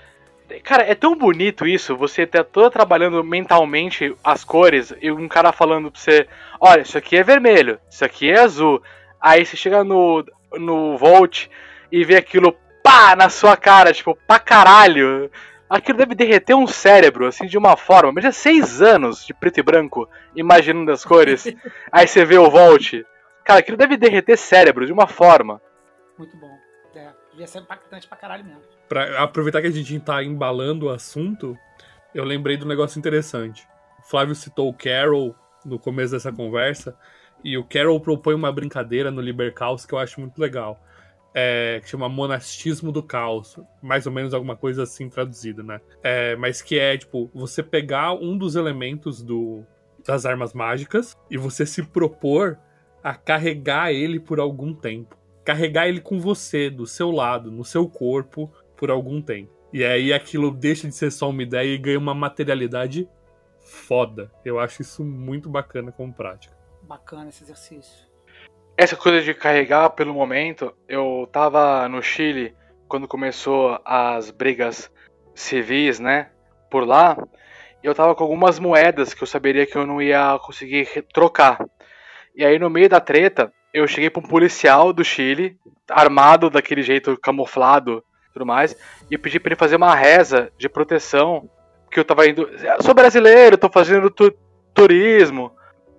Cara, 0.63 0.83
é 0.83 0.93
tão 0.93 1.15
bonito 1.15 1.65
isso, 1.65 1.95
você 1.95 2.27
tá 2.27 2.43
toda 2.43 2.69
trabalhando 2.69 3.23
mentalmente 3.23 4.13
as 4.21 4.43
cores 4.43 4.93
e 5.01 5.09
um 5.09 5.27
cara 5.27 5.51
falando 5.51 5.89
pra 5.89 5.99
você: 5.99 6.27
olha, 6.59 6.81
isso 6.81 6.97
aqui 6.97 7.17
é 7.17 7.23
vermelho, 7.23 7.79
isso 7.89 8.05
aqui 8.05 8.29
é 8.29 8.39
azul. 8.39 8.83
Aí 9.19 9.45
você 9.45 9.57
chega 9.57 9.83
no, 9.83 10.23
no 10.53 10.97
Volt 10.97 11.47
e 11.91 12.03
vê 12.03 12.17
aquilo 12.17 12.55
pá 12.83 13.15
na 13.15 13.29
sua 13.29 13.57
cara, 13.57 13.93
tipo, 13.93 14.15
pra 14.27 14.37
caralho. 14.37 15.31
Aquilo 15.69 15.97
deve 15.97 16.13
derreter 16.13 16.53
um 16.53 16.67
cérebro, 16.67 17.27
assim, 17.27 17.47
de 17.47 17.57
uma 17.57 17.77
forma. 17.77 18.11
Mas 18.11 18.25
já 18.25 18.31
seis 18.31 18.81
anos 18.81 19.25
de 19.25 19.33
preto 19.33 19.59
e 19.59 19.63
branco, 19.63 20.07
imaginando 20.35 20.91
as 20.91 21.05
cores. 21.05 21.47
aí 21.89 22.05
você 22.05 22.25
vê 22.25 22.37
o 22.37 22.49
Volt. 22.49 22.93
Cara, 23.45 23.61
aquilo 23.61 23.77
deve 23.77 23.95
derreter 23.95 24.37
cérebro 24.37 24.85
de 24.85 24.91
uma 24.91 25.07
forma. 25.07 25.61
Muito 26.17 26.35
bom. 26.37 26.60
Devia 27.41 27.47
ser 27.47 27.59
impactante 27.59 28.07
pra 28.07 28.15
caralho 28.15 28.45
mesmo. 28.45 28.61
Pra 28.87 29.23
aproveitar 29.23 29.61
que 29.61 29.67
a 29.67 29.71
gente 29.71 29.99
tá 29.99 30.23
embalando 30.23 30.85
o 30.85 30.89
assunto, 30.91 31.57
eu 32.13 32.23
lembrei 32.23 32.55
de 32.55 32.63
um 32.63 32.67
negócio 32.67 32.99
interessante. 32.99 33.67
O 33.97 34.03
Flávio 34.03 34.35
citou 34.35 34.69
o 34.69 34.73
Carol 34.73 35.35
no 35.65 35.79
começo 35.79 36.11
dessa 36.11 36.31
conversa, 36.31 36.95
e 37.43 37.57
o 37.57 37.63
Carol 37.63 37.99
propõe 37.99 38.35
uma 38.35 38.51
brincadeira 38.51 39.09
no 39.09 39.21
Liber 39.21 39.55
Caos 39.55 39.87
que 39.87 39.93
eu 39.93 39.97
acho 39.97 40.19
muito 40.19 40.39
legal. 40.39 40.79
É, 41.33 41.79
que 41.81 41.89
chama 41.89 42.07
Monastismo 42.07 42.91
do 42.91 43.01
Caos. 43.01 43.57
Mais 43.81 44.05
ou 44.05 44.11
menos 44.11 44.35
alguma 44.35 44.55
coisa 44.55 44.83
assim 44.83 45.09
traduzida, 45.09 45.63
né? 45.63 45.81
É, 46.03 46.35
mas 46.35 46.61
que 46.61 46.77
é, 46.77 46.95
tipo, 46.95 47.31
você 47.33 47.63
pegar 47.63 48.13
um 48.13 48.37
dos 48.37 48.55
elementos 48.55 49.23
do, 49.23 49.65
das 50.05 50.27
armas 50.27 50.53
mágicas 50.53 51.17
e 51.27 51.37
você 51.37 51.65
se 51.65 51.81
propor 51.81 52.59
a 53.03 53.15
carregar 53.15 53.91
ele 53.91 54.19
por 54.19 54.39
algum 54.39 54.75
tempo. 54.75 55.20
Carregar 55.51 55.89
ele 55.89 55.99
com 55.99 56.17
você, 56.17 56.69
do 56.69 56.87
seu 56.87 57.11
lado, 57.11 57.51
no 57.51 57.65
seu 57.65 57.85
corpo, 57.85 58.49
por 58.77 58.89
algum 58.89 59.21
tempo. 59.21 59.51
E 59.73 59.83
aí 59.83 60.13
aquilo 60.13 60.49
deixa 60.49 60.87
de 60.87 60.95
ser 60.95 61.11
só 61.11 61.29
uma 61.29 61.43
ideia 61.43 61.67
e 61.67 61.77
ganha 61.77 61.99
uma 61.99 62.13
materialidade 62.13 63.05
foda. 63.59 64.31
Eu 64.45 64.61
acho 64.61 64.81
isso 64.81 65.03
muito 65.03 65.49
bacana 65.49 65.91
como 65.91 66.13
prática. 66.13 66.55
Bacana 66.83 67.27
esse 67.27 67.43
exercício. 67.43 68.07
Essa 68.77 68.95
coisa 68.95 69.21
de 69.21 69.33
carregar 69.33 69.89
pelo 69.89 70.13
momento, 70.13 70.73
eu 70.87 71.27
tava 71.33 71.85
no 71.89 72.01
Chile 72.01 72.55
quando 72.87 73.05
começou 73.05 73.77
as 73.83 74.31
brigas 74.31 74.89
civis, 75.35 75.99
né? 75.99 76.31
Por 76.69 76.87
lá, 76.87 77.17
eu 77.83 77.93
tava 77.93 78.15
com 78.15 78.23
algumas 78.23 78.57
moedas 78.57 79.13
que 79.13 79.21
eu 79.21 79.27
saberia 79.27 79.65
que 79.65 79.77
eu 79.77 79.85
não 79.85 80.01
ia 80.01 80.39
conseguir 80.45 81.05
trocar. 81.13 81.59
E 82.33 82.45
aí 82.45 82.57
no 82.57 82.69
meio 82.69 82.87
da 82.87 83.01
treta, 83.01 83.51
eu 83.73 83.87
cheguei 83.87 84.09
pra 84.09 84.21
um 84.21 84.27
policial 84.27 84.91
do 84.93 85.03
Chile, 85.03 85.57
armado 85.89 86.49
daquele 86.49 86.81
jeito 86.81 87.17
camuflado 87.17 88.03
tudo 88.33 88.45
mais, 88.45 88.75
e 89.09 89.17
pedi 89.17 89.39
pra 89.39 89.49
ele 89.49 89.59
fazer 89.59 89.75
uma 89.75 89.93
reza 89.93 90.51
de 90.57 90.69
proteção, 90.69 91.49
que 91.91 91.99
eu 91.99 92.05
tava 92.05 92.27
indo. 92.27 92.49
Sou 92.79 92.93
brasileiro, 92.93 93.57
tô 93.57 93.69
fazendo 93.69 94.09
tu 94.09 94.33
turismo. 94.73 95.51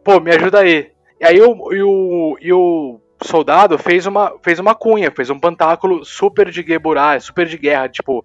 Pô, 0.03 0.19
me 0.19 0.35
ajuda 0.35 0.61
aí. 0.61 0.91
E 1.21 1.27
aí 1.27 1.41
o, 1.41 1.73
e 1.73 1.83
o, 1.83 2.39
e 2.41 2.53
o 2.53 3.01
soldado 3.23 3.79
fez 3.79 4.07
uma, 4.07 4.35
fez 4.43 4.59
uma 4.59 4.75
cunha, 4.75 5.11
fez 5.11 5.31
um 5.31 5.39
pantáculo 5.39 6.05
super 6.05 6.51
de 6.51 6.63
Geburá, 6.63 7.21
super 7.21 7.47
de 7.47 7.59
guerra, 7.59 7.89
tipo, 7.89 8.25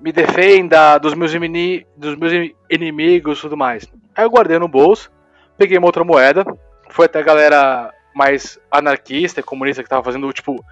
me 0.00 0.10
defenda 0.10 0.98
dos 0.98 1.14
meus, 1.14 1.32
imini, 1.34 1.86
dos 1.96 2.16
meus 2.16 2.32
inimigos 2.68 3.40
tudo 3.40 3.56
mais. 3.56 3.86
Aí 4.14 4.24
eu 4.24 4.30
guardei 4.30 4.58
no 4.58 4.66
bolso, 4.66 5.12
peguei 5.56 5.78
uma 5.78 5.86
outra 5.86 6.02
moeda, 6.02 6.44
foi 6.90 7.06
até 7.06 7.20
a 7.20 7.22
galera 7.22 7.92
mais 8.14 8.58
anarquista 8.70 9.40
e 9.40 9.42
comunista 9.42 9.82
que 9.82 9.88
tava 9.88 10.04
fazendo, 10.04 10.32
tipo, 10.32 10.64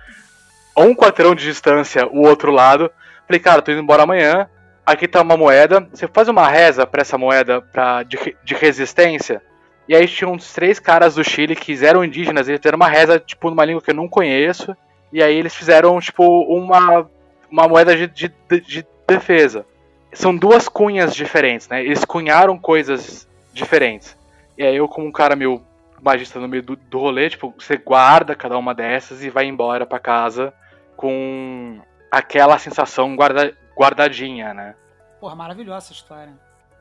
a 0.74 0.82
um 0.82 0.95
quarteirão 0.95 1.34
de 1.34 1.45
distância 1.45 2.07
o 2.07 2.26
outro 2.26 2.51
lado. 2.51 2.91
Falei, 3.26 3.41
cara, 3.41 3.62
tô 3.62 3.70
indo 3.70 3.80
embora 3.80 4.03
amanhã, 4.03 4.49
aqui 4.84 5.07
tá 5.07 5.22
uma 5.22 5.36
moeda, 5.36 5.86
você 5.93 6.09
faz 6.09 6.28
uma 6.28 6.49
reza 6.49 6.86
pra 6.86 7.03
essa 7.03 7.16
moeda 7.16 7.62
pra, 7.62 8.03
de, 8.03 8.36
de 8.43 8.55
resistência? 8.55 9.43
E 9.88 9.95
aí 9.95 10.07
tinha 10.07 10.28
uns 10.28 10.53
três 10.53 10.78
caras 10.78 11.16
do 11.16 11.24
Chile 11.24 11.57
que 11.57 11.84
eram 11.84 12.05
indígenas, 12.05 12.49
eles 12.49 12.61
fizeram 12.61 12.76
uma 12.76 12.88
reza, 12.88 13.18
tipo, 13.18 13.51
numa 13.51 13.64
língua 13.64 13.82
que 13.82 13.91
eu 13.91 13.95
não 13.95 14.09
conheço. 14.09 14.76
E 15.12 15.22
aí 15.22 15.34
eles 15.34 15.55
fizeram, 15.55 15.99
tipo, 16.01 16.24
uma, 16.45 17.11
uma 17.51 17.66
moeda 17.66 17.97
de, 17.97 18.07
de, 18.07 18.32
de 18.61 18.86
defesa. 19.09 19.66
São 20.12 20.36
duas 20.36 20.68
cunhas 20.68 21.14
diferentes, 21.14 21.68
né? 21.68 21.84
Eles 21.84 22.05
cunharam 22.05 22.57
coisas 22.57 23.28
diferentes. 23.53 24.16
E 24.57 24.62
aí 24.62 24.76
eu, 24.76 24.86
como 24.86 25.09
um 25.09 25.12
cara 25.12 25.34
meio 25.34 25.61
magista 26.03 26.38
no 26.40 26.48
meio 26.48 26.62
do, 26.62 26.76
do 26.76 26.98
rolê, 26.98 27.30
tipo, 27.30 27.55
você 27.59 27.76
guarda 27.76 28.34
cada 28.34 28.57
uma 28.59 28.74
dessas 28.74 29.22
e 29.22 29.30
vai 29.30 29.46
embora 29.46 29.86
para 29.86 29.98
casa 29.98 30.53
com 30.97 31.81
aquela 32.10 32.59
sensação 32.59 33.14
guarda, 33.16 33.56
guardadinha, 33.77 34.52
né? 34.52 34.74
Porra, 35.20 35.35
maravilhosa 35.35 35.86
essa 35.86 35.93
história. 35.93 36.32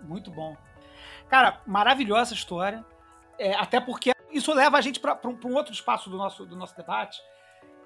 Muito 0.01 0.31
bom. 0.31 0.55
Cara, 1.29 1.61
maravilhosa 1.65 2.33
história. 2.33 2.83
É, 3.37 3.53
até 3.55 3.79
porque 3.79 4.11
isso 4.31 4.53
leva 4.53 4.77
a 4.77 4.81
gente 4.81 4.99
para 4.99 5.17
um, 5.25 5.55
outro 5.55 5.73
espaço 5.73 6.09
do 6.09 6.17
nosso, 6.17 6.45
do 6.45 6.55
nosso 6.55 6.75
debate, 6.75 7.21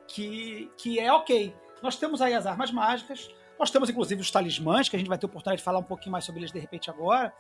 que, 0.07 0.71
que 0.77 0.99
é 0.99 1.11
ok. 1.11 1.55
Nós 1.81 1.95
temos 1.95 2.21
aí 2.21 2.33
as 2.33 2.45
armas 2.45 2.71
mágicas, 2.71 3.29
nós 3.59 3.69
temos 3.69 3.89
inclusive 3.89 4.21
os 4.21 4.31
talismãs, 4.31 4.89
que 4.89 4.95
a 4.95 4.99
gente 4.99 5.09
vai 5.09 5.17
ter 5.17 5.25
oportunidade 5.25 5.57
de 5.57 5.63
falar 5.63 5.79
um 5.79 5.83
pouquinho 5.83 6.11
mais 6.11 6.25
sobre 6.25 6.41
eles 6.41 6.51
de 6.51 6.59
repente 6.59 6.89
agora, 6.89 7.33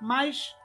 mas 0.00 0.56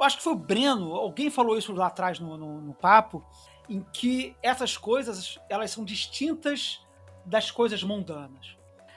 acho 0.00 0.18
que 0.18 0.22
foi 0.22 0.32
o 0.32 0.38
Breno, 0.38 0.94
alguém 0.94 1.30
falou 1.30 1.56
isso 1.56 1.72
lá 1.72 1.86
atrás 1.86 2.18
no, 2.18 2.36
no, 2.36 2.60
no 2.60 2.74
papo, 2.74 3.24
em 3.68 3.80
que 3.92 4.36
essas 4.42 4.76
coisas 4.76 5.38
elas 5.48 5.70
são 5.70 5.84
distintas 5.84 6.80
das 7.24 7.50
coisas 7.50 7.82
mundanas. 7.82 8.56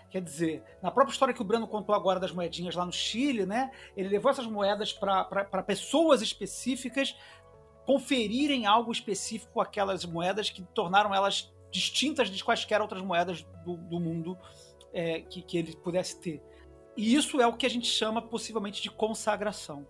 Quer 0.09 0.21
dizer, 0.21 0.63
na 0.81 0.89
própria 0.89 1.13
história 1.13 1.33
que 1.33 1.41
o 1.41 1.45
Breno 1.45 1.67
contou 1.67 1.93
agora 1.93 2.19
das 2.19 2.31
moedinhas 2.31 2.75
lá 2.75 2.85
no 2.85 2.93
Chile, 2.93 3.45
né? 3.45 3.71
Ele 3.95 4.07
levou 4.09 4.31
essas 4.31 4.47
moedas 4.47 4.93
para 4.93 5.63
pessoas 5.63 6.21
específicas 6.21 7.15
conferirem 7.85 8.65
algo 8.65 8.91
específico 8.91 9.61
àquelas 9.61 10.05
moedas 10.05 10.49
que 10.49 10.61
tornaram 10.73 11.13
elas 11.13 11.53
distintas 11.71 12.29
de 12.29 12.43
quaisquer 12.43 12.81
outras 12.81 13.01
moedas 13.01 13.43
do, 13.65 13.77
do 13.77 13.99
mundo 13.99 14.37
é, 14.93 15.21
que, 15.21 15.41
que 15.41 15.57
ele 15.57 15.75
pudesse 15.75 16.19
ter. 16.19 16.41
E 16.95 17.13
isso 17.13 17.39
é 17.39 17.47
o 17.47 17.55
que 17.55 17.65
a 17.65 17.69
gente 17.69 17.87
chama 17.87 18.21
possivelmente 18.21 18.81
de 18.81 18.89
consagração. 18.89 19.85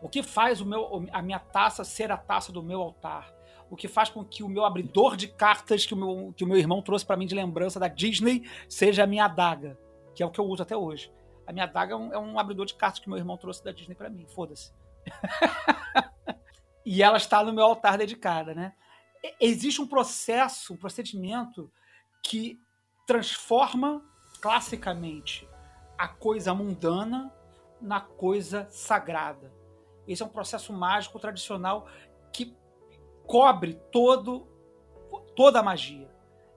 O 0.00 0.08
que 0.08 0.22
faz 0.22 0.60
o 0.60 0.66
meu, 0.66 1.06
a 1.12 1.22
minha 1.22 1.38
taça 1.38 1.84
ser 1.84 2.10
a 2.12 2.16
taça 2.16 2.52
do 2.52 2.62
meu 2.62 2.80
altar? 2.80 3.36
o 3.70 3.76
que 3.76 3.88
faz 3.88 4.08
com 4.08 4.24
que 4.24 4.42
o 4.42 4.48
meu 4.48 4.64
abridor 4.64 5.16
de 5.16 5.28
cartas 5.28 5.84
que 5.84 5.94
o 5.94 5.96
meu, 5.96 6.32
que 6.36 6.44
o 6.44 6.46
meu 6.46 6.56
irmão 6.56 6.80
trouxe 6.80 7.04
para 7.04 7.16
mim 7.16 7.26
de 7.26 7.34
lembrança 7.34 7.80
da 7.80 7.88
Disney 7.88 8.48
seja 8.68 9.04
a 9.04 9.06
minha 9.06 9.24
adaga, 9.24 9.78
que 10.14 10.22
é 10.22 10.26
o 10.26 10.30
que 10.30 10.40
eu 10.40 10.44
uso 10.44 10.62
até 10.62 10.76
hoje. 10.76 11.12
A 11.46 11.52
minha 11.52 11.64
adaga 11.64 11.94
é 11.94 11.96
um, 11.96 12.12
é 12.12 12.18
um 12.18 12.38
abridor 12.38 12.66
de 12.66 12.74
cartas 12.74 13.00
que 13.00 13.08
meu 13.08 13.18
irmão 13.18 13.36
trouxe 13.36 13.64
da 13.64 13.72
Disney 13.72 13.94
para 13.94 14.10
mim, 14.10 14.26
foda-se. 14.28 14.72
e 16.84 17.02
ela 17.02 17.16
está 17.16 17.42
no 17.42 17.52
meu 17.52 17.64
altar 17.64 17.98
dedicada, 17.98 18.54
né? 18.54 18.72
Existe 19.40 19.80
um 19.80 19.86
processo, 19.86 20.74
um 20.74 20.76
procedimento 20.76 21.70
que 22.22 22.60
transforma 23.06 24.04
classicamente 24.40 25.48
a 25.98 26.06
coisa 26.08 26.54
mundana 26.54 27.32
na 27.80 28.00
coisa 28.00 28.66
sagrada. 28.70 29.52
Esse 30.06 30.22
é 30.22 30.26
um 30.26 30.30
processo 30.30 30.72
mágico 30.72 31.18
tradicional 31.18 31.88
que 32.32 32.56
cobre 33.26 33.74
todo, 33.90 34.46
toda 35.34 35.60
a 35.60 35.62
magia. 35.62 36.08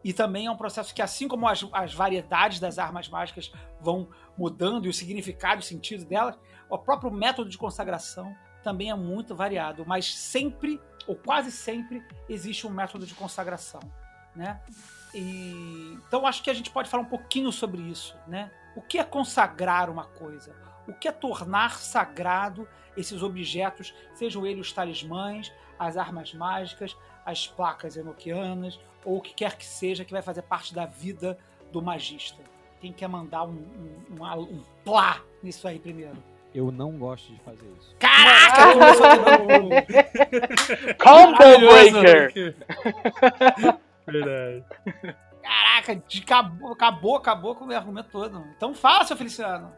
E 0.04 0.14
também 0.14 0.46
é 0.46 0.52
um 0.52 0.58
processo 0.58 0.94
que, 0.94 1.02
assim 1.02 1.28
como 1.28 1.48
as, 1.48 1.66
as 1.74 1.94
variedades 1.94 2.60
das 2.60 2.80
armas 2.80 3.10
mágicas 3.10 3.52
vão 3.82 4.10
mudando 4.38 4.86
e 4.86 4.90
o 4.90 4.94
significado 4.94 5.62
o 5.62 5.64
sentido 5.64 6.06
delas, 6.06 6.40
o 6.70 6.78
próprio 6.78 7.12
método 7.12 7.50
de 7.50 7.58
consagração 7.58 8.34
também 8.64 8.90
é 8.90 8.96
muito 8.96 9.36
variado, 9.36 9.86
mas 9.86 10.16
sempre, 10.16 10.82
ou 11.08 11.16
quase 11.16 11.52
sempre, 11.52 12.06
existe 12.28 12.68
um 12.68 12.70
método 12.70 13.06
de 13.06 13.14
consagração. 13.14 13.82
Né? 14.36 14.62
E, 15.14 15.98
então 16.08 16.26
acho 16.26 16.44
que 16.44 16.50
a 16.50 16.54
gente 16.54 16.70
pode 16.70 16.90
falar 16.90 17.04
um 17.04 17.08
pouquinho 17.08 17.52
sobre 17.52 17.82
isso. 17.82 18.16
Né? 18.28 18.52
O 18.76 18.82
que 18.82 19.00
é 19.00 19.04
consagrar 19.04 19.90
uma 19.90 20.06
coisa? 20.06 20.56
O 20.88 20.94
que 20.94 21.08
é 21.08 21.12
tornar 21.12 21.80
sagrado 21.80 22.68
esses 23.00 23.24
objetos, 23.24 23.94
sejam 24.14 24.46
eles 24.46 24.68
os 24.68 24.74
talismãs, 24.74 25.52
as 25.78 25.98
armas 25.98 26.34
mágicas, 26.34 26.96
as 27.26 27.48
placas 27.48 27.96
enoquianas, 27.98 28.80
ou 29.06 29.18
o 29.18 29.22
que 29.22 29.34
quer 29.34 29.56
que 29.58 29.66
seja 29.66 30.04
que 30.04 30.12
vai 30.12 30.22
fazer 30.22 30.42
parte 30.42 30.74
da 30.74 30.86
vida 30.86 31.38
do 31.72 31.82
magista. 31.82 32.42
Quem 32.82 32.92
quer 32.94 33.08
mandar 33.08 33.44
um, 33.44 33.52
um, 34.12 34.24
um, 34.24 34.40
um 34.42 34.64
plá 34.84 35.22
nisso 35.44 35.68
aí 35.68 35.80
primeiro? 35.80 36.18
Eu 36.54 36.72
não 36.72 36.98
gosto 36.98 37.32
de 37.32 37.40
fazer 37.42 37.68
isso. 37.80 37.96
Caraca! 38.00 38.74
começou 38.74 39.06
a 39.06 39.38
Combo 40.98 41.60
Breaker! 41.60 42.56
Verdade. 44.08 44.64
Caraca, 45.44 45.96
de- 46.08 46.22
acabou, 46.22 46.72
acabou, 46.74 47.16
acabou 47.18 47.56
com 47.56 47.66
o 47.66 47.68
meu 47.68 47.78
argumento 47.78 48.10
todo. 48.12 48.44
Então 48.56 48.74
fala, 48.74 49.06
seu 49.06 49.16
Feliciano. 49.16 49.72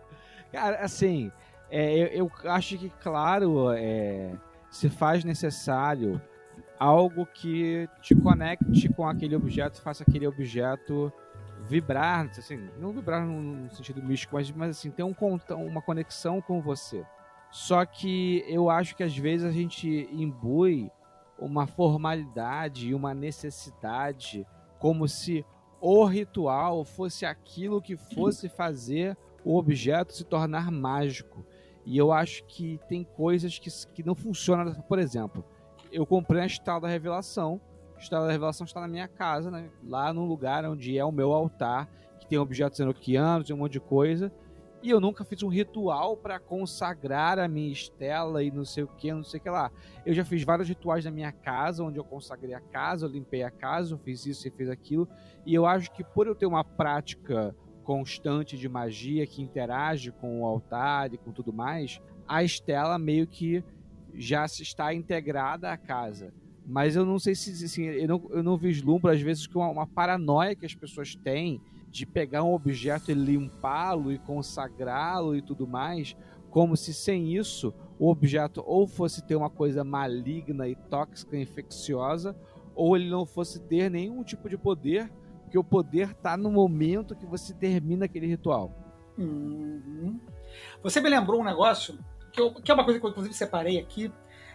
Cara, 0.51 0.77
assim, 0.77 1.31
é, 1.71 2.19
eu, 2.19 2.29
eu 2.43 2.51
acho 2.51 2.77
que, 2.77 2.89
claro, 3.01 3.71
é, 3.71 4.33
se 4.69 4.89
faz 4.89 5.23
necessário 5.23 6.21
algo 6.77 7.25
que 7.25 7.87
te 8.01 8.13
conecte 8.13 8.89
com 8.89 9.07
aquele 9.07 9.35
objeto, 9.35 9.81
faça 9.81 10.03
aquele 10.03 10.27
objeto 10.27 11.11
vibrar, 11.61 12.29
assim, 12.37 12.69
não 12.79 12.91
vibrar 12.91 13.25
no, 13.25 13.69
sentido 13.71 14.03
místico, 14.03 14.35
mas, 14.35 14.51
mas 14.51 14.71
assim, 14.71 14.91
ter 14.91 15.03
um, 15.03 15.15
uma 15.49 15.81
conexão 15.81 16.41
com 16.41 16.61
você. 16.61 17.05
Só 17.51 17.85
que 17.85 18.43
eu 18.47 18.69
acho 18.69 18.95
que 18.95 19.03
às 19.03 19.15
vezes 19.15 19.45
a 19.45 19.51
gente 19.51 20.09
imbui 20.11 20.91
uma 21.37 21.67
formalidade 21.67 22.89
e 22.89 22.93
uma 22.93 23.13
necessidade 23.13 24.45
como 24.79 25.07
se 25.07 25.45
o 25.79 26.03
ritual 26.05 26.83
fosse 26.83 27.25
aquilo 27.25 27.81
que 27.81 27.95
fosse 27.95 28.49
fazer 28.49 29.17
o 29.43 29.57
objeto 29.57 30.13
se 30.13 30.23
tornar 30.23 30.71
mágico. 30.71 31.45
E 31.85 31.97
eu 31.97 32.11
acho 32.11 32.43
que 32.45 32.79
tem 32.87 33.03
coisas 33.03 33.57
que, 33.57 33.69
que 33.93 34.03
não 34.03 34.15
funcionam. 34.15 34.73
Por 34.81 34.99
exemplo, 34.99 35.43
eu 35.91 36.05
comprei 36.05 36.41
a 36.41 36.45
Estrela 36.45 36.81
da 36.81 36.87
Revelação. 36.87 37.59
A 37.95 37.99
Estrela 37.99 38.25
da 38.25 38.31
Revelação 38.31 38.65
está 38.65 38.79
na 38.81 38.87
minha 38.87 39.07
casa, 39.07 39.51
né? 39.51 39.69
lá 39.83 40.13
num 40.13 40.25
lugar 40.25 40.65
onde 40.65 40.97
é 40.97 41.03
o 41.05 41.11
meu 41.11 41.33
altar, 41.33 41.87
que 42.19 42.27
tem 42.27 42.37
objetos 42.37 42.79
enoquianos 42.79 43.49
e 43.49 43.53
um 43.53 43.57
monte 43.57 43.73
de 43.73 43.79
coisa. 43.79 44.31
E 44.83 44.89
eu 44.89 44.99
nunca 44.99 45.23
fiz 45.23 45.43
um 45.43 45.47
ritual 45.47 46.17
para 46.17 46.39
consagrar 46.39 47.37
a 47.37 47.47
minha 47.47 47.71
estela 47.71 48.43
e 48.43 48.49
não 48.49 48.65
sei 48.65 48.83
o 48.83 48.87
que, 48.87 49.13
não 49.13 49.23
sei 49.23 49.39
o 49.39 49.43
que 49.43 49.49
lá. 49.49 49.71
Eu 50.03 50.11
já 50.11 50.25
fiz 50.25 50.43
vários 50.43 50.67
rituais 50.67 51.05
na 51.05 51.11
minha 51.11 51.31
casa, 51.31 51.83
onde 51.83 51.99
eu 51.99 52.03
consagrei 52.03 52.55
a 52.55 52.59
casa, 52.59 53.05
eu 53.05 53.09
limpei 53.09 53.43
a 53.43 53.51
casa, 53.51 53.93
eu 53.93 53.99
fiz 53.99 54.25
isso 54.25 54.47
e 54.47 54.51
fiz 54.51 54.69
aquilo. 54.69 55.07
E 55.45 55.53
eu 55.53 55.67
acho 55.67 55.91
que 55.91 56.03
por 56.03 56.25
eu 56.25 56.33
ter 56.33 56.47
uma 56.47 56.63
prática 56.63 57.55
constante 57.91 58.57
de 58.57 58.69
magia 58.69 59.27
que 59.27 59.41
interage 59.41 60.13
com 60.13 60.41
o 60.41 60.45
altar 60.45 61.13
e 61.13 61.17
com 61.17 61.29
tudo 61.29 61.51
mais, 61.51 61.99
a 62.25 62.41
estela 62.41 62.97
meio 62.97 63.27
que 63.27 63.61
já 64.13 64.47
se 64.47 64.63
está 64.63 64.93
integrada 64.93 65.69
à 65.69 65.75
casa. 65.75 66.33
Mas 66.65 66.95
eu 66.95 67.05
não 67.05 67.19
sei 67.19 67.35
se 67.35 67.65
assim, 67.65 67.83
eu 67.83 68.07
não, 68.07 68.27
eu 68.29 68.41
não 68.41 68.55
vislumbro 68.55 69.11
às 69.11 69.19
vezes 69.19 69.45
que 69.45 69.57
uma, 69.57 69.67
uma 69.67 69.85
paranoia 69.85 70.55
que 70.55 70.65
as 70.65 70.73
pessoas 70.73 71.15
têm 71.15 71.59
de 71.89 72.05
pegar 72.05 72.43
um 72.43 72.53
objeto 72.53 73.11
e 73.11 73.13
limpá-lo 73.13 74.09
e 74.09 74.17
consagrá-lo 74.19 75.35
e 75.35 75.41
tudo 75.41 75.67
mais, 75.67 76.15
como 76.49 76.77
se 76.77 76.93
sem 76.93 77.35
isso 77.35 77.73
o 77.99 78.09
objeto 78.09 78.63
ou 78.65 78.87
fosse 78.87 79.21
ter 79.21 79.35
uma 79.35 79.49
coisa 79.49 79.83
maligna 79.83 80.65
e 80.65 80.75
tóxica, 80.75 81.37
infecciosa, 81.37 82.33
ou 82.73 82.95
ele 82.95 83.09
não 83.09 83.25
fosse 83.25 83.59
ter 83.59 83.91
nenhum 83.91 84.23
tipo 84.23 84.47
de 84.47 84.57
poder, 84.57 85.11
porque 85.51 85.57
o 85.57 85.63
poder 85.65 86.11
está 86.11 86.37
no 86.37 86.49
momento 86.49 87.13
que 87.13 87.25
você 87.25 87.53
termina 87.53 88.05
aquele 88.05 88.25
ritual. 88.25 88.73
Uhum. 89.17 90.17
Você 90.81 91.01
me 91.01 91.09
lembrou 91.09 91.41
um 91.41 91.43
negócio 91.43 91.99
que, 92.31 92.39
eu- 92.39 92.53
que 92.53 92.71
é 92.71 92.73
uma 92.73 92.85
coisa 92.85 92.97
que 93.01 93.05
eu 93.05 93.09
inclusive 93.09 93.35
separei 93.35 93.77
aqui. 93.77 94.09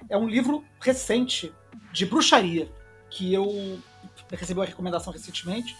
É 0.09 0.17
um 0.17 0.27
livro 0.27 0.65
recente 0.81 1.53
de 1.93 2.07
bruxaria 2.07 2.73
que 3.11 3.31
eu 3.35 3.79
recebi 4.31 4.59
uma 4.59 4.65
recomendação 4.65 5.13
recentemente. 5.13 5.77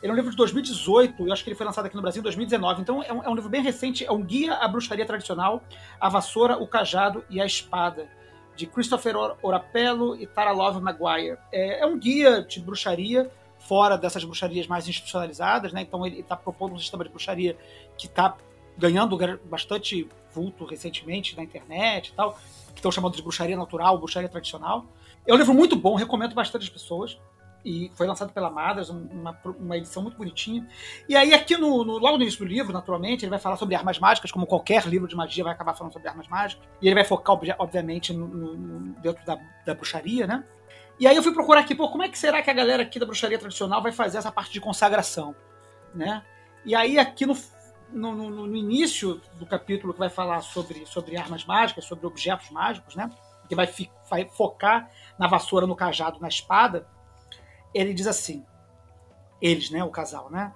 Ele 0.00 0.10
é 0.10 0.12
um 0.12 0.16
livro 0.16 0.30
de 0.30 0.36
2018, 0.36 1.26
eu 1.26 1.32
acho 1.32 1.42
que 1.42 1.50
ele 1.50 1.56
foi 1.56 1.66
lançado 1.66 1.86
aqui 1.86 1.96
no 1.96 2.02
Brasil 2.02 2.20
em 2.20 2.22
2019. 2.22 2.80
Então 2.82 3.02
é 3.02 3.12
um, 3.12 3.24
é 3.24 3.28
um 3.28 3.34
livro 3.34 3.50
bem 3.50 3.62
recente, 3.62 4.04
é 4.06 4.12
um 4.12 4.22
guia 4.22 4.54
à 4.54 4.68
bruxaria 4.68 5.04
tradicional, 5.04 5.64
a 6.00 6.08
vassoura, 6.08 6.56
o 6.56 6.66
cajado 6.68 7.24
e 7.28 7.40
a 7.40 7.44
espada, 7.44 8.06
de 8.54 8.66
Christopher 8.66 9.16
Or- 9.16 9.36
Orapello 9.42 10.14
e 10.14 10.28
Tara 10.28 10.52
Love 10.52 10.80
Maguire. 10.80 11.36
É, 11.52 11.80
é 11.80 11.86
um 11.86 11.98
guia 11.98 12.40
de 12.42 12.60
bruxaria 12.60 13.28
fora 13.70 13.96
dessas 13.96 14.24
bruxarias 14.24 14.66
mais 14.66 14.88
institucionalizadas, 14.88 15.72
né? 15.72 15.82
Então 15.82 16.04
ele 16.04 16.18
está 16.20 16.36
propondo 16.36 16.74
um 16.74 16.78
sistema 16.78 17.04
de 17.04 17.10
bruxaria 17.10 17.56
que 17.96 18.06
está 18.06 18.36
ganhando 18.76 19.16
bastante 19.44 20.08
vulto 20.34 20.64
recentemente 20.64 21.36
na 21.36 21.42
internet 21.44 22.08
e 22.08 22.12
tal, 22.12 22.32
que 22.72 22.76
estão 22.80 22.90
chamando 22.90 23.14
de 23.14 23.22
bruxaria 23.22 23.56
natural, 23.56 23.96
bruxaria 23.96 24.28
tradicional. 24.28 24.86
É 25.24 25.32
um 25.32 25.36
livro 25.36 25.54
muito 25.54 25.76
bom, 25.76 25.94
recomendo 25.94 26.34
bastante 26.34 26.64
às 26.64 26.68
pessoas. 26.68 27.16
E 27.64 27.92
foi 27.94 28.06
lançado 28.06 28.32
pela 28.32 28.50
Madras, 28.50 28.88
um- 28.90 29.06
uma, 29.12 29.38
uma 29.58 29.76
edição 29.76 30.02
muito 30.02 30.16
bonitinha. 30.16 30.66
E 31.08 31.14
aí, 31.14 31.32
aqui 31.34 31.56
no, 31.58 31.84
no- 31.84 31.98
logo 31.98 32.16
no 32.16 32.22
início 32.22 32.40
do 32.44 32.46
livro, 32.50 32.72
naturalmente, 32.72 33.22
ele 33.24 33.30
vai 33.30 33.38
falar 33.38 33.56
sobre 33.58 33.74
armas 33.74 33.98
mágicas, 33.98 34.32
como 34.32 34.46
qualquer 34.46 34.84
livro 34.86 35.06
de 35.06 35.14
magia 35.14 35.44
vai 35.44 35.52
acabar 35.52 35.74
falando 35.74 35.92
sobre 35.92 36.08
armas 36.08 36.26
mágicas. 36.26 36.66
E 36.80 36.86
ele 36.88 36.94
vai 36.94 37.04
focar, 37.04 37.36
obviamente, 37.58 38.12
no- 38.14 38.26
no- 38.26 38.94
dentro 39.02 39.24
da, 39.26 39.38
da 39.66 39.74
bruxaria, 39.74 40.26
né? 40.26 40.42
E 41.00 41.06
aí 41.06 41.16
eu 41.16 41.22
fui 41.22 41.32
procurar 41.32 41.60
aqui, 41.60 41.74
pô, 41.74 41.88
como 41.88 42.02
é 42.02 42.08
que 42.10 42.18
será 42.18 42.42
que 42.42 42.50
a 42.50 42.52
galera 42.52 42.82
aqui 42.82 42.98
da 43.00 43.06
bruxaria 43.06 43.38
tradicional 43.38 43.82
vai 43.82 43.90
fazer 43.90 44.18
essa 44.18 44.30
parte 44.30 44.52
de 44.52 44.60
consagração, 44.60 45.34
né? 45.94 46.22
E 46.64 46.74
aí 46.74 46.98
aqui 46.98 47.24
no, 47.24 47.34
no, 47.90 48.12
no- 48.14 48.46
no 48.48 48.56
início 48.56 49.14
do 49.38 49.46
capítulo 49.46 49.94
que 49.94 49.98
vai 49.98 50.10
falar 50.10 50.42
sobre, 50.42 50.84
sobre 50.84 51.16
armas 51.16 51.44
mágicas, 51.46 51.86
sobre 51.86 52.06
objetos 52.06 52.50
mágicos, 52.50 52.94
né? 52.94 53.10
Que 53.48 53.54
vai, 53.54 53.66
fi- 53.66 53.90
vai 54.10 54.28
focar 54.28 54.90
na 55.18 55.26
vassoura, 55.26 55.66
no 55.66 55.74
cajado, 55.74 56.20
na 56.20 56.28
espada, 56.28 56.86
ele 57.72 57.94
diz 57.94 58.06
assim, 58.06 58.44
eles, 59.40 59.70
né, 59.70 59.82
o 59.82 59.90
casal, 59.90 60.30
né? 60.30 60.52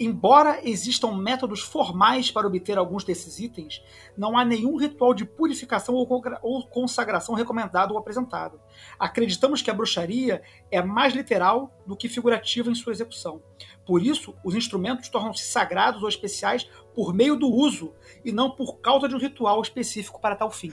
Embora 0.00 0.60
existam 0.62 1.12
métodos 1.16 1.60
formais 1.60 2.30
para 2.30 2.46
obter 2.46 2.78
alguns 2.78 3.02
desses 3.02 3.40
itens, 3.40 3.82
não 4.16 4.38
há 4.38 4.44
nenhum 4.44 4.76
ritual 4.76 5.12
de 5.12 5.24
purificação 5.24 5.94
ou 5.94 6.66
consagração 6.68 7.34
recomendado 7.34 7.92
ou 7.92 7.98
apresentado. 7.98 8.60
Acreditamos 8.96 9.60
que 9.60 9.70
a 9.70 9.74
bruxaria 9.74 10.40
é 10.70 10.80
mais 10.80 11.14
literal 11.14 11.72
do 11.84 11.96
que 11.96 12.08
figurativa 12.08 12.70
em 12.70 12.74
sua 12.76 12.92
execução. 12.92 13.42
Por 13.84 14.00
isso, 14.00 14.34
os 14.44 14.54
instrumentos 14.54 15.08
tornam-se 15.08 15.44
sagrados 15.46 16.02
ou 16.02 16.08
especiais 16.08 16.68
por 16.94 17.12
meio 17.12 17.34
do 17.36 17.48
uso 17.48 17.92
e 18.24 18.30
não 18.30 18.50
por 18.52 18.78
causa 18.80 19.08
de 19.08 19.16
um 19.16 19.18
ritual 19.18 19.60
específico 19.60 20.20
para 20.20 20.36
tal 20.36 20.50
fim. 20.50 20.72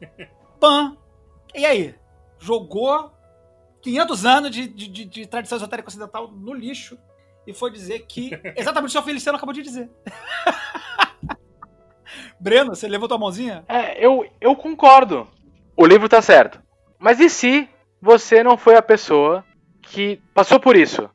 Pan! 0.58 0.96
E 1.54 1.64
aí? 1.66 1.94
Jogou 2.38 3.10
500 3.82 4.24
anos 4.26 4.50
de, 4.50 4.66
de, 4.66 4.88
de- 4.88 5.04
de 5.04 5.26
tradição 5.26 5.56
esotérica 5.56 5.88
ocidental 5.88 6.30
no 6.30 6.52
lixo 6.54 6.98
e 7.46 7.52
foi 7.54 7.70
dizer 7.70 8.00
que 8.08 8.30
exatamente 8.56 8.90
o 8.90 8.92
que 8.92 8.98
o 8.98 9.02
Feliciano 9.02 9.36
acabou 9.36 9.54
de 9.54 9.62
dizer. 9.62 9.88
Breno, 12.38 12.74
você 12.74 12.86
levantou 12.86 13.16
a 13.16 13.20
mãozinha? 13.20 13.64
É, 13.68 14.04
eu, 14.04 14.26
eu 14.40 14.54
concordo. 14.54 15.26
O 15.76 15.86
livro 15.86 16.08
tá 16.08 16.20
certo. 16.20 16.60
Mas 16.98 17.20
e 17.20 17.28
se 17.28 17.68
você 18.00 18.42
não 18.42 18.56
foi 18.56 18.76
a 18.76 18.82
pessoa 18.82 19.44
que 19.82 20.20
passou 20.34 20.60
por 20.60 20.76
isso? 20.76 21.08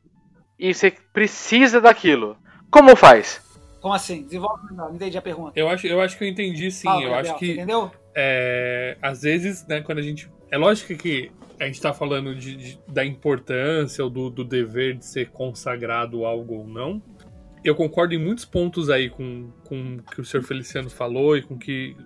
E 0.58 0.72
você 0.72 0.90
precisa 1.12 1.80
daquilo? 1.80 2.36
Como 2.70 2.94
faz? 2.96 3.40
Como 3.80 3.92
assim? 3.94 4.22
Desenvolve 4.22 4.64
melhor, 4.70 4.88
não 4.88 4.94
entendi 4.94 5.18
a 5.18 5.22
pergunta. 5.22 5.52
Eu 5.56 5.68
acho, 5.68 5.86
eu 5.86 6.00
acho 6.00 6.16
que 6.16 6.24
eu 6.24 6.28
entendi 6.28 6.70
sim. 6.70 6.84
Fala, 6.84 7.02
eu 7.02 7.10
Gabriel, 7.10 7.34
acho 7.34 7.38
que 7.40 7.52
Entendeu? 7.52 7.90
é, 8.14 8.96
às 9.02 9.22
vezes, 9.22 9.66
né, 9.66 9.80
quando 9.80 9.98
a 9.98 10.02
gente. 10.02 10.30
É 10.50 10.56
lógico 10.56 10.94
que 10.94 11.32
a 11.62 11.66
gente 11.66 11.80
tá 11.80 11.92
falando 11.92 12.34
de, 12.34 12.56
de- 12.56 12.80
da 12.88 13.04
importância 13.04 14.02
ou 14.02 14.10
do, 14.10 14.28
do 14.30 14.44
dever 14.44 14.96
de 14.96 15.06
ser 15.06 15.30
consagrado 15.30 16.24
algo 16.24 16.54
ou 16.54 16.66
não. 16.66 17.02
Eu 17.64 17.74
concordo 17.74 18.12
em 18.14 18.18
muitos 18.18 18.44
pontos 18.44 18.90
aí 18.90 19.08
com, 19.08 19.50
com 19.64 19.96
o 19.96 20.02
que 20.02 20.20
o 20.20 20.24
Sr. 20.24 20.42
Feliciano 20.42 20.90
falou 20.90 21.36
e 21.36 21.42
com 21.42 21.56
que, 21.56 21.96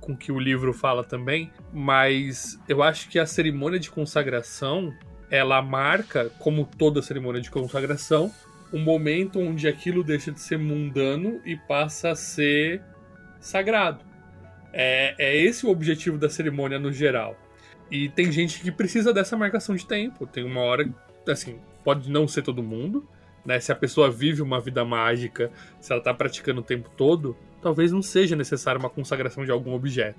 com 0.00 0.14
que 0.16 0.30
o 0.30 0.38
livro 0.38 0.72
fala 0.74 1.02
também, 1.02 1.50
mas 1.72 2.58
eu 2.68 2.82
acho 2.82 3.08
que 3.08 3.18
a 3.18 3.24
cerimônia 3.24 3.78
de 3.80 3.90
consagração 3.90 4.92
ela 5.30 5.60
marca, 5.62 6.30
como 6.38 6.66
toda 6.66 7.00
cerimônia 7.02 7.40
de 7.40 7.50
consagração, 7.50 8.30
um 8.72 8.78
momento 8.78 9.38
onde 9.40 9.66
aquilo 9.66 10.04
deixa 10.04 10.30
de 10.30 10.40
ser 10.40 10.58
mundano 10.58 11.40
e 11.44 11.56
passa 11.56 12.10
a 12.10 12.14
ser 12.14 12.82
sagrado. 13.40 14.00
É, 14.72 15.14
é 15.18 15.36
esse 15.36 15.64
o 15.64 15.70
objetivo 15.70 16.18
da 16.18 16.28
cerimônia 16.28 16.78
no 16.78 16.92
geral. 16.92 17.34
E 17.90 18.08
tem 18.08 18.30
gente 18.30 18.60
que 18.60 18.70
precisa 18.70 19.12
dessa 19.12 19.36
marcação 19.36 19.74
de 19.74 19.86
tempo. 19.86 20.26
Tem 20.26 20.44
uma 20.44 20.60
hora, 20.60 20.88
assim, 21.28 21.58
pode 21.84 22.10
não 22.10 22.28
ser 22.28 22.42
todo 22.42 22.62
mundo, 22.62 23.06
né? 23.44 23.58
Se 23.60 23.72
a 23.72 23.76
pessoa 23.76 24.10
vive 24.10 24.42
uma 24.42 24.60
vida 24.60 24.84
mágica, 24.84 25.50
se 25.80 25.92
ela 25.92 26.02
tá 26.02 26.12
praticando 26.12 26.60
o 26.60 26.64
tempo 26.64 26.90
todo, 26.96 27.36
talvez 27.62 27.90
não 27.90 28.02
seja 28.02 28.36
necessária 28.36 28.78
uma 28.78 28.90
consagração 28.90 29.44
de 29.44 29.50
algum 29.50 29.72
objeto. 29.74 30.18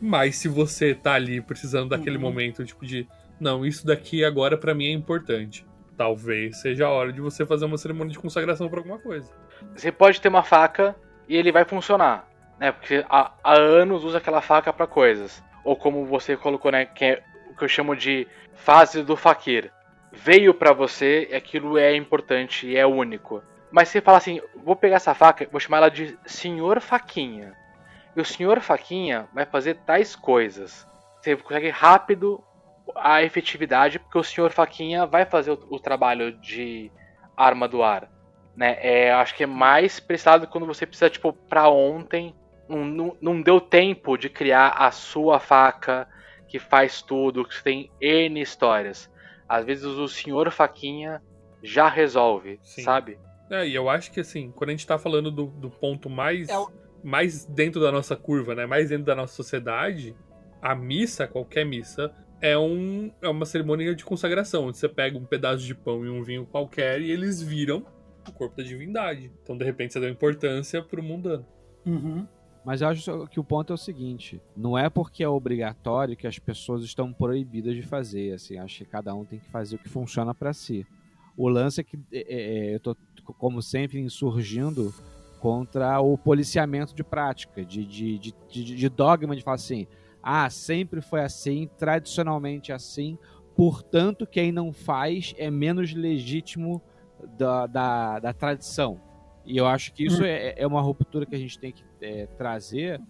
Mas 0.00 0.36
se 0.36 0.48
você 0.48 0.94
tá 0.94 1.12
ali 1.14 1.40
precisando 1.40 1.90
daquele 1.90 2.16
Uhum. 2.16 2.22
momento, 2.22 2.64
tipo 2.64 2.84
de, 2.86 3.06
não, 3.38 3.64
isso 3.66 3.86
daqui 3.86 4.24
agora 4.24 4.56
pra 4.56 4.74
mim 4.74 4.86
é 4.86 4.92
importante. 4.92 5.64
Talvez 5.96 6.60
seja 6.60 6.86
a 6.86 6.90
hora 6.90 7.12
de 7.12 7.20
você 7.20 7.46
fazer 7.46 7.64
uma 7.66 7.78
cerimônia 7.78 8.12
de 8.12 8.18
consagração 8.18 8.68
pra 8.68 8.80
alguma 8.80 8.98
coisa. 8.98 9.30
Você 9.76 9.92
pode 9.92 10.20
ter 10.20 10.28
uma 10.28 10.42
faca 10.42 10.96
e 11.28 11.36
ele 11.36 11.52
vai 11.52 11.64
funcionar, 11.64 12.28
né? 12.58 12.72
Porque 12.72 13.04
há, 13.08 13.32
há 13.44 13.54
anos 13.58 14.02
usa 14.02 14.18
aquela 14.18 14.40
faca 14.42 14.72
pra 14.72 14.86
coisas. 14.86 15.42
Ou 15.64 15.74
como 15.74 16.04
você 16.04 16.36
colocou, 16.36 16.70
né? 16.70 16.84
Que 16.84 17.04
é 17.04 17.22
o 17.50 17.56
que 17.56 17.64
eu 17.64 17.68
chamo 17.68 17.96
de 17.96 18.28
fase 18.54 19.02
do 19.02 19.16
fakir. 19.16 19.72
Veio 20.12 20.54
pra 20.54 20.72
você 20.72 21.30
aquilo 21.34 21.78
é 21.78 21.96
importante 21.96 22.66
e 22.66 22.76
é 22.76 22.86
único. 22.86 23.42
Mas 23.70 23.88
você 23.88 24.00
fala 24.00 24.18
assim, 24.18 24.40
vou 24.54 24.76
pegar 24.76 24.96
essa 24.96 25.14
faca, 25.14 25.48
vou 25.50 25.58
chamar 25.58 25.78
ela 25.78 25.90
de 25.90 26.16
Senhor 26.24 26.80
Faquinha. 26.80 27.54
E 28.14 28.20
o 28.20 28.24
Senhor 28.24 28.60
Faquinha 28.60 29.26
vai 29.34 29.44
fazer 29.44 29.78
tais 29.84 30.14
coisas. 30.14 30.86
Você 31.20 31.34
consegue 31.36 31.70
rápido 31.70 32.42
a 32.94 33.22
efetividade, 33.22 33.98
porque 33.98 34.18
o 34.18 34.22
Senhor 34.22 34.52
Faquinha 34.52 35.06
vai 35.06 35.24
fazer 35.24 35.50
o, 35.50 35.58
o 35.70 35.80
trabalho 35.80 36.32
de 36.38 36.92
arma 37.36 37.66
do 37.66 37.82
ar. 37.82 38.08
Né? 38.56 38.76
É, 38.80 39.12
acho 39.12 39.34
que 39.34 39.42
é 39.42 39.46
mais 39.46 39.98
precisado 39.98 40.46
quando 40.46 40.66
você 40.66 40.86
precisa, 40.86 41.10
tipo, 41.10 41.32
pra 41.32 41.68
ontem. 41.68 42.34
Não, 42.68 42.84
não, 42.84 43.16
não 43.20 43.42
deu 43.42 43.60
tempo 43.60 44.16
de 44.16 44.28
criar 44.28 44.68
a 44.70 44.90
sua 44.90 45.38
faca 45.38 46.08
que 46.48 46.58
faz 46.58 47.02
tudo, 47.02 47.44
que 47.44 47.62
tem 47.62 47.90
N 48.00 48.40
histórias. 48.40 49.10
Às 49.48 49.64
vezes 49.64 49.84
o 49.84 50.08
Senhor 50.08 50.50
Faquinha 50.50 51.20
já 51.62 51.88
resolve, 51.88 52.58
Sim. 52.62 52.82
sabe? 52.82 53.18
É, 53.50 53.66
e 53.66 53.74
eu 53.74 53.88
acho 53.90 54.10
que 54.10 54.20
assim, 54.20 54.50
quando 54.52 54.70
a 54.70 54.72
gente 54.72 54.86
tá 54.86 54.98
falando 54.98 55.30
do, 55.30 55.46
do 55.46 55.70
ponto 55.70 56.08
mais, 56.08 56.48
É 56.48 56.58
o- 56.58 56.70
mais 57.02 57.44
dentro 57.44 57.80
da 57.80 57.92
nossa 57.92 58.16
curva, 58.16 58.54
né? 58.54 58.64
Mais 58.66 58.88
dentro 58.88 59.04
da 59.04 59.14
nossa 59.14 59.34
sociedade, 59.34 60.16
a 60.62 60.74
missa, 60.74 61.26
qualquer 61.26 61.64
missa, 61.66 62.10
é, 62.40 62.56
um, 62.56 63.12
é 63.20 63.28
uma 63.28 63.44
cerimônia 63.46 63.94
de 63.94 64.04
consagração, 64.04 64.66
onde 64.66 64.78
você 64.78 64.88
pega 64.88 65.18
um 65.18 65.24
pedaço 65.24 65.64
de 65.64 65.74
pão 65.74 66.04
e 66.04 66.10
um 66.10 66.22
vinho 66.22 66.46
qualquer 66.46 67.00
e 67.00 67.10
eles 67.10 67.42
viram 67.42 67.84
o 68.26 68.32
corpo 68.32 68.56
da 68.56 68.62
divindade. 68.62 69.30
Então, 69.42 69.56
de 69.56 69.64
repente, 69.64 69.92
você 69.92 70.00
deu 70.00 70.08
importância 70.08 70.82
pro 70.82 71.02
mundano. 71.02 71.46
Uhum. 71.86 72.26
Mas 72.64 72.80
eu 72.80 72.88
acho 72.88 73.26
que 73.26 73.38
o 73.38 73.44
ponto 73.44 73.72
é 73.72 73.74
o 73.74 73.78
seguinte: 73.78 74.40
não 74.56 74.76
é 74.76 74.88
porque 74.88 75.22
é 75.22 75.28
obrigatório 75.28 76.16
que 76.16 76.26
as 76.26 76.38
pessoas 76.38 76.82
estão 76.82 77.12
proibidas 77.12 77.74
de 77.74 77.82
fazer. 77.82 78.32
Assim, 78.32 78.58
acho 78.58 78.78
que 78.78 78.84
cada 78.86 79.14
um 79.14 79.24
tem 79.24 79.38
que 79.38 79.50
fazer 79.50 79.76
o 79.76 79.78
que 79.78 79.88
funciona 79.88 80.34
para 80.34 80.52
si. 80.52 80.86
O 81.36 81.48
lance 81.48 81.80
é 81.80 81.84
que 81.84 81.98
é, 82.12 82.20
é, 82.20 82.74
eu 82.74 82.80
tô, 82.80 82.96
como 83.38 83.60
sempre, 83.60 84.00
insurgindo 84.00 84.94
contra 85.40 86.00
o 86.00 86.16
policiamento 86.16 86.94
de 86.94 87.04
prática, 87.04 87.62
de, 87.62 87.84
de, 87.84 88.18
de, 88.18 88.34
de, 88.50 88.76
de 88.76 88.88
dogma 88.88 89.36
de 89.36 89.42
falar 89.42 89.56
assim: 89.56 89.86
ah, 90.22 90.48
sempre 90.48 91.02
foi 91.02 91.20
assim, 91.20 91.68
tradicionalmente 91.76 92.72
assim, 92.72 93.18
portanto, 93.54 94.26
quem 94.26 94.50
não 94.50 94.72
faz 94.72 95.34
é 95.36 95.50
menos 95.50 95.92
legítimo 95.92 96.80
da, 97.36 97.66
da, 97.66 98.18
da 98.20 98.32
tradição. 98.32 98.98
E 99.44 99.56
eu 99.56 99.66
acho 99.66 99.92
que 99.92 100.04
isso 100.06 100.24
é, 100.24 100.54
é 100.56 100.66
uma 100.66 100.80
ruptura 100.80 101.26
que 101.26 101.34
a 101.34 101.38
gente 101.38 101.58
tem 101.58 101.72
que 101.72 101.84
é, 102.00 102.26
trazer, 102.38 103.00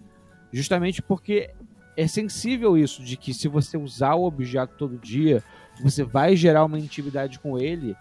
justamente 0.52 1.01
porque 1.01 1.51
é 1.97 2.06
sensível 2.06 2.77
isso, 2.77 3.02
de 3.02 3.16
que 3.16 3.32
se 3.32 3.47
você 3.48 3.77
usar 3.77 4.15
o 4.15 4.24
objeto 4.24 4.74
todo 4.77 4.98
dia, 4.98 5.43
você 5.81 6.02
vai 6.02 6.35
gerar 6.35 6.65
uma 6.65 6.78
intimidade 6.78 7.39
com 7.39 7.59
ele, 7.59 7.97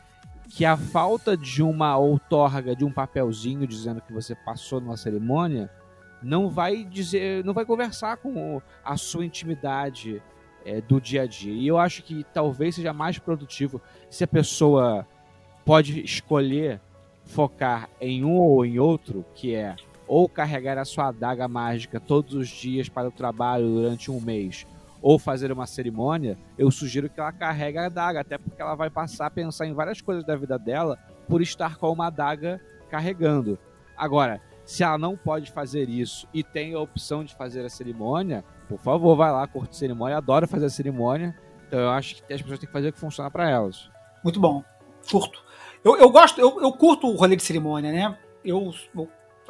que 0.49 0.65
a 0.65 0.75
falta 0.75 1.37
de 1.37 1.63
uma 1.63 1.97
outorga, 1.97 2.75
de 2.75 2.83
um 2.83 2.91
papelzinho 2.91 3.67
dizendo 3.67 4.01
que 4.01 4.13
você 4.13 4.35
passou 4.35 4.81
numa 4.81 4.97
cerimônia, 4.97 5.69
não 6.21 6.49
vai 6.49 6.83
dizer, 6.83 7.43
não 7.43 7.53
vai 7.53 7.65
conversar 7.65 8.17
com 8.17 8.61
a 8.83 8.97
sua 8.97 9.25
intimidade 9.25 10.21
é, 10.65 10.81
do 10.81 10.99
dia 10.99 11.23
a 11.23 11.27
dia. 11.27 11.53
E 11.53 11.67
eu 11.67 11.77
acho 11.77 12.03
que 12.03 12.25
talvez 12.33 12.75
seja 12.75 12.93
mais 12.93 13.19
produtivo 13.19 13.81
se 14.09 14.23
a 14.23 14.27
pessoa 14.27 15.07
pode 15.65 16.01
escolher 16.01 16.79
focar 17.25 17.89
em 17.99 18.23
um 18.23 18.37
ou 18.37 18.65
em 18.65 18.79
outro, 18.79 19.25
que 19.33 19.55
é 19.55 19.75
ou 20.07 20.27
carregar 20.27 20.77
a 20.77 20.85
sua 20.85 21.07
adaga 21.07 21.47
mágica 21.47 21.99
todos 21.99 22.33
os 22.33 22.49
dias 22.49 22.89
para 22.89 23.07
o 23.07 23.11
trabalho 23.11 23.65
durante 23.65 24.11
um 24.11 24.19
mês, 24.19 24.67
ou 25.01 25.17
fazer 25.17 25.51
uma 25.51 25.65
cerimônia, 25.65 26.37
eu 26.57 26.69
sugiro 26.69 27.09
que 27.09 27.19
ela 27.19 27.31
carregue 27.31 27.77
a 27.77 27.85
adaga, 27.87 28.21
até 28.21 28.37
porque 28.37 28.61
ela 28.61 28.75
vai 28.75 28.89
passar 28.89 29.27
a 29.27 29.31
pensar 29.31 29.65
em 29.65 29.73
várias 29.73 30.01
coisas 30.01 30.23
da 30.23 30.35
vida 30.35 30.57
dela 30.57 30.97
por 31.27 31.41
estar 31.41 31.77
com 31.77 31.91
uma 31.91 32.07
adaga 32.07 32.61
carregando. 32.89 33.57
Agora, 33.97 34.41
se 34.65 34.83
ela 34.83 34.97
não 34.97 35.17
pode 35.17 35.51
fazer 35.51 35.89
isso 35.89 36.27
e 36.33 36.43
tem 36.43 36.73
a 36.73 36.79
opção 36.79 37.23
de 37.23 37.35
fazer 37.35 37.65
a 37.65 37.69
cerimônia, 37.69 38.43
por 38.67 38.79
favor, 38.79 39.15
vai 39.15 39.31
lá, 39.31 39.45
curte 39.47 39.75
cerimônia, 39.75 40.17
adoro 40.17 40.47
fazer 40.47 40.67
a 40.67 40.69
cerimônia. 40.69 41.35
Então 41.67 41.79
eu 41.79 41.89
acho 41.89 42.23
que 42.23 42.33
as 42.33 42.41
pessoas 42.41 42.59
têm 42.59 42.67
que 42.67 42.73
fazer 42.73 42.89
o 42.89 42.93
que 42.93 42.99
funciona 42.99 43.29
para 43.29 43.49
elas. 43.49 43.89
Muito 44.23 44.39
bom. 44.39 44.63
Curto. 45.09 45.43
Eu, 45.83 45.97
eu 45.97 46.09
gosto, 46.09 46.39
eu, 46.39 46.61
eu 46.61 46.71
curto 46.71 47.07
o 47.07 47.15
rolê 47.15 47.35
de 47.35 47.43
cerimônia, 47.43 47.91
né? 47.91 48.17
Eu, 48.43 48.73
eu 48.95 49.09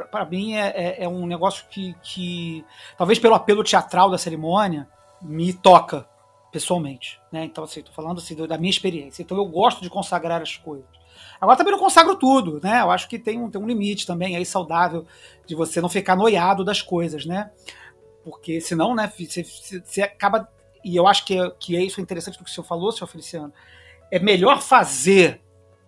pra 0.09 0.25
mim 0.25 0.55
é, 0.55 0.67
é, 0.75 1.03
é 1.03 1.07
um 1.07 1.27
negócio 1.27 1.65
que, 1.69 1.95
que, 2.01 2.65
talvez 2.97 3.19
pelo 3.19 3.35
apelo 3.35 3.63
teatral 3.63 4.09
da 4.09 4.17
cerimônia, 4.17 4.87
me 5.21 5.53
toca 5.53 6.07
pessoalmente, 6.51 7.19
né? 7.31 7.43
Então, 7.45 7.63
assim, 7.63 7.81
tô 7.81 7.91
falando 7.91 8.19
assim, 8.19 8.35
da 8.35 8.57
minha 8.57 8.69
experiência. 8.69 9.21
Então, 9.21 9.37
eu 9.37 9.45
gosto 9.45 9.81
de 9.81 9.89
consagrar 9.89 10.41
as 10.41 10.55
coisas. 10.57 10.85
Agora, 11.39 11.57
também 11.57 11.71
não 11.73 11.79
consagro 11.79 12.15
tudo, 12.15 12.59
né? 12.63 12.81
Eu 12.81 12.89
acho 12.91 13.07
que 13.07 13.19
tem 13.19 13.39
um, 13.39 13.49
tem 13.49 13.61
um 13.61 13.67
limite 13.67 14.05
também 14.07 14.35
aí 14.35 14.45
saudável 14.45 15.05
de 15.45 15.55
você 15.55 15.81
não 15.81 15.89
ficar 15.89 16.15
noiado 16.15 16.63
das 16.63 16.81
coisas, 16.81 17.25
né? 17.25 17.51
Porque 18.23 18.61
senão, 18.61 18.95
né, 18.95 19.11
você- 19.15 19.43
você 19.43 20.01
acaba. 20.01 20.47
E 20.83 20.95
eu 20.95 21.07
acho 21.07 21.25
que 21.25 21.37
é, 21.37 21.51
que 21.59 21.75
é 21.75 21.83
isso 21.83 22.01
interessante 22.01 22.37
do 22.37 22.43
que 22.43 22.49
o 22.49 22.53
senhor 22.53 22.65
falou, 22.65 22.91
senhor 22.91 23.07
Feliciano. 23.07 23.53
É 24.11 24.19
melhor 24.19 24.61
fazer 24.61 25.41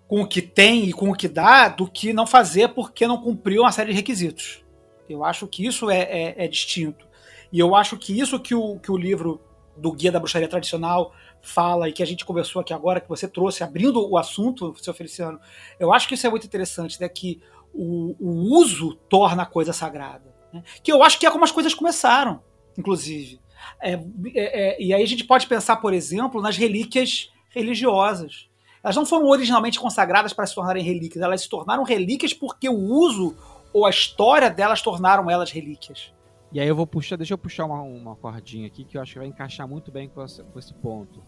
com 0.08 0.22
o 0.22 0.28
que 0.28 0.42
tem 0.42 0.86
e 0.86 0.94
com 0.94 1.10
o 1.10 1.16
que 1.16 1.28
dá 1.28 1.68
do 1.68 1.88
que 1.90 2.14
não 2.14 2.28
fazer 2.28 2.70
porque 2.70 3.08
não 3.08 3.22
cumpriu 3.22 3.64
uma 3.64 3.72
série 3.72 3.92
de 3.92 3.96
requisitos. 3.98 4.64
Eu 5.10 5.24
acho 5.24 5.48
que 5.48 5.66
isso 5.66 5.90
é, 5.90 6.02
é- 6.02 6.46
é 6.46 6.48
distinto. 6.48 7.08
E 7.52 7.60
eu 7.60 7.76
acho 7.76 7.98
que 7.98 8.18
isso 8.20 8.40
que 8.40 8.54
o, 8.56 8.78
que 8.80 8.92
o 8.92 8.98
livro 8.98 9.42
do 9.78 9.92
Guia 9.92 10.12
da 10.12 10.20
Bruxaria 10.20 10.48
Tradicional 10.48 11.14
fala 11.42 11.88
e 11.90 11.94
que 11.94 12.02
a 12.02 12.06
gente 12.06 12.26
conversou 12.26 12.60
aqui 12.62 12.74
agora, 12.74 13.00
que 13.02 13.10
você 13.10 13.28
trouxe, 13.28 13.64
abrindo 13.64 14.08
o 14.10 14.18
assunto, 14.18 14.74
seu 14.82 14.94
Feliciano, 14.94 15.40
eu 15.80 15.94
acho 15.94 16.08
que 16.08 16.14
isso 16.16 16.26
é 16.26 16.30
muito 16.30 16.46
interessante, 16.48 17.00
né? 17.00 17.08
Que 17.10 17.42
o, 17.74 18.16
o 18.20 18.58
uso 18.58 18.96
torna 19.10 19.44
a 19.44 19.46
coisa 19.46 19.74
sagrada. 19.74 20.34
né? 20.54 20.64
Que 20.82 20.92
eu 20.92 21.04
acho 21.04 21.20
que 21.20 21.26
é 21.26 21.32
como 21.32 21.44
as 21.44 21.52
coisas 21.52 21.74
começaram, 21.74 22.42
inclusive. 22.78 23.40
É, 23.82 23.94
é, 23.94 24.00
é, 24.36 24.82
e 24.82 24.94
aí 24.94 25.04
a 25.04 25.08
gente 25.08 25.24
pode 25.24 25.46
pensar, 25.48 25.76
por 25.78 25.94
exemplo, 25.94 26.42
nas 26.42 26.58
relíquias 26.58 27.30
religiosas. 27.50 28.48
Elas 28.86 28.96
não 28.96 29.04
foram 29.04 29.26
originalmente 29.26 29.80
consagradas 29.80 30.32
para 30.32 30.46
se 30.46 30.54
tornarem 30.54 30.84
relíquias, 30.84 31.24
elas 31.24 31.42
se 31.42 31.50
tornaram 31.50 31.84
relíquias 31.84 32.36
porque 32.36 32.70
o 32.70 32.78
uso 32.78 33.36
ou 33.74 33.84
a 33.84 33.90
história 33.90 34.48
delas 34.48 34.80
tornaram 34.80 35.28
elas 35.28 35.50
relíquias. 35.50 36.14
E 36.52 36.60
aí 36.60 36.68
eu 36.68 36.76
vou 36.76 36.86
puxar, 36.86 37.16
deixa 37.16 37.34
eu 37.34 37.38
puxar 37.40 37.66
uma, 37.66 37.82
uma 37.82 38.16
cordinha 38.16 38.68
aqui 38.68 38.86
que 38.86 38.96
eu 38.96 39.02
acho 39.02 39.14
que 39.14 39.18
vai 39.18 39.28
encaixar 39.28 39.68
muito 39.68 39.92
bem 39.92 40.08
com 40.08 40.24
esse, 40.24 40.44
com 40.44 40.60
esse 40.60 40.72
ponto, 40.72 41.20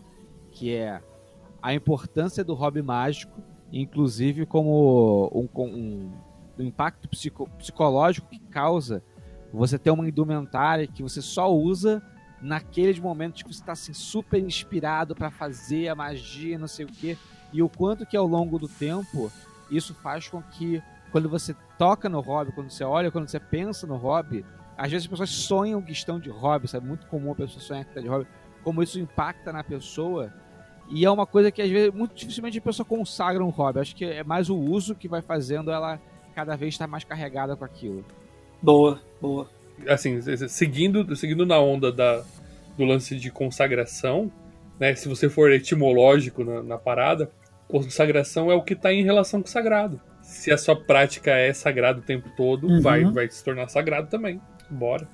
que 0.52 0.76
é 0.76 1.02
a 1.60 1.74
importância 1.74 2.44
do 2.44 2.54
hobby 2.54 2.84
mágico, 2.84 3.42
inclusive 3.74 4.46
como 4.46 5.28
um, 5.34 5.50
um, 5.60 6.12
um 6.60 6.64
impacto 6.64 7.10
psico- 7.10 7.50
psicológico 7.58 8.30
que 8.30 8.38
causa 8.38 9.04
você 9.52 9.80
ter 9.80 9.90
uma 9.90 10.08
indumentária 10.08 10.86
que 10.86 11.02
você 11.02 11.24
só 11.24 11.52
usa 11.52 12.04
naqueles 12.40 13.00
momentos 13.00 13.42
que 13.42 13.52
você 13.52 13.62
está 13.62 13.72
assim, 13.72 13.94
super 13.94 14.40
inspirado 14.40 15.16
para 15.16 15.32
fazer 15.32 15.88
a 15.88 15.96
magia, 15.96 16.60
não 16.60 16.68
sei 16.68 16.86
o 16.86 16.90
quê, 16.90 17.18
e 17.54 17.62
o 17.62 17.70
quanto 17.70 18.06
que 18.06 18.18
ao 18.18 18.28
longo 18.28 18.60
do 18.60 18.68
tempo 18.68 19.32
isso 19.70 19.94
faz 19.94 20.28
com 20.28 20.42
que 20.42 20.82
quando 21.12 21.30
você 21.30 21.56
toca 21.78 22.10
no 22.10 22.20
hobby, 22.20 22.52
quando 22.52 22.70
você 22.70 22.84
olha, 22.84 23.12
quando 23.12 23.28
você 23.28 23.40
pensa 23.40 23.88
no 23.88 23.96
hobby, 23.96 24.46
às 24.78 24.92
vezes 24.92 25.06
as 25.06 25.10
pessoas 25.10 25.30
sonham 25.30 25.82
que 25.82 25.92
estão 25.92 26.20
de 26.20 26.30
hobby, 26.30 26.68
sabe? 26.68 26.88
Muito 26.88 27.08
comum 27.08 27.32
a 27.32 27.36
pessoa 27.36 27.62
sonhar 27.62 27.84
que 27.84 27.92
está 27.92 28.02
de 28.02 28.08
hobby, 28.08 28.28
como 28.64 28.84
isso 28.84 29.00
impacta 29.00 29.52
na 29.52 29.64
pessoa. 29.64 30.32
E 30.90 31.04
é 31.04 31.12
uma 31.12 31.26
coisa 31.26 31.52
que 31.52 31.62
às 31.62 31.70
vezes 31.70 31.94
muito 31.94 32.16
dificilmente 32.16 32.60
a 32.60 32.62
pessoa 32.62 32.86
consagra 32.86 33.44
um 33.44 33.50
hobby. 33.50 33.80
Acho 33.80 33.96
que 33.96 34.06
é 34.06 34.24
mais 34.24 34.50
o 34.50 34.56
uso 34.56 34.96
que 34.96 35.08
vai 35.08 35.22
fazendo 35.22 35.72
ela 35.72 36.00
cada 36.36 36.56
vez 36.56 36.74
estar 36.74 36.88
mais 36.88 37.04
carregada 37.04 37.56
com 37.56 37.66
aquilo. 37.66 38.06
Boa, 38.62 39.02
boa. 39.22 39.50
assim, 39.88 40.22
seguindo, 40.48 41.16
seguindo 41.16 41.46
na 41.46 41.60
onda 41.60 41.92
da, 41.92 42.24
do 42.78 42.86
lance 42.86 43.18
de 43.18 43.32
consagração, 43.32 44.32
né? 44.80 44.94
Se 44.96 45.08
você 45.08 45.30
for 45.30 45.52
etimológico 45.52 46.44
na, 46.44 46.62
na 46.64 46.78
parada, 46.78 47.30
consagração 47.68 48.52
é 48.52 48.56
o 48.56 48.64
que 48.64 48.76
tá 48.76 48.94
em 48.94 49.04
relação 49.04 49.42
com 49.42 49.48
o 49.48 49.52
sagrado. 49.52 50.00
Se 50.22 50.52
a 50.52 50.58
sua 50.58 50.76
prática 50.76 51.32
é 51.32 51.54
sagrado 51.54 52.00
o 52.00 52.04
tempo 52.04 52.30
todo, 52.36 52.68
Uhum. 52.68 52.82
vai, 52.82 53.04
vai 53.06 53.30
se 53.30 53.44
tornar 53.44 53.68
sagrado 53.70 54.10
também. 54.10 54.42
Bora. 54.70 55.08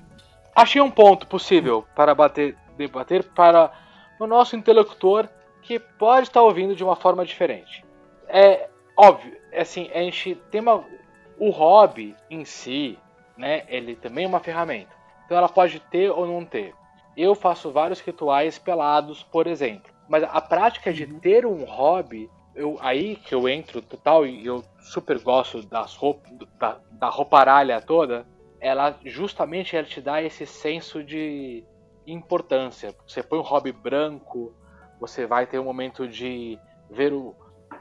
Achei 0.54 0.80
um 0.80 0.90
ponto 0.90 1.26
possível 1.26 1.84
para 1.94 2.14
bater, 2.14 2.56
debater 2.76 3.24
para 3.24 3.72
o 4.20 4.26
nosso 4.26 4.56
interlocutor 4.56 5.28
que 5.62 5.78
pode 5.78 6.28
estar 6.28 6.42
ouvindo 6.42 6.74
de 6.74 6.84
uma 6.84 6.96
forma 6.96 7.24
diferente. 7.24 7.84
É 8.28 8.68
óbvio, 8.96 9.36
é 9.52 9.62
assim, 9.62 9.88
a 9.94 9.98
gente 9.98 10.34
tem 10.50 10.60
uma. 10.60 10.84
O 11.38 11.50
hobby 11.50 12.14
em 12.30 12.44
si, 12.44 12.96
né? 13.36 13.64
Ele 13.68 13.96
também 13.96 14.24
é 14.24 14.28
uma 14.28 14.38
ferramenta. 14.40 14.90
Então 15.24 15.36
ela 15.36 15.48
pode 15.48 15.80
ter 15.80 16.10
ou 16.10 16.26
não 16.26 16.44
ter. 16.44 16.72
Eu 17.16 17.34
faço 17.34 17.70
vários 17.70 18.00
rituais 18.00 18.58
pelados, 18.58 19.22
por 19.22 19.46
exemplo. 19.46 19.92
Mas 20.08 20.22
a 20.24 20.40
prática 20.40 20.92
de 20.92 21.06
ter 21.06 21.46
um 21.46 21.64
hobby, 21.64 22.30
eu, 22.54 22.76
aí 22.80 23.16
que 23.16 23.34
eu 23.34 23.48
entro 23.48 23.80
total 23.80 24.26
e 24.26 24.44
eu 24.44 24.62
super 24.80 25.18
gosto 25.18 25.62
das 25.62 25.94
roupas, 25.94 26.30
da, 26.58 26.78
da 26.92 27.08
rouparalha 27.08 27.80
toda, 27.80 28.26
ela 28.60 28.96
justamente 29.04 29.76
ela 29.76 29.86
te 29.86 30.00
dá 30.00 30.22
esse 30.22 30.46
senso 30.46 31.02
de 31.02 31.64
importância. 32.06 32.94
Você 33.06 33.22
põe 33.22 33.38
um 33.38 33.42
hobby 33.42 33.72
branco, 33.72 34.54
você 35.00 35.26
vai 35.26 35.46
ter 35.46 35.58
um 35.58 35.64
momento 35.64 36.06
de 36.08 36.58
ver 36.90 37.12
o, 37.12 37.34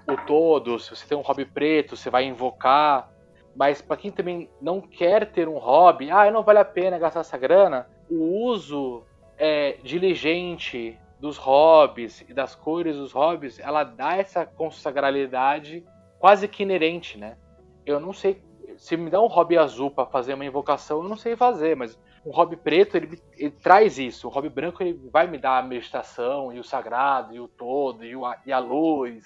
o 0.08 0.18
todo. 0.26 0.80
Se 0.80 0.96
você 0.96 1.08
tem 1.08 1.18
um 1.18 1.22
hobby 1.22 1.46
preto, 1.46 1.96
você 1.96 2.10
vai 2.10 2.26
invocar. 2.26 3.12
Mas 3.56 3.82
para 3.82 3.98
quem 3.98 4.12
também 4.12 4.50
não 4.62 4.82
quer 4.82 5.32
ter 5.32 5.48
um 5.48 5.58
hobby, 5.58 6.10
ah, 6.10 6.30
não 6.32 6.44
vale 6.44 6.60
a 6.60 6.66
pena 6.66 6.98
gastar 6.98 7.20
essa 7.20 7.38
grana, 7.38 7.88
o 8.10 8.46
uso 8.48 9.06
é, 9.38 9.78
diligente 9.84 10.98
dos 11.20 11.38
hobbies 11.38 12.22
e 12.28 12.34
das 12.34 12.54
cores 12.54 12.96
dos 12.96 13.12
hobbies, 13.12 13.60
ela 13.60 13.84
dá 13.84 14.18
essa 14.18 14.46
consagralidade 14.46 15.84
quase 16.20 16.48
que 16.48 16.64
inerente, 16.64 17.18
né? 17.18 17.38
Eu 17.86 18.00
não 18.00 18.14
sei 18.14 18.42
se 18.78 18.98
me 18.98 19.10
dá 19.10 19.22
um 19.22 19.28
hobby 19.28 19.58
azul 19.58 19.92
para 19.92 20.06
fazer 20.06 20.34
uma 20.34 20.46
invocação, 20.46 21.02
eu 21.04 21.10
não 21.10 21.16
sei 21.16 21.36
fazer, 21.36 21.76
mas 21.76 21.98
um 22.26 22.32
hobby 22.32 22.56
preto 22.56 22.96
ele, 22.98 23.22
ele 23.38 23.52
traz 23.52 23.98
isso. 24.00 24.28
O 24.28 24.32
hobby 24.32 24.50
branco 24.50 24.82
ele 24.82 25.00
vai 25.12 25.28
me 25.28 25.38
dar 25.38 25.60
a 25.60 25.64
meditação 25.64 26.54
e 26.54 26.60
o 26.60 26.64
sagrado 26.64 27.34
e 27.36 27.40
o 27.40 27.48
todo 27.48 28.04
e, 28.04 28.16
o, 28.16 28.24
e 28.46 28.52
a 28.52 28.60
luz. 28.60 29.24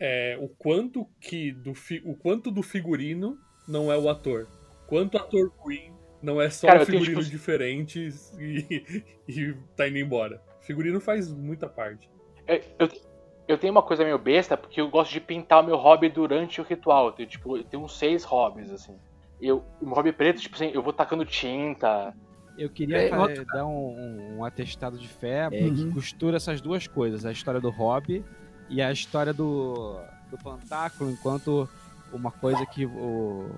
É, 0.00 0.38
o 0.40 0.48
quanto 0.48 1.06
que 1.20 1.52
do 1.52 1.74
fi- 1.74 2.02
o 2.04 2.16
quanto 2.16 2.50
do 2.50 2.62
figurino 2.62 3.36
não 3.66 3.92
é 3.92 3.98
o 3.98 4.08
ator. 4.08 4.46
Quanto 4.86 5.18
ator 5.18 5.52
ruim 5.58 5.92
não 6.22 6.40
é 6.40 6.50
só 6.50 6.66
Cara, 6.66 6.78
um 6.78 6.82
eu 6.82 6.86
tenho, 6.86 7.00
figurino 7.00 7.20
tipo, 7.22 7.30
diferente 7.32 8.08
e, 8.38 9.04
e 9.28 9.54
tá 9.76 9.88
indo 9.88 9.98
embora. 9.98 10.40
Figurino 10.60 11.00
faz 11.00 11.32
muita 11.32 11.68
parte. 11.68 12.10
É, 12.46 12.62
Eu, 12.78 12.88
eu 13.46 13.58
tenho 13.58 13.70
uma 13.72 13.82
coisa 13.82 14.04
meio 14.04 14.18
besta, 14.18 14.56
porque 14.56 14.80
eu 14.80 14.90
gosto 14.90 15.12
de 15.12 15.20
pintar 15.20 15.62
o 15.62 15.66
meu 15.66 15.76
hobby 15.76 16.08
durante 16.08 16.60
o 16.60 16.64
ritual. 16.64 17.06
Eu 17.06 17.12
tenho, 17.12 17.28
tipo, 17.28 17.56
eu 17.56 17.64
tenho 17.64 17.82
uns 17.82 17.96
seis 17.98 18.24
hobbies, 18.24 18.70
assim. 18.70 18.96
Eu, 19.40 19.64
o 19.80 19.86
meu 19.86 19.94
hobby 19.94 20.12
preto, 20.12 20.40
tipo 20.40 20.54
assim, 20.56 20.70
eu 20.74 20.82
vou 20.82 20.92
tacando 20.92 21.24
tinta. 21.24 22.12
Eu 22.58 22.68
queria 22.68 22.98
É, 22.98 23.44
dar 23.54 23.64
um, 23.66 23.70
um- 23.70 24.36
um 24.38 24.44
atestado 24.44 24.98
de 24.98 25.06
fé 25.08 25.46
É, 25.46 25.48
que 25.50 25.84
Uhum. 25.84 25.92
costura 25.92 26.36
essas 26.38 26.60
duas 26.60 26.86
coisas, 26.88 27.24
a 27.24 27.30
história 27.30 27.60
do 27.60 27.70
hobby 27.70 28.24
e 28.68 28.82
a 28.82 28.90
história 28.90 29.32
do, 29.32 30.00
do 30.30 30.36
pantáculo, 30.42 31.08
enquanto 31.10 31.68
uma 32.12 32.32
coisa 32.32 32.66
que 32.66 32.84
o, 32.84 33.48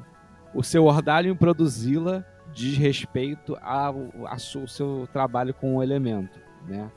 o 0.54 0.62
seu 0.62 0.84
ordalho 0.84 1.32
em 1.32 1.34
produzi-la 1.34 2.24
diz 2.52 2.76
respeito 2.76 3.56
ao 3.62 4.10
a 4.26 4.38
su- 4.38 4.66
seu 4.68 5.08
trabalho 5.12 5.54
com 5.54 5.76
o 5.76 5.82
elemento, 5.82 6.38
né? 6.66 6.90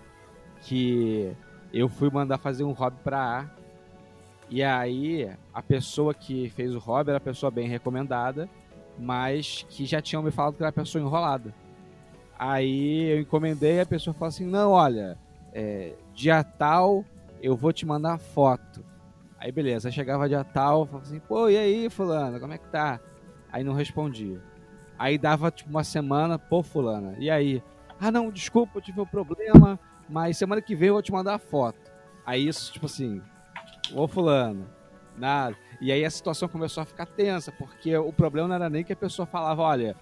Que 0.62 1.36
eu 1.74 1.88
fui 1.90 2.10
mandar 2.10 2.38
fazer 2.38 2.64
um 2.64 2.72
hobby 2.72 2.98
para 3.04 3.40
A 3.42 3.46
e 4.50 4.62
aí 4.64 5.30
a 5.54 5.62
pessoa 5.62 6.14
que 6.14 6.50
fez 6.50 6.76
o 6.76 6.80
hobby 6.80 7.10
era 7.10 7.18
uma 7.18 7.24
pessoa 7.26 7.50
bem 7.52 7.68
recomendada, 7.68 8.48
mas 9.00 9.66
que 9.70 9.86
já 9.86 10.02
tinham 10.02 10.22
me 10.22 10.32
falado 10.32 10.56
que 10.56 10.62
era 10.64 10.68
uma 10.70 10.74
pessoa 10.84 11.02
enrolada. 11.04 11.54
Aí 12.38 13.10
eu 13.12 13.20
encomendei 13.22 13.80
a 13.80 13.86
pessoa 13.86 14.14
falou 14.14 14.30
assim: 14.30 14.46
não, 14.46 14.72
olha, 14.72 15.18
é, 15.54 15.94
dia 16.14 16.44
tal 16.44 17.04
eu 17.42 17.56
vou 17.56 17.74
te 17.74 17.86
mandar 17.86 18.18
foto. 18.18 18.84
Aí 19.38 19.52
beleza, 19.52 19.92
chegava 19.92 20.28
dia 20.30 20.44
tal, 20.44 20.86
falava 20.86 21.06
assim: 21.06 21.20
pô, 21.20 21.50
e 21.50 21.58
aí, 21.58 21.90
Fulana, 21.90 22.40
como 22.40 22.54
é 22.54 22.58
que 22.58 22.68
tá? 22.68 23.00
Aí 23.52 23.64
não 23.64 23.74
respondia. 23.74 24.42
Aí 25.04 25.18
dava 25.18 25.52
tipo 25.52 25.70
uma 25.70 25.84
semana, 25.84 26.40
pô, 26.40 26.64
Fulana, 26.64 27.14
e 27.20 27.30
aí? 27.30 27.62
Ah, 28.00 28.10
não, 28.10 28.32
desculpa, 28.32 28.78
eu 28.78 28.82
tive 28.82 29.02
um 29.02 29.06
problema, 29.06 29.78
mas 30.08 30.38
semana 30.38 30.62
que 30.62 30.78
vem 30.78 30.88
eu 30.88 30.94
vou 30.94 31.02
te 31.02 31.12
mandar 31.12 31.36
a 31.36 31.38
foto. 31.38 31.92
Aí 32.26 32.48
isso, 32.48 32.72
tipo 32.72 32.86
assim, 32.86 33.22
ô 33.94 34.08
Fulana, 34.08 34.66
nada. 35.18 35.58
E 35.82 35.92
aí 35.92 36.06
a 36.06 36.10
situação 36.10 36.48
começou 36.48 36.82
a 36.82 36.86
ficar 36.86 37.06
tensa, 37.06 37.52
porque 37.52 37.94
o 37.98 38.14
problema 38.14 38.48
não 38.48 38.56
era 38.56 38.70
nem 38.70 38.82
que 38.82 38.94
a 38.94 38.96
pessoa 38.96 39.26
falava: 39.26 39.62
olha 39.62 39.94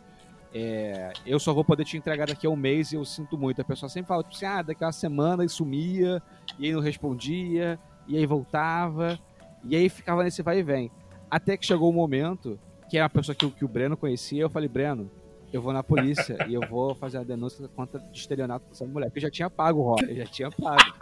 é, 0.53 1.11
eu 1.25 1.39
só 1.39 1.51
vou 1.51 1.65
poder 1.65 1.83
te 1.83 1.97
entregar 1.97 2.27
daqui 2.27 2.45
a 2.45 2.51
um 2.51 2.55
mês 2.55 2.91
e 2.91 2.95
eu 2.95 3.03
sinto 3.03 3.35
muito. 3.35 3.59
A 3.59 3.65
pessoa 3.65 3.89
sempre 3.89 4.09
fala, 4.09 4.21
tipo 4.21 4.35
assim, 4.35 4.45
ah, 4.45 4.61
daqui 4.61 4.83
a 4.83 4.87
uma 4.87 4.93
semana 4.93 5.43
e 5.43 5.49
sumia, 5.49 6.21
e 6.59 6.67
aí 6.67 6.73
não 6.73 6.79
respondia, 6.79 7.79
e 8.07 8.17
aí 8.17 8.25
voltava, 8.27 9.19
e 9.63 9.75
aí 9.75 9.89
ficava 9.89 10.23
nesse 10.23 10.43
vai 10.43 10.59
e 10.59 10.63
vem. 10.63 10.91
Até 11.27 11.57
que 11.57 11.65
chegou 11.65 11.89
o 11.89 11.93
momento 11.93 12.59
que 12.91 12.97
é 12.97 13.03
uma 13.03 13.09
pessoa 13.09 13.33
que, 13.33 13.45
o- 13.45 13.51
que 13.51 13.63
o 13.65 13.67
Breno 13.67 13.95
conhecia, 13.95 14.41
eu 14.41 14.49
falei, 14.49 14.67
Breno, 14.67 15.09
eu 15.53 15.61
vou 15.61 15.71
na 15.73 15.81
polícia 15.81 16.37
e 16.47 16.53
eu 16.53 16.61
vou 16.69 16.93
fazer 16.93 17.17
a 17.19 17.23
denúncia 17.23 17.67
contra 17.75 17.99
de 17.99 18.17
estelionato 18.19 18.65
com 18.65 18.71
essa 18.73 18.85
mulher, 18.85 19.05
porque 19.07 19.19
eu 19.19 19.23
já 19.23 19.31
tinha 19.31 19.49
pago 19.49 19.79
o 19.79 19.83
Rob, 19.83 20.03
eu 20.09 20.15
já 20.15 20.25
tinha 20.25 20.51
pago. 20.51 20.93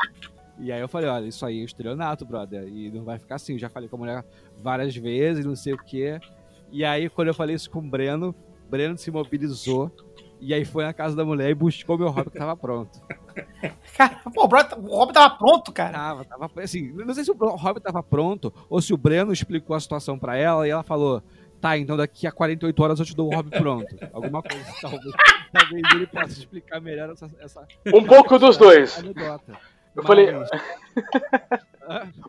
E 0.59 0.71
aí 0.71 0.79
eu 0.81 0.87
falei, 0.87 1.09
olha, 1.09 1.25
isso 1.25 1.45
aí 1.45 1.61
é 1.61 1.63
estelionato, 1.63 2.25
brother, 2.25 2.67
e 2.67 2.91
não 2.91 3.03
vai 3.03 3.17
ficar 3.17 3.35
assim. 3.35 3.53
Eu 3.53 3.59
já 3.59 3.69
falei 3.69 3.87
com 3.89 3.95
a 3.95 3.99
mulher 3.99 4.25
várias 4.61 4.95
vezes, 4.95 5.45
não 5.45 5.55
sei 5.55 5.73
o 5.73 5.77
quê. 5.77 6.19
E 6.71 6.83
aí, 6.85 7.09
quando 7.09 7.29
eu 7.29 7.33
falei 7.33 7.55
isso 7.55 7.69
com 7.71 7.79
o 7.79 7.81
Breno, 7.81 8.35
Breno 8.69 8.97
se 8.97 9.09
mobilizou 9.09 9.91
e 10.41 10.53
aí 10.53 10.63
foi 10.65 10.83
na 10.83 10.93
casa 10.93 11.15
da 11.15 11.25
mulher 11.25 11.49
e 11.49 11.53
buscou 11.55 11.97
meu 11.97 12.09
hobby 12.09 12.29
que 12.29 12.37
tava 12.37 12.55
pronto. 12.55 12.99
Cara, 13.95 14.21
pô, 14.33 14.43
o, 14.43 14.47
brother- 14.47 14.77
o 14.79 14.87
Rob 14.97 15.11
tava 15.13 15.35
pronto, 15.35 15.71
cara. 15.71 15.93
Tava, 15.97 16.25
tava, 16.25 16.51
assim, 16.61 16.91
não 16.93 17.13
sei 17.13 17.23
se 17.23 17.31
o 17.31 17.35
hobby 17.35 17.79
tava 17.79 18.01
pronto 18.03 18.53
ou 18.69 18.81
se 18.81 18.93
o 18.93 18.97
Breno 18.97 19.31
explicou 19.33 19.75
a 19.75 19.79
situação 19.79 20.17
pra 20.19 20.37
ela 20.37 20.67
e 20.67 20.71
ela 20.71 20.83
falou: 20.83 21.21
"Tá, 21.59 21.77
então 21.77 21.97
daqui 21.97 22.25
a 22.27 22.31
48 22.31 22.83
horas 22.83 22.99
eu 22.99 23.05
te 23.05 23.15
dou 23.15 23.27
o 23.31 23.35
hobby 23.35 23.49
pronto". 23.51 23.95
Alguma 24.13 24.41
coisa, 24.41 24.65
talvez, 24.81 25.13
talvez 25.51 25.81
ele 25.93 26.07
possa 26.07 26.31
explicar 26.39 26.79
melhor 26.81 27.09
essa, 27.11 27.29
essa 27.39 27.67
Um 27.93 28.03
pouco 28.03 28.37
dos 28.39 28.57
dois. 28.57 28.97
anedota. 28.99 29.57
Eu 29.95 30.03
falei, 30.03 30.29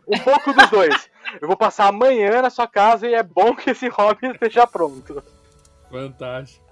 um 0.07 0.17
pouco 0.23 0.53
dos 0.53 0.69
dois. 0.69 1.09
Eu 1.41 1.47
vou 1.47 1.55
passar 1.57 1.87
amanhã 1.87 2.41
na 2.41 2.49
sua 2.49 2.67
casa 2.67 3.07
e 3.07 3.13
é 3.13 3.23
bom 3.23 3.55
que 3.55 3.69
esse 3.69 3.87
hobby 3.87 4.27
esteja 4.27 4.65
pronto. 4.67 5.23
Fantástico. 5.89 6.65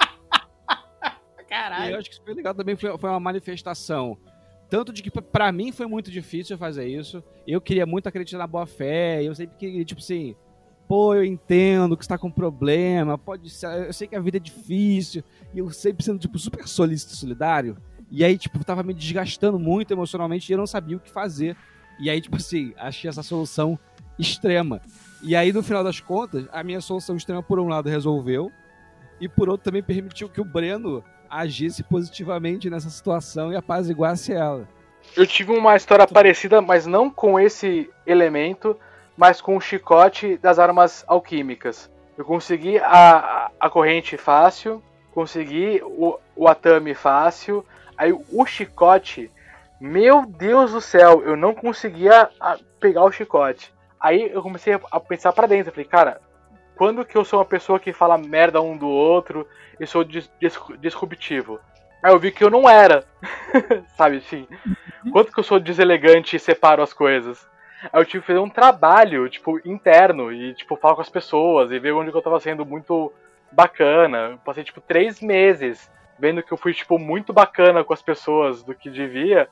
E 1.40 1.44
Caralho. 1.50 1.94
eu 1.94 2.00
acho 2.00 2.10
que 2.10 2.16
isso 2.16 2.24
foi 2.24 2.34
legal 2.34 2.54
também, 2.54 2.76
foi, 2.76 2.98
foi 2.98 3.10
uma 3.10 3.20
manifestação. 3.20 4.18
Tanto 4.70 4.94
de 4.94 5.02
que 5.02 5.10
pra- 5.10 5.22
pra 5.22 5.52
mim 5.52 5.72
foi 5.72 5.88
muito 5.88 6.12
difícil 6.12 6.58
fazer 6.58 6.88
isso. 6.88 7.24
Eu 7.48 7.60
queria 7.60 7.86
muito 7.86 8.08
acreditar 8.08 8.38
na 8.38 8.46
boa 8.48 8.68
fé. 8.68 9.24
Eu 9.24 9.34
sempre 9.34 9.58
queria, 9.58 9.84
tipo 9.84 10.00
assim, 10.00 10.36
pô, 10.90 11.14
eu 11.14 11.24
entendo 11.24 11.96
que 11.96 12.04
você 12.04 12.10
tá 12.10 12.18
com 12.18 12.32
problema, 12.32 13.16
pode 13.16 13.48
ser, 13.52 13.68
eu 13.86 13.94
sei 13.94 14.08
que 14.08 14.16
a 14.16 14.20
vida 14.20 14.38
é 14.38 14.40
difícil. 14.40 15.24
E 15.54 15.60
eu 15.60 15.70
sempre 15.70 16.04
sendo, 16.04 16.18
tipo, 16.18 16.40
super 16.40 16.68
solícito 16.68 17.14
e 17.14 17.16
solidário. 17.16 17.78
E 18.10 18.26
aí, 18.26 18.36
tipo, 18.40 18.66
tava 18.66 18.82
me 18.82 18.92
desgastando 18.92 19.60
muito 19.60 19.94
emocionalmente 19.94 20.52
e 20.52 20.54
eu 20.54 20.58
não 20.58 20.66
sabia 20.66 20.98
o 20.98 21.00
que 21.00 21.12
fazer. 21.12 21.56
E 22.00 22.10
aí, 22.10 22.20
tipo 22.20 22.38
assim, 22.38 22.74
achei 22.76 23.08
essa 23.08 23.22
solução 23.22 23.78
extrema. 24.18 24.82
E 25.22 25.36
aí, 25.36 25.54
no 25.54 25.62
final 25.62 25.84
das 25.84 26.00
contas, 26.00 26.48
a 26.52 26.64
minha 26.64 26.82
solução 26.82 27.16
extrema, 27.16 27.44
por 27.44 27.60
um 27.60 27.68
lado, 27.68 27.88
resolveu. 27.88 28.52
E 29.22 29.30
por 29.30 29.48
outro, 29.48 29.66
também 29.66 29.84
permitiu 29.84 30.28
que 30.28 30.42
o 30.42 30.46
Breno 30.46 31.04
agisse 31.30 31.84
positivamente 31.84 32.68
nessa 32.68 32.90
situação 32.90 33.54
e 33.54 33.56
apaziguasse 33.56 34.34
ela. 34.34 34.68
Eu 35.16 35.28
tive 35.28 35.52
uma 35.52 35.76
história 35.76 36.08
parecida, 36.08 36.64
mas 36.64 36.88
não 36.88 37.12
com 37.12 37.40
esse 37.40 37.88
elemento, 38.08 38.76
mas 39.20 39.42
com 39.42 39.58
o 39.58 39.60
chicote 39.62 40.38
das 40.38 40.58
armas 40.60 41.04
alquímicas. 41.06 41.92
Eu 42.18 42.24
consegui 42.24 42.80
a, 42.80 43.52
a- 43.60 43.70
corrente 43.70 44.16
fácil, 44.16 44.82
consegui 45.14 45.82
o, 45.84 46.18
o 46.38 46.48
atame 46.48 46.94
fácil, 46.96 47.66
aí 47.98 48.14
o 48.14 48.46
chicote, 48.46 49.30
meu 49.78 50.26
Deus 50.26 50.72
do 50.72 50.80
céu, 50.80 51.22
eu 51.26 51.36
não 51.36 51.54
conseguia 51.54 52.30
a, 52.40 52.58
pegar 52.80 53.04
o 53.04 53.12
chicote. 53.12 53.74
Aí 54.00 54.32
eu 54.32 54.42
comecei 54.42 54.80
a, 54.90 55.00
pensar 55.02 55.34
pra 55.34 55.48
dentro, 55.48 55.74
falei, 55.74 55.86
cara, 55.86 56.22
quando 56.78 57.04
que 57.04 57.18
eu 57.18 57.26
sou 57.26 57.40
uma 57.40 57.46
pessoa 57.46 57.78
que 57.78 57.92
fala 57.92 58.18
merda 58.18 58.62
um 58.62 58.78
do 58.78 58.88
outro 58.88 59.46
e 59.78 59.86
sou 59.86 60.06
dis- 60.06 60.32
disruptivo? 60.80 61.60
Aí 62.02 62.14
eu 62.14 62.20
vi 62.20 62.32
que 62.32 62.42
eu 62.46 62.50
não 62.50 62.70
era, 62.70 63.04
sabe 63.98 64.18
assim? 64.20 64.48
Quanto 65.12 65.34
que 65.34 65.40
eu 65.42 65.44
sou 65.44 65.60
deselegante 65.60 66.38
e 66.38 66.40
separo 66.40 66.82
as 66.82 66.94
coisas? 66.94 67.49
Aí 67.84 68.02
eu 68.02 68.06
tive 68.06 68.22
que 68.22 68.28
fazer 68.28 68.40
um 68.40 68.50
trabalho, 68.50 69.30
tipo, 69.30 69.60
interno, 69.68 70.32
e, 70.32 70.54
tipo, 70.54 70.76
falar 70.76 70.96
com 70.96 71.02
as 71.02 71.10
pessoas, 71.10 71.72
e 71.72 71.80
ver 71.80 71.94
onde 71.94 72.14
eu 72.14 72.22
tava 72.22 72.40
sendo 72.40 72.66
muito 72.66 73.12
bacana. 73.52 74.32
Eu 74.32 74.38
passei, 74.40 74.64
tipo, 74.64 74.82
três 74.82 75.22
meses 75.22 75.92
vendo 76.18 76.44
que 76.44 76.52
eu 76.52 76.58
fui, 76.58 76.74
tipo, 76.74 77.00
muito 77.00 77.32
bacana 77.32 77.84
com 77.84 77.94
as 77.94 78.02
pessoas 78.02 78.62
do 78.62 78.76
que 78.76 78.90
devia, 78.90 79.48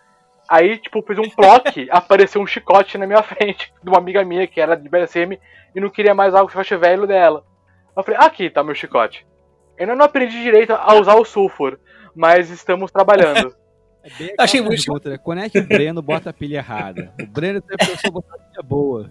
Aí, 0.50 0.78
tipo, 0.78 1.02
fiz 1.02 1.18
um 1.20 1.30
block, 1.36 1.88
apareceu 1.92 2.42
um 2.42 2.48
chicote 2.48 2.98
na 2.98 3.06
minha 3.06 3.22
frente, 3.22 3.74
de 3.84 3.90
uma 3.90 3.98
amiga 3.98 4.24
minha 4.24 4.48
que 4.48 4.62
era 4.62 4.76
de 4.76 4.88
BSM 4.88 5.38
e 5.76 5.80
não 5.80 5.90
queria 5.90 6.16
mais 6.16 6.34
algo 6.34 6.48
que 6.48 6.54
fosse 6.54 6.76
velho 6.78 7.06
dela. 7.06 7.44
Eu 7.96 8.04
falei, 8.04 8.20
aqui 8.22 8.50
tá 8.50 8.64
meu 8.64 8.74
chicote. 8.74 9.28
Eu 9.78 9.84
ainda 9.84 9.96
não 9.96 10.06
aprendi 10.06 10.42
direito 10.42 10.72
a 10.72 10.96
usar 10.96 11.16
o 11.16 11.26
sulfur, 11.26 11.80
mas 12.16 12.50
estamos 12.50 12.92
trabalhando. 12.92 13.54
É 14.20 14.36
Achei 14.38 14.62
muito- 14.62 14.84
pergunta, 14.84 15.10
né? 15.10 15.18
Quando 15.18 15.40
é 15.40 15.50
que 15.50 15.60
o 15.60 15.68
Breno 15.68 16.02
bota 16.02 16.30
a 16.30 16.34
pilha 16.34 16.58
errada? 16.58 17.14
O 17.22 17.28
Breno 17.28 17.62
tem 17.62 17.76
a 17.80 17.86
pessoa 17.86 18.12
botar 18.12 18.36
a 18.36 18.40
pilha 18.40 18.64
boa. 18.64 19.10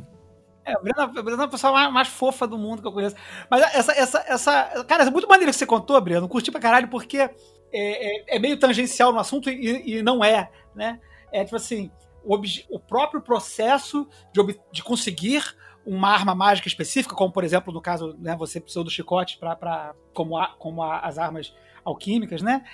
É, 0.65 0.73
a 0.73 0.81
Brena, 0.81 1.03
a 1.05 1.07
Brena 1.23 1.43
é 1.43 1.47
a 1.47 1.49
pessoa 1.49 1.73
mais, 1.73 1.93
mais 1.93 2.09
fofa 2.09 2.47
do 2.47 2.59
mundo 2.59 2.83
que 2.83 2.89
eu 2.89 2.93
conheço. 2.93 3.15
Mas 3.51 3.63
essa, 3.75 3.93
essa, 3.93 4.25
essa. 4.27 4.85
Cara, 4.89 5.05
é 5.05 5.11
muito 5.11 5.29
maneiro 5.29 5.53
que 5.53 5.57
você 5.59 5.67
contou, 5.67 6.01
Breno. 6.01 6.29
Curti 6.29 6.51
pra 6.51 6.61
caralho, 6.61 6.89
porque 6.89 7.19
é, 7.19 7.31
é, 7.73 8.37
é 8.37 8.39
meio 8.39 8.59
tangencial 8.59 9.13
no 9.13 9.19
assunto 9.19 9.49
e, 9.51 9.99
e 9.99 10.03
não 10.03 10.25
é, 10.25 10.51
né? 10.75 10.99
É 11.33 11.45
tipo 11.45 11.57
assim, 11.57 11.91
o, 12.25 12.35
obje- 12.35 12.67
o 12.71 12.81
próprio 12.81 13.21
processo 13.21 14.09
de, 14.33 14.41
ob- 14.41 14.61
de 14.73 14.83
conseguir 14.83 15.43
uma 15.85 16.11
arma 16.11 16.35
mágica 16.35 16.67
específica, 16.67 17.15
como 17.15 17.33
por 17.33 17.45
exemplo, 17.45 17.73
no 17.73 17.81
caso, 17.81 18.17
né, 18.19 18.35
você 18.37 18.61
precisou 18.61 18.83
do 18.83 18.91
chicote 18.91 19.39
pra, 19.39 19.55
pra, 19.55 19.95
como, 20.13 20.37
a- 20.37 20.53
como 20.59 20.83
a- 20.83 20.99
as 20.99 21.17
armas 21.17 21.55
alquímicas, 21.87 22.43
né? 22.43 22.65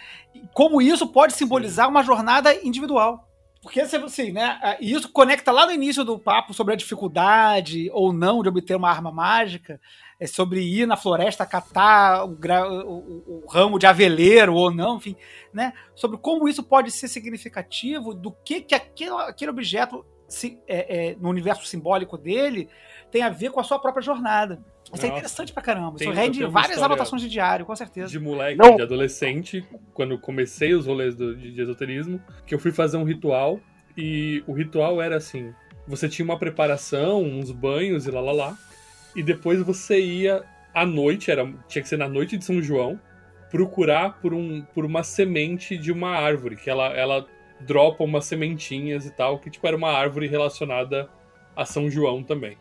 Como 0.52 0.80
isso 0.82 1.06
pode 1.06 1.34
simbolizar 1.34 1.88
uma 1.88 2.02
jornada 2.02 2.54
individual. 2.66 3.28
Porque 3.62 3.80
assim, 3.80 4.32
né? 4.32 4.58
E 4.80 4.92
isso 4.92 5.08
conecta 5.12 5.52
lá 5.52 5.66
no 5.66 5.70
início 5.72 6.02
do 6.02 6.18
papo 6.18 6.52
sobre 6.52 6.74
a 6.74 6.76
dificuldade 6.76 7.88
ou 7.92 8.12
não 8.12 8.42
de 8.42 8.48
obter 8.48 8.74
uma 8.74 8.90
arma 8.90 9.12
mágica, 9.12 9.80
é 10.18 10.26
sobre 10.26 10.60
ir 10.60 10.84
na 10.84 10.96
floresta 10.96 11.46
catar 11.46 12.24
o, 12.24 12.32
o- 12.32 13.42
o- 13.44 13.46
ramo 13.48 13.78
de 13.78 13.86
aveleiro 13.86 14.54
ou 14.54 14.72
não, 14.72 14.96
enfim, 14.96 15.14
né? 15.52 15.72
Sobre 15.94 16.18
como 16.18 16.48
isso 16.48 16.62
pode 16.64 16.90
ser 16.90 17.06
significativo 17.06 18.12
do 18.14 18.32
que, 18.44 18.62
que 18.62 18.74
aquele, 18.74 19.10
aquele 19.12 19.50
objeto 19.52 20.04
é, 20.66 21.10
é, 21.10 21.16
no 21.20 21.28
universo 21.28 21.64
simbólico 21.66 22.16
dele 22.18 22.68
tem 23.10 23.22
a 23.22 23.28
ver 23.28 23.50
com 23.50 23.60
a 23.60 23.64
sua 23.64 23.78
própria 23.78 24.02
jornada. 24.02 24.54
Isso 24.84 25.04
é 25.04 25.08
Nossa. 25.08 25.18
interessante 25.18 25.52
pra 25.52 25.62
caramba. 25.62 25.96
Tem- 25.98 26.08
Isso 26.10 26.16
rende 26.18 26.44
várias 26.46 26.82
anotações 26.82 27.22
de 27.22 27.28
diário, 27.28 27.64
com 27.66 27.74
certeza. 27.76 28.08
de 28.10 28.18
moleque, 28.18 28.58
Não. 28.58 28.76
de 28.76 28.82
adolescente, 28.82 29.64
quando 29.94 30.18
comecei 30.18 30.74
os 30.74 30.86
rolês 30.86 31.14
do- 31.14 31.36
de, 31.36 31.52
de 31.52 31.60
esoterismo, 31.62 32.20
que 32.46 32.54
eu 32.54 32.58
fui 32.58 32.72
fazer 32.72 32.96
um 32.96 33.04
ritual 33.04 33.60
e 33.96 34.42
o 34.46 34.52
ritual 34.52 35.00
era 35.00 35.16
assim: 35.16 35.52
você 35.86 36.08
tinha 36.08 36.24
uma 36.24 36.38
preparação, 36.38 37.22
uns 37.22 37.50
banhos 37.50 38.06
e 38.06 38.10
lá 38.10 38.20
lá 38.20 38.32
lá, 38.32 38.58
e 39.16 39.22
depois 39.22 39.60
você 39.62 40.00
ia 40.00 40.42
à 40.74 40.86
noite, 40.86 41.30
era, 41.30 41.44
tinha 41.68 41.82
que 41.82 41.88
ser 41.88 41.98
na 41.98 42.08
noite 42.08 42.36
de 42.38 42.44
São 42.44 42.62
João, 42.62 42.98
procurar 43.50 44.18
por, 44.20 44.32
um, 44.32 44.62
por 44.74 44.84
uma 44.84 45.02
semente 45.02 45.76
de 45.76 45.92
uma 45.92 46.10
árvore, 46.10 46.56
que 46.56 46.70
ela, 46.70 46.86
ela 46.88 47.26
dropa 47.62 48.04
umas 48.04 48.24
sementinhas 48.26 49.06
e 49.06 49.10
tal, 49.10 49.38
que 49.38 49.50
tipo 49.50 49.66
era 49.66 49.76
uma 49.76 49.90
árvore 49.90 50.26
relacionada 50.26 51.08
a 51.56 51.64
São 51.64 51.90
João 51.90 52.22
também 52.22 52.56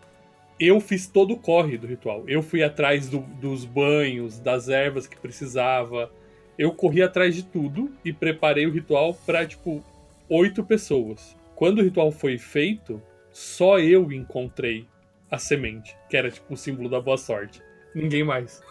eu 0.63 0.79
fiz 0.79 1.07
todo 1.07 1.33
o 1.33 1.39
corre 1.39 1.75
do 1.75 1.87
ritual. 1.87 2.23
Eu 2.27 2.43
fui 2.43 2.61
atrás 2.63 3.09
do- 3.09 3.21
dos 3.41 3.65
banhos, 3.65 4.37
das 4.37 4.69
ervas 4.69 5.07
que 5.07 5.17
precisava. 5.17 6.11
Eu 6.55 6.71
corri 6.71 7.01
atrás 7.01 7.33
de 7.33 7.41
tudo 7.41 7.91
e 8.05 8.13
preparei 8.13 8.67
o 8.67 8.71
ritual 8.71 9.15
para 9.25 9.43
tipo 9.43 9.83
oito 10.29 10.63
pessoas. 10.63 11.35
Quando 11.55 11.79
o 11.79 11.83
ritual 11.83 12.11
foi 12.11 12.37
feito, 12.37 13.01
só 13.31 13.79
eu 13.79 14.11
encontrei 14.11 14.87
a 15.31 15.39
semente, 15.39 15.97
que 16.07 16.15
era 16.15 16.29
tipo 16.29 16.53
o 16.53 16.57
símbolo 16.57 16.89
da 16.89 17.01
boa 17.01 17.17
sorte. 17.17 17.59
Ninguém 17.95 18.23
mais. 18.23 18.61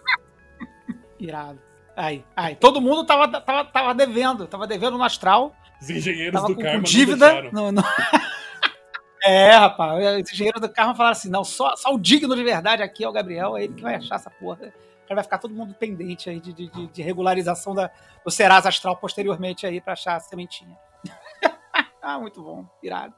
Irado. 1.19 1.59
Aí, 1.97 2.25
aí. 2.37 2.55
Todo 2.55 2.81
mundo 2.81 3.05
tava, 3.05 3.41
tava, 3.41 3.65
tava 3.65 3.95
devendo. 3.97 4.47
Tava 4.47 4.65
devendo 4.65 4.97
no 4.97 5.03
astral. 5.03 5.57
Os 5.81 5.89
engenheiros 5.91 6.33
Tava 6.41 6.49
do 6.49 6.55
com, 6.57 6.61
karma 6.63 6.75
com 6.79 6.83
não 6.83 6.91
dívida. 6.91 7.43
no- 7.53 7.83
é, 9.25 9.51
rapaz. 9.53 10.23
Os 10.25 10.33
engenheiros 10.33 10.61
do 10.61 10.69
karma 10.69 10.95
falaram 10.95 11.13
assim: 11.13 11.29
não, 11.31 11.45
só, 11.45 11.75
só 11.77 11.93
o 11.95 11.99
digno 11.99 12.35
de 12.35 12.43
verdade 12.45 12.83
aqui 12.83 13.05
é 13.05 13.09
o 13.09 13.13
Gabriel, 13.13 13.57
é 13.57 13.65
ele 13.65 13.75
que 13.75 13.83
vai 13.83 13.95
achar 13.97 14.17
essa 14.17 14.31
porra. 14.31 14.73
Aí 15.09 15.15
vai 15.15 15.25
ficar 15.25 15.39
todo 15.39 15.53
mundo 15.53 15.75
pendente 15.75 16.31
aí 16.31 16.39
de, 16.39 16.53
de, 16.53 16.87
de- 16.87 17.03
regularização 17.03 17.75
da, 17.75 17.91
do 18.25 18.31
Serasa 18.31 18.69
Astral 18.69 18.97
posteriormente 18.97 19.67
aí 19.67 19.81
pra 19.81 19.95
achar 19.95 20.15
a 20.17 20.21
sementinha. 20.21 20.77
ah, 22.01 22.19
muito 22.21 22.41
bom. 22.41 22.65
Irado. 22.81 23.13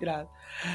Irado. 0.00 0.28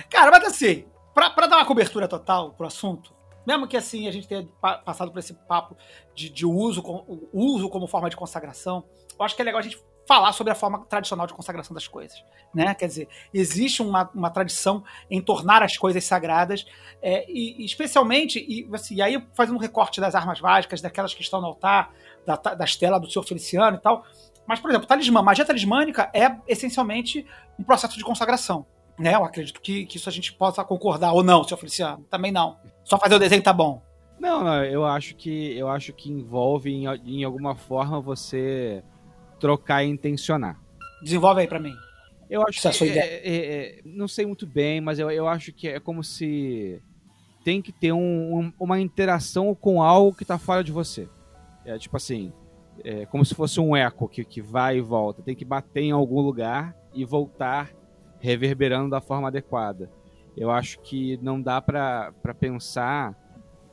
Cara, 0.09 0.31
mas 0.31 0.45
assim, 0.45 0.85
pra, 1.13 1.29
pra 1.29 1.45
dar 1.45 1.57
uma 1.57 1.65
cobertura 1.65 2.07
total 2.07 2.53
pro 2.53 2.65
assunto, 2.67 3.13
mesmo 3.45 3.67
que 3.67 3.75
assim 3.75 4.07
a 4.07 4.11
gente 4.11 4.29
tenha 4.29 4.47
pa- 4.61 4.77
passado 4.77 5.11
por 5.11 5.19
esse 5.19 5.33
papo 5.33 5.75
de, 6.15 6.29
de 6.29 6.45
uso, 6.45 6.81
com- 6.81 7.19
uso 7.33 7.67
como 7.69 7.85
forma 7.85 8.09
de 8.09 8.15
consagração, 8.15 8.85
eu 9.19 9.25
acho 9.25 9.35
que 9.35 9.41
é 9.41 9.45
legal 9.45 9.59
a 9.59 9.63
gente 9.63 9.77
falar 10.09 10.33
sobre 10.33 10.51
a 10.51 10.55
forma 10.55 10.79
tradicional 10.85 11.27
de 11.27 11.35
consagração 11.35 11.71
das 11.71 11.87
coisas. 11.87 12.25
Né? 12.51 12.73
Quer 12.73 12.87
dizer, 12.87 13.07
existe 13.31 13.79
uma, 13.83 14.09
uma 14.15 14.31
tradição 14.31 14.83
em 15.07 15.21
tornar 15.21 15.61
as 15.61 15.77
coisas 15.77 16.03
sagradas, 16.03 16.65
é, 16.99 17.29
e, 17.29 17.63
especialmente, 17.63 18.39
e, 18.39 18.67
assim, 18.73 18.95
e 18.95 19.03
aí 19.03 19.23
fazendo 19.35 19.57
um 19.57 19.59
recorte 19.59 20.01
das 20.01 20.15
armas 20.15 20.41
mágicas, 20.41 20.81
daquelas 20.81 21.13
que 21.13 21.21
estão 21.21 21.39
no 21.39 21.45
altar, 21.45 21.91
da, 22.25 22.35
das 22.35 22.75
telas 22.75 22.99
do 22.99 23.07
Senhor 23.07 23.23
Feliciano 23.23 23.77
e 23.77 23.79
tal. 23.79 24.03
Mas, 24.47 24.59
por 24.59 24.71
exemplo, 24.71 24.87
talismã, 24.87 25.21
magia 25.21 25.45
talismânica 25.45 26.09
é 26.11 26.35
essencialmente 26.47 27.27
um 27.59 27.63
processo 27.63 27.95
de 27.95 28.03
consagração. 28.03 28.65
Né? 28.97 29.13
Eu 29.13 29.23
acredito 29.23 29.61
que, 29.61 29.85
que 29.85 29.97
isso 29.97 30.09
a 30.09 30.11
gente 30.11 30.33
possa 30.33 30.63
concordar 30.63 31.13
ou 31.13 31.21
não, 31.21 31.43
Senhor 31.43 31.59
Feliciano. 31.59 32.03
Também 32.09 32.31
não. 32.31 32.57
Só 32.83 32.97
fazer 32.97 33.13
o 33.13 33.19
desenho 33.19 33.43
tá 33.43 33.53
bom. 33.53 33.79
Não, 34.19 34.43
não, 34.43 34.65
eu 34.65 34.83
acho 34.85 35.15
que 35.15 35.55
eu 35.55 35.69
acho 35.69 35.93
que 35.93 36.11
envolve 36.11 36.71
em, 36.71 36.87
em 37.05 37.23
alguma 37.23 37.55
forma 37.55 38.01
você 38.01 38.83
trocar 39.39 39.83
e 39.83 39.89
intencionar. 39.89 40.59
Desenvolve 41.01 41.41
aí 41.41 41.47
pra 41.47 41.59
mim. 41.59 41.73
Eu 42.29 42.43
acho 42.47 42.67
Essa 42.67 42.77
que 42.77 42.83
é- 42.83 42.87
ideia. 42.87 43.21
é- 43.23 43.79
é- 43.79 43.81
não 43.85 44.07
sei 44.07 44.25
muito 44.25 44.45
bem, 44.45 44.79
mas 44.81 44.99
eu, 44.99 45.09
eu 45.09 45.27
acho 45.27 45.51
que 45.51 45.67
é 45.67 45.79
como 45.79 46.03
se 46.03 46.81
tem 47.43 47.61
que 47.61 47.71
ter 47.71 47.91
um- 47.91 48.37
um- 48.39 48.53
uma 48.59 48.79
interação 48.79 49.55
com 49.55 49.81
algo 49.81 50.15
que 50.15 50.25
tá 50.25 50.37
fora 50.37 50.63
de 50.63 50.71
você. 50.71 51.07
É 51.65 51.77
tipo 51.77 51.97
assim, 51.97 52.31
é 52.83 53.05
como 53.07 53.25
se 53.25 53.33
fosse 53.33 53.59
um 53.59 53.75
eco 53.75 54.07
que, 54.07 54.23
que 54.23 54.41
vai 54.41 54.77
e 54.77 54.81
volta. 54.81 55.23
Tem 55.23 55.35
que 55.35 55.43
bater 55.45 55.81
em 55.81 55.91
algum 55.91 56.21
lugar 56.21 56.75
e 56.93 57.03
voltar 57.03 57.71
reverberando 58.19 58.89
da 58.89 59.01
forma 59.01 59.27
adequada. 59.29 59.89
Eu 60.37 60.51
acho 60.51 60.79
que 60.81 61.17
não 61.21 61.41
dá 61.41 61.59
pra 61.61 62.13
pensar 62.39 63.15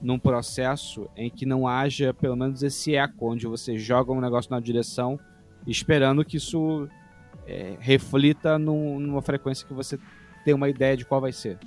num 0.01 0.19
processo 0.19 1.09
em 1.17 1.31
que 1.31 1.45
não 1.47 1.67
haja 1.69 2.13
pelo 2.15 2.37
menos 2.37 2.63
esse 2.63 2.95
eco, 2.95 3.31
onde 3.33 3.47
você 3.47 3.79
joga 3.79 4.13
um 4.13 4.21
negócio 4.21 4.51
na 4.51 4.61
direção 4.61 5.19
esperando 5.67 6.25
que 6.25 6.37
isso 6.37 6.89
é, 7.47 7.77
reflita 7.81 8.59
num- 8.59 8.99
numa 8.99 9.23
frequência 9.23 9.67
que 9.67 9.73
você 9.75 9.99
tem 10.45 10.55
uma 10.55 10.69
ideia 10.69 10.97
de 10.97 11.05
qual 11.05 11.21
vai 11.21 11.33
ser. 11.33 11.59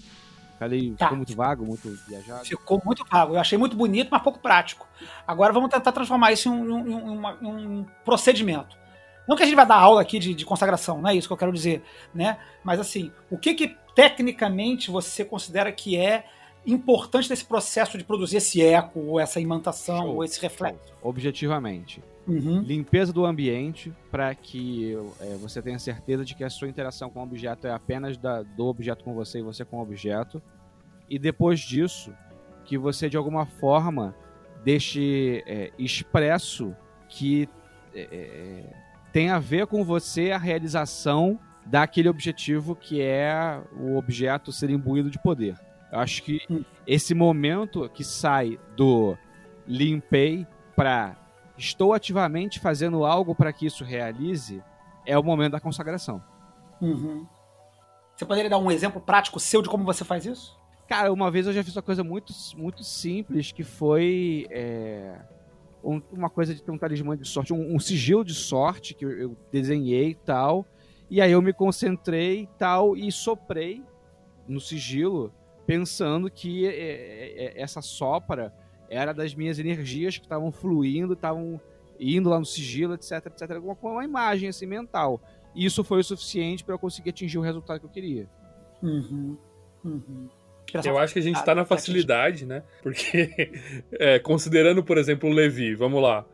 Falei, 0.58 0.92
Tá. 0.98 1.06
ficou 1.06 1.18
muito 1.18 1.36
vago, 1.36 1.66
muito 1.66 1.90
viajado. 2.08 2.46
Ficou 2.46 2.82
muito 2.86 3.06
vago. 3.10 3.36
Eu 3.36 3.40
achei 3.40 3.58
muito 3.58 3.78
bonito, 3.78 4.10
mas 4.12 4.22
pouco 4.22 4.40
prático. 4.40 4.86
Agora 5.26 5.54
vamos 5.54 5.70
tentar 5.70 5.92
transformar 5.94 6.34
isso 6.34 6.50
em 6.50 6.52
um, 6.52 6.88
em 6.88 6.94
um- 6.94 7.14
uma- 7.14 7.38
em 7.42 7.46
um 7.48 7.86
procedimento. 8.04 8.78
Não 9.28 9.38
que 9.38 9.44
a 9.44 9.46
gente 9.46 9.56
vai 9.56 9.66
dar 9.66 9.76
aula 9.78 10.02
aqui 10.02 10.20
de, 10.20 10.34
de 10.34 10.44
consagração, 10.44 11.02
não 11.02 11.10
é 11.10 11.16
isso 11.16 11.28
que 11.28 11.34
eu 11.34 11.38
quero 11.38 11.54
dizer, 11.54 11.82
né? 12.14 12.40
Mas 12.64 12.80
assim, 12.80 13.12
o 13.32 13.38
que 13.38 13.54
que 13.54 13.78
tecnicamente 13.96 14.90
você 14.92 15.24
considera 15.24 15.72
que 15.72 15.96
é 15.96 16.26
importante 16.66 17.30
nesse 17.30 17.46
processo 17.46 17.98
de 17.98 18.04
produzir 18.04 18.38
esse 18.38 18.62
eco, 18.62 19.00
ou 19.00 19.20
essa 19.20 19.40
imantação, 19.40 19.98
Show, 20.04 20.16
ou 20.16 20.24
esse 20.26 20.42
reflexo? 20.42 20.94
Objetivamente. 21.02 22.04
Uhum. 22.30 22.62
Limpeza 22.62 23.12
do 23.12 23.26
ambiente 23.26 23.94
para 24.12 24.34
que 24.36 24.96
é, 25.20 25.36
você 25.36 25.62
tenha 25.62 25.80
certeza 25.80 26.24
de 26.24 26.36
que 26.36 26.44
a 26.44 26.50
sua 26.50 26.68
interação 26.68 27.10
com 27.10 27.20
o 27.20 27.24
objeto 27.24 27.66
é 27.68 27.72
apenas 27.72 28.18
da- 28.18 28.44
do 28.44 28.66
objeto 28.68 29.04
com 29.04 29.14
você 29.14 29.40
e 29.40 29.42
você 29.42 29.66
com 29.66 29.78
o 29.80 29.82
objeto. 29.82 30.42
E 31.10 31.18
depois 31.18 31.60
disso, 31.60 32.14
que 32.66 32.78
você 32.78 33.10
de 33.10 33.18
alguma 33.18 33.46
forma 33.46 34.16
deixe 34.64 35.44
é, 35.48 35.72
expresso 35.80 36.76
que 37.08 37.50
é, 37.96 38.02
é, 38.12 38.74
tem 39.12 39.30
a 39.30 39.40
ver 39.40 39.66
com 39.66 39.84
você 39.84 40.32
a 40.32 40.38
realização 40.38 41.40
daquele 41.66 42.10
objetivo 42.10 42.76
que 42.76 43.02
é 43.02 43.60
o 43.76 43.96
objeto 43.96 44.52
ser 44.52 44.70
imbuído 44.70 45.10
de 45.10 45.18
poder. 45.18 45.56
Eu 45.92 46.00
acho 46.00 46.22
que 46.22 46.42
Hum. 46.50 46.64
esse 46.86 47.16
momento 47.16 47.90
que 47.90 48.04
sai 48.04 48.60
do 48.76 49.18
limpei 49.68 50.46
para 50.76 51.16
estou 51.60 51.94
ativamente 51.94 52.60
fazendo 52.60 53.06
algo 53.06 53.36
para 53.36 53.52
que 53.54 53.66
isso 53.66 53.84
realize 53.84 54.64
é 55.06 55.18
o 55.18 55.24
momento 55.24 55.52
da 55.54 55.60
consagração. 55.60 56.24
Uhum. 56.82 57.26
Você 58.16 58.26
poderia 58.26 58.50
dar 58.50 58.58
um 58.58 58.72
exemplo 58.72 59.00
prático 59.02 59.40
seu 59.40 59.62
de 59.62 59.70
como 59.70 59.84
você 59.84 60.04
faz 60.04 60.26
isso? 60.26 60.58
Cara, 60.88 61.12
uma 61.14 61.30
vez 61.30 61.46
eu 61.46 61.54
já 61.54 61.64
fiz 61.64 61.76
uma 61.76 61.82
coisa 61.82 62.04
muito, 62.04 62.34
muito 62.58 62.84
simples 62.84 63.52
que 63.52 63.64
foi 63.64 64.48
é, 64.50 65.20
um- 65.84 66.02
uma 66.12 66.30
coisa 66.30 66.54
de 66.54 66.62
ter 66.62 66.72
um 66.72 66.78
talismã 66.78 67.16
de 67.16 67.28
sorte, 67.28 67.54
um, 67.54 67.76
um 67.76 67.80
sigilo 67.80 68.26
de 68.26 68.34
sorte 68.34 68.94
que 68.94 69.06
eu, 69.06 69.12
eu 69.12 69.38
desenhei 69.52 70.10
e 70.10 70.16
tal. 70.16 70.66
E 71.10 71.22
aí 71.22 71.32
eu 71.32 71.42
me 71.42 71.54
concentrei 71.54 72.44
e 72.44 72.48
tal 72.58 72.96
e 72.98 73.12
soprei 73.12 73.84
no 74.48 74.60
sigilo 74.60 75.32
pensando 75.66 76.30
que 76.32 76.66
é, 76.66 76.72
é, 76.72 77.46
é, 77.46 77.62
essa 77.62 77.82
sopra 77.82 78.54
era 78.90 79.14
das 79.14 79.34
minhas 79.36 79.60
energias 79.60 80.18
que 80.18 80.26
estavam 80.26 80.52
fluindo, 80.52 81.14
estavam 81.14 81.60
indo 82.00 82.30
lá 82.30 82.40
no 82.40 82.46
sigilo, 82.46 82.94
etc, 82.94 83.26
etc, 83.28 83.52
alguma 83.52 83.76
uma 83.84 84.04
imagem 84.06 84.50
assim 84.50 84.66
mental. 84.66 85.22
isso 85.56 85.84
foi 85.84 86.00
o 86.00 86.04
suficiente 86.04 86.64
para 86.64 86.74
eu 86.76 86.80
conseguir 86.80 87.10
atingir 87.12 87.38
o 87.38 87.42
resultado 87.42 87.80
que 87.80 87.86
eu 87.86 87.90
queria. 87.90 88.28
Uhum. 88.82 89.38
Uhum. 89.84 90.30
Eu 90.86 90.98
acho 91.00 91.14
que 91.14 91.20
a 91.20 91.24
gente 91.24 91.44
tá 91.44 91.56
na 91.56 91.64
Ah, 91.64 91.66
facilidade, 91.66 92.46
né? 92.46 92.64
Porque, 92.84 93.52
é, 93.94 94.20
considerando, 94.20 94.84
por 94.84 94.98
exemplo, 94.98 95.28
o 95.30 95.34
Levi, 95.34 95.74
vamos 95.76 96.02
lá, 96.02 96.26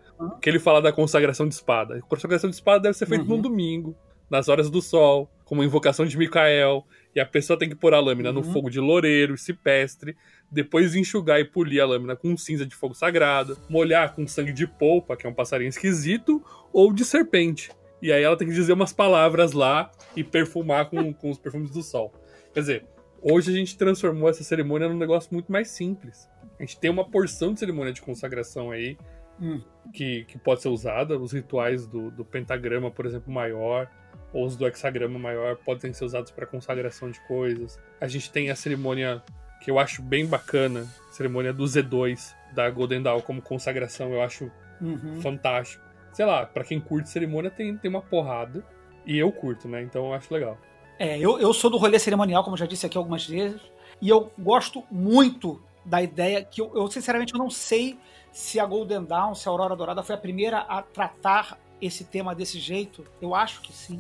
que 0.42 0.50
ele 0.50 0.60
fala 0.60 0.82
da 0.82 0.92
consagração 0.92 1.48
de 1.48 1.56
espada. 1.56 1.98
A 1.98 2.02
consagração 2.02 2.50
de 2.50 2.56
espada 2.56 2.82
deve 2.82 2.98
ser 2.98 3.06
feita 3.06 3.24
Uhum. 3.24 3.38
num 3.38 3.42
domingo, 3.42 3.96
nas 4.30 4.50
horas 4.50 4.70
do 4.70 4.82
sol, 4.82 5.30
como 5.46 5.64
invocação 5.64 6.06
de 6.06 6.18
Micael, 6.18 6.86
e 7.16 7.20
a 7.20 7.26
pessoa 7.26 7.58
tem 7.58 7.70
que 7.70 7.76
pôr 7.76 7.94
a 7.94 8.00
lâmina 8.00 8.32
no 8.34 8.42
Uhum. 8.42 8.52
fogo 8.52 8.70
de 8.70 8.80
loureiro, 8.80 9.38
cipestre, 9.38 10.18
depois 10.52 10.96
enxugar 10.96 11.40
e 11.40 11.46
polir 11.46 11.82
a 11.82 11.86
lâmina 11.86 12.16
com 12.16 12.36
cinza 12.38 12.66
de 12.66 12.76
fogo 12.76 12.94
sagrado, 12.94 13.58
molhar 13.70 14.14
com 14.14 14.28
sangue 14.28 14.54
de 14.54 14.68
polpa, 14.68 15.16
que 15.16 15.26
é 15.26 15.30
um 15.30 15.34
passarinho 15.34 15.70
esquisito, 15.70 16.44
ou 16.72 16.94
de 16.94 17.04
serpente. 17.04 17.72
E 18.02 18.12
aí 18.12 18.24
ela 18.24 18.38
tem 18.38 18.48
que 18.48 18.54
dizer 18.54 18.74
umas 18.74 18.94
palavras 18.94 19.52
lá 19.54 19.92
e 20.16 20.24
perfumar 20.24 20.90
com, 20.90 21.12
com 21.14 21.30
os 21.30 21.38
perfumes 21.38 21.72
do 21.72 21.82
sol. 21.82 22.14
Quer 22.54 22.60
dizer, 22.60 22.86
hoje 23.22 23.52
a 23.52 23.56
gente 23.56 23.78
transformou 23.78 24.30
essa 24.30 24.44
cerimônia 24.44 24.88
num 24.88 24.98
negócio 24.98 25.34
muito 25.34 25.52
mais 25.52 25.70
simples. 25.70 26.30
A 26.60 26.64
gente 26.64 26.80
tem 26.80 26.90
uma 26.90 27.04
porção 27.04 27.54
de 27.54 27.60
cerimônia 27.60 27.92
de 27.92 28.02
consagração 28.02 28.72
aí 28.72 28.98
Hum. 29.40 29.62
que, 29.94 30.24
que 30.26 30.38
pode 30.38 30.62
ser 30.62 30.70
usada. 30.70 31.18
Os 31.18 31.32
rituais 31.34 31.86
do, 31.86 32.10
do 32.12 32.24
pentagrama, 32.24 32.90
por 32.90 33.06
exemplo, 33.06 33.32
maior, 33.32 33.90
ou 34.32 34.46
os 34.46 34.56
do 34.56 34.66
hexagrama 34.66 35.20
maior, 35.20 35.58
podem 35.58 35.94
ser 35.94 36.06
usados 36.06 36.32
para 36.32 36.46
consagração 36.46 37.12
de 37.12 37.20
coisas. 37.28 37.80
A 38.00 38.08
gente 38.08 38.32
tem 38.32 38.50
a 38.50 38.56
cerimônia 38.56 39.22
que 39.66 39.72
eu 39.72 39.80
acho 39.80 40.04
bem 40.04 40.28
bacana, 40.28 40.88
a 41.10 41.12
cerimônia 41.12 41.52
do 41.52 41.64
Z2 41.64 42.36
da 42.54 42.70
Golden 42.70 43.02
Dawn 43.02 43.20
como 43.22 43.42
consagração, 43.42 44.14
eu 44.14 44.22
acho 44.22 44.52
Uhum. 44.80 45.20
fantástico. 45.22 45.84
Sei 46.14 46.24
lá, 46.24 46.46
pra 46.46 46.64
quem 46.64 46.80
curte 46.80 47.10
cerimônia 47.10 47.50
tem, 47.50 47.76
tem 47.76 47.90
uma 47.90 48.02
porrada. 48.02 48.64
E 49.06 49.18
eu 49.18 49.32
curto, 49.32 49.68
né? 49.68 49.82
Então 49.82 50.06
eu 50.06 50.14
acho 50.14 50.32
legal. 50.32 50.56
É, 51.00 51.18
eu, 51.18 51.40
eu 51.40 51.52
sou 51.54 51.70
do 51.72 51.78
rolê 51.78 51.98
cerimonial, 51.98 52.44
como 52.44 52.56
já 52.56 52.66
disse 52.68 52.86
aqui 52.86 52.98
algumas 52.98 53.26
vezes, 53.28 53.60
e 54.02 54.08
eu 54.08 54.32
gosto 54.38 54.84
muito 54.92 55.60
da 55.84 56.02
ideia 56.02 56.44
que 56.44 56.62
eu, 56.62 56.72
eu, 56.76 56.88
sinceramente 56.92 57.34
eu 57.34 57.40
não 57.40 57.50
sei 57.50 57.98
se 58.32 58.60
a 58.60 58.66
Golden 58.66 59.04
Dawn, 59.04 59.34
se 59.34 59.48
a 59.48 59.52
Aurora 59.52 59.76
Dourada 59.76 60.04
foi 60.04 60.14
a 60.16 60.18
primeira 60.18 60.60
a 60.60 60.82
tratar 60.84 61.58
esse 61.82 62.04
tema 62.04 62.36
desse 62.36 62.60
jeito. 62.60 63.04
Eu 63.22 63.34
acho 63.34 63.62
que 63.62 63.74
sim. 63.74 64.00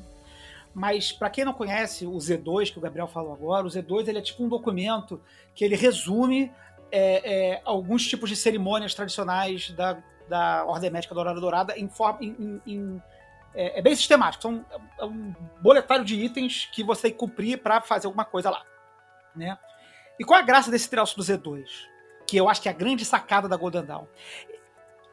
Mas 0.75 1.09
para 1.09 1.29
quem 1.29 1.45
não 1.45 1.53
conhece 1.53 2.05
o 2.05 2.17
Z2 2.17 2.69
que 2.69 2.77
o 2.77 2.81
Gabriel 2.81 3.07
falou 3.07 3.31
agora, 3.31 3.65
o 3.65 3.69
Z2 3.69 4.09
ele 4.09 4.17
é 4.17 4.21
tipo 4.21 4.43
um 4.43 4.49
documento 4.49 5.21
que 5.55 5.63
ele 5.63 5.77
resume 5.77 6.51
é, 6.91 7.53
é, 7.53 7.61
alguns 7.63 8.05
tipos 8.05 8.29
de 8.29 8.35
cerimônias 8.35 8.93
tradicionais 8.93 9.71
da, 9.71 10.03
da 10.27 10.65
Ordem 10.65 10.89
Médica 10.89 11.15
da 11.15 11.21
Aurora 11.21 11.39
Dourada 11.39 11.79
em 11.79 11.87
forma 11.87 12.19
em, 12.21 12.35
em, 12.37 12.73
em 12.73 13.03
é, 13.53 13.79
é, 13.79 13.81
bem 13.81 13.95
sistemático. 13.95 14.41
São 14.41 14.65
é 14.99 15.05
um 15.05 15.33
boletário 15.61 16.03
de 16.03 16.15
itens 16.15 16.65
que 16.65 16.83
você 16.83 17.03
tem 17.03 17.11
que 17.11 17.17
cumprir 17.17 17.57
para 17.59 17.79
fazer 17.79 18.07
alguma 18.07 18.25
coisa 18.25 18.49
lá. 18.49 18.61
Né? 19.33 19.57
E 20.19 20.25
qual 20.25 20.37
é 20.37 20.43
a 20.43 20.45
graça 20.45 20.69
desse 20.69 20.89
troço 20.89 21.15
do 21.15 21.23
Z2? 21.23 21.63
Que 22.27 22.35
eu 22.35 22.49
acho 22.49 22.61
que 22.61 22.67
é 22.67 22.71
a 22.71 22.75
grande 22.75 23.05
sacada 23.05 23.47
da 23.47 23.55
Golden 23.55 23.85
Dawn. 23.85 24.07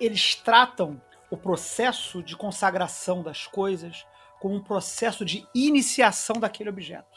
Eles 0.01 0.35
tratam 0.35 1.01
o 1.31 1.37
processo 1.37 2.21
de 2.21 2.37
consagração 2.37 3.23
das 3.23 3.47
coisas 3.47 4.05
como 4.43 4.57
um 4.57 4.61
processo 4.61 5.25
de 5.25 5.47
iniciação 5.55 6.35
daquele 6.41 6.69
objeto. 6.69 7.17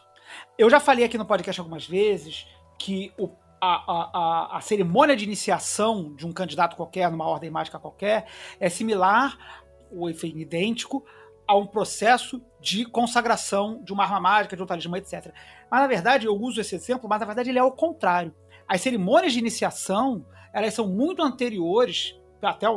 Eu 0.60 0.70
já 0.70 0.80
falei 0.80 1.04
aqui 1.04 1.18
no 1.18 1.26
podcast 1.26 1.60
algumas 1.60 1.88
vezes 1.88 2.46
que 2.78 3.12
o, 3.18 3.32
a, 3.60 4.52
a, 4.54 4.58
a, 4.58 4.62
cerimônia 4.62 5.16
de 5.16 5.24
iniciação 5.24 6.14
de 6.14 6.28
um 6.28 6.32
candidato 6.32 6.76
qualquer, 6.76 7.10
numa 7.10 7.26
ordem 7.26 7.50
mágica 7.50 7.80
qualquer, 7.80 8.28
é 8.60 8.70
similar 8.70 9.64
ou 9.92 10.08
enfim, 10.08 10.38
idêntico 10.38 11.04
a 11.48 11.56
um 11.56 11.66
processo 11.66 12.40
de 12.62 12.86
consagração 12.86 13.82
de 13.84 13.92
uma 13.92 14.04
arma 14.04 14.20
mágica, 14.20 14.56
de 14.56 14.62
um 14.62 14.68
talismã, 14.68 15.00
etc. 15.00 15.34
Mas 15.72 15.82
na 15.82 15.88
verdade, 15.88 16.28
eu 16.28 16.36
uso 16.36 16.62
esse 16.62 16.76
exemplo, 16.76 17.10
mas 17.10 17.20
na 17.20 17.26
verdade 17.26 17.50
ele 17.50 17.58
é 17.58 17.64
o 17.64 17.72
contrário. 17.72 18.36
As 18.68 18.82
cerimônias 18.82 19.34
de 19.34 19.40
iniciação, 19.40 20.28
elas 20.54 20.76
são 20.76 20.88
muito 20.88 21.24
anteriores, 21.24 22.16
até 22.40 22.68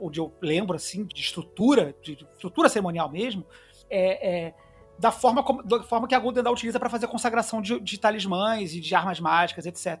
onde 0.00 0.18
eu 0.18 0.36
lembro 0.42 0.74
assim, 0.74 1.04
de 1.04 1.20
estrutura, 1.20 1.94
de 2.02 2.14
estrutura 2.34 2.68
cerimonial 2.68 3.08
mesmo, 3.08 3.46
é, 3.92 4.46
é, 4.46 4.54
da, 4.98 5.12
forma 5.12 5.42
como, 5.42 5.62
da 5.62 5.82
forma 5.82 6.08
que 6.08 6.14
a 6.14 6.18
Golden 6.18 6.42
Dawn 6.42 6.54
utiliza 6.54 6.78
para 6.78 6.88
fazer 6.88 7.06
consagração 7.06 7.60
de, 7.60 7.78
de, 7.80 7.98
talismãs 7.98 8.72
e 8.72 8.80
de 8.80 8.94
armas 8.94 9.20
mágicas, 9.20 9.66
etc. 9.66 10.00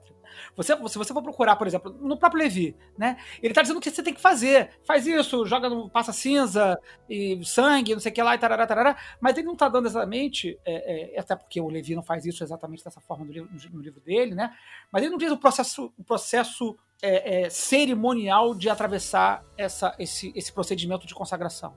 Você, 0.56 0.74
se 0.88 0.98
você 0.98 1.12
for 1.12 1.22
procurar, 1.22 1.56
por 1.56 1.66
exemplo, 1.66 1.94
no 2.00 2.16
próprio 2.16 2.42
Levi, 2.42 2.74
né? 2.96 3.18
Ele 3.42 3.52
tá 3.52 3.60
dizendo 3.60 3.76
o 3.76 3.80
que 3.80 3.90
você 3.90 4.02
tem 4.02 4.14
que 4.14 4.20
fazer. 4.20 4.70
Faz 4.82 5.06
isso, 5.06 5.44
joga 5.44 5.68
no 5.68 5.90
passa 5.90 6.12
cinza 6.12 6.78
e 7.08 7.38
sangue, 7.44 7.92
não 7.92 8.00
sei 8.00 8.10
o 8.10 8.14
que 8.14 8.22
lá, 8.22 8.34
e 8.34 8.38
tarará, 8.38 8.66
tarará. 8.66 8.96
Mas 9.20 9.36
ele 9.36 9.46
não 9.46 9.56
tá 9.56 9.68
dando 9.68 9.86
exatamente, 9.86 10.58
é, 10.64 11.16
é, 11.16 11.20
até 11.20 11.36
porque 11.36 11.60
o 11.60 11.68
Levi 11.68 11.94
não 11.94 12.02
faz 12.02 12.24
isso 12.24 12.42
exatamente 12.42 12.82
dessa 12.82 13.00
forma 13.00 13.26
no 13.26 13.32
livro, 13.32 13.50
no 13.72 13.80
livro 13.80 14.00
dele, 14.00 14.34
né? 14.34 14.54
Mas 14.90 15.02
ele 15.02 15.10
não 15.10 15.18
diz 15.18 15.30
o 15.30 15.36
processo, 15.36 15.92
o 15.98 16.04
processo 16.04 16.76
é, 17.02 17.42
é, 17.42 17.50
cerimonial 17.50 18.54
de 18.54 18.70
atravessar 18.70 19.44
essa, 19.58 19.92
esse, 19.98 20.32
esse 20.36 20.52
procedimento 20.52 21.04
de 21.04 21.14
consagração. 21.14 21.76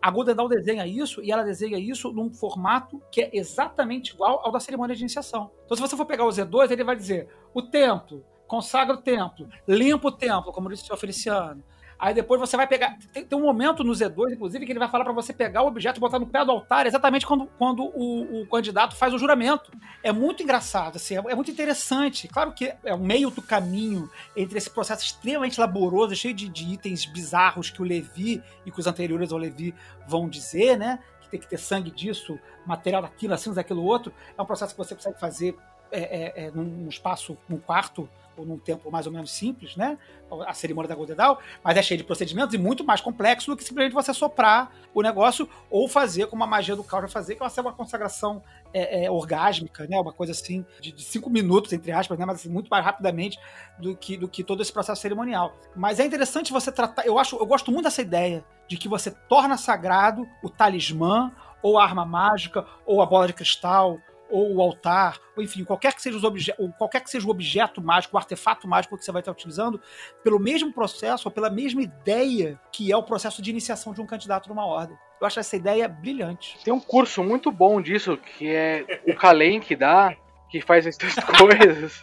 A 0.00 0.10
Golden 0.10 0.34
Dawn 0.34 0.48
desenha 0.48 0.86
isso 0.86 1.22
e 1.22 1.32
ela 1.32 1.42
desenha 1.42 1.78
isso 1.78 2.12
num 2.12 2.30
formato 2.30 3.02
que 3.10 3.22
é 3.22 3.30
exatamente 3.32 4.12
igual 4.12 4.40
ao 4.44 4.52
da 4.52 4.60
cerimônia 4.60 4.94
de 4.94 5.00
iniciação. 5.00 5.50
Então, 5.64 5.76
se 5.76 5.80
você 5.80 5.96
for 5.96 6.04
pegar 6.04 6.26
o 6.26 6.28
Z2, 6.28 6.70
ele 6.70 6.84
vai 6.84 6.94
dizer 6.94 7.26
o 7.54 7.62
templo, 7.62 8.22
consagra 8.46 8.94
o 8.94 9.00
templo, 9.00 9.48
limpa 9.66 10.08
o 10.08 10.12
templo, 10.12 10.52
como 10.52 10.68
disse 10.68 10.82
o 10.82 10.86
senhor 10.86 10.98
Feliciano. 10.98 11.64
Aí 11.98 12.14
depois 12.14 12.38
você 12.38 12.56
vai 12.56 12.66
pegar. 12.66 12.96
Tem, 13.12 13.24
tem, 13.24 13.38
um 13.38 13.42
momento 13.42 13.82
no 13.82 13.92
Z2, 13.92 14.32
inclusive, 14.32 14.66
que 14.66 14.72
ele 14.72 14.78
vai 14.78 14.88
falar 14.88 15.04
para 15.04 15.12
você 15.12 15.32
pegar 15.32 15.62
o 15.62 15.66
objeto 15.66 15.96
e 15.96 16.00
botar 16.00 16.18
no 16.18 16.26
pé 16.26 16.44
do 16.44 16.50
altar, 16.50 16.86
exatamente 16.86 17.26
quando, 17.26 17.46
quando 17.58 17.84
o, 17.84 18.42
o 18.42 18.46
candidato 18.46 18.94
faz 18.96 19.14
o 19.14 19.18
juramento. 19.18 19.70
É 20.02 20.12
muito 20.12 20.42
engraçado, 20.42 20.96
assim, 20.96 21.16
é, 21.16 21.18
é, 21.18 21.34
muito 21.34 21.50
interessante. 21.50 22.28
Claro 22.28 22.52
que 22.52 22.72
é 22.84 22.94
o 22.94 22.98
meio 22.98 23.30
do 23.30 23.40
caminho 23.40 24.10
entre 24.36 24.58
esse 24.58 24.68
processo 24.68 25.04
extremamente 25.04 25.58
laboroso, 25.58 26.14
cheio 26.14 26.34
de, 26.34 26.48
de 26.48 26.72
itens 26.72 27.06
bizarros 27.06 27.70
que 27.70 27.80
o 27.80 27.84
Levi 27.84 28.42
e 28.64 28.70
que 28.70 28.78
os 28.78 28.86
anteriores 28.86 29.32
ao 29.32 29.38
Levi 29.38 29.74
vão 30.06 30.28
dizer, 30.28 30.76
né? 30.76 30.98
Que 31.20 31.28
tem 31.30 31.40
que 31.40 31.48
ter 31.48 31.58
sangue 31.58 31.90
disso, 31.90 32.38
material 32.66 33.02
daquilo, 33.02 33.32
assim, 33.32 33.52
daquilo 33.52 33.82
outro. 33.82 34.12
É 34.36 34.42
um 34.42 34.46
processo 34.46 34.74
que 34.74 34.78
você 34.78 34.94
consegue 34.94 35.18
fazer 35.18 35.56
é, 35.90 36.46
é, 36.46 36.50
num 36.50 36.88
espaço, 36.88 37.36
num 37.48 37.58
quarto 37.58 38.08
num 38.44 38.58
tempo 38.58 38.90
mais 38.90 39.06
ou 39.06 39.12
menos 39.12 39.30
simples, 39.30 39.76
né? 39.76 39.98
A 40.46 40.52
cerimônia 40.52 40.88
da 40.88 40.94
Golden 40.94 41.16
Dawn, 41.16 41.36
mas 41.62 41.76
é 41.76 41.82
cheio 41.82 41.98
de 41.98 42.04
procedimentos 42.04 42.54
e 42.54 42.58
muito 42.58 42.84
mais 42.84 43.00
complexo 43.00 43.50
do 43.50 43.56
que 43.56 43.62
simplesmente 43.62 43.94
você 43.94 44.12
soprar 44.12 44.72
o 44.92 45.02
negócio 45.02 45.48
ou 45.70 45.88
fazer 45.88 46.26
como 46.26 46.42
a 46.42 46.46
magia 46.46 46.74
do 46.74 46.82
caos 46.82 47.12
fazer, 47.12 47.36
que 47.36 47.48
ser 47.48 47.60
uma 47.60 47.72
consagração 47.72 48.42
é, 48.72 49.04
é, 49.04 49.10
orgásmica, 49.10 49.86
né? 49.86 49.98
Uma 49.98 50.12
coisa 50.12 50.32
assim 50.32 50.64
de, 50.80 50.92
de, 50.92 51.02
cinco 51.02 51.30
minutos, 51.30 51.72
entre 51.72 51.92
aspas, 51.92 52.18
né? 52.18 52.24
Mas 52.24 52.40
assim, 52.40 52.48
muito 52.48 52.68
mais 52.68 52.84
rapidamente 52.84 53.38
do 53.78 53.96
que, 53.96 54.16
do 54.16 54.28
que 54.28 54.42
todo 54.42 54.62
esse 54.62 54.72
processo 54.72 55.00
cerimonial. 55.00 55.56
Mas 55.74 56.00
é 56.00 56.04
interessante 56.04 56.52
você 56.52 56.72
tratar. 56.72 57.06
Eu 57.06 57.18
acho, 57.18 57.36
eu 57.36 57.46
gosto 57.46 57.70
muito 57.70 57.84
dessa 57.84 58.02
ideia 58.02 58.44
de 58.68 58.76
que 58.76 58.88
você 58.88 59.10
torna 59.10 59.56
sagrado 59.56 60.26
o 60.42 60.50
talismã, 60.50 61.32
ou 61.62 61.78
a 61.78 61.84
arma 61.84 62.04
mágica, 62.04 62.66
ou 62.84 63.00
a 63.00 63.06
bola 63.06 63.26
de 63.26 63.32
cristal, 63.32 63.98
ou 64.30 64.54
o 64.54 64.60
altar, 64.60 65.18
ou 65.36 65.42
enfim, 65.42 65.64
qualquer 65.64 65.94
que 65.94 66.02
seja, 66.02 66.16
os 66.16 66.24
obje 66.24 66.52
qualquer 66.78 67.00
que 67.00 67.10
seja 67.10 67.26
o 67.26 67.30
objeto 67.30 67.80
mágico, 67.80 68.16
o 68.16 68.18
artefato 68.18 68.66
mágico 68.66 68.96
que 68.96 69.04
você 69.04 69.12
vai 69.12 69.20
estar 69.20 69.32
utilizando, 69.32 69.80
pelo 70.22 70.38
mesmo 70.38 70.72
processo 70.72 71.28
ou 71.28 71.32
pela 71.32 71.50
mesma 71.50 71.82
ideia 71.82 72.60
que 72.72 72.90
é 72.90 72.96
o 72.96 73.02
processo 73.02 73.40
de 73.40 73.50
iniciação 73.50 73.92
de 73.92 74.00
um 74.00 74.06
candidato 74.06 74.48
numa 74.48 74.66
ordem. 74.66 74.96
Eu 75.20 75.26
acho 75.26 75.40
essa 75.40 75.56
ideia 75.56 75.88
brilhante. 75.88 76.58
Tem 76.62 76.72
um 76.72 76.80
curso 76.80 77.22
muito 77.24 77.50
bom 77.50 77.80
disso, 77.80 78.18
que 78.18 78.48
é 78.48 79.00
o 79.06 79.14
Kalem 79.14 79.60
que 79.60 79.74
dá, 79.74 80.14
que 80.50 80.60
faz 80.60 80.86
essas 80.86 81.14
coisas. 81.24 82.02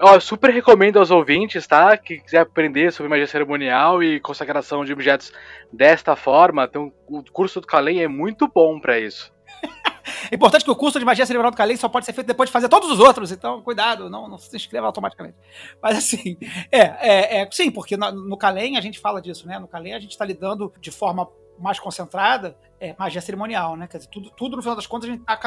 Ó, 0.00 0.18
super 0.20 0.50
recomendo 0.50 0.98
aos 0.98 1.10
ouvintes, 1.10 1.66
tá? 1.66 1.96
Que 1.96 2.18
quiser 2.18 2.40
aprender 2.40 2.92
sobre 2.92 3.08
magia 3.08 3.26
cerimonial 3.26 4.02
e 4.02 4.20
consagração 4.20 4.84
de 4.84 4.92
objetos 4.92 5.32
desta 5.72 6.16
forma, 6.16 6.64
então, 6.64 6.92
o 7.08 7.22
curso 7.32 7.60
do 7.60 7.66
Kalem 7.66 8.02
é 8.02 8.08
muito 8.08 8.48
bom 8.48 8.80
para 8.80 8.98
isso. 8.98 9.32
É 10.30 10.34
importante 10.34 10.64
que 10.64 10.70
o 10.70 10.76
curso 10.76 10.98
de 10.98 11.04
magia 11.04 11.26
cerebral 11.26 11.50
do 11.50 11.56
Kalei 11.56 11.76
só 11.76 11.88
pode 11.88 12.06
ser 12.06 12.12
feito 12.12 12.26
depois 12.26 12.48
de 12.48 12.52
fazer 12.52 12.68
todos 12.68 12.90
os 12.90 12.98
outros, 12.98 13.32
então 13.32 13.62
cuidado, 13.62 14.08
não, 14.08 14.28
não 14.28 14.38
se 14.38 14.54
inscreva 14.56 14.86
automaticamente. 14.86 15.36
Mas 15.82 15.98
assim, 15.98 16.36
é, 16.70 16.80
é, 16.80 17.42
é 17.42 17.48
sim, 17.50 17.70
porque 17.70 17.96
no, 17.96 18.10
no 18.10 18.36
Kalei 18.36 18.76
a 18.76 18.80
gente 18.80 18.98
fala 18.98 19.20
disso, 19.20 19.46
né? 19.46 19.58
No 19.58 19.68
Kalei 19.68 19.92
a 19.92 19.98
gente 19.98 20.12
está 20.12 20.24
lidando 20.24 20.72
de 20.80 20.90
forma 20.90 21.28
mais 21.58 21.78
concentrada, 21.78 22.56
é, 22.80 22.94
magia 22.98 23.20
cerimonial, 23.20 23.76
né? 23.76 23.86
Quer 23.86 23.98
dizer, 23.98 24.10
tudo, 24.10 24.30
tudo 24.30 24.56
no 24.56 24.62
final 24.62 24.76
das 24.76 24.86
contas, 24.86 25.08
a 25.08 25.12
gente 25.12 25.24
tá. 25.24 25.38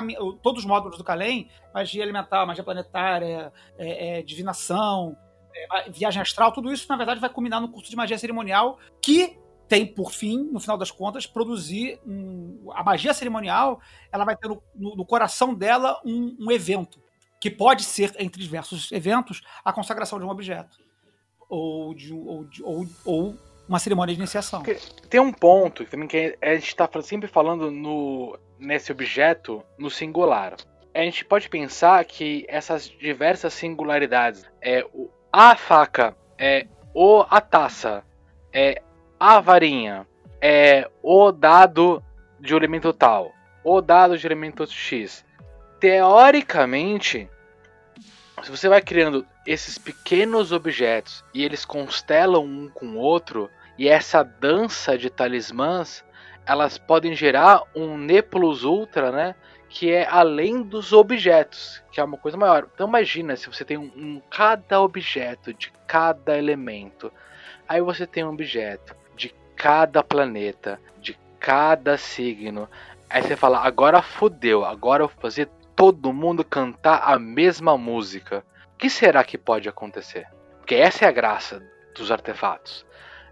Todos 0.42 0.64
os 0.64 0.66
módulos 0.66 0.98
do 0.98 1.04
Kalei, 1.04 1.48
magia 1.74 2.04
elemental, 2.04 2.46
magia 2.48 2.64
planetária, 2.64 3.52
é, 3.78 4.20
é, 4.20 4.22
divinação, 4.22 5.18
é, 5.56 5.90
viagem 5.90 6.22
astral, 6.22 6.52
tudo 6.52 6.72
isso, 6.72 6.86
na 6.90 6.98
verdade, 6.98 7.20
vai 7.20 7.30
culminar 7.30 7.62
no 7.62 7.70
curso 7.70 7.90
de 7.90 7.96
magia 7.96 8.18
cerimonial 8.18 8.78
que 9.02 9.38
tem 9.68 9.86
por 9.86 10.12
fim, 10.12 10.50
no 10.52 10.60
final 10.60 10.78
das 10.78 10.92
contas, 10.92 11.26
produzir 11.26 12.00
um, 12.06 12.70
a 12.74 12.84
magia 12.84 13.14
cerimonial. 13.14 13.82
Ela 14.12 14.26
vai 14.26 14.36
ter 14.36 14.48
no, 14.48 14.62
no, 14.76 15.06
coração 15.06 15.54
dela 15.54 16.00
um, 16.06 16.36
um, 16.40 16.52
evento 16.52 17.02
que 17.40 17.50
pode 17.50 17.84
ser 17.84 18.16
entre 18.18 18.42
diversos 18.42 18.92
eventos 18.92 19.42
a 19.64 19.74
consagração 19.74 20.18
de 20.20 20.26
um 20.26 20.30
objeto 20.30 20.78
ou 21.50 21.94
de, 21.94 22.14
ou, 22.14 22.46
de, 22.46 22.64
ou, 22.64 22.88
ou 23.06 23.38
uma 23.68 23.80
cerimônia 23.80 24.16
de 24.16 24.22
iniciação. 24.22 24.64
Tem 25.10 25.20
um 25.20 25.32
ponto 25.32 25.86
também 25.86 26.08
que 26.08 26.38
a 26.42 26.54
gente 26.56 26.68
está 26.68 26.90
sempre 27.02 27.28
falando 27.28 27.70
no 27.70 28.38
nesse 28.60 28.92
objeto 28.92 29.64
no 29.78 29.90
singular. 29.90 30.56
A 30.94 31.02
gente 31.02 31.24
pode 31.24 31.48
pensar 31.48 32.04
que 32.06 32.46
essas 32.48 32.90
diversas 32.90 33.54
singularidades 33.54 34.46
é 34.62 34.84
a 35.32 35.56
faca, 35.56 36.18
é 36.40 36.66
o 36.94 37.24
a 37.30 37.40
taça, 37.40 38.04
é 38.52 38.82
a 39.20 39.40
varinha, 39.40 40.08
é 40.42 40.90
o 41.02 41.32
dado 41.32 42.04
de 42.40 42.54
elemento 42.54 42.94
tal, 42.94 43.34
o 43.64 43.82
dado 43.82 44.18
de 44.18 44.26
elemento 44.28 44.66
X. 44.68 45.26
Teoricamente, 45.80 47.30
se 48.44 48.52
você 48.52 48.70
vai 48.70 48.82
criando 48.82 49.26
esses 49.46 49.78
pequenos 49.78 50.52
objetos 50.52 51.24
e 51.34 51.44
eles 51.44 51.66
constelam 51.66 52.44
um 52.44 52.70
com 52.70 52.88
o 52.90 52.98
outro, 52.98 53.50
e 53.78 53.88
essa 53.88 54.24
dança 54.24 54.98
de 54.98 55.10
talismãs, 55.10 56.04
elas 56.46 56.78
podem 56.78 57.16
gerar 57.16 57.64
um 57.76 57.98
Ne 57.98 58.22
Plus 58.22 58.64
Ultra, 58.64 59.12
né? 59.12 59.36
Que 59.70 59.92
é 59.92 60.08
além 60.08 60.64
dos 60.64 60.94
objetos, 60.94 61.84
que 61.92 62.00
é 62.00 62.04
uma 62.04 62.18
coisa 62.18 62.38
maior. 62.38 62.68
Então 62.74 62.88
imagina 62.88 63.36
se 63.36 63.48
você 63.48 63.66
tem 63.66 63.78
um, 63.78 63.92
um 63.96 64.22
cada 64.30 64.82
objeto 64.82 65.54
de 65.54 65.72
cada 65.86 66.38
elemento. 66.38 67.12
Aí 67.68 67.82
você 67.82 68.08
tem 68.08 68.24
um 68.24 68.30
objeto 68.30 68.96
cada 69.58 70.04
planeta, 70.04 70.80
de 71.02 71.18
cada 71.40 71.98
signo. 71.98 72.70
Aí 73.10 73.22
você 73.22 73.36
fala, 73.36 73.60
agora 73.66 74.02
fodeu, 74.02 74.64
agora 74.64 75.04
eu 75.04 75.08
vou 75.08 75.18
fazer 75.20 75.50
todo 75.76 76.14
mundo 76.14 76.44
cantar 76.44 77.02
a 77.04 77.18
mesma 77.20 77.78
música. 77.78 78.46
O 78.74 78.78
que 78.78 78.90
será 78.90 79.24
que 79.24 79.38
pode 79.38 79.68
acontecer? 79.68 80.28
Porque 80.60 80.76
essa 80.76 81.06
é 81.06 81.08
a 81.08 81.12
graça 81.12 81.62
dos 81.96 82.12
artefatos. 82.12 82.86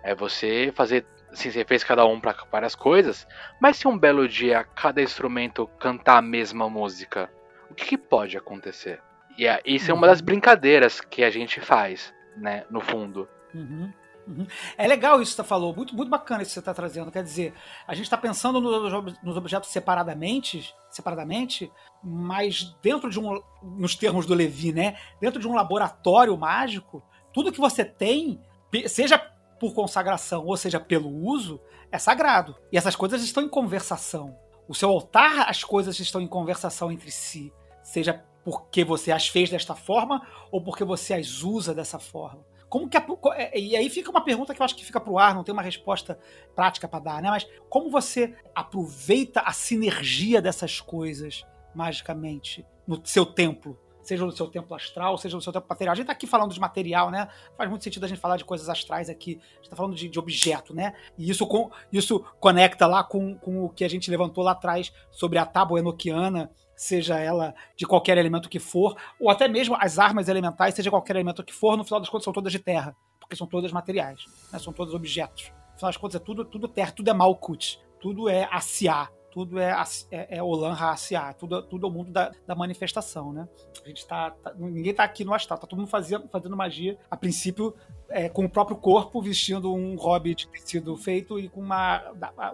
É 0.03 0.15
você 0.15 0.71
fazer. 0.75 1.05
Assim, 1.31 1.51
você 1.51 1.65
fez 1.65 1.83
cada 1.83 2.05
um 2.05 2.17
para 2.17 2.33
várias 2.49 2.75
coisas, 2.75 3.27
mas 3.59 3.75
se 3.75 3.87
um 3.89 3.97
belo 3.97 4.25
dia 4.25 4.63
cada 4.63 5.01
instrumento 5.01 5.67
cantar 5.79 6.17
a 6.17 6.21
mesma 6.21 6.69
música, 6.69 7.29
o 7.69 7.73
que, 7.73 7.85
que 7.85 7.97
pode 7.97 8.37
acontecer? 8.37 9.01
E 9.37 9.45
é, 9.45 9.59
isso 9.65 9.91
é 9.91 9.93
uma 9.93 10.07
das 10.07 10.21
brincadeiras 10.21 11.01
que 11.01 11.25
a 11.25 11.29
gente 11.29 11.59
faz, 11.59 12.13
né, 12.37 12.63
no 12.69 12.79
fundo. 12.79 13.27
Uhum. 13.53 13.91
Uhum. 14.27 14.47
É 14.77 14.87
legal 14.87 15.21
isso 15.21 15.31
que 15.31 15.35
você 15.35 15.47
falou, 15.47 15.75
muito, 15.75 15.95
muito 15.95 16.09
bacana 16.09 16.41
isso 16.41 16.49
que 16.49 16.53
você 16.53 16.59
está 16.59 16.73
trazendo. 16.73 17.11
Quer 17.11 17.23
dizer, 17.23 17.53
a 17.87 17.93
gente 17.93 18.05
está 18.05 18.17
pensando 18.17 18.59
nos, 18.59 19.21
nos 19.21 19.37
objetos 19.37 19.69
separadamente, 19.69 20.73
separadamente, 20.89 21.71
mas 22.03 22.75
dentro 22.81 23.09
de 23.09 23.19
um, 23.19 23.41
nos 23.61 23.95
termos 23.95 24.25
do 24.25 24.33
Levi, 24.33 24.73
né? 24.73 24.97
Dentro 25.21 25.39
de 25.39 25.47
um 25.47 25.53
laboratório 25.53 26.35
mágico, 26.37 27.03
tudo 27.31 27.51
que 27.51 27.59
você 27.59 27.85
tem, 27.85 28.41
seja 28.87 29.17
por 29.59 29.73
consagração 29.73 30.45
ou 30.45 30.57
seja 30.57 30.79
pelo 30.79 31.09
uso, 31.09 31.59
é 31.91 31.97
sagrado. 31.97 32.55
E 32.71 32.77
essas 32.77 32.95
coisas 32.95 33.23
estão 33.23 33.43
em 33.43 33.49
conversação. 33.49 34.37
O 34.67 34.73
seu 34.73 34.89
altar, 34.89 35.47
as 35.49 35.63
coisas 35.63 35.99
estão 35.99 36.19
em 36.19 36.27
conversação 36.27 36.91
entre 36.91 37.11
si, 37.11 37.53
seja 37.83 38.23
porque 38.43 38.83
você 38.83 39.11
as 39.11 39.27
fez 39.27 39.49
desta 39.49 39.75
forma 39.75 40.21
ou 40.51 40.61
porque 40.61 40.83
você 40.83 41.13
as 41.13 41.43
usa 41.43 41.73
dessa 41.73 41.99
forma. 41.99 42.43
Como 42.75 42.89
que 42.89 42.97
a, 42.97 43.05
é, 43.37 43.57
e 43.57 43.73
aí 43.73 43.89
fica 43.89 44.11
uma 44.11 44.19
pergunta 44.19 44.53
que 44.53 44.61
eu 44.61 44.65
acho 44.65 44.75
que 44.75 44.83
fica 44.83 44.99
pro 44.99 45.17
ar, 45.17 45.33
não 45.33 45.45
tem 45.45 45.53
uma 45.53 45.61
resposta 45.61 46.19
prática 46.53 46.89
para 46.89 46.99
dar, 46.99 47.21
né? 47.21 47.29
Mas 47.29 47.47
como 47.69 47.89
você 47.89 48.35
aproveita 48.53 49.39
a 49.39 49.53
sinergia 49.53 50.41
dessas 50.41 50.81
coisas 50.81 51.45
magicamente 51.73 52.65
no 52.85 52.99
seu 53.05 53.25
templo? 53.25 53.79
seja 54.01 54.25
no 54.25 54.31
seu 54.31 54.47
templo 54.47 54.75
astral, 54.75 55.17
seja 55.17 55.35
no 55.37 55.41
seu 55.41 55.53
templo 55.53 55.69
material. 55.69 55.93
A 55.93 55.95
gente 55.95 56.07
tá 56.07 56.11
aqui 56.11 56.27
falando 56.27 56.53
de 56.53 56.59
material, 56.59 57.09
né? 57.09 57.27
Faz 57.57 57.69
muito 57.69 57.83
sentido 57.83 58.03
a 58.03 58.07
gente 58.07 58.19
falar 58.19 58.35
de 58.37 58.45
coisas 58.45 58.67
astrais 58.67 59.09
aqui. 59.09 59.39
A 59.53 59.55
gente 59.55 59.69
tá 59.69 59.75
falando 59.75 59.95
de, 59.95 60.07
de 60.09 60.19
objeto, 60.19 60.75
né? 60.75 60.93
E 61.17 61.27
isso, 61.29 61.47
com, 61.47 61.71
isso 61.91 62.23
conecta 62.39 62.85
lá 62.85 63.03
com, 63.03 63.35
com 63.35 63.63
o 63.63 63.69
que 63.69 63.85
a 63.85 63.89
gente 63.89 64.11
levantou 64.11 64.43
lá 64.43 64.51
atrás 64.51 64.93
sobre 65.09 65.39
a 65.39 65.45
tábua 65.45 65.79
enoquiana, 65.79 66.51
seja 66.75 67.19
ela 67.19 67.53
de 67.75 67.85
qualquer 67.85 68.17
elemento 68.17 68.49
que 68.49 68.59
for, 68.59 68.95
ou 69.19 69.29
até 69.29 69.47
mesmo 69.47 69.75
as 69.79 69.97
armas 69.99 70.27
elementais, 70.27 70.73
seja 70.73 70.89
qualquer 70.89 71.15
elemento 71.15 71.43
que 71.43 71.53
for, 71.53 71.77
no 71.77 71.83
final 71.83 71.99
das 71.99 72.09
contas 72.09 72.23
são 72.23 72.33
todas 72.33 72.51
de 72.51 72.59
terra, 72.59 72.95
porque 73.19 73.35
são 73.35 73.47
todas 73.47 73.71
materiais, 73.71 74.25
né? 74.51 74.59
são 74.59 74.73
todos 74.73 74.93
objetos. 74.93 75.51
No 75.73 75.79
final 75.79 75.89
das 75.89 75.97
contas 75.97 76.15
é 76.15 76.23
tudo, 76.23 76.45
tudo 76.45 76.67
terra, 76.67 76.91
tudo 76.91 77.09
é 77.09 77.13
Malkut, 77.13 77.79
tudo 77.99 78.29
é 78.29 78.47
Asiá, 78.51 79.09
tudo 79.35 79.59
é, 79.59 79.75
é, 80.11 80.37
é 80.37 80.41
Olan 80.41 80.71
Haasiá, 80.71 81.33
tudo, 81.33 81.61
tudo 81.63 81.85
é 81.85 81.89
o 81.89 81.91
mundo 81.91 82.09
da, 82.09 82.31
da 82.47 82.55
manifestação, 82.55 83.33
né? 83.33 83.45
A 83.83 83.87
gente 83.89 84.07
tá, 84.07 84.31
tá, 84.31 84.53
ninguém 84.57 84.93
tá 84.93 85.03
aqui 85.03 85.25
no 85.25 85.33
astral, 85.33 85.59
tá 85.59 85.67
todo 85.67 85.77
mundo 85.77 85.89
fazendo, 85.89 86.25
fazendo 86.29 86.55
magia, 86.55 86.97
a 87.11 87.17
princípio, 87.17 87.75
é, 88.09 88.29
com 88.29 88.45
o 88.45 88.49
próprio 88.49 88.77
corpo, 88.77 89.21
vestindo 89.21 89.73
um 89.73 89.95
hobbit 89.95 90.47
tecido 90.49 90.95
feito 90.95 91.39
e 91.39 91.49
com 91.49 91.59
uma, 91.59 92.03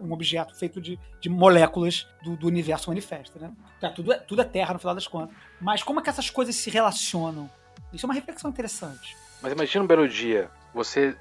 um 0.01 0.11
objeto 0.11 0.55
feito 0.55 0.79
de, 0.79 0.99
de 1.19 1.29
moléculas 1.29 2.07
do, 2.23 2.35
do 2.35 2.47
universo 2.47 2.89
manifesto, 2.89 3.39
né? 3.39 3.51
Tá, 3.79 3.89
tudo, 3.89 4.13
é, 4.13 4.17
tudo 4.17 4.41
é 4.41 4.45
terra, 4.45 4.73
no 4.73 4.79
final 4.79 4.95
das 4.95 5.07
contas. 5.07 5.35
Mas 5.59 5.83
como 5.83 5.99
é 5.99 6.03
que 6.03 6.09
essas 6.09 6.29
coisas 6.29 6.55
se 6.55 6.69
relacionam? 6.69 7.49
Isso 7.91 8.05
é 8.05 8.07
uma 8.07 8.15
reflexão 8.15 8.49
interessante. 8.49 9.15
Mas 9.41 9.51
imagina 9.51 9.83
um 9.83 9.87
belo 9.87 10.07
dia, 10.07 10.49
você... 10.73 11.15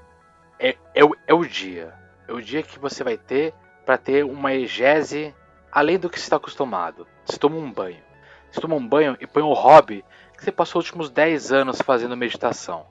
É, 0.59 0.77
é, 0.93 1.03
o, 1.03 1.15
é 1.25 1.33
o 1.33 1.43
dia. 1.43 1.93
É 2.27 2.33
o 2.33 2.41
dia 2.41 2.61
que 2.61 2.77
você 2.77 3.03
vai 3.03 3.17
ter 3.17 3.53
para 3.85 3.97
ter 3.97 4.23
uma 4.23 4.53
egese 4.53 5.33
além 5.71 5.97
do 5.97 6.09
que 6.09 6.19
você 6.19 6.25
está 6.25 6.35
acostumado. 6.35 7.07
Você 7.25 7.37
toma 7.37 7.57
um 7.57 7.71
banho. 7.71 8.03
Você 8.51 8.61
toma 8.61 8.75
um 8.75 8.87
banho 8.87 9.17
e 9.19 9.25
põe 9.25 9.41
um 9.41 9.53
hobby 9.53 10.03
que 10.37 10.43
você 10.43 10.51
passou 10.51 10.79
os 10.79 10.85
últimos 10.85 11.09
10 11.09 11.51
anos 11.51 11.81
fazendo 11.81 12.15
meditação. 12.17 12.85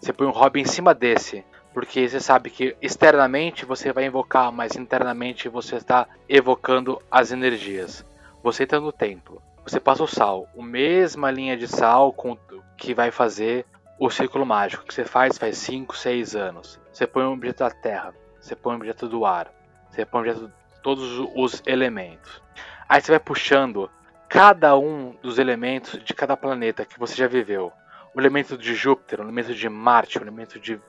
Você 0.00 0.12
põe 0.12 0.26
um 0.26 0.30
hobby 0.30 0.60
em 0.60 0.64
cima 0.64 0.94
desse, 0.94 1.44
porque 1.72 2.08
você 2.08 2.20
sabe 2.20 2.50
que 2.50 2.76
externamente 2.80 3.64
você 3.64 3.92
vai 3.92 4.06
invocar, 4.06 4.50
mas 4.52 4.76
internamente 4.76 5.48
você 5.48 5.76
está 5.76 6.06
evocando 6.28 7.00
as 7.10 7.32
energias. 7.32 8.04
Você 8.42 8.64
está 8.64 8.78
no 8.78 8.92
templo. 8.92 9.42
Você 9.64 9.80
passa 9.80 10.02
o 10.02 10.06
sal, 10.06 10.48
a 10.56 10.62
mesma 10.62 11.30
linha 11.30 11.56
de 11.56 11.66
sal 11.66 12.12
com 12.12 12.38
que 12.76 12.94
vai 12.94 13.10
fazer 13.10 13.66
o 13.98 14.08
círculo 14.10 14.46
mágico 14.46 14.84
que 14.84 14.94
você 14.94 15.04
faz 15.04 15.38
faz 15.38 15.58
5, 15.58 15.96
6 15.96 16.36
anos. 16.36 16.80
Você 16.92 17.06
põe 17.06 17.24
um 17.24 17.32
objeto 17.32 17.58
da 17.58 17.70
terra, 17.70 18.14
você 18.40 18.54
põe 18.54 18.74
um 18.74 18.76
objeto 18.76 19.08
do 19.08 19.24
ar, 19.24 19.50
você 19.90 20.04
põe 20.04 20.20
um 20.20 20.24
objeto 20.24 20.52
todos 20.82 21.18
os 21.34 21.62
elementos. 21.66 22.40
Aí 22.88 23.00
você 23.00 23.10
vai 23.10 23.20
puxando 23.20 23.90
cada 24.28 24.78
um 24.78 25.16
dos 25.22 25.38
elementos 25.38 26.02
de 26.04 26.14
cada 26.14 26.36
planeta 26.36 26.84
que 26.84 26.98
você 26.98 27.16
já 27.16 27.26
viveu. 27.26 27.72
O 28.16 28.20
elemento 28.20 28.56
de 28.56 28.74
Júpiter, 28.74 29.20
o 29.20 29.24
elemento 29.24 29.54
de 29.54 29.68
Marte, 29.68 30.18
o 30.18 30.22
elemento 30.22 30.58
de, 30.58 30.80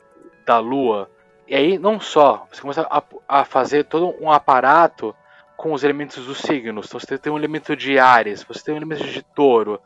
da 0.46 0.60
Lua. 0.60 1.12
E 1.46 1.54
aí 1.54 1.78
não 1.78 2.00
só, 2.00 2.48
você 2.50 2.62
começa 2.62 2.88
a, 2.90 3.04
a 3.28 3.44
fazer 3.44 3.84
todo 3.84 4.16
um 4.22 4.32
aparato 4.32 5.14
com 5.58 5.74
os 5.74 5.84
elementos 5.84 6.26
dos 6.26 6.38
signos. 6.38 6.86
Então 6.88 7.00
você 7.00 7.18
tem 7.18 7.34
um 7.34 7.38
elemento 7.38 7.76
de 7.76 8.00
Ares, 8.00 8.44
você 8.44 8.64
tem 8.64 8.74
um 8.74 8.78
elemento 8.78 9.04
de 9.04 9.22
Touro. 9.22 9.82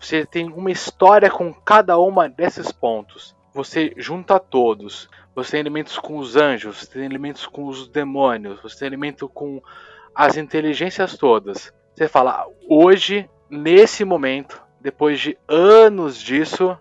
Você 0.00 0.24
tem 0.24 0.50
uma 0.50 0.70
história 0.70 1.30
com 1.30 1.52
cada 1.52 1.98
uma 1.98 2.28
desses 2.28 2.72
pontos. 2.72 3.36
Você 3.52 3.92
junta 3.96 4.38
todos. 4.38 5.10
Você 5.34 5.52
tem 5.52 5.60
elementos 5.60 5.98
com 5.98 6.18
os 6.18 6.36
anjos, 6.36 6.78
você 6.78 6.86
tem 6.86 7.04
elementos 7.04 7.46
com 7.46 7.66
os 7.66 7.88
demônios, 7.88 8.60
você 8.60 8.78
tem 8.78 8.88
elemento 8.88 9.28
com 9.28 9.62
as 10.14 10.36
inteligências 10.36 11.16
todas. 11.16 11.72
Você 11.94 12.08
fala, 12.08 12.46
hoje, 12.68 13.28
nesse 13.48 14.04
momento, 14.04 14.60
depois 14.80 15.20
de 15.20 15.36
anos 15.48 16.20
disso, 16.20 16.76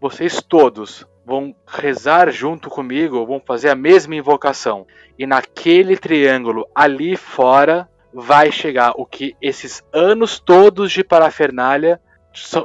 vocês 0.00 0.42
todos 0.42 1.06
vão 1.24 1.54
rezar 1.66 2.30
junto 2.30 2.68
comigo, 2.68 3.24
vão 3.26 3.40
fazer 3.40 3.68
a 3.70 3.74
mesma 3.74 4.14
invocação. 4.14 4.86
E 5.18 5.26
naquele 5.26 5.96
triângulo 5.96 6.66
ali 6.74 7.16
fora 7.16 7.88
vai 8.12 8.50
chegar 8.50 8.92
o 8.96 9.06
que 9.06 9.36
esses 9.40 9.82
anos 9.92 10.38
todos 10.38 10.90
de 10.92 11.04
parafernália 11.04 12.00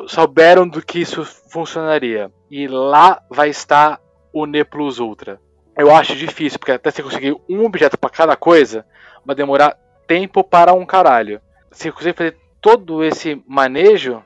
souberam 0.07 0.68
do 0.68 0.81
que 0.81 0.99
isso 0.99 1.23
funcionaria. 1.23 2.31
E 2.49 2.68
lá 2.68 3.22
vai 3.30 3.49
estar 3.49 3.99
o 4.34 4.45
Ne 4.45 4.64
Plus 4.64 4.99
Ultra. 4.99 5.39
Eu 5.77 5.93
acho 5.93 6.15
difícil, 6.15 6.57
porque 6.57 6.72
até 6.72 6.89
você 6.89 7.03
conseguir 7.03 7.35
um 7.47 7.64
objeto 7.64 7.97
para 7.97 8.09
cada 8.09 8.35
coisa, 8.35 8.85
vai 9.23 9.35
demorar 9.35 9.77
tempo 10.07 10.43
para 10.43 10.73
um 10.73 10.85
caralho. 10.85 11.39
Se 11.72 11.91
você 11.91 12.14
fazer 12.14 12.38
todo 12.61 13.03
esse 13.03 13.41
manejo, 13.47 14.23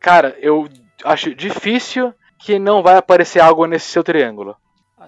cara, 0.00 0.36
eu 0.40 0.68
acho 1.04 1.34
difícil 1.34 2.14
que 2.38 2.58
não 2.58 2.82
vai 2.82 2.96
aparecer 2.96 3.40
algo 3.40 3.66
nesse 3.66 3.86
seu 3.86 4.02
triângulo. 4.04 4.56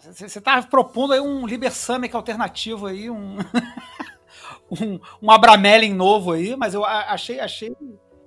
Você 0.00 0.40
tá 0.40 0.62
propondo 0.62 1.12
aí 1.12 1.20
um 1.20 1.46
Liber 1.46 1.72
Samic 1.72 2.14
alternativo 2.14 2.86
aí, 2.86 3.10
um, 3.10 3.38
um, 4.70 5.00
um 5.20 5.30
Abramelin 5.30 5.92
novo 5.92 6.32
aí, 6.32 6.56
mas 6.56 6.74
eu 6.74 6.84
achei, 6.84 7.40
achei 7.40 7.72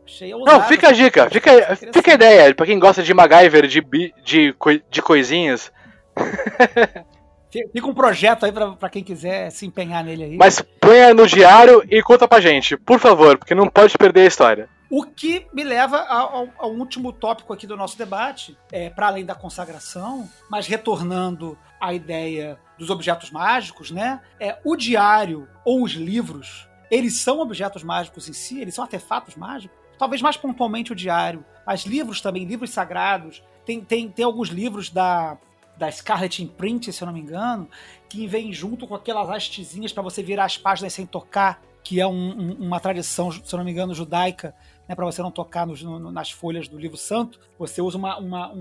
Achei 0.06 0.34
ousado, 0.34 0.60
Não, 0.60 0.68
fica 0.68 0.90
a 0.90 0.92
dica, 0.92 1.30
fica, 1.30 1.76
fica 1.76 2.12
a 2.12 2.16
ideia, 2.16 2.54
pra 2.54 2.66
quem 2.66 2.78
gosta 2.78 3.02
de 3.02 3.14
MacGyver, 3.14 3.68
de, 3.68 3.82
de, 4.24 4.56
de 4.90 5.02
coisinhas. 5.02 5.72
Fica 7.72 7.88
um 7.88 7.94
projeto 7.94 8.46
aí 8.46 8.52
pra, 8.52 8.72
pra 8.72 8.90
quem 8.90 9.04
quiser 9.04 9.50
se 9.52 9.66
empenhar 9.66 10.04
nele 10.04 10.24
aí. 10.24 10.38
Mas 10.38 10.60
ponha 10.60 11.14
no 11.14 11.28
diário 11.28 11.84
e 11.90 12.02
conta 12.02 12.28
pra 12.28 12.42
gente, 12.42 12.76
por 12.76 13.00
favor, 13.00 13.38
porque 13.38 13.56
não 13.56 13.68
pode 13.68 13.98
perder 13.98 14.22
a 14.22 14.28
história. 14.28 14.70
O 14.96 15.02
que 15.02 15.48
me 15.52 15.64
leva 15.64 16.02
ao, 16.04 16.50
ao 16.56 16.72
último 16.72 17.12
tópico 17.12 17.52
aqui 17.52 17.66
do 17.66 17.76
nosso 17.76 17.98
debate, 17.98 18.56
é, 18.72 18.92
para 18.92 19.08
além 19.08 19.26
da 19.26 19.34
consagração, 19.34 20.30
mas 20.48 20.68
retornando 20.68 21.58
à 21.82 21.96
ideia 21.96 22.60
dos 22.78 22.92
objetos 22.92 23.32
mágicos, 23.32 23.90
né? 23.90 24.22
É, 24.40 24.60
o 24.64 24.76
diário 24.76 25.50
ou 25.66 25.82
os 25.82 25.94
livros 25.94 26.70
eles 26.92 27.18
são 27.18 27.40
objetos 27.40 27.82
mágicos 27.82 28.30
em 28.30 28.34
si, 28.34 28.62
eles 28.62 28.76
são 28.76 28.84
artefatos 28.84 29.36
mágicos. 29.36 29.76
Talvez 29.98 30.22
mais 30.22 30.38
pontualmente 30.38 30.92
o 30.92 30.96
diário, 30.96 31.44
mas 31.66 31.88
livros 31.88 32.22
também, 32.22 32.46
livros 32.46 32.70
sagrados. 32.70 33.42
Tem, 33.66 33.82
tem, 33.82 34.08
tem 34.12 34.24
alguns 34.24 34.50
livros 34.50 34.92
da, 34.92 35.40
da 35.76 35.92
Scarlet 35.92 36.44
Imprint, 36.44 36.94
se 36.94 37.02
eu 37.02 37.08
não 37.08 37.14
me 37.16 37.20
engano, 37.20 37.68
que 38.08 38.28
vem 38.28 38.54
junto 38.54 38.86
com 38.86 38.94
aquelas 38.94 39.28
hastezinhas 39.28 39.92
para 39.92 40.04
você 40.04 40.22
virar 40.22 40.46
as 40.46 40.56
páginas 40.56 40.94
sem 40.94 41.08
tocar, 41.08 41.60
que 41.84 42.00
é 42.00 42.06
um, 42.06 42.12
um, 42.12 42.52
uma 42.60 42.80
tradição, 42.80 43.32
se 43.32 43.42
eu 43.52 43.58
não 43.58 43.66
me 43.66 43.72
engano, 43.72 43.96
judaica, 43.96 44.56
né, 44.88 44.96
para 44.96 45.06
você 45.06 45.22
não 45.22 45.32
tocar 45.32 45.66
nos, 45.66 45.82
no, 45.82 46.12
nas 46.12 46.32
folhas 46.32 46.68
do 46.68 46.78
livro 46.78 46.98
santo. 46.98 47.40
Você 47.58 47.82
usa 47.82 47.98
uma, 47.98 48.18
uma, 48.18 48.52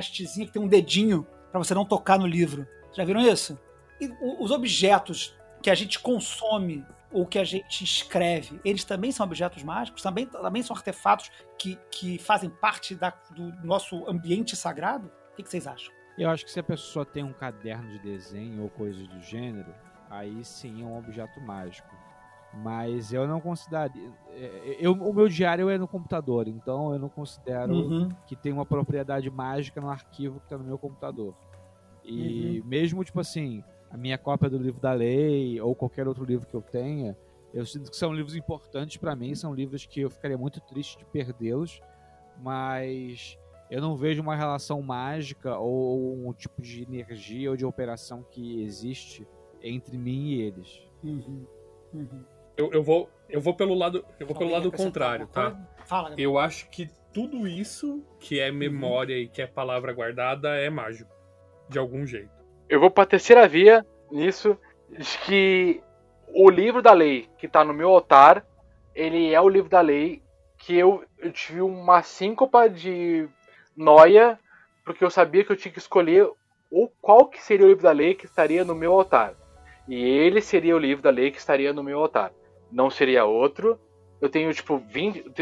que 0.00 0.46
tem 0.52 0.62
um 0.62 0.68
dedinho 0.68 1.26
para 1.50 1.58
você 1.58 1.74
não 1.74 1.84
tocar 1.84 2.18
no 2.18 2.26
livro. 2.26 2.66
Já 2.92 3.04
viram 3.04 3.20
isso? 3.20 3.58
E 4.00 4.10
os 4.40 4.50
objetos 4.50 5.36
que 5.62 5.70
a 5.70 5.74
gente 5.74 5.98
consome 5.98 6.84
ou 7.12 7.24
que 7.24 7.38
a 7.38 7.44
gente 7.44 7.84
escreve, 7.84 8.60
eles 8.64 8.82
também 8.82 9.12
são 9.12 9.24
objetos 9.24 9.62
mágicos, 9.62 10.02
também, 10.02 10.26
também 10.26 10.62
são 10.62 10.74
artefatos 10.74 11.30
que, 11.56 11.78
que 11.90 12.18
fazem 12.18 12.50
parte 12.50 12.94
da, 12.94 13.10
do 13.30 13.52
nosso 13.64 14.04
ambiente 14.08 14.56
sagrado? 14.56 15.10
O 15.32 15.36
que, 15.36 15.44
que 15.44 15.48
vocês 15.48 15.66
acham? 15.66 15.92
Eu 16.18 16.28
acho 16.30 16.44
que 16.44 16.50
se 16.50 16.60
a 16.60 16.62
pessoa 16.62 17.04
tem 17.04 17.22
um 17.22 17.32
caderno 17.32 17.88
de 17.90 17.98
desenho 18.00 18.62
ou 18.62 18.68
coisas 18.68 19.06
do 19.06 19.20
gênero, 19.20 19.72
aí 20.10 20.44
sim 20.44 20.82
é 20.82 20.84
um 20.84 20.98
objeto 20.98 21.40
mágico. 21.40 21.88
Mas 22.62 23.12
eu 23.12 23.26
não 23.26 23.40
consideraria. 23.40 24.10
é, 24.30 24.76
Eu, 24.78 24.92
o 24.92 25.12
meu 25.12 25.28
diário 25.28 25.68
é 25.68 25.76
no 25.76 25.88
computador, 25.88 26.46
então 26.48 26.92
eu 26.92 26.98
não 26.98 27.08
considero 27.08 27.74
Uhum. 27.74 28.08
que 28.26 28.36
tem 28.36 28.52
uma 28.52 28.64
propriedade 28.64 29.28
mágica 29.30 29.80
no 29.80 29.88
arquivo 29.90 30.38
que 30.40 30.46
está 30.46 30.56
no 30.58 30.64
meu 30.64 30.78
computador. 30.78 31.34
E 32.04 32.62
mesmo, 32.66 33.02
tipo 33.02 33.18
assim, 33.20 33.64
a 33.90 33.96
minha 33.96 34.18
cópia 34.18 34.48
do 34.50 34.58
livro 34.58 34.80
da 34.80 34.92
lei 34.92 35.60
ou 35.60 35.74
qualquer 35.74 36.06
outro 36.06 36.24
livro 36.24 36.46
que 36.46 36.54
eu 36.54 36.62
tenha, 36.62 37.16
eu 37.52 37.64
sinto 37.64 37.90
que 37.90 37.96
são 37.96 38.12
livros 38.12 38.36
importantes 38.36 38.96
para 38.98 39.16
mim, 39.16 39.34
são 39.34 39.54
livros 39.54 39.86
que 39.86 40.00
eu 40.00 40.10
ficaria 40.10 40.36
muito 40.36 40.60
triste 40.60 40.98
de 40.98 41.04
perdê-los, 41.06 41.80
mas 42.40 43.38
eu 43.70 43.80
não 43.80 43.96
vejo 43.96 44.20
uma 44.22 44.36
relação 44.36 44.82
mágica 44.82 45.56
ou 45.58 46.28
um 46.28 46.32
tipo 46.32 46.60
de 46.60 46.82
energia 46.82 47.50
ou 47.50 47.56
de 47.56 47.64
operação 47.64 48.22
que 48.30 48.62
existe 48.62 49.26
entre 49.62 49.96
mim 49.96 50.28
e 50.30 50.40
eles. 50.42 50.82
Uhum. 51.02 51.46
Uhum. 51.94 52.24
Eu, 52.56 52.70
eu 52.72 52.82
vou, 52.82 53.10
eu 53.28 53.40
vou 53.40 53.54
pelo 53.54 53.74
lado, 53.74 54.04
eu 54.18 54.26
vou 54.26 54.36
pelo 54.36 54.50
lado 54.50 54.70
contrário, 54.70 55.26
tá? 55.26 55.56
Fala, 55.84 56.10
Gabriel. 56.10 56.30
Eu 56.30 56.38
acho 56.38 56.68
que 56.70 56.88
tudo 57.12 57.46
isso 57.46 58.04
que 58.18 58.40
é 58.40 58.50
memória 58.50 59.16
e 59.16 59.28
que 59.28 59.42
é 59.42 59.46
palavra 59.46 59.92
guardada 59.92 60.56
é 60.56 60.68
mágico, 60.70 61.10
de 61.68 61.78
algum 61.78 62.06
jeito. 62.06 62.30
Eu 62.68 62.80
vou 62.80 62.90
pra 62.90 63.06
terceira 63.06 63.46
via 63.46 63.84
nisso, 64.10 64.58
de 64.90 65.18
que 65.18 65.82
o 66.28 66.50
livro 66.50 66.82
da 66.82 66.92
lei 66.92 67.28
que 67.38 67.46
tá 67.46 67.64
no 67.64 67.74
meu 67.74 67.90
altar, 67.90 68.44
ele 68.94 69.32
é 69.32 69.40
o 69.40 69.48
livro 69.48 69.68
da 69.68 69.80
lei 69.80 70.22
que 70.58 70.76
eu, 70.76 71.04
eu 71.18 71.30
tive 71.32 71.60
uma 71.60 72.02
síncopa 72.02 72.68
de 72.68 73.28
noia, 73.76 74.38
porque 74.84 75.04
eu 75.04 75.10
sabia 75.10 75.44
que 75.44 75.52
eu 75.52 75.56
tinha 75.56 75.72
que 75.72 75.78
escolher 75.78 76.28
o 76.70 76.88
qual 77.00 77.26
que 77.28 77.42
seria 77.42 77.66
o 77.66 77.68
livro 77.68 77.82
da 77.84 77.92
lei 77.92 78.14
que 78.14 78.26
estaria 78.26 78.64
no 78.64 78.74
meu 78.74 78.92
altar. 78.92 79.34
E 79.86 79.94
ele 79.94 80.40
seria 80.40 80.74
o 80.74 80.78
livro 80.78 81.02
da 81.02 81.10
lei 81.10 81.30
que 81.30 81.38
estaria 81.38 81.72
no 81.72 81.82
meu 81.82 82.00
altar. 82.00 82.32
Não 82.74 82.90
seria 82.90 83.24
outro. 83.24 83.78
Eu 84.20 84.28
tenho, 84.28 84.52
tipo, 84.52 84.78
20. 84.78 85.32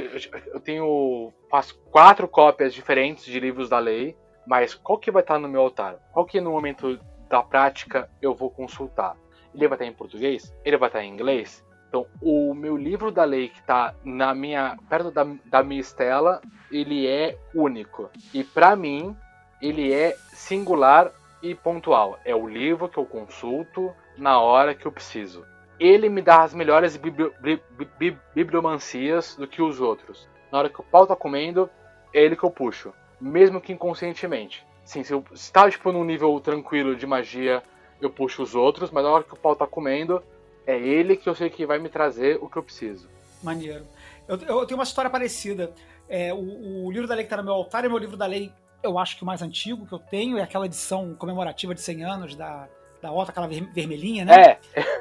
Eu 0.52 0.60
tenho. 0.60 1.32
Faço 1.50 1.78
quatro 1.90 2.28
cópias 2.28 2.74
diferentes 2.74 3.24
de 3.24 3.40
livros 3.40 3.70
da 3.70 3.78
lei. 3.78 4.14
Mas 4.46 4.74
qual 4.74 4.98
que 4.98 5.10
vai 5.10 5.22
estar 5.22 5.38
no 5.38 5.48
meu 5.48 5.62
altar? 5.62 5.96
Qual 6.12 6.26
que 6.26 6.40
no 6.40 6.50
momento 6.50 7.00
da 7.30 7.42
prática 7.42 8.10
eu 8.20 8.34
vou 8.34 8.50
consultar? 8.50 9.16
Ele 9.54 9.66
vai 9.66 9.76
estar 9.76 9.86
em 9.86 9.92
português? 9.92 10.54
Ele 10.64 10.76
vai 10.76 10.88
estar 10.88 11.02
em 11.02 11.10
inglês? 11.10 11.64
Então, 11.88 12.06
o 12.20 12.54
meu 12.54 12.76
livro 12.76 13.10
da 13.10 13.24
lei 13.24 13.48
que 13.48 13.60
está 13.60 13.94
na 14.04 14.34
minha 14.34 14.76
perto 14.88 15.10
da, 15.10 15.26
da 15.44 15.62
minha 15.62 15.80
estela, 15.80 16.40
ele 16.70 17.06
é 17.06 17.38
único. 17.54 18.10
E 18.34 18.42
para 18.42 18.74
mim, 18.74 19.16
ele 19.60 19.92
é 19.92 20.16
singular 20.32 21.12
e 21.42 21.54
pontual. 21.54 22.18
É 22.24 22.34
o 22.34 22.48
livro 22.48 22.88
que 22.88 22.98
eu 22.98 23.06
consulto 23.06 23.92
na 24.16 24.40
hora 24.40 24.74
que 24.74 24.86
eu 24.86 24.92
preciso. 24.92 25.44
Ele 25.78 26.08
me 26.08 26.22
dá 26.22 26.42
as 26.42 26.54
melhores 26.54 26.96
bibli- 26.96 27.32
bi- 27.40 27.62
bi- 27.70 27.88
bi- 27.98 28.18
bibliomancias 28.34 29.34
do 29.36 29.46
que 29.46 29.60
os 29.60 29.80
outros. 29.80 30.28
Na 30.50 30.58
hora 30.58 30.68
que 30.68 30.80
o 30.80 30.84
pau 30.84 31.06
tá 31.06 31.16
comendo, 31.16 31.68
é 32.14 32.22
ele 32.22 32.36
que 32.36 32.44
eu 32.44 32.50
puxo, 32.50 32.92
mesmo 33.20 33.60
que 33.60 33.72
inconscientemente. 33.72 34.64
Sim, 34.84 35.02
se 35.02 35.12
eu 35.12 35.24
está 35.32 35.70
tipo 35.70 35.90
num 35.92 36.04
nível 36.04 36.38
tranquilo 36.40 36.94
de 36.94 37.06
magia, 37.06 37.62
eu 38.00 38.10
puxo 38.10 38.42
os 38.42 38.54
outros, 38.54 38.90
mas 38.90 39.02
na 39.04 39.10
hora 39.10 39.24
que 39.24 39.32
o 39.32 39.36
pau 39.36 39.56
tá 39.56 39.66
comendo, 39.66 40.22
é 40.66 40.78
ele 40.78 41.16
que 41.16 41.28
eu 41.28 41.34
sei 41.34 41.48
que 41.48 41.64
vai 41.64 41.78
me 41.78 41.88
trazer 41.88 42.38
o 42.40 42.48
que 42.48 42.56
eu 42.56 42.62
preciso. 42.62 43.08
Maneiro. 43.42 43.84
Eu, 44.28 44.36
eu 44.36 44.66
tenho 44.66 44.78
uma 44.78 44.84
história 44.84 45.10
parecida. 45.10 45.72
É, 46.08 46.32
o, 46.32 46.86
o 46.86 46.92
livro 46.92 47.08
da 47.08 47.14
lei 47.14 47.24
que 47.24 47.30
tá 47.30 47.36
no 47.36 47.44
meu 47.44 47.54
altar 47.54 47.84
é 47.84 47.88
meu 47.88 47.98
livro 47.98 48.16
da 48.16 48.26
lei, 48.26 48.52
eu 48.82 48.98
acho 48.98 49.16
que 49.16 49.22
o 49.22 49.26
mais 49.26 49.40
antigo 49.40 49.86
que 49.86 49.92
eu 49.92 49.98
tenho, 49.98 50.36
é 50.36 50.42
aquela 50.42 50.66
edição 50.66 51.14
comemorativa 51.14 51.74
de 51.74 51.80
100 51.80 52.04
anos 52.04 52.34
da, 52.36 52.68
da 53.02 53.12
Ota, 53.12 53.32
aquela 53.32 53.48
ver- 53.48 53.68
vermelhinha, 53.72 54.24
né? 54.24 54.42
É, 54.42 54.58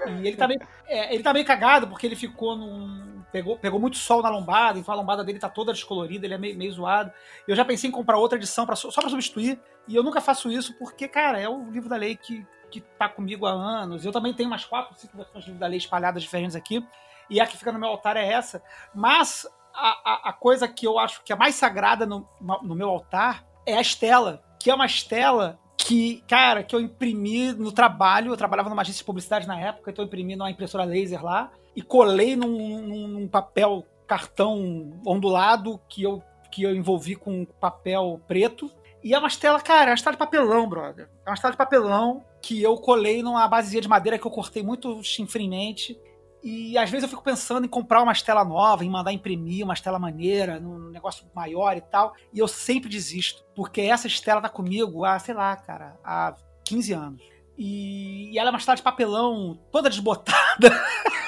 E 0.09 0.27
ele 0.27 0.35
tá 0.35 0.47
meio, 0.47 0.59
é, 0.87 1.13
ele 1.13 1.23
tá 1.23 1.31
meio 1.31 1.45
cagado 1.45 1.87
porque 1.87 2.05
ele 2.07 2.15
ficou 2.15 2.55
num. 2.57 3.21
Pegou, 3.31 3.57
pegou 3.57 3.79
muito 3.79 3.95
sol 3.95 4.21
na 4.21 4.27
lombada, 4.29 4.77
então 4.77 4.93
a 4.93 4.97
lombada 4.97 5.23
dele 5.23 5.39
tá 5.39 5.47
toda 5.47 5.71
descolorida, 5.71 6.25
ele 6.25 6.33
é 6.33 6.37
meio, 6.37 6.57
meio 6.57 6.73
zoado. 6.73 7.09
Eu 7.47 7.55
já 7.55 7.63
pensei 7.63 7.87
em 7.89 7.93
comprar 7.93 8.17
outra 8.17 8.37
edição 8.37 8.65
pra, 8.65 8.75
só 8.75 8.89
pra 8.91 9.09
substituir, 9.09 9.57
e 9.87 9.95
eu 9.95 10.03
nunca 10.03 10.19
faço 10.19 10.51
isso 10.51 10.77
porque, 10.77 11.07
cara, 11.07 11.39
é 11.39 11.47
o 11.47 11.69
livro 11.71 11.87
da 11.87 11.95
lei 11.95 12.17
que, 12.17 12.45
que 12.69 12.81
tá 12.81 13.07
comigo 13.07 13.45
há 13.45 13.51
anos. 13.51 14.03
Eu 14.03 14.11
também 14.11 14.33
tenho 14.33 14.49
umas 14.49 14.65
quatro, 14.65 14.93
cinco 14.97 15.15
versões 15.15 15.45
do 15.45 15.47
livro 15.47 15.59
da 15.61 15.67
lei 15.67 15.77
espalhadas 15.77 16.21
diferentes 16.21 16.57
aqui, 16.57 16.85
e 17.29 17.39
a 17.39 17.47
que 17.47 17.55
fica 17.55 17.71
no 17.71 17.79
meu 17.79 17.87
altar 17.87 18.17
é 18.17 18.25
essa. 18.27 18.61
Mas 18.93 19.47
a, 19.73 20.01
a, 20.03 20.29
a 20.29 20.33
coisa 20.33 20.67
que 20.67 20.85
eu 20.85 20.99
acho 20.99 21.23
que 21.23 21.31
é 21.31 21.35
mais 21.37 21.55
sagrada 21.55 22.05
no, 22.05 22.27
no 22.63 22.75
meu 22.75 22.89
altar 22.89 23.45
é 23.65 23.75
a 23.77 23.81
Estela, 23.81 24.43
que 24.59 24.69
é 24.69 24.75
uma 24.75 24.85
Estela 24.85 25.57
que, 25.85 26.23
cara, 26.27 26.63
que 26.63 26.75
eu 26.75 26.79
imprimi 26.79 27.51
no 27.53 27.71
trabalho. 27.71 28.31
Eu 28.31 28.37
trabalhava 28.37 28.69
numa 28.69 28.81
agência 28.81 28.99
de 28.99 29.05
publicidade 29.05 29.47
na 29.47 29.59
época, 29.59 29.91
então 29.91 30.03
eu 30.03 30.07
imprimi 30.07 30.35
numa 30.35 30.49
impressora 30.51 30.83
laser 30.83 31.23
lá 31.23 31.51
e 31.75 31.81
colei 31.81 32.35
num, 32.35 32.81
num- 32.81 33.07
num 33.07 33.27
papel 33.27 33.85
cartão 34.07 34.91
ondulado 35.05 35.79
que 35.87 36.03
eu, 36.03 36.21
que 36.51 36.63
eu 36.63 36.75
envolvi 36.75 37.15
com 37.15 37.45
papel 37.59 38.19
preto. 38.27 38.69
E 39.03 39.13
é 39.13 39.17
uma 39.19 39.27
estela, 39.27 39.59
cara, 39.59 39.85
é 39.85 39.91
uma 39.91 39.95
estela 39.95 40.13
de 40.13 40.19
papelão, 40.19 40.67
brother. 40.69 41.09
É 41.25 41.29
uma 41.29 41.33
estela 41.35 41.51
de 41.51 41.57
papelão 41.57 42.23
que 42.41 42.61
eu 42.61 42.75
colei 42.77 43.23
numa 43.23 43.47
basezinha 43.47 43.81
de 43.81 43.87
madeira 43.87 44.17
que 44.19 44.25
eu 44.25 44.31
cortei 44.31 44.61
muito 44.61 45.01
chinfrinmente. 45.03 45.97
E 46.43 46.77
às 46.77 46.89
vezes 46.89 47.03
eu 47.03 47.09
fico 47.09 47.23
pensando 47.23 47.65
em 47.65 47.69
comprar 47.69 48.01
uma 48.01 48.11
estela 48.11 48.43
nova, 48.43 48.83
em 48.83 48.89
mandar 48.89 49.11
imprimir 49.11 49.63
uma 49.63 49.73
estela 49.73 49.99
maneira, 49.99 50.59
num 50.59 50.89
negócio 50.89 51.25
maior 51.35 51.77
e 51.77 51.81
tal. 51.81 52.15
E 52.33 52.39
eu 52.39 52.47
sempre 52.47 52.89
desisto, 52.89 53.43
porque 53.55 53.81
essa 53.81 54.07
estela 54.07 54.41
tá 54.41 54.49
comigo 54.49 55.05
há, 55.05 55.19
sei 55.19 55.35
lá, 55.35 55.55
cara, 55.55 55.99
há 56.03 56.35
15 56.65 56.93
anos. 56.93 57.21
E, 57.57 58.31
e 58.31 58.39
ela 58.39 58.49
é 58.49 58.51
uma 58.51 58.57
estela 58.57 58.75
de 58.75 58.81
papelão 58.81 59.59
toda 59.71 59.89
desbotada. 59.89 60.71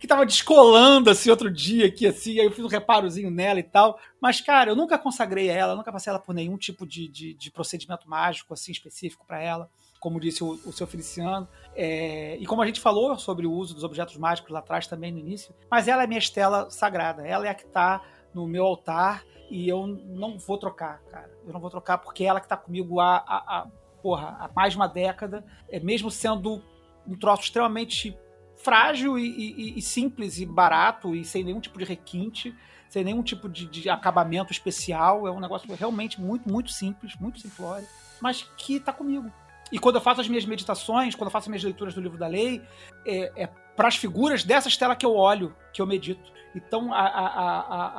que 0.00 0.06
tava 0.06 0.24
descolando 0.24 1.10
assim 1.10 1.28
outro 1.28 1.50
dia 1.50 1.86
aqui, 1.86 2.06
assim, 2.06 2.40
aí 2.40 2.46
eu 2.46 2.50
fiz 2.50 2.64
um 2.64 2.68
reparozinho 2.68 3.30
nela 3.30 3.60
e 3.60 3.62
tal. 3.62 4.00
Mas, 4.20 4.40
cara, 4.40 4.70
eu 4.70 4.76
nunca 4.76 4.98
consagrei 4.98 5.48
ela, 5.48 5.76
nunca 5.76 5.92
passei 5.92 6.10
ela 6.10 6.18
por 6.18 6.34
nenhum 6.34 6.56
tipo 6.56 6.86
de, 6.86 7.06
de, 7.06 7.34
de 7.34 7.50
procedimento 7.50 8.08
mágico, 8.08 8.54
assim, 8.54 8.72
específico 8.72 9.26
para 9.26 9.42
ela, 9.42 9.70
como 10.00 10.18
disse 10.18 10.42
o, 10.42 10.58
o 10.64 10.72
seu 10.72 10.86
Feliciano. 10.86 11.46
É, 11.74 12.36
e 12.38 12.46
como 12.46 12.62
a 12.62 12.66
gente 12.66 12.80
falou 12.80 13.16
sobre 13.18 13.46
o 13.46 13.52
uso 13.52 13.74
dos 13.74 13.84
objetos 13.84 14.16
mágicos 14.16 14.50
lá 14.50 14.58
atrás 14.58 14.86
também 14.86 15.12
no 15.12 15.18
início, 15.18 15.54
mas 15.70 15.86
ela 15.88 16.02
é 16.02 16.06
minha 16.06 16.18
estela 16.18 16.68
sagrada, 16.70 17.26
ela 17.26 17.46
é 17.46 17.50
a 17.50 17.54
que 17.54 17.66
tá 17.66 18.02
no 18.34 18.46
meu 18.46 18.64
altar 18.64 19.24
e 19.50 19.68
eu 19.68 19.86
não 19.86 20.38
vou 20.38 20.58
trocar, 20.58 21.00
cara. 21.10 21.30
Eu 21.46 21.52
não 21.52 21.60
vou 21.60 21.70
trocar 21.70 21.98
porque 21.98 22.24
é 22.24 22.26
ela 22.26 22.40
que 22.40 22.48
tá 22.48 22.56
comigo 22.56 23.00
há, 23.00 23.16
há, 23.18 23.58
há, 23.60 23.66
porra, 24.02 24.36
há 24.40 24.50
mais 24.54 24.72
de 24.72 24.78
uma 24.78 24.86
década, 24.88 25.44
é 25.68 25.80
mesmo 25.80 26.10
sendo 26.10 26.62
um 27.06 27.16
troço 27.16 27.42
extremamente 27.44 28.16
frágil 28.56 29.18
e, 29.18 29.24
e- 29.26 29.78
e 29.78 29.82
simples 29.82 30.38
e 30.38 30.46
barato 30.46 31.14
e 31.14 31.24
sem 31.24 31.42
nenhum 31.42 31.60
tipo 31.60 31.78
de 31.78 31.84
requinte, 31.84 32.54
sem 32.88 33.02
nenhum 33.02 33.22
tipo 33.22 33.48
de, 33.48 33.66
de 33.66 33.88
acabamento 33.88 34.52
especial. 34.52 35.26
É 35.26 35.30
um 35.30 35.40
negócio 35.40 35.72
realmente 35.74 36.20
muito, 36.20 36.48
muito 36.48 36.70
simples, 36.70 37.16
muito 37.18 37.40
simplório, 37.40 37.86
mas 38.20 38.42
que 38.56 38.78
tá 38.78 38.92
comigo. 38.92 39.30
E 39.72 39.78
quando 39.78 39.96
eu 39.96 40.00
faço 40.00 40.20
as 40.20 40.28
minhas 40.28 40.44
meditações, 40.44 41.14
quando 41.14 41.28
eu 41.28 41.30
faço 41.30 41.44
as 41.44 41.48
minhas 41.48 41.62
leituras 41.64 41.94
do 41.94 42.00
livro 42.00 42.18
da 42.18 42.26
lei, 42.26 42.60
é, 43.06 43.32
é 43.44 43.48
para 43.76 43.88
as 43.88 43.96
figuras 43.96 44.42
dessa 44.44 44.68
estela 44.68 44.96
que 44.96 45.06
eu 45.06 45.14
olho, 45.14 45.54
que 45.72 45.80
eu 45.80 45.86
medito. 45.86 46.32
Então, 46.54 46.92
a, 46.92 47.00
a, 47.00 47.26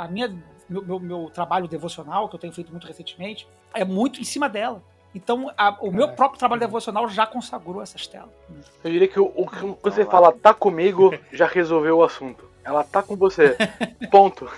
a, 0.02 0.04
a 0.04 0.08
minha, 0.08 0.28
meu, 0.70 0.84
meu, 0.84 1.00
meu 1.00 1.32
trabalho 1.34 1.68
devocional, 1.68 2.28
que 2.28 2.36
eu 2.36 2.40
tenho 2.40 2.54
feito 2.54 2.72
muito 2.72 2.86
recentemente, 2.86 3.48
é 3.74 3.86
muito 3.86 4.20
em 4.20 4.24
cima 4.24 4.50
dela. 4.50 4.84
Então, 5.16 5.52
a- 5.58 5.78
o 5.82 5.92
meu 5.92 6.10
próprio 6.10 6.40
trabalho 6.40 6.60
devocional 6.60 7.08
já 7.10 7.26
consagrou 7.26 7.82
essa 7.82 7.98
estela. 7.98 8.30
Eu 8.84 8.92
diria 8.92 9.08
que 9.08 9.20
o, 9.20 9.32
o 9.36 9.46
que 9.48 9.60
quando 9.60 9.78
você 9.94 10.06
fala 10.06 10.32
tá 10.32 10.54
comigo, 10.54 11.14
já 11.32 11.48
resolveu 11.48 11.98
o 11.98 12.04
assunto. 12.04 12.50
Ela 12.64 12.84
tá 12.84 13.02
com 13.02 13.16
você. 13.16 13.58
Ponto. 14.10 14.50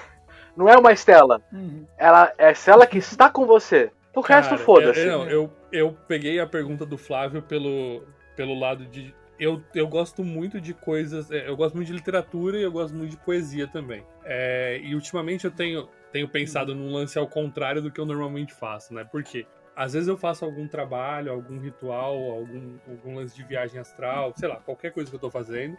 Não 0.56 0.68
é 0.70 0.78
uma 0.78 0.92
Estela. 0.92 1.42
Uhum. 1.52 1.86
Ela 1.98 2.32
é 2.38 2.48
a 2.48 2.52
Estela 2.52 2.86
que 2.86 2.98
está 2.98 3.30
com 3.30 3.46
você. 3.46 3.92
O 4.16 4.22
resto 4.22 4.56
foda-se. 4.58 5.00
é- 5.02 5.06
não, 5.12 5.26
eu, 5.28 5.50
eu 5.74 5.92
peguei 6.08 6.40
a 6.40 6.48
pergunta 6.48 6.86
do 6.86 6.98
Flávio 6.98 7.42
pelo, 7.42 8.04
pelo 8.36 8.58
lado 8.58 8.86
de 8.86 9.14
eu, 9.40 9.62
eu 9.74 9.88
gosto 9.88 10.24
muito 10.24 10.62
de 10.62 10.74
coisas. 10.74 11.30
é, 11.32 11.50
Eu 11.50 11.58
gosto 11.58 11.76
muito 11.76 11.88
de 11.88 11.94
literatura 11.94 12.58
e 12.58 12.62
eu 12.64 12.72
gosto 12.72 12.96
muito 12.96 13.12
de 13.12 13.18
poesia 13.18 13.68
também. 13.68 14.04
É, 14.24 14.80
e 14.84 14.94
ultimamente 14.96 15.44
eu 15.46 15.52
tenho, 15.52 15.90
tenho 16.12 16.30
pensado 16.30 16.74
num 16.76 16.94
lance 16.94 17.18
ao 17.18 17.28
contrário 17.28 17.82
do 17.82 17.92
que 17.92 18.00
eu 18.00 18.06
normalmente 18.06 18.54
faço, 18.54 18.94
né? 18.94 19.04
Por 19.04 19.24
quê? 19.24 19.46
Às 19.76 19.94
vezes 19.94 20.08
eu 20.08 20.16
faço 20.16 20.46
algum 20.46 20.68
trabalho, 20.68 21.32
algum 21.32 21.60
ritual, 21.60 22.16
algum, 22.16 22.78
algum 22.88 23.16
lance 23.16 23.36
de 23.36 23.44
viagem 23.44 23.80
astral, 23.82 24.32
sei 24.36 24.48
lá, 24.48 24.58
qualquer 24.58 24.92
coisa 24.94 25.10
que 25.10 25.16
eu 25.16 25.20
tô 25.20 25.32
fazendo, 25.32 25.76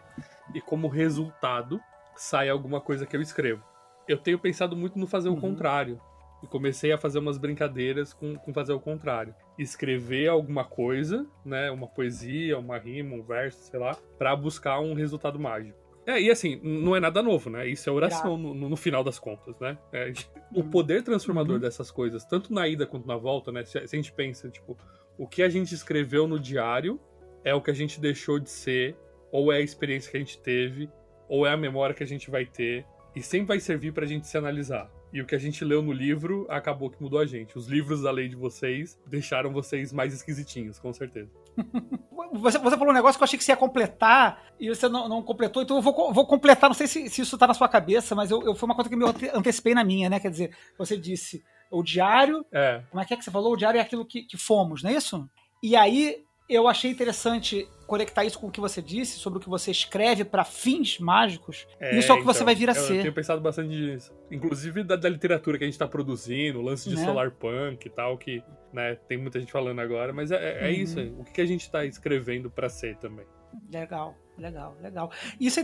e 0.53 0.59
como 0.59 0.89
resultado 0.89 1.79
sai 2.17 2.49
alguma 2.49 2.81
coisa 2.81 3.05
que 3.05 3.15
eu 3.15 3.21
escrevo. 3.21 3.63
Eu 4.05 4.17
tenho 4.17 4.37
pensado 4.37 4.75
muito 4.75 4.99
no 4.99 5.07
fazer 5.07 5.29
o 5.29 5.33
Uhum. 5.33 5.39
contrário. 5.41 5.99
E 6.43 6.47
comecei 6.47 6.91
a 6.91 6.97
fazer 6.97 7.19
umas 7.19 7.37
brincadeiras 7.37 8.13
com, 8.13 8.35
com 8.35 8.53
fazer 8.53 8.73
o 8.73 8.79
contrário. 8.81 9.33
Escrever 9.57 10.27
alguma 10.27 10.63
coisa, 10.65 11.25
né? 11.45 11.71
Uma 11.71 11.87
poesia, 11.87 12.57
uma 12.57 12.77
rima, 12.77 13.15
um 13.15 13.23
verso, 13.23 13.59
sei 13.69 13.79
lá, 13.79 13.95
pra 14.17 14.35
buscar 14.35 14.79
um 14.79 14.93
resultado 14.93 15.39
mágico. 15.39 15.77
É, 16.05 16.21
e 16.21 16.29
assim, 16.29 16.59
não 16.63 16.95
é 16.95 16.99
nada 16.99 17.23
novo, 17.23 17.49
né? 17.49 17.67
Isso 17.67 17.89
é 17.89 17.91
oração 17.93 18.37
no, 18.37 18.53
no- 18.53 18.69
no 18.69 18.75
final 18.75 19.03
das 19.03 19.17
contas, 19.17 19.57
né? 19.59 19.77
É, 19.91 20.11
o 20.53 20.63
poder 20.63 21.01
transformador 21.03 21.55
Uhum. 21.55 21.61
dessas 21.61 21.89
coisas, 21.89 22.23
tanto 22.25 22.53
na 22.53 22.67
ida 22.67 22.85
quanto 22.85 23.07
na 23.07 23.15
volta, 23.17 23.51
né? 23.51 23.63
Se, 23.63 23.71
se 23.87 23.95
a 23.95 23.99
gente 23.99 24.11
pensa, 24.11 24.49
tipo, 24.49 24.77
o 25.17 25.25
que 25.27 25.41
a 25.41 25.49
gente 25.49 25.73
escreveu 25.73 26.27
no 26.27 26.37
diário 26.39 26.99
é 27.43 27.55
o 27.55 27.61
que 27.61 27.71
a 27.71 27.73
gente 27.73 27.99
deixou 27.99 28.39
de 28.39 28.49
ser, 28.49 28.95
ou 29.31 29.51
é 29.51 29.57
a 29.57 29.61
experiência 29.61 30.11
que 30.11 30.17
a 30.17 30.19
gente 30.19 30.37
teve, 30.39 30.89
ou 31.27 31.45
é 31.47 31.51
a 31.51 31.57
memória 31.57 31.95
que 31.95 32.03
a 32.03 32.07
gente 32.07 32.29
vai 32.29 32.45
ter, 32.45 32.85
e 33.15 33.21
sempre 33.23 33.47
vai 33.47 33.59
servir 33.59 33.91
pra 33.93 34.05
gente 34.05 34.27
se 34.27 34.37
analisar. 34.37 34.91
E 35.15 35.21
o 35.21 35.25
que 35.25 35.33
a 35.33 35.37
gente 35.39 35.63
leu 35.63 35.81
no 35.81 35.93
livro 35.93 36.45
acabou 36.49 36.89
que 36.89 37.01
mudou 37.01 37.19
a 37.19 37.25
gente. 37.25 37.57
Os 37.57 37.67
livros 37.67 38.01
da 38.01 38.11
lei 38.11 38.27
de 38.27 38.35
vocês 38.35 38.99
deixaram 39.07 39.49
vocês 39.49 39.93
mais 39.93 40.13
esquisitinhos, 40.13 40.77
com 40.77 40.91
certeza. 40.91 41.31
Você, 42.33 42.57
você 42.57 42.75
falou 42.77 42.89
um 42.91 42.93
negócio 42.95 43.17
que 43.17 43.23
eu 43.23 43.25
achei 43.25 43.37
que 43.37 43.45
você 43.45 43.51
ia 43.53 43.55
completar 43.57 44.43
e 44.59 44.67
você 44.67 44.89
não, 44.89 45.07
não 45.07 45.21
completou, 45.21 45.61
então 45.63 45.77
eu 45.77 45.81
vou, 45.81 46.11
vou 46.11 46.25
completar. 46.27 46.69
Não 46.69 46.73
sei 46.73 46.85
se, 46.87 47.07
se 47.09 47.21
isso 47.21 47.37
tá 47.37 47.47
na 47.47 47.53
sua 47.53 47.69
cabeça, 47.69 48.13
mas 48.13 48.29
eu, 48.29 48.43
eu- 48.43 48.55
foi 48.55 48.67
uma 48.67 48.75
coisa 48.75 48.89
que 48.89 48.95
eu 48.95 49.07
ante- 49.07 49.29
antecipei 49.33 49.73
na 49.73 49.83
minha, 49.83 50.09
né? 50.09 50.19
Quer 50.19 50.31
dizer, 50.31 50.51
você 50.77 50.97
disse 50.97 51.41
o 51.71 51.81
diário, 51.81 52.45
É, 52.51 52.81
como 52.89 53.01
é 53.01 53.05
que 53.05 53.13
é 53.13 53.17
que 53.17 53.23
você 53.23 53.31
falou? 53.31 53.53
O 53.53 53.55
diário 53.55 53.77
é 53.77 53.81
aquilo 53.81 54.03
que, 54.05 54.23
que 54.23 54.35
fomos, 54.35 54.83
não 54.83 54.89
é 54.89 54.95
isso? 54.95 55.29
E 55.63 55.77
aí 55.77 56.24
eu 56.47 56.67
achei 56.67 56.91
interessante 56.91 57.67
conectar 57.87 58.23
isso 58.25 58.39
com 58.39 58.47
o 58.47 58.51
que 58.51 58.59
você 58.59 58.81
disse 58.81 59.17
sobre 59.19 59.37
o 59.39 59.41
que 59.41 59.49
você 59.49 59.71
escreve 59.71 60.23
para 60.23 60.43
fins 60.43 60.99
mágicos. 60.99 61.67
É, 61.79 61.97
isso 61.97 62.11
é 62.11 62.15
o 62.15 62.17
que 62.19 62.23
você 62.23 62.39
então, 62.39 62.45
vai 62.45 62.55
vir 62.55 62.69
a 62.69 62.73
eu, 62.73 62.75
ser. 62.81 62.95
Eu 62.97 63.01
tenho 63.01 63.13
pensado 63.13 63.41
bastante 63.41 63.69
nisso. 63.69 64.13
Inclusive 64.31 64.83
da, 64.83 64.95
da 64.95 65.09
literatura 65.09 65.57
que 65.57 65.63
a 65.63 65.67
gente 65.67 65.77
tá 65.77 65.87
produzindo, 65.87 66.59
o 66.59 66.61
lance 66.61 66.89
de 66.89 66.95
Né? 66.95 67.05
solar 67.05 67.31
punk 67.31 67.85
e 67.85 67.89
tal, 67.89 68.17
que 68.17 68.43
né, 68.73 68.95
tem 69.07 69.17
muita 69.17 69.39
gente 69.39 69.51
falando 69.51 69.79
agora, 69.79 70.11
mas 70.13 70.31
é, 70.31 70.59
é- 70.61 70.65
Uhum. 70.67 70.71
isso 70.83 70.99
aí. 70.99 71.09
O 71.17 71.23
que 71.23 71.41
a 71.41 71.45
gente 71.45 71.69
tá 71.71 71.85
escrevendo 71.85 72.49
pra 72.49 72.69
ser 72.69 72.97
também. 72.97 73.25
Legal, 73.71 74.15
legal, 74.37 74.77
legal. 74.81 75.11
Isso 75.39 75.59
é, 75.59 75.63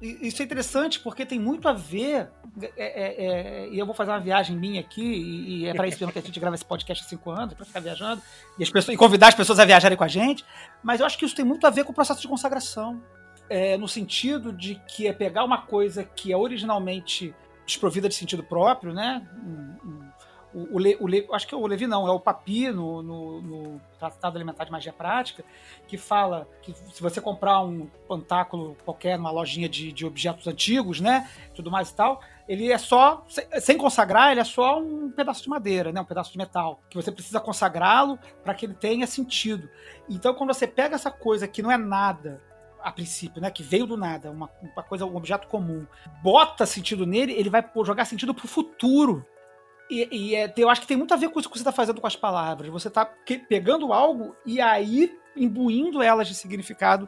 isso 0.00 0.42
é 0.42 0.44
interessante 0.44 1.00
porque 1.00 1.24
tem 1.24 1.38
muito 1.38 1.68
a 1.68 1.72
ver. 1.72 2.28
é, 2.60 2.70
é, 2.76 3.24
é, 3.64 3.68
e 3.70 3.78
eu 3.78 3.86
vou 3.86 3.94
fazer 3.94 4.10
uma 4.10 4.20
viagem 4.20 4.56
minha 4.56 4.80
aqui, 4.80 5.02
e, 5.02 5.66
é 5.66 5.74
para 5.74 5.86
isso 5.86 5.98
mesmo 5.98 6.12
que 6.12 6.18
a 6.18 6.22
gente 6.22 6.38
grava 6.40 6.54
esse 6.54 6.64
podcast 6.64 7.04
há 7.04 7.08
cinco 7.08 7.30
anos, 7.30 7.54
para 7.54 7.64
ficar 7.64 7.80
viajando 7.80 8.20
e, 8.58 8.62
as 8.62 8.70
pessoas, 8.70 8.94
e 8.94 8.98
convidar 8.98 9.28
as 9.28 9.34
pessoas 9.34 9.58
a 9.58 9.64
viajarem 9.64 9.96
com 9.96 10.04
a 10.04 10.08
gente. 10.08 10.44
Mas 10.82 11.00
eu 11.00 11.06
acho 11.06 11.16
que 11.18 11.24
isso 11.24 11.34
tem 11.36 11.44
muito 11.44 11.66
a 11.66 11.70
ver 11.70 11.84
com 11.84 11.92
o 11.92 11.94
processo 11.94 12.20
de 12.20 12.28
consagração. 12.28 13.02
É, 13.50 13.76
no 13.76 13.86
sentido 13.88 14.52
de 14.52 14.76
que 14.88 15.06
é 15.06 15.12
pegar 15.12 15.44
uma 15.44 15.62
coisa 15.62 16.04
que 16.04 16.32
é 16.32 16.36
originalmente 16.36 17.34
desprovida 17.66 18.08
de 18.08 18.14
sentido 18.14 18.42
próprio, 18.42 18.94
né? 18.94 19.26
Um- 19.44 19.88
um- 19.88 20.11
o, 20.54 20.78
Le- 20.78 20.96
o 21.00 21.06
Le- 21.06 21.26
acho 21.32 21.46
que 21.46 21.54
é 21.54 21.58
o 21.58 21.66
Levi 21.66 21.86
não, 21.86 22.06
é 22.06 22.10
o 22.10 22.20
Papi 22.20 22.70
no, 22.70 23.02
no, 23.02 23.42
no 23.42 23.80
Tratado 23.98 24.36
Alimentar 24.36 24.64
de 24.64 24.70
Magia 24.70 24.92
Prática, 24.92 25.44
que 25.86 25.96
fala 25.96 26.48
que 26.62 26.74
se 26.92 27.02
você 27.02 27.20
comprar 27.20 27.60
um 27.62 27.86
pantáculo 28.06 28.76
qualquer 28.84 29.16
numa 29.16 29.30
lojinha 29.30 29.68
de, 29.68 29.92
de 29.92 30.04
objetos 30.04 30.46
antigos, 30.46 31.00
né, 31.00 31.28
tudo 31.54 31.70
mais 31.70 31.90
e 31.90 31.94
tal, 31.94 32.20
ele 32.48 32.70
é 32.70 32.78
só, 32.78 33.24
sem, 33.60 33.78
consagrar, 33.78 34.30
ele 34.32 34.40
é 34.40 34.44
só 34.44 34.78
um 34.80 35.10
pedaço 35.10 35.42
de 35.42 35.48
madeira, 35.48 35.92
né, 35.92 36.00
um 36.00 36.04
pedaço 36.04 36.32
de 36.32 36.38
metal, 36.38 36.80
que 36.90 36.96
você 36.96 37.10
precisa 37.10 37.40
consagrá-lo 37.40 38.18
para 38.44 38.54
que 38.54 38.66
ele 38.66 38.74
tenha 38.74 39.06
sentido. 39.06 39.68
Então, 40.08 40.34
quando 40.34 40.52
você 40.52 40.66
pega 40.66 40.94
essa 40.94 41.10
coisa 41.10 41.48
que 41.48 41.62
não 41.62 41.70
é 41.70 41.76
nada, 41.78 42.42
a 42.82 42.90
princípio, 42.90 43.40
né, 43.40 43.48
que 43.50 43.62
veio 43.62 43.86
do 43.86 43.96
nada, 43.96 44.30
uma, 44.30 44.50
uma 44.60 44.82
coisa, 44.82 45.06
um 45.06 45.16
objeto 45.16 45.46
comum, 45.46 45.86
bota 46.20 46.66
sentido 46.66 47.06
nele, 47.06 47.32
ele 47.32 47.48
vai 47.48 47.64
jogar 47.84 48.04
sentido 48.04 48.34
pro 48.34 48.48
futuro. 48.48 49.24
E, 49.92 50.08
e 50.10 50.34
é- 50.34 50.50
eu 50.56 50.70
acho 50.70 50.80
que 50.80 50.86
tem 50.86 50.96
muito 50.96 51.12
a 51.12 51.18
ver 51.18 51.28
com 51.28 51.38
isso 51.38 51.50
que 51.50 51.58
você 51.58 51.60
está 51.60 51.70
fazendo 51.70 52.00
com 52.00 52.06
as 52.06 52.16
palavras. 52.16 52.70
Você 52.70 52.88
está 52.88 53.04
pegando 53.46 53.92
algo 53.92 54.34
e 54.46 54.58
aí 54.58 55.14
imbuindo 55.36 56.02
elas 56.02 56.26
de 56.28 56.34
significado 56.34 57.06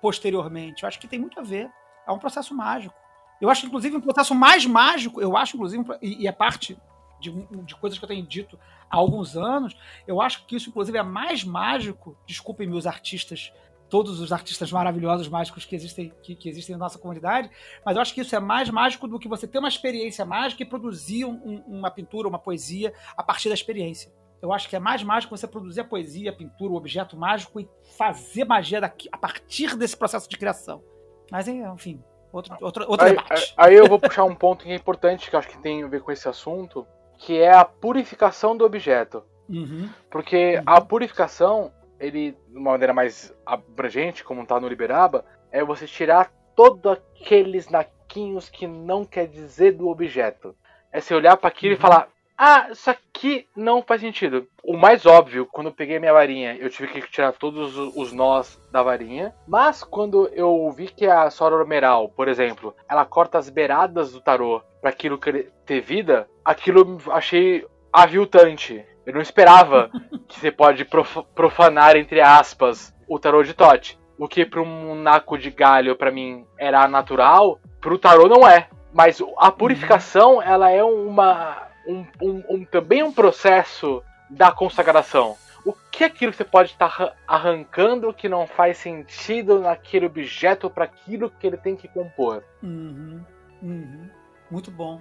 posteriormente. 0.00 0.82
Eu 0.82 0.88
acho 0.88 0.98
que 0.98 1.06
tem 1.06 1.18
muito 1.18 1.38
a 1.38 1.42
ver. 1.42 1.70
É 2.06 2.10
um 2.10 2.18
processo 2.18 2.54
mágico. 2.54 2.94
Eu 3.42 3.50
acho, 3.50 3.66
inclusive, 3.66 3.94
um 3.96 4.00
processo 4.00 4.34
mais 4.34 4.64
mágico, 4.64 5.20
eu 5.20 5.36
acho, 5.36 5.56
inclusive, 5.56 5.84
e, 6.00 6.22
e 6.22 6.26
é 6.26 6.32
parte 6.32 6.78
de, 7.20 7.30
de 7.30 7.74
coisas 7.76 7.98
que 7.98 8.04
eu 8.04 8.08
tenho 8.08 8.26
dito 8.26 8.58
há 8.88 8.96
alguns 8.96 9.36
anos, 9.36 9.76
eu 10.06 10.22
acho 10.22 10.46
que 10.46 10.56
isso, 10.56 10.70
inclusive, 10.70 10.96
é 10.96 11.02
mais 11.02 11.44
mágico, 11.44 12.16
desculpem-me 12.26 12.74
os 12.74 12.86
artistas, 12.86 13.52
todos 13.94 14.18
os 14.18 14.32
artistas 14.32 14.72
maravilhosos 14.72 15.28
mágicos 15.28 15.64
que 15.64 15.76
existem, 15.76 16.12
que, 16.20 16.34
que 16.34 16.48
existem 16.48 16.74
na 16.74 16.80
nossa 16.80 16.98
comunidade, 16.98 17.48
mas 17.86 17.94
eu 17.94 18.02
acho 18.02 18.12
que 18.12 18.22
isso 18.22 18.34
é 18.34 18.40
mais 18.40 18.68
mágico 18.68 19.06
do 19.06 19.20
que 19.20 19.28
você 19.28 19.46
ter 19.46 19.60
uma 19.60 19.68
experiência 19.68 20.24
mágica 20.24 20.64
e 20.64 20.66
produzir 20.66 21.24
um- 21.24 21.40
um- 21.44 21.62
uma 21.78 21.92
pintura, 21.92 22.26
uma 22.26 22.40
poesia 22.40 22.92
a 23.16 23.22
partir 23.22 23.48
da 23.50 23.54
experiência. 23.54 24.12
Eu 24.42 24.52
acho 24.52 24.68
que 24.68 24.74
é 24.74 24.80
mais 24.80 25.04
mágico 25.04 25.36
você 25.36 25.46
produzir 25.46 25.82
a 25.82 25.84
poesia, 25.84 26.30
a 26.30 26.32
pintura, 26.32 26.72
o 26.72 26.76
objeto 26.76 27.16
mágico 27.16 27.60
e 27.60 27.68
fazer 27.96 28.44
magia 28.44 28.80
daqui, 28.80 29.08
a 29.12 29.16
partir 29.16 29.76
desse 29.76 29.96
processo 29.96 30.28
de 30.28 30.36
criação. 30.36 30.82
Mas, 31.30 31.46
enfim, 31.46 32.02
outro, 32.32 32.56
outro, 32.60 32.84
outro 32.88 33.06
Aí, 33.06 33.12
debate. 33.16 33.54
aí 33.56 33.74
eu 33.76 33.86
vou 33.86 34.00
puxar 34.00 34.24
um 34.24 34.34
ponto 34.34 34.64
que 34.64 34.72
é 34.72 34.74
importante, 34.74 35.30
que 35.30 35.36
eu 35.36 35.38
acho 35.38 35.48
que 35.48 35.58
tem 35.58 35.84
a 35.84 35.86
ver 35.86 36.02
com 36.02 36.10
esse 36.10 36.28
assunto, 36.28 36.84
que 37.16 37.38
é 37.38 37.54
a 37.54 37.64
purificação 37.64 38.56
do 38.56 38.64
objeto. 38.64 39.22
Uhum. 39.48 39.88
Porque 40.10 40.60
a 40.66 40.80
purificação, 40.80 41.70
ele, 42.04 42.36
de 42.48 42.58
uma 42.58 42.72
maneira 42.72 42.92
mais 42.92 43.34
abrangente, 43.44 44.24
como 44.24 44.46
tá 44.46 44.58
no 44.60 44.68
Liberaba, 44.68 45.24
é 45.50 45.64
você 45.64 45.86
tirar 45.86 46.30
todos 46.56 46.92
aqueles 46.92 47.68
naquinhos 47.68 48.48
que 48.48 48.66
não 48.66 49.04
quer 49.04 49.26
dizer 49.26 49.72
do 49.72 49.88
objeto. 49.88 50.54
É 50.92 51.00
você 51.00 51.14
olhar 51.14 51.36
para 51.36 51.48
aquilo 51.48 51.74
e 51.74 51.76
falar: 51.76 52.08
Ah, 52.36 52.68
isso 52.70 52.90
aqui 52.90 53.46
não 53.56 53.82
faz 53.82 54.00
sentido. 54.00 54.46
O 54.62 54.76
mais 54.76 55.06
óbvio, 55.06 55.46
quando 55.46 55.68
eu 55.68 55.72
peguei 55.72 55.98
minha 55.98 56.12
varinha, 56.12 56.56
eu 56.56 56.68
tive 56.70 56.88
que 56.88 57.10
tirar 57.10 57.32
todos 57.32 57.76
os- 57.76 58.12
nós 58.12 58.60
da 58.72 58.82
varinha. 58.82 59.34
Mas 59.46 59.82
quando 59.84 60.28
eu 60.28 60.70
vi 60.72 60.86
que 60.88 61.06
a 61.06 61.28
Sora 61.30 61.64
Meral, 61.64 62.08
por 62.08 62.28
exemplo, 62.28 62.74
ela 62.88 63.04
corta 63.04 63.38
as 63.38 63.48
beiradas 63.50 64.12
do 64.12 64.20
tarô 64.20 64.60
para 64.80 64.90
aquilo 64.90 65.18
ter 65.18 65.80
vida, 65.80 66.28
aquilo 66.44 67.00
eu 67.06 67.12
achei 67.12 67.64
aviltante. 67.92 68.84
Eu 69.06 69.12
não 69.14 69.20
esperava 69.20 69.90
que 70.28 70.38
você 70.40 70.50
pode 70.50 70.84
prof- 70.84 71.24
profanar, 71.34 71.96
entre 71.96 72.20
aspas, 72.20 72.94
o 73.08 73.18
tarô 73.18 73.42
de 73.42 73.54
Tote. 73.54 73.98
O 74.18 74.28
que 74.28 74.46
para 74.46 74.62
um 74.62 74.94
naco 74.94 75.36
de 75.36 75.50
galho, 75.50 75.96
para 75.96 76.10
mim, 76.10 76.46
era 76.56 76.86
natural, 76.86 77.58
pro 77.80 77.98
tarô 77.98 78.28
não 78.28 78.46
é. 78.48 78.68
Mas 78.92 79.20
a 79.38 79.50
purificação, 79.50 80.40
ela 80.40 80.70
é 80.70 80.82
uma. 80.82 81.66
Um, 81.86 82.06
um- 82.22 82.44
um- 82.48 82.64
também 82.64 83.02
um 83.02 83.12
processo 83.12 84.02
da 84.30 84.50
consagração. 84.52 85.36
O 85.66 85.72
que 85.90 86.04
é 86.04 86.06
aquilo 86.06 86.30
que 86.30 86.36
você 86.38 86.44
pode 86.44 86.70
estar 86.70 87.14
arrancando 87.26 88.12
que 88.14 88.28
não 88.28 88.46
faz 88.46 88.78
sentido 88.78 89.58
naquele 89.60 90.06
objeto 90.06 90.70
para 90.70 90.84
aquilo 90.84 91.28
que 91.30 91.46
ele 91.46 91.56
tem 91.56 91.74
que 91.74 91.88
compor? 91.88 92.42
Uhum, 92.62 93.20
uhum. 93.62 94.08
Muito 94.50 94.70
bom. 94.70 95.00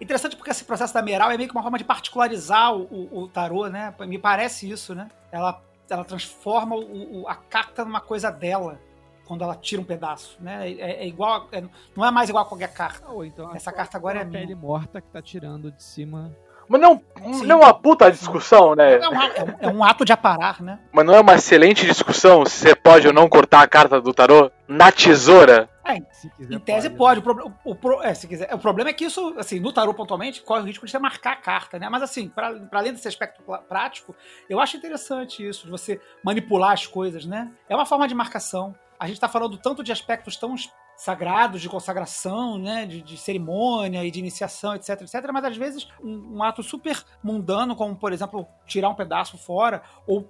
Interessante 0.00 0.36
porque 0.36 0.50
esse 0.50 0.64
processo 0.64 0.92
da 0.94 1.02
Meral 1.02 1.30
é 1.30 1.36
meio 1.36 1.48
que 1.48 1.54
uma 1.54 1.62
forma 1.62 1.78
de 1.78 1.84
particularizar 1.84 2.74
o, 2.74 2.82
o, 2.84 3.22
o 3.22 3.28
tarô, 3.28 3.66
né? 3.68 3.94
Me 4.00 4.18
parece 4.18 4.70
isso, 4.70 4.94
né? 4.94 5.10
Ela, 5.32 5.62
ela 5.88 6.04
transforma 6.04 6.74
o, 6.76 7.22
o- 7.22 7.28
a 7.28 7.34
carta 7.34 7.84
numa 7.84 8.00
coisa 8.00 8.30
dela 8.30 8.80
quando 9.24 9.42
ela 9.42 9.56
tira 9.56 9.82
um 9.82 9.84
pedaço, 9.84 10.36
né? 10.40 10.70
É, 10.70 11.02
é 11.02 11.06
igual, 11.06 11.48
é- 11.50 11.62
não 11.96 12.04
é 12.04 12.10
mais 12.10 12.28
igual 12.28 12.44
a 12.44 12.48
qualquer 12.48 12.72
carta. 12.72 13.08
Ou 13.10 13.24
então 13.24 13.54
Essa 13.54 13.70
a- 13.70 13.72
carta 13.72 13.96
agora 13.96 14.20
é 14.20 14.22
a 14.22 14.26
pele 14.26 14.46
minha. 14.46 14.56
morta 14.56 15.00
que 15.00 15.08
tá 15.08 15.20
tirando 15.20 15.70
de 15.72 15.82
cima. 15.82 16.34
Mas 16.68 16.80
não, 16.80 17.00
Sim. 17.32 17.46
não 17.46 17.62
é 17.62 17.64
uma 17.66 17.74
puta 17.74 18.10
discussão, 18.10 18.74
né? 18.74 18.94
É 18.96 19.08
um, 19.08 19.22
é 19.62 19.68
um- 19.68 19.84
é 19.84 19.90
ato 19.90 20.04
de 20.04 20.12
aparar, 20.12 20.60
né? 20.62 20.78
Mas 20.92 21.04
não 21.06 21.14
é 21.14 21.20
uma 21.20 21.34
excelente 21.34 21.86
discussão 21.86 22.44
se 22.44 22.58
você 22.58 22.74
pode 22.74 23.06
ou 23.06 23.12
não 23.12 23.28
cortar 23.28 23.62
a 23.62 23.68
carta 23.68 24.00
do 24.00 24.12
tarô 24.12 24.50
na 24.66 24.90
tesoura? 24.90 25.68
Se 26.10 26.28
quiser, 26.30 26.54
Em 26.54 26.58
tese 26.58 26.88
né? 26.88 26.96
pode. 26.96 27.20
O, 27.20 27.22
pro- 27.22 27.52
o 27.64 27.74
pro- 27.76 28.02
é, 28.02 28.12
se 28.12 28.26
quiser. 28.26 28.52
O 28.52 28.58
problema 28.58 28.90
é 28.90 28.92
que 28.92 29.04
isso, 29.04 29.34
assim, 29.38 29.60
no 29.60 29.72
tarô 29.72 29.94
pontualmente, 29.94 30.42
corre 30.42 30.62
o 30.62 30.64
risco 30.64 30.84
de 30.84 30.90
você 30.90 30.98
marcar 30.98 31.34
a 31.34 31.36
carta, 31.36 31.78
né? 31.78 31.88
Mas 31.88 32.02
assim, 32.02 32.28
para 32.28 32.52
além 32.72 32.92
desse 32.92 33.06
aspecto 33.06 33.40
prático, 33.68 34.12
eu 34.50 34.58
acho 34.58 34.76
interessante 34.76 35.46
isso, 35.48 35.66
de 35.66 35.70
você 35.70 36.00
manipular 36.24 36.72
as 36.72 36.88
coisas, 36.88 37.24
né? 37.24 37.52
É 37.68 37.76
uma 37.76 37.86
forma 37.86 38.08
de 38.08 38.14
marcação. 38.16 38.74
A 38.98 39.06
gente 39.06 39.20
tá 39.20 39.28
falando 39.28 39.56
tanto 39.58 39.84
de 39.84 39.92
aspectos 39.92 40.36
tão 40.36 40.56
sagrados, 40.96 41.60
de 41.60 41.68
consagração, 41.68 42.58
né? 42.58 42.86
De, 42.86 43.02
de 43.02 43.16
cerimônia 43.16 44.04
e 44.04 44.10
de 44.10 44.18
iniciação, 44.18 44.74
etc, 44.74 45.02
etc. 45.02 45.30
Mas 45.32 45.44
às 45.44 45.56
vezes 45.56 45.86
um, 46.02 46.36
um 46.36 46.42
ato 46.42 46.62
super 46.62 47.02
mundano, 47.22 47.76
como 47.76 47.94
por 47.94 48.12
exemplo, 48.12 48.46
tirar 48.66 48.88
um 48.88 48.94
pedaço 48.94 49.36
fora 49.36 49.82
ou 50.06 50.28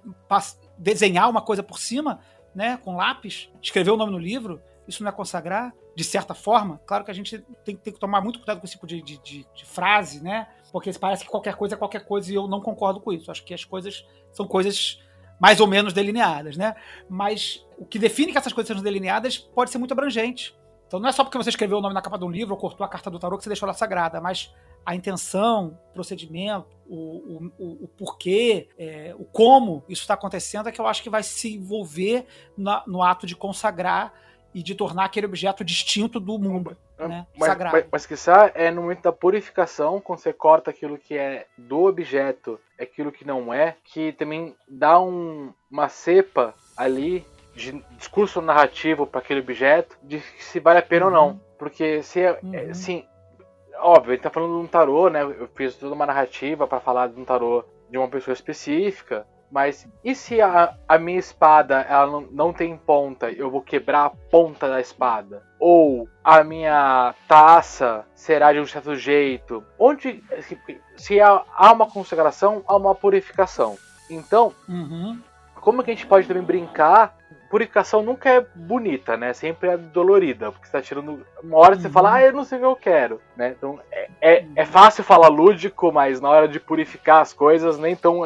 desenhar 0.77 1.29
uma 1.29 1.41
coisa 1.41 1.63
por 1.63 1.79
cima, 1.79 2.19
né, 2.53 2.77
com 2.77 2.95
lápis, 2.95 3.49
escrever 3.61 3.91
o 3.91 3.97
nome 3.97 4.11
no 4.11 4.17
livro, 4.17 4.61
isso 4.87 5.03
não 5.03 5.09
é 5.09 5.11
consagrar, 5.11 5.73
de 5.95 6.03
certa 6.03 6.33
forma? 6.33 6.79
Claro 6.85 7.03
que 7.03 7.11
a 7.11 7.13
gente 7.13 7.39
tem, 7.63 7.75
tem 7.75 7.93
que 7.93 7.99
tomar 7.99 8.21
muito 8.21 8.39
cuidado 8.39 8.59
com 8.59 8.65
esse 8.65 8.75
tipo 8.75 8.87
de, 8.87 9.01
de, 9.01 9.17
de 9.17 9.65
frase, 9.65 10.23
né? 10.23 10.47
Porque 10.71 10.91
parece 10.93 11.25
que 11.25 11.29
qualquer 11.29 11.55
coisa 11.55 11.75
é 11.75 11.77
qualquer 11.77 12.05
coisa 12.05 12.31
e 12.31 12.35
eu 12.35 12.47
não 12.47 12.61
concordo 12.61 12.99
com 12.99 13.11
isso. 13.11 13.29
Acho 13.29 13.43
que 13.43 13.53
as 13.53 13.65
coisas 13.65 14.05
são 14.31 14.47
coisas 14.47 15.01
mais 15.39 15.59
ou 15.59 15.67
menos 15.67 15.93
delineadas, 15.93 16.57
né? 16.57 16.75
Mas 17.09 17.65
o 17.77 17.85
que 17.85 17.99
define 17.99 18.31
que 18.31 18.37
essas 18.37 18.53
coisas 18.53 18.67
sejam 18.67 18.83
delineadas 18.83 19.37
pode 19.37 19.69
ser 19.69 19.77
muito 19.77 19.91
abrangente. 19.91 20.55
Então 20.87 20.99
não 20.99 21.09
é 21.09 21.11
só 21.11 21.23
porque 21.23 21.37
você 21.37 21.49
escreveu 21.49 21.77
o 21.77 21.81
nome 21.81 21.93
na 21.93 22.01
capa 22.01 22.17
de 22.17 22.23
um 22.23 22.31
livro 22.31 22.53
ou 22.53 22.59
cortou 22.59 22.85
a 22.85 22.89
carta 22.89 23.09
do 23.11 23.19
tarô 23.19 23.37
que 23.37 23.43
você 23.43 23.49
deixou 23.49 23.67
ela 23.67 23.77
sagrada, 23.77 24.21
mas 24.21 24.53
a 24.85 24.95
intenção, 24.95 25.77
o 25.89 25.93
procedimento, 25.93 26.67
o, 26.87 27.51
o, 27.57 27.83
o 27.83 27.87
porquê, 27.89 28.69
é, 28.79 29.13
o 29.19 29.25
como 29.25 29.83
isso 29.89 30.01
está 30.01 30.13
acontecendo 30.13 30.69
é 30.69 30.71
que 30.71 30.79
eu 30.79 30.87
acho 30.87 31.03
que 31.03 31.09
vai 31.09 31.23
se 31.23 31.55
envolver 31.55 32.25
na, 32.57 32.83
no 32.87 33.03
ato 33.03 33.27
de 33.27 33.35
consagrar 33.35 34.13
e 34.53 34.63
de 34.63 34.73
tornar 34.73 35.03
aquele 35.05 35.25
objeto 35.25 35.63
distinto 35.63 36.21
do 36.21 36.39
mundo, 36.39 36.75
né? 36.97 37.27
Mas, 37.37 37.49
sagrado. 37.49 37.75
mas, 37.75 37.85
mas 37.91 38.05
quiçá 38.05 38.49
é 38.55 38.71
no 38.71 38.81
momento 38.81 39.03
da 39.03 39.11
purificação, 39.11 39.99
quando 39.99 40.19
você 40.19 40.31
corta 40.31 40.71
aquilo 40.71 40.97
que 40.97 41.17
é 41.17 41.47
do 41.57 41.83
objeto, 41.83 42.57
aquilo 42.79 43.11
que 43.11 43.27
não 43.27 43.53
é, 43.53 43.75
que 43.83 44.13
também 44.13 44.55
dá 44.67 44.99
um, 45.01 45.53
uma 45.69 45.89
cepa 45.89 46.55
ali 46.77 47.25
de 47.57 47.83
discurso 47.97 48.39
narrativo 48.41 49.05
para 49.07 49.19
aquele 49.19 49.39
objeto 49.41 49.97
de 50.03 50.19
se 50.39 50.59
vale 50.59 50.79
a 50.79 50.83
pena 50.83 51.07
ou 51.07 51.11
não. 51.11 51.41
Porque 51.57 52.01
se, 52.03 52.21
é- 52.21 52.39
Uhum. 52.43 52.53
é, 52.53 52.61
assim, 52.69 53.03
óbvio, 53.79 54.13
ele 54.13 54.21
tá 54.21 54.29
falando 54.29 54.59
de 54.59 54.63
um 54.63 54.67
tarô, 54.67 55.09
né? 55.09 55.23
Eu 55.23 55.49
fiz 55.55 55.75
toda 55.75 55.93
uma 55.93 56.05
narrativa 56.05 56.67
para 56.67 56.79
falar 56.79 57.07
de 57.09 57.19
um 57.19 57.25
tarô 57.25 57.63
de 57.89 57.97
uma 57.97 58.07
pessoa 58.07 58.33
específica. 58.33 59.25
Mas 59.49 59.87
e 60.03 60.13
se 60.13 60.41
a, 60.41 60.75
a 60.87 60.97
minha 60.97 61.17
espada 61.17 61.79
ela 61.89 62.05
não, 62.05 62.21
não 62.31 62.53
tem 62.53 62.75
ponta, 62.77 63.31
eu 63.31 63.49
vou 63.49 63.61
quebrar 63.61 64.05
a 64.05 64.09
ponta 64.09 64.67
da 64.67 64.79
espada? 64.81 65.41
Ou 65.57 66.07
a 66.21 66.43
minha 66.43 67.15
taça 67.29 68.05
será 68.13 68.51
de 68.51 68.59
um 68.59 68.67
certo 68.67 68.93
jeito? 68.95 69.63
Onde 69.79 70.21
se, 70.41 70.59
se 70.97 71.21
há, 71.21 71.41
há 71.55 71.71
uma 71.71 71.89
consagração, 71.89 72.61
há 72.67 72.75
uma 72.75 72.93
purificação. 72.93 73.77
Então, 74.09 74.53
Uhum. 74.67 75.17
como 75.55 75.81
que 75.81 75.91
a 75.91 75.93
gente 75.93 76.05
pode 76.05 76.27
também 76.27 76.43
brincar? 76.43 77.15
Purificação 77.49 78.01
nunca 78.03 78.29
é 78.29 78.45
bonita, 78.55 79.15
né? 79.15 79.33
Sempre 79.33 79.69
é 79.69 79.77
dolorida, 79.77 80.51
porque 80.51 80.65
você 80.67 80.71
tá 80.73 80.81
tirando. 80.81 81.25
Uma 81.43 81.57
hora 81.57 81.75
você 81.75 81.87
Uhum. 81.87 81.93
fala, 81.93 82.13
ah, 82.15 82.21
eu 82.23 82.33
não 82.33 82.43
sei 82.43 82.57
o 82.57 82.61
que 82.61 82.67
eu 82.67 82.75
quero, 82.75 83.21
né? 83.35 83.55
Então 83.57 83.79
é, 83.91 84.09
é, 84.21 84.45
é 84.55 84.65
fácil 84.65 85.03
falar 85.03 85.27
lúdico, 85.29 85.91
mas 85.91 86.19
na 86.19 86.29
hora 86.29 86.47
de 86.47 86.59
purificar 86.59 87.21
as 87.21 87.33
coisas 87.33 87.77
nem 87.77 87.95
tão, 87.95 88.21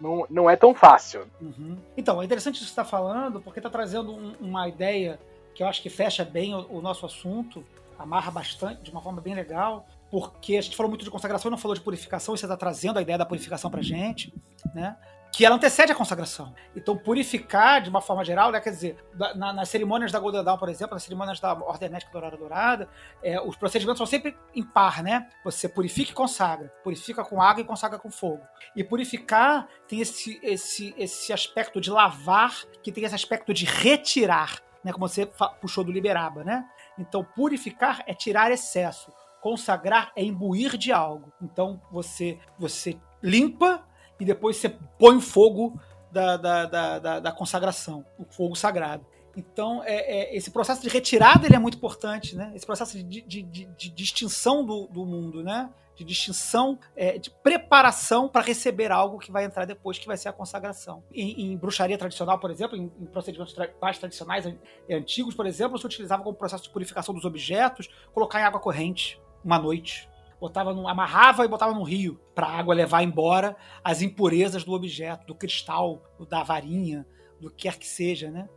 não, 0.00 0.26
não 0.28 0.50
é 0.50 0.56
tão 0.56 0.74
fácil. 0.74 1.26
Uhum. 1.40 1.78
Então, 1.96 2.20
é 2.20 2.24
interessante 2.24 2.56
isso 2.56 2.64
que 2.64 2.68
você 2.74 2.80
está 2.80 2.84
falando, 2.84 3.40
porque 3.40 3.58
está 3.58 3.70
trazendo 3.70 4.12
um- 4.12 4.34
uma 4.40 4.68
ideia 4.68 5.18
que 5.54 5.62
eu 5.62 5.66
acho 5.68 5.80
que 5.82 5.88
fecha 5.88 6.24
bem 6.24 6.54
o, 6.54 6.66
o 6.70 6.80
nosso 6.82 7.06
assunto, 7.06 7.64
amarra 7.98 8.30
bastante, 8.30 8.82
de 8.82 8.90
uma 8.90 9.00
forma 9.00 9.22
bem 9.22 9.34
legal, 9.34 9.86
porque 10.10 10.56
a 10.56 10.60
gente 10.60 10.76
falou 10.76 10.90
muito 10.90 11.04
de 11.04 11.10
consagração 11.10 11.48
e 11.48 11.50
não 11.52 11.56
falou 11.58 11.74
de 11.74 11.80
purificação, 11.80 12.34
e 12.34 12.38
você 12.38 12.44
está 12.44 12.56
trazendo 12.56 12.98
a 12.98 13.02
ideia 13.02 13.16
da 13.16 13.24
purificação 13.24 13.70
para 13.70 13.80
gente, 13.82 14.32
né? 14.74 14.96
Que 15.36 15.44
ela 15.44 15.56
antecede 15.56 15.92
a 15.92 15.94
consagração. 15.94 16.54
Então, 16.74 16.96
purificar, 16.96 17.82
de 17.82 17.90
uma 17.90 18.00
forma 18.00 18.24
geral, 18.24 18.50
né, 18.50 18.58
quer 18.58 18.70
dizer, 18.70 18.96
na- 19.34 19.52
nas 19.52 19.68
cerimônias 19.68 20.10
da 20.10 20.18
Golden 20.18 20.42
Dawn, 20.42 20.56
por 20.56 20.70
exemplo, 20.70 20.94
nas 20.94 21.02
cerimônias 21.02 21.38
da 21.38 21.52
Ordem 21.52 21.88
Hermética 21.88 22.10
Dourada 22.10 22.38
Dourada, 22.38 22.88
é, 23.22 23.38
os 23.38 23.54
procedimentos 23.54 23.98
são 23.98 24.06
sempre 24.06 24.34
em 24.54 24.62
par, 24.62 25.02
né? 25.02 25.28
Você 25.44 25.68
purifica 25.68 26.10
e 26.10 26.14
consagra. 26.14 26.72
Purifica 26.82 27.22
com 27.22 27.42
água 27.42 27.60
e 27.60 27.64
consagra 27.64 27.98
com 27.98 28.10
fogo. 28.10 28.40
E 28.74 28.82
purificar 28.82 29.68
tem 29.86 30.00
esse, 30.00 30.40
esse, 30.42 30.94
esse 30.96 31.30
aspecto 31.34 31.82
de 31.82 31.90
lavar, 31.90 32.54
que 32.82 32.90
tem 32.90 33.04
esse 33.04 33.14
aspecto 33.14 33.52
de 33.52 33.66
retirar, 33.66 34.62
né? 34.82 34.90
Como 34.90 35.06
você 35.06 35.26
puxou 35.60 35.84
do 35.84 35.92
Liberaba, 35.92 36.44
né? 36.44 36.64
Então, 36.98 37.22
purificar 37.22 38.02
é 38.06 38.14
tirar 38.14 38.50
excesso. 38.50 39.12
Consagrar 39.42 40.12
é 40.16 40.24
imbuir 40.24 40.78
de 40.78 40.92
algo. 40.92 41.30
Então, 41.42 41.78
você, 41.92 42.38
você 42.58 42.98
limpa 43.22 43.85
e 44.18 44.24
depois 44.24 44.56
você 44.56 44.68
põe 44.98 45.16
o 45.16 45.20
fogo 45.20 45.78
da, 46.10 46.36
da, 46.36 46.64
da, 46.66 47.20
da- 47.20 47.32
consagração, 47.32 48.04
o 48.18 48.24
fogo 48.24 48.54
sagrado. 48.56 49.04
Então, 49.36 49.82
é, 49.84 49.94
é- 50.32 50.36
esse 50.36 50.50
processo 50.50 50.80
de 50.80 50.88
retirada 50.88 51.46
ele 51.46 51.54
é 51.56 51.58
muito 51.58 51.76
importante, 51.76 52.34
né? 52.34 52.52
Esse 52.54 52.64
processo 52.64 52.96
de, 52.96 53.20
de, 53.20 53.42
de, 53.42 53.64
de 53.66 53.90
distinção 53.90 54.64
do, 54.64 54.86
do 54.86 55.04
mundo, 55.04 55.42
né? 55.42 55.68
De 55.94 56.04
distinção, 56.04 56.78
é, 56.94 57.18
de 57.18 57.30
preparação 57.30 58.28
para 58.28 58.42
receber 58.44 58.90
algo 58.92 59.18
que 59.18 59.30
vai 59.32 59.44
entrar 59.44 59.64
depois, 59.66 59.98
que 59.98 60.06
vai 60.06 60.16
ser 60.16 60.28
a 60.28 60.32
consagração. 60.32 61.02
Em, 61.12 61.52
em 61.52 61.56
bruxaria 61.56 61.98
tradicional, 61.98 62.38
por 62.38 62.50
exemplo, 62.50 62.76
em, 62.76 62.90
em 63.00 63.06
procedimentos 63.06 63.54
mais 63.80 63.98
tradicionais 63.98 64.46
antigos, 64.90 65.34
por 65.34 65.46
exemplo, 65.46 65.78
se 65.78 65.84
utilizava 65.86 66.22
como 66.22 66.34
processo 66.36 66.64
de 66.64 66.70
purificação 66.70 67.14
dos 67.14 67.24
objetos, 67.26 67.88
colocar 68.14 68.40
em 68.40 68.44
água 68.44 68.60
corrente 68.60 69.20
uma 69.44 69.58
noite. 69.58 70.08
Botava 70.40 70.74
num, 70.74 70.86
amarrava 70.86 71.44
e 71.44 71.48
botava 71.48 71.72
no 71.72 71.82
rio 71.82 72.20
para 72.34 72.46
a 72.46 72.58
água 72.58 72.74
levar 72.74 73.02
embora 73.02 73.56
as 73.82 74.02
impurezas 74.02 74.64
do 74.64 74.72
objeto, 74.72 75.26
do 75.26 75.34
cristal, 75.34 76.02
da 76.28 76.42
varinha, 76.42 77.06
do 77.40 77.50
que 77.50 77.62
quer 77.68 77.78
que 77.78 77.86
seja, 77.86 78.30
né? 78.30 78.48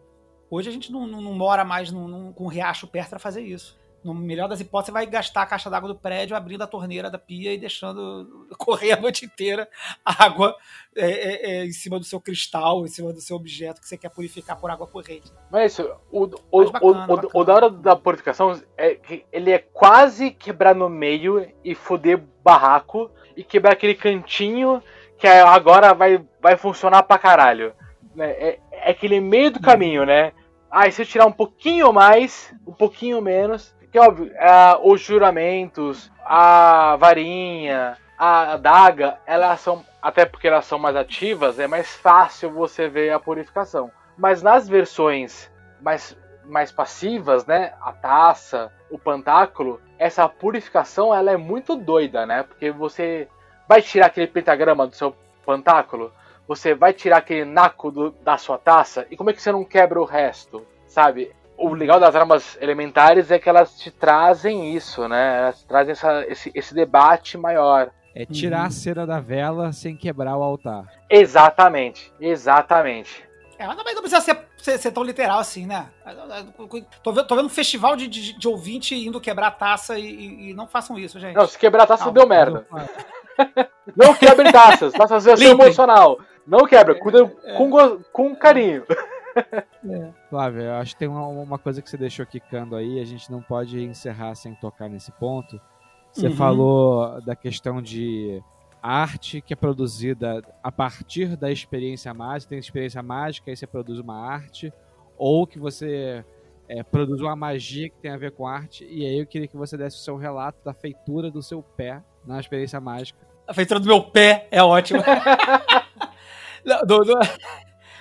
Hoje 0.51 0.67
a 0.69 0.71
gente 0.71 0.91
não, 0.91 1.07
não- 1.07 1.21
não 1.21 1.33
mora 1.33 1.63
mais 1.63 1.91
num, 1.91 2.07
num- 2.07 2.33
com 2.33 2.45
um 2.45 2.47
riacho 2.47 2.87
perto 2.87 3.11
para 3.11 3.19
fazer 3.19 3.41
isso. 3.43 3.79
No 4.03 4.13
melhor 4.13 4.47
das 4.47 4.61
hipóteses, 4.61 4.87
você 4.87 4.91
vai 4.93 5.05
gastar 5.05 5.41
a 5.41 5.45
caixa 5.45 5.69
d'água 5.69 5.89
do 5.89 5.95
prédio 5.95 6.35
abrindo 6.35 6.61
a 6.61 6.67
torneira 6.67 7.09
da 7.09 7.17
pia 7.17 7.53
e 7.53 7.57
deixando 7.57 8.47
correr 8.57 8.93
a 8.93 8.99
noite 8.99 9.25
inteira 9.25 9.67
a 10.05 10.23
água 10.23 10.55
é, 10.95 11.11
é, 11.11 11.51
é, 11.51 11.65
em 11.65 11.71
cima 11.71 11.99
do 11.99 12.05
seu 12.05 12.19
cristal, 12.19 12.85
em 12.85 12.87
cima 12.87 13.11
do 13.11 13.19
seu 13.19 13.35
objeto 13.35 13.81
que 13.81 13.87
você 13.87 13.97
quer 13.97 14.09
purificar 14.09 14.57
por 14.59 14.71
água 14.71 14.87
corrente. 14.87 15.31
Mas 15.51 15.73
isso, 15.73 15.91
o, 16.11 16.23
o, 16.51 16.59
Mas 16.61 16.71
bacana, 16.71 16.99
o, 16.99 17.03
o, 17.03 17.15
bacana. 17.15 17.29
o 17.33 17.43
da 17.43 17.53
hora 17.53 17.69
da 17.69 17.95
purificação 17.95 18.61
é 18.77 18.95
que 18.95 19.25
ele 19.31 19.51
é 19.51 19.59
quase 19.59 20.31
quebrar 20.31 20.73
no 20.73 20.89
meio 20.89 21.45
e 21.63 21.75
foder 21.75 22.21
barraco 22.43 23.11
e 23.35 23.43
quebrar 23.43 23.73
aquele 23.73 23.95
cantinho 23.95 24.81
que 25.17 25.27
é- 25.27 25.41
agora 25.41 25.93
vai, 25.93 26.25
vai 26.41 26.55
funcionar 26.55 27.03
pra 27.03 27.17
caralho. 27.17 27.73
Né? 28.15 28.31
É, 28.31 28.59
é 28.71 28.91
aquele 28.91 29.19
meio 29.19 29.51
do 29.51 29.59
caminho, 29.61 30.05
né? 30.05 30.31
Ah, 30.71 30.87
e 30.87 30.91
se 30.91 31.01
eu 31.01 31.05
tirar 31.05 31.25
um 31.25 31.31
pouquinho 31.31 31.91
mais, 31.91 32.53
um 32.65 32.73
pouquinho 32.73 33.21
menos, 33.21 33.75
que 33.91 33.99
óbvio, 33.99 34.31
os 34.83 35.01
juramentos, 35.01 36.11
a 36.23 36.95
varinha, 36.97 37.97
a 38.17 38.53
adaga, 38.53 39.17
elas 39.25 39.59
são, 39.61 39.83
até 40.01 40.25
porque 40.25 40.47
elas 40.47 40.65
são 40.65 40.77
mais 40.77 40.95
ativas, 40.95 41.59
é 41.59 41.67
mais 41.67 41.95
fácil 41.95 42.51
você 42.51 42.87
ver 42.87 43.11
a 43.11 43.19
purificação. 43.19 43.91
Mas 44.17 44.43
nas 44.43 44.67
versões 44.67 45.49
mais, 45.81 46.15
mais 46.45 46.71
passivas, 46.71 47.45
né, 47.45 47.73
a 47.81 47.91
taça, 47.93 48.71
o 48.91 48.99
pantáculo, 48.99 49.81
essa 49.97 50.27
purificação 50.27 51.13
ela 51.15 51.31
é 51.31 51.37
muito 51.37 51.75
doida, 51.75 52.25
né? 52.25 52.43
Porque 52.43 52.71
você 52.71 53.27
vai 53.67 53.81
tirar 53.81 54.07
aquele 54.07 54.27
pentagrama 54.27 54.85
do 54.87 54.95
seu 54.95 55.15
pantáculo, 55.45 56.11
você 56.47 56.73
vai 56.73 56.91
tirar 56.91 57.17
aquele 57.17 57.45
naco 57.45 57.91
do- 57.91 58.11
da 58.11 58.37
sua 58.37 58.57
taça, 58.57 59.05
e 59.09 59.15
como 59.15 59.29
é 59.29 59.33
que 59.33 59.41
você 59.41 59.51
não 59.51 59.63
quebra 59.63 60.01
o 60.01 60.05
resto, 60.05 60.65
sabe? 60.87 61.31
O 61.61 61.73
legal 61.73 61.99
das 61.99 62.15
armas 62.15 62.57
elementares 62.61 63.29
é 63.31 63.37
que 63.39 63.49
elas 63.49 63.77
te 63.77 63.91
trazem 63.91 64.73
isso, 64.75 65.07
né? 65.07 65.39
Elas 65.39 65.63
trazem 65.63 65.91
essa- 65.91 66.25
esse, 66.27 66.51
esse 66.55 66.73
debate 66.73 67.37
maior. 67.37 67.89
É 68.15 68.25
tirar 68.25 68.65
a 68.65 68.69
cera 68.69 69.05
da 69.05 69.19
vela 69.19 69.71
sem 69.71 69.95
quebrar 69.95 70.35
o 70.37 70.41
altar. 70.43 70.85
Exatamente, 71.09 72.11
exatamente. 72.19 73.23
É, 73.57 73.67
mas 73.67 73.75
também 73.75 73.93
não 73.93 74.01
precisa 74.01 74.21
ser, 74.21 74.39
ser- 74.57 74.77
ser 74.77 74.91
tão 74.91 75.03
literal 75.03 75.39
assim, 75.39 75.65
né? 75.65 75.87
Tô 77.03 77.11
vendo, 77.11 77.27
tô 77.27 77.35
vendo 77.35 77.45
um 77.45 77.49
festival 77.49 77.95
de, 77.95 78.07
de, 78.07 78.33
de 78.39 78.47
ouvinte 78.47 78.95
indo 78.95 79.19
quebrar 79.19 79.47
a 79.47 79.51
taça 79.51 79.99
e, 79.99 80.05
e- 80.05 80.49
e 80.49 80.53
não 80.53 80.65
façam 80.67 80.97
isso, 80.97 81.19
gente. 81.19 81.35
Não, 81.35 81.45
se 81.45 81.57
quebrar 81.57 81.83
a 81.83 81.87
taça, 81.87 82.05
Calma, 82.05 82.17
deu 82.19 82.27
merda. 82.27 82.65
Eu- 82.71 82.89
Não 83.95 84.13
quebre 84.13 84.51
taças, 84.51 84.91
taças 84.93 85.25
Limpem. 85.25 85.49
emocional. 85.51 86.19
Não 86.45 86.65
quebra, 86.67 86.93
cuida 86.95 87.25
com, 87.57 87.69
go- 87.69 87.99
com 88.11 88.35
carinho. 88.35 88.83
Flávio, 90.29 90.61
eu 90.61 90.73
acho 90.75 90.93
que 90.93 90.99
tem 90.99 91.07
uma, 91.07 91.25
uma 91.27 91.57
coisa 91.59 91.81
que 91.81 91.89
você 91.89 91.97
deixou 91.97 92.25
quicando 92.25 92.75
aí, 92.75 92.99
a 92.99 93.05
gente 93.05 93.31
não 93.31 93.41
pode 93.41 93.81
encerrar 93.81 94.35
sem 94.35 94.53
tocar 94.55 94.89
nesse 94.89 95.11
ponto. 95.13 95.59
Você 96.11 96.27
Uhum. 96.27 96.35
falou 96.35 97.21
da 97.21 97.35
questão 97.35 97.81
de 97.81 98.41
arte 98.81 99.41
que 99.41 99.53
é 99.53 99.55
produzida 99.55 100.41
a 100.63 100.71
partir 100.71 101.35
da 101.35 101.51
experiência 101.51 102.13
mágica, 102.13 102.49
tem 102.49 102.59
experiência 102.59 103.01
mágica, 103.03 103.49
aí 103.51 103.55
você 103.57 103.67
produz 103.67 103.99
uma 103.99 104.15
arte, 104.17 104.71
ou 105.17 105.45
que 105.45 105.59
você 105.59 106.23
é, 106.67 106.81
produz 106.83 107.19
uma 107.21 107.35
magia 107.35 107.89
que 107.89 107.97
tem 107.97 108.11
a 108.11 108.17
ver 108.17 108.31
com 108.31 108.47
arte, 108.47 108.85
e 108.89 109.05
aí 109.05 109.19
eu 109.19 109.25
queria 109.27 109.47
que 109.47 109.57
você 109.57 109.77
desse 109.77 109.97
o 109.97 109.99
seu 109.99 110.15
relato 110.17 110.59
da 110.63 110.73
feitura 110.73 111.29
do 111.29 111.41
seu 111.43 111.61
pé 111.61 112.01
na 112.25 112.39
experiência 112.39 112.79
mágica. 112.79 113.19
A 113.47 113.53
feitura 113.53 113.79
do 113.79 113.87
meu 113.87 114.01
pé 114.03 114.47
é 114.51 114.61
ótima. 114.63 115.03
não, 116.63 116.85
do- 116.85 117.03
do- 117.03 117.19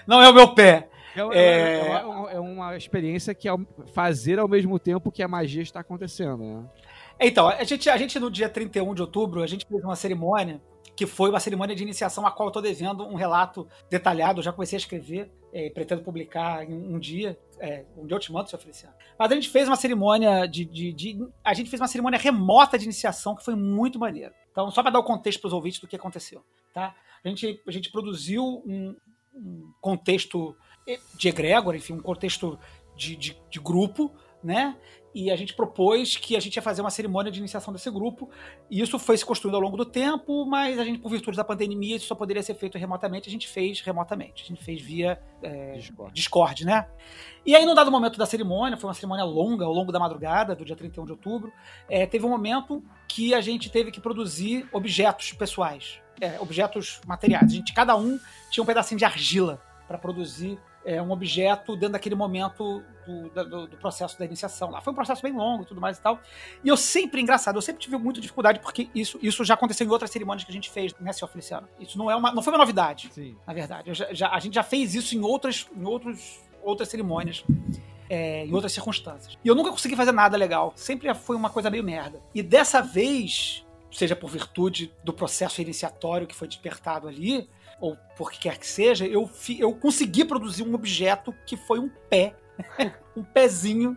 não 0.07 0.23
é 0.23 0.29
o 0.31 0.35
meu 0.35 0.55
pé. 0.55 0.89
É, 1.21 1.39
É- 1.39 1.81
é- 1.81 1.93
é 2.01 2.05
uma, 2.05 2.31
é 2.33 2.41
uma 2.41 2.77
experiência 2.77 3.35
que 3.35 3.49
é 3.49 3.53
fazer 3.93 4.39
ao 4.39 4.49
mesmo 4.49 4.79
tempo 4.79 5.11
que 5.13 5.23
a 5.23 5.29
magia 5.29 5.63
está 5.63 5.81
acontecendo, 5.81 6.39
né? 6.43 6.65
Então, 7.21 7.49
a 7.49 7.65
gente, 7.65 7.91
a 7.91 7.97
gente 7.97 8.19
no 8.21 8.31
dia 8.31 8.49
31 8.49 8.95
de 8.95 9.03
outubro, 9.03 9.43
a 9.43 9.47
gente 9.47 9.67
fez 9.67 9.83
uma 9.83 9.97
cerimônia 9.97 10.61
que 10.95 11.07
foi 11.07 11.31
uma 11.31 11.39
cerimônia 11.39 11.77
de 11.77 11.83
iniciação 11.85 12.27
a 12.27 12.31
qual 12.31 12.49
eu 12.49 12.53
tô 12.53 12.61
devendo 12.61 13.07
um 13.07 13.15
relato 13.15 13.69
detalhado, 13.89 14.41
eu 14.41 14.43
já 14.45 14.53
comecei 14.53 14.77
a 14.77 14.81
escrever, 14.81 15.31
é, 15.53 15.71
pretendo 15.71 16.03
publicar 16.03 16.69
em 16.69 16.75
um 16.75 16.99
dia, 16.99 17.39
é, 17.61 17.85
um 17.97 18.05
dia 18.05 18.17
eu 18.17 18.21
te 18.21 18.33
mando, 18.33 18.49
seu 18.51 18.59
Feliciano. 18.59 18.95
Mas 19.17 19.31
a 19.31 19.35
gente 19.37 19.49
fez 19.49 19.69
uma 19.69 19.77
cerimônia 19.77 20.47
de, 20.47 20.65
de, 20.65 20.93
de- 20.93 21.29
a 21.45 21.55
gente 21.55 21.71
fez 21.71 21.81
uma 21.81 21.87
cerimônia 21.87 22.19
remota 22.19 22.77
de 22.77 22.85
iniciação 22.85 23.37
que 23.37 23.45
foi 23.45 23.55
muito 23.55 23.97
maneiro. 23.97 24.35
Então, 24.51 24.71
só 24.73 24.83
para 24.83 24.91
dar 24.91 24.99
o 24.99 25.05
contexto 25.05 25.41
para 25.41 25.47
os 25.49 25.53
ouvintes 25.53 25.79
do 25.79 25.87
que 25.87 25.95
aconteceu, 25.95 26.43
tá? 26.75 26.93
A 27.25 27.29
gente, 27.29 27.61
a 27.67 27.71
gente 27.71 27.93
produziu 27.93 28.43
um, 28.67 28.97
um 29.33 29.71
contexto 29.81 30.57
de 31.15 31.29
egrégora, 31.29 31.77
enfim, 31.77 31.95
um 31.95 32.01
contexto 32.01 32.59
de, 32.97 33.17
de, 33.17 33.37
de 33.51 33.61
grupo, 33.61 34.13
né? 34.43 34.77
E 35.15 35.31
a 35.31 35.37
gente 35.37 35.55
propôs 35.55 36.17
que 36.17 36.37
a 36.37 36.41
gente 36.41 36.57
ia 36.57 36.63
fazer 36.63 36.81
uma 36.81 36.91
cerimônia 36.91 37.33
de 37.33 37.39
iniciação 37.39 37.73
desse 37.73 37.91
grupo. 37.91 38.31
E 38.71 38.81
isso 38.81 38.99
foi 38.99 39.17
se 39.17 39.25
construindo 39.25 39.55
ao 39.55 39.61
longo 39.61 39.77
do 39.77 39.85
tempo, 39.85 40.45
mas 40.45 40.79
a 40.79 40.85
gente, 40.85 40.99
por 40.99 41.11
virtude 41.11 41.37
da 41.37 41.43
pandemia, 41.43 41.97
isso 41.97 42.07
só 42.07 42.15
poderia 42.15 42.43
ser 42.43 42.55
feito 42.55 42.77
remotamente. 42.77 43.29
A 43.29 43.33
gente 43.33 43.49
fez 43.49 43.81
remotamente. 43.81 44.45
A 44.45 44.47
gente 44.47 44.63
fez 44.63 44.81
via 44.81 45.21
é, 45.43 45.73
Discord. 45.73 46.15
Discord, 46.15 46.65
né? 46.67 46.87
E 47.45 47.57
aí, 47.57 47.65
num 47.65 47.75
dado 47.75 47.91
momento 47.91 48.19
da 48.19 48.27
cerimônia, 48.27 48.77
foi 48.77 48.87
uma 48.87 48.95
cerimônia 48.95 49.25
longa, 49.25 49.65
ao 49.65 49.73
longo 49.73 49.91
da 49.91 49.99
madrugada, 49.99 50.55
do 50.55 50.65
dia 50.65 50.77
31 50.77 51.07
de 51.07 51.13
outubro, 51.13 51.53
é, 51.89 52.07
teve 52.07 52.27
um 52.27 52.31
momento 52.31 52.85
que 53.09 53.35
a 53.35 53.41
gente 53.41 53.71
teve 53.71 53.91
que 53.91 54.01
produzir 54.01 54.69
objetos 54.73 55.33
pessoais, 55.33 56.01
é, 56.21 56.39
objetos 56.39 57.01
materiais. 57.07 57.51
A 57.51 57.55
gente, 57.55 57.73
cada 57.73 57.97
um 57.97 58.21
tinha 58.51 58.63
um 58.63 58.67
pedacinho 58.67 58.99
de 58.99 59.05
argila 59.05 59.61
para 59.89 59.97
produzir 59.97 60.59
é, 60.89 61.03
um 61.03 61.11
objeto 61.11 61.75
dentro 61.77 61.93
daquele 61.93 62.15
momento 62.15 62.83
do, 63.07 63.29
do- 63.45 63.67
do 63.67 63.77
processo 63.77 64.19
da 64.19 64.25
iniciação. 64.25 64.71
Lá 64.71 64.81
foi 64.81 64.93
um 64.93 64.97
processo 64.97 65.21
bem 65.23 65.33
longo 65.33 65.63
e 65.63 65.67
tudo 65.67 65.81
mais 65.81 65.99
e 65.99 66.01
tal. 66.03 66.19
E 66.65 66.69
eu 66.69 66.77
sempre, 66.77 67.21
engraçado, 67.21 67.57
eu 67.57 67.63
sempre 67.63 67.83
tive 67.83 67.97
muita 67.99 68.21
dificuldade, 68.21 68.61
porque 68.61 68.89
isso, 68.95 69.19
isso 69.23 69.45
já 69.45 69.55
aconteceu 69.55 69.87
em 69.87 69.91
outras 69.91 70.11
cerimônias 70.11 70.45
que 70.45 70.51
a 70.51 70.55
gente 70.55 70.71
fez, 70.71 70.95
né, 71.01 71.13
senhor 71.13 71.29
Feliciano? 71.31 71.69
Isso 71.79 71.99
não, 71.99 72.11
é 72.11 72.17
uma, 72.17 72.33
não 72.33 72.43
foi 72.43 72.53
uma 72.53 72.59
novidade 72.59 73.11
Sim. 73.13 73.37
na 73.47 73.53
verdade. 73.53 73.93
Já- 73.95 74.13
já- 74.15 74.31
a 74.31 74.39
gente 74.41 74.55
já 74.55 74.63
fez 74.63 74.95
isso 74.95 75.15
em 75.15 75.21
outras, 75.21 75.69
em 75.77 75.85
outros, 75.85 76.41
outras 76.63 76.89
cerimônias, 76.89 77.45
é, 78.11 78.47
em 78.47 78.55
outras 78.55 78.73
circunstâncias. 78.73 79.37
E 79.45 79.49
eu 79.49 79.55
nunca 79.55 79.71
consegui 79.71 79.95
fazer 79.95 80.13
nada 80.13 80.37
legal. 80.37 80.73
Sempre 80.75 81.13
foi 81.15 81.37
uma 81.37 81.51
coisa 81.51 81.69
meio 81.71 81.85
merda. 81.85 82.23
E 82.35 82.43
dessa 82.43 82.81
vez, 82.81 83.65
seja 83.91 84.15
por 84.17 84.31
virtude 84.31 84.95
do 85.03 85.13
processo 85.13 85.61
iniciatório 85.61 86.27
que 86.27 86.35
foi 86.35 86.49
despertado 86.49 87.09
ali, 87.09 87.49
ou 87.81 87.97
por 88.17 88.31
que 88.31 88.41
quer 88.41 88.59
que 88.59 88.67
seja, 88.67 89.07
eu, 89.07 89.31
eu 89.59 89.73
consegui 89.75 90.25
produzir 90.25 90.63
um 90.65 90.75
objeto 90.75 91.35
que 91.47 91.57
foi 91.57 91.79
um 91.79 91.89
pé. 92.11 92.35
um 93.17 93.23
pezinho 93.23 93.97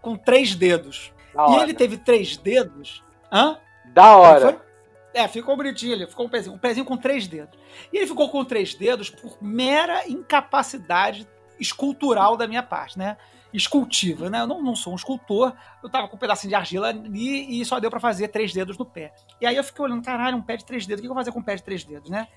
com 0.00 0.16
três 0.16 0.54
dedos. 0.54 1.12
Da 1.34 1.42
E 1.42 1.50
hora. 1.50 1.62
ele 1.62 1.74
teve 1.74 1.96
três 1.96 2.36
dedos. 2.36 3.02
Hã? 3.30 3.58
Da 3.92 4.16
hora. 4.16 4.40
Foi? 4.52 4.66
É, 5.14 5.26
ficou 5.28 5.56
bonitinho 5.56 5.94
ali, 5.94 6.06
ficou 6.06 6.26
um 6.26 6.28
pezinho, 6.28 6.54
um 6.54 6.58
pezinho 6.58 6.84
com 6.84 6.96
três 6.96 7.26
dedos. 7.26 7.58
E 7.92 7.96
ele 7.96 8.06
ficou 8.06 8.28
com 8.28 8.44
três 8.44 8.74
dedos 8.74 9.08
por 9.08 9.38
mera 9.40 10.06
incapacidade 10.08 11.26
escultural 11.58 12.36
da 12.36 12.46
minha 12.46 12.62
parte, 12.62 12.98
né? 12.98 13.16
Escultiva, 13.56 14.28
né? 14.28 14.40
Eu 14.40 14.46
não, 14.46 14.62
não 14.62 14.76
sou 14.76 14.92
um 14.92 14.96
escultor, 14.96 15.54
eu 15.82 15.88
tava 15.88 16.08
com 16.08 16.16
um 16.16 16.18
pedacinho 16.18 16.50
de 16.50 16.54
argila 16.54 16.88
ali 16.88 17.60
e 17.60 17.64
só 17.64 17.80
deu 17.80 17.90
pra 17.90 17.98
fazer 17.98 18.28
três 18.28 18.52
dedos 18.52 18.76
no 18.76 18.84
pé. 18.84 19.14
E 19.40 19.46
aí 19.46 19.56
eu 19.56 19.64
fiquei 19.64 19.84
olhando, 19.84 20.04
caralho, 20.04 20.36
um 20.36 20.42
pé 20.42 20.56
de 20.56 20.64
três 20.64 20.86
dedos, 20.86 21.00
o 21.00 21.02
que 21.02 21.06
eu 21.06 21.14
vou 21.14 21.20
fazer 21.20 21.32
com 21.32 21.38
um 21.38 21.42
pé 21.42 21.56
de 21.56 21.62
três 21.62 21.82
dedos, 21.82 22.10
né? 22.10 22.28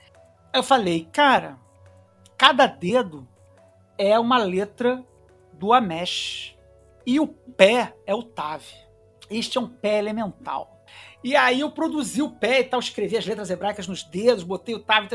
Eu 0.53 0.63
falei, 0.63 1.09
cara, 1.11 1.59
cada 2.37 2.65
dedo 2.65 3.27
é 3.97 4.17
uma 4.17 4.37
letra 4.37 5.03
do 5.53 5.73
Amesh. 5.73 6.55
E 7.05 7.19
o 7.19 7.27
pé 7.27 7.93
é 8.05 8.15
o 8.15 8.23
Tav. 8.23 8.63
Este 9.29 9.57
é 9.57 9.61
um 9.61 9.67
pé 9.67 9.99
elemental. 9.99 10.79
E 11.21 11.35
aí 11.35 11.59
eu 11.59 11.69
produzi 11.69 12.21
o 12.21 12.31
pé 12.31 12.61
e 12.61 12.63
tal, 12.63 12.79
escrevi 12.79 13.17
as 13.17 13.25
letras 13.25 13.49
hebraicas 13.49 13.87
nos 13.87 14.03
dedos, 14.03 14.43
botei 14.43 14.73
o 14.73 14.79
Tav, 14.79 15.05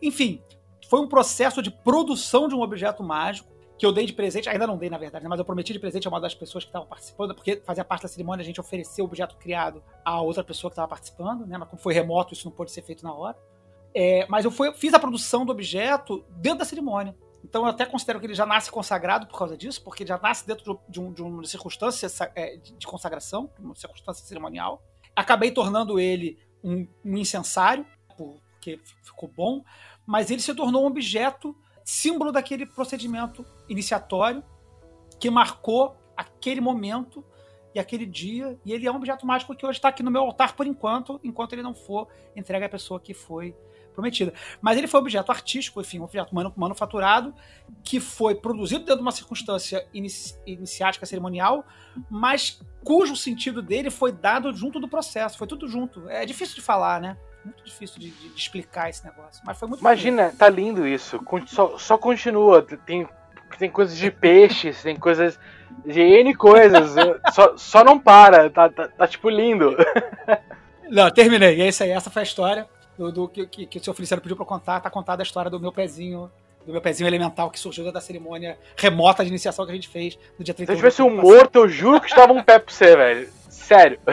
enfim, 0.00 0.40
foi 0.88 1.00
um 1.00 1.08
processo 1.08 1.60
de 1.60 1.70
produção 1.70 2.46
de 2.46 2.54
um 2.54 2.62
objeto 2.62 3.02
mágico 3.02 3.55
que 3.78 3.84
eu 3.84 3.92
dei 3.92 4.06
de 4.06 4.12
presente, 4.12 4.48
ainda 4.48 4.66
não 4.66 4.76
dei 4.78 4.88
na 4.88 4.96
verdade, 4.98 5.22
né, 5.24 5.28
mas 5.28 5.38
eu 5.38 5.44
prometi 5.44 5.72
de 5.72 5.78
presente 5.78 6.06
a 6.06 6.10
uma 6.10 6.20
das 6.20 6.34
pessoas 6.34 6.64
que 6.64 6.68
estavam 6.70 6.88
participando, 6.88 7.34
porque 7.34 7.56
fazia 7.64 7.84
parte 7.84 8.02
da 8.02 8.08
cerimônia, 8.08 8.42
a 8.42 8.46
gente 8.46 8.60
ofereceu 8.60 9.04
o 9.04 9.08
objeto 9.08 9.36
criado 9.36 9.82
a 10.04 10.20
outra 10.20 10.42
pessoa 10.42 10.70
que 10.70 10.72
estava 10.74 10.88
participando, 10.88 11.46
né, 11.46 11.58
mas 11.58 11.68
como 11.68 11.80
foi 11.80 11.92
remoto, 11.92 12.32
isso 12.32 12.46
não 12.48 12.52
pôde 12.56 12.70
ser 12.72 12.82
feito 12.82 13.04
na 13.04 13.12
hora. 13.14 13.36
É, 13.94 14.26
mas 14.28 14.44
eu 14.44 14.50
fui- 14.50 14.72
fiz 14.74 14.92
a 14.94 14.98
produção 14.98 15.44
do 15.46 15.52
objeto 15.52 16.24
dentro 16.30 16.58
da 16.60 16.64
cerimônia. 16.64 17.16
Então 17.44 17.62
eu 17.62 17.68
até 17.68 17.86
considero 17.86 18.18
que 18.18 18.26
ele 18.26 18.34
já 18.34 18.44
nasce 18.44 18.70
consagrado 18.70 19.26
por 19.26 19.38
causa 19.38 19.56
disso, 19.56 19.82
porque 19.82 20.02
ele 20.02 20.08
já 20.08 20.18
nasce 20.18 20.46
dentro 20.46 20.80
de, 20.88 21.00
um- 21.00 21.12
de 21.12 21.22
uma 21.22 21.44
circunstância 21.44 22.08
é, 22.34 22.56
de 22.56 22.72
de 22.72 22.86
consagração, 22.86 23.50
uma 23.58 23.74
circunstância 23.74 24.24
cerimonial. 24.26 24.82
Acabei 25.14 25.50
tornando 25.50 25.98
ele 26.00 26.38
um, 26.62 26.86
um 27.04 27.16
incensário, 27.16 27.86
porque 28.16 28.80
ficou 29.02 29.30
bom, 29.34 29.62
mas 30.04 30.30
ele 30.30 30.42
se 30.42 30.54
tornou 30.54 30.82
um 30.82 30.86
objeto 30.86 31.56
símbolo 31.86 32.32
daquele 32.32 32.66
procedimento 32.66 33.46
iniciatório 33.68 34.42
que 35.20 35.30
marcou 35.30 35.96
aquele 36.16 36.60
momento 36.60 37.24
e 37.72 37.78
aquele 37.78 38.04
dia, 38.04 38.58
e 38.64 38.72
ele 38.72 38.86
é 38.86 38.90
um 38.90 38.96
objeto 38.96 39.24
mágico 39.24 39.54
que 39.54 39.64
hoje 39.64 39.78
está 39.78 39.90
aqui 39.90 40.02
no 40.02 40.10
meu 40.10 40.22
altar 40.22 40.56
por 40.56 40.66
enquanto, 40.66 41.20
enquanto 41.22 41.52
ele 41.52 41.62
não 41.62 41.74
for 41.74 42.08
entregue 42.34 42.64
à 42.64 42.68
pessoa 42.68 42.98
que 42.98 43.14
foi 43.14 43.54
prometida. 43.92 44.32
Mas 44.60 44.76
ele 44.76 44.86
foi 44.88 44.98
objeto 44.98 45.30
artístico, 45.30 45.80
enfim, 45.80 46.00
um 46.00 46.04
objeto 46.04 46.34
manu- 46.34 46.52
manufaturado, 46.56 47.32
que 47.84 48.00
foi 48.00 48.34
produzido 48.34 48.80
dentro 48.80 48.96
de 48.96 49.02
uma 49.02 49.12
circunstância 49.12 49.86
inici- 49.94 50.36
iniciática 50.44 51.06
cerimonial, 51.06 51.64
mas 52.10 52.60
cujo 52.82 53.14
sentido 53.14 53.62
dele 53.62 53.90
foi 53.90 54.10
dado 54.10 54.52
junto 54.52 54.80
do 54.80 54.88
processo, 54.88 55.38
foi 55.38 55.46
tudo 55.46 55.68
junto. 55.68 56.08
É 56.08 56.26
difícil 56.26 56.56
de 56.56 56.62
falar, 56.62 57.00
né? 57.00 57.16
Muito 57.46 57.64
difícil 57.64 57.98
de, 58.00 58.10
de- 58.10 58.28
de 58.30 58.38
explicar 58.40 58.90
esse 58.90 59.04
negócio, 59.04 59.42
mas 59.46 59.58
foi 59.58 59.68
muito 59.68 59.80
bonito. 59.80 59.92
Imagina, 60.06 60.32
tá 60.36 60.48
lindo 60.48 60.86
isso. 60.86 61.20
Só, 61.46 61.78
só 61.78 61.96
continua. 61.96 62.60
Tem, 62.62 63.08
tem 63.58 63.70
coisas 63.70 63.96
de 63.96 64.10
peixes, 64.10 64.82
tem 64.82 64.96
coisas 64.96 65.38
de 65.84 66.00
N 66.00 66.34
coisas. 66.34 66.94
só, 67.32 67.56
só 67.56 67.84
não 67.84 67.98
para. 67.98 68.50
Tá, 68.50 68.68
tá, 68.68 68.88
tá, 68.88 69.06
tipo 69.06 69.30
lindo. 69.30 69.76
Não, 70.88 71.10
terminei. 71.10 71.56
E 71.58 71.62
é 71.62 71.68
isso 71.68 71.82
aí. 71.82 71.90
Essa 71.90 72.10
foi 72.10 72.22
a 72.22 72.24
história 72.24 72.66
do, 72.98 73.12
do 73.12 73.28
que, 73.28 73.46
que, 73.46 73.66
que 73.66 73.78
o 73.78 73.82
senhor 73.84 73.94
Feliciano 73.94 74.20
pediu 74.22 74.36
pra 74.36 74.44
contar. 74.46 74.80
Tá 74.80 74.90
contada 74.90 75.22
a 75.22 75.24
história 75.24 75.50
do 75.50 75.60
meu 75.60 75.70
pezinho, 75.72 76.30
do 76.64 76.72
meu 76.72 76.80
pezinho 76.80 77.06
elemental 77.08 77.50
que 77.50 77.58
surgiu 77.60 77.92
da 77.92 78.00
cerimônia 78.00 78.58
remota 78.76 79.22
de 79.22 79.30
iniciação 79.30 79.64
que 79.64 79.70
a 79.72 79.74
gente 79.74 79.88
fez 79.88 80.18
no 80.38 80.44
dia 80.44 80.52
31 80.54 80.66
Se 80.66 80.72
eu 80.72 80.76
tivesse 80.76 81.02
um 81.02 81.22
morto, 81.22 81.56
eu 81.56 81.68
juro 81.68 82.00
que 82.00 82.08
estava 82.08 82.32
um 82.32 82.42
pé 82.42 82.58
pra 82.58 82.72
você, 82.72 82.96
velho. 82.96 83.28
Sério. 83.48 84.00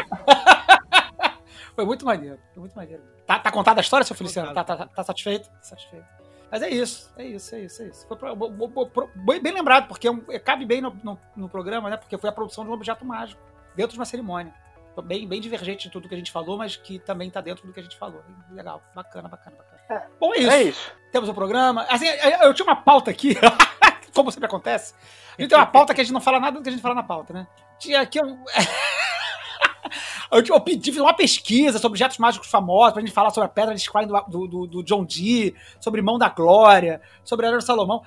Foi 1.75 1.85
muito 1.85 2.05
maneiro. 2.05 2.37
Foi 2.53 2.61
muito 2.61 2.75
maneiro. 2.75 3.01
Tá, 3.35 3.39
tá 3.39 3.51
contada 3.51 3.79
a 3.79 3.83
história, 3.83 4.05
seu 4.05 4.15
Feliciano? 4.15 4.53
Tá, 4.53 4.63
tá, 4.63 4.77
tá- 4.77 4.87
tá 4.87 5.03
satisfeito? 5.03 5.49
Satisfeito. 5.61 6.05
Mas 6.51 6.61
é 6.61 6.69
isso, 6.69 7.11
é 7.17 7.23
isso, 7.25 7.55
é 7.55 7.59
isso, 7.61 7.81
é 7.81 7.85
isso. 7.87 8.07
Foi 8.07 8.15
pro- 8.15 9.09
bem, 9.15 9.41
bem 9.41 9.53
lembrado, 9.53 9.87
porque 9.87 10.07
é 10.07 10.11
um- 10.11 10.23
é- 10.29 10.37
cabe 10.37 10.65
bem 10.65 10.81
no, 10.81 10.91
no- 11.03 11.19
no 11.35 11.49
programa, 11.49 11.89
né? 11.89 11.97
Porque 11.97 12.17
foi 12.17 12.29
a 12.29 12.33
produção 12.33 12.63
de 12.63 12.69
um 12.69 12.73
objeto 12.73 13.03
mágico 13.03 13.41
dentro 13.75 13.93
de 13.93 13.99
uma 13.99 14.05
cerimônia. 14.05 14.53
Bem, 15.05 15.27
bem 15.27 15.41
divergente 15.41 15.87
de 15.87 15.89
tudo 15.91 16.07
que 16.07 16.13
a 16.13 16.17
gente 16.17 16.31
falou, 16.31 16.55
mas 16.55 16.75
que 16.75 16.99
também 16.99 17.27
tá 17.31 17.41
dentro 17.41 17.65
do 17.65 17.73
que 17.73 17.79
a 17.79 17.83
gente 17.83 17.97
falou. 17.97 18.23
Legal, 18.51 18.83
bacana, 18.93 19.27
bacana, 19.27 19.57
bacana. 19.57 20.07
Bom, 20.19 20.31
é 20.35 20.37
isso. 20.37 20.51
É 20.51 20.61
isso. 20.63 20.91
Temos 21.11 21.27
o 21.29 21.33
programa. 21.33 21.83
Assim, 21.89 22.05
eu 22.07 22.29
eu 22.47 22.53
tinha 22.53 22.65
uma 22.67 22.75
pauta 22.75 23.09
aqui, 23.09 23.33
como 24.13 24.29
sempre 24.31 24.45
acontece. 24.45 24.93
A 25.35 25.41
gente 25.41 25.49
tem 25.49 25.57
uma 25.57 25.65
pauta 25.65 25.95
que 25.95 26.01
a 26.01 26.03
gente 26.03 26.13
não 26.13 26.21
fala 26.21 26.39
nada 26.39 26.57
do 26.59 26.61
que 26.63 26.69
a 26.69 26.71
gente 26.71 26.81
fala 26.81 26.93
na 26.93 27.01
pauta, 27.01 27.33
né? 27.33 27.47
Tinha 27.79 28.01
aqui 28.01 28.23
um. 28.23 28.37
Eu, 30.33 30.43
eu 30.55 30.59
pedi, 30.61 30.91
fiz 30.91 30.99
uma 31.01 31.13
pesquisa 31.13 31.77
sobre 31.77 31.93
objetos 31.93 32.17
mágicos 32.17 32.49
famosos, 32.49 32.93
pra 32.93 33.01
gente 33.01 33.11
falar 33.13 33.29
sobre 33.29 33.45
a 33.47 33.49
pedra 33.51 33.73
de 33.75 33.81
Squine 33.81 34.07
do, 34.27 34.47
do, 34.47 34.67
do 34.67 34.83
John 34.83 35.03
Dee, 35.05 35.53
sobre 35.79 36.01
Mão 36.01 36.17
da 36.17 36.29
Glória, 36.29 37.01
sobre 37.23 37.49
de 37.51 37.63
Salomão. 37.63 38.01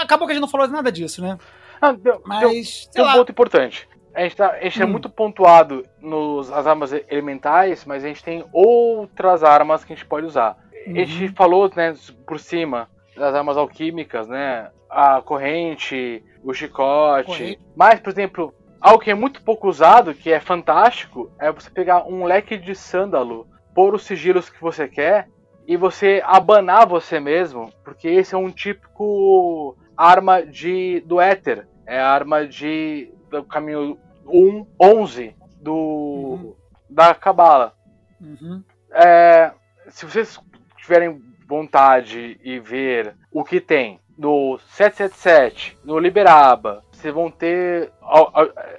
Acabou 0.00 0.26
que 0.26 0.32
a 0.32 0.34
gente 0.34 0.42
não 0.42 0.48
falou 0.48 0.68
nada 0.68 0.92
disso, 0.92 1.20
né? 1.20 1.36
Ah, 1.80 1.92
deu- 1.92 2.00
deu- 2.14 2.22
Mas, 2.24 2.86
Tem 2.86 3.04
sei 3.04 3.04
um 3.04 3.12
ponto 3.12 3.32
importante. 3.32 3.88
A 4.14 4.20
gente, 4.22 4.36
tá, 4.36 4.50
a 4.52 4.60
gente 4.60 4.80
é 4.80 4.84
Hum. 4.84 4.88
muito 4.90 5.08
pontuado 5.08 5.84
nos 6.00 6.52
as 6.52 6.66
armas 6.66 6.92
elementais, 7.08 7.84
mas 7.86 8.04
a 8.04 8.08
gente 8.08 8.22
tem 8.22 8.44
outras 8.52 9.42
armas 9.42 9.84
que 9.84 9.92
a 9.92 9.96
gente 9.96 10.06
pode 10.06 10.26
usar. 10.26 10.56
A 10.86 10.90
gente 10.90 11.24
Uhum. 11.24 11.32
falou, 11.34 11.70
né, 11.74 11.94
por 12.26 12.38
cima 12.38 12.88
das 13.16 13.34
armas 13.34 13.56
alquímicas, 13.56 14.28
né? 14.28 14.70
A 14.90 15.22
corrente, 15.22 16.22
o 16.44 16.52
chicote. 16.52 17.26
Corrente. 17.26 17.60
Mas, 17.74 18.00
por 18.00 18.10
exemplo, 18.10 18.54
algo 18.82 19.02
que 19.02 19.10
é 19.10 19.14
muito 19.14 19.42
pouco 19.42 19.68
usado, 19.68 20.12
que 20.12 20.30
é 20.30 20.40
fantástico, 20.40 21.30
é 21.38 21.50
você 21.50 21.70
pegar 21.70 22.04
um 22.06 22.24
leque 22.24 22.56
de 22.58 22.74
sândalo, 22.74 23.46
pôr 23.74 23.94
os 23.94 24.04
sigilos 24.04 24.50
que 24.50 24.60
você 24.60 24.88
quer 24.88 25.28
e 25.66 25.76
você 25.76 26.20
abanar 26.24 26.86
você 26.86 27.20
mesmo, 27.20 27.72
porque 27.84 28.08
esse 28.08 28.34
é 28.34 28.38
um 28.38 28.50
típico 28.50 29.76
arma 29.96 30.42
de 30.42 31.00
do 31.06 31.20
éter. 31.20 31.66
É 31.86 32.00
a 32.00 32.08
arma 32.10 32.46
de 32.46 33.12
do 33.30 33.44
caminho 33.44 33.96
1, 34.26 34.66
11 34.80 35.34
do 35.60 35.72
Uhum. 35.74 36.54
da 36.90 37.14
cabala. 37.14 37.74
Uhum. 38.20 38.62
É, 38.92 39.52
se 39.88 40.04
vocês 40.04 40.38
tiverem 40.76 41.22
vontade 41.48 42.38
e 42.42 42.58
ver 42.58 43.14
o 43.30 43.44
que 43.44 43.60
tem 43.60 44.00
no 44.16 44.58
777, 44.70 45.78
no 45.84 45.98
Liberaba, 45.98 46.84
vocês 46.92 47.12
vão 47.12 47.30
ter 47.30 47.90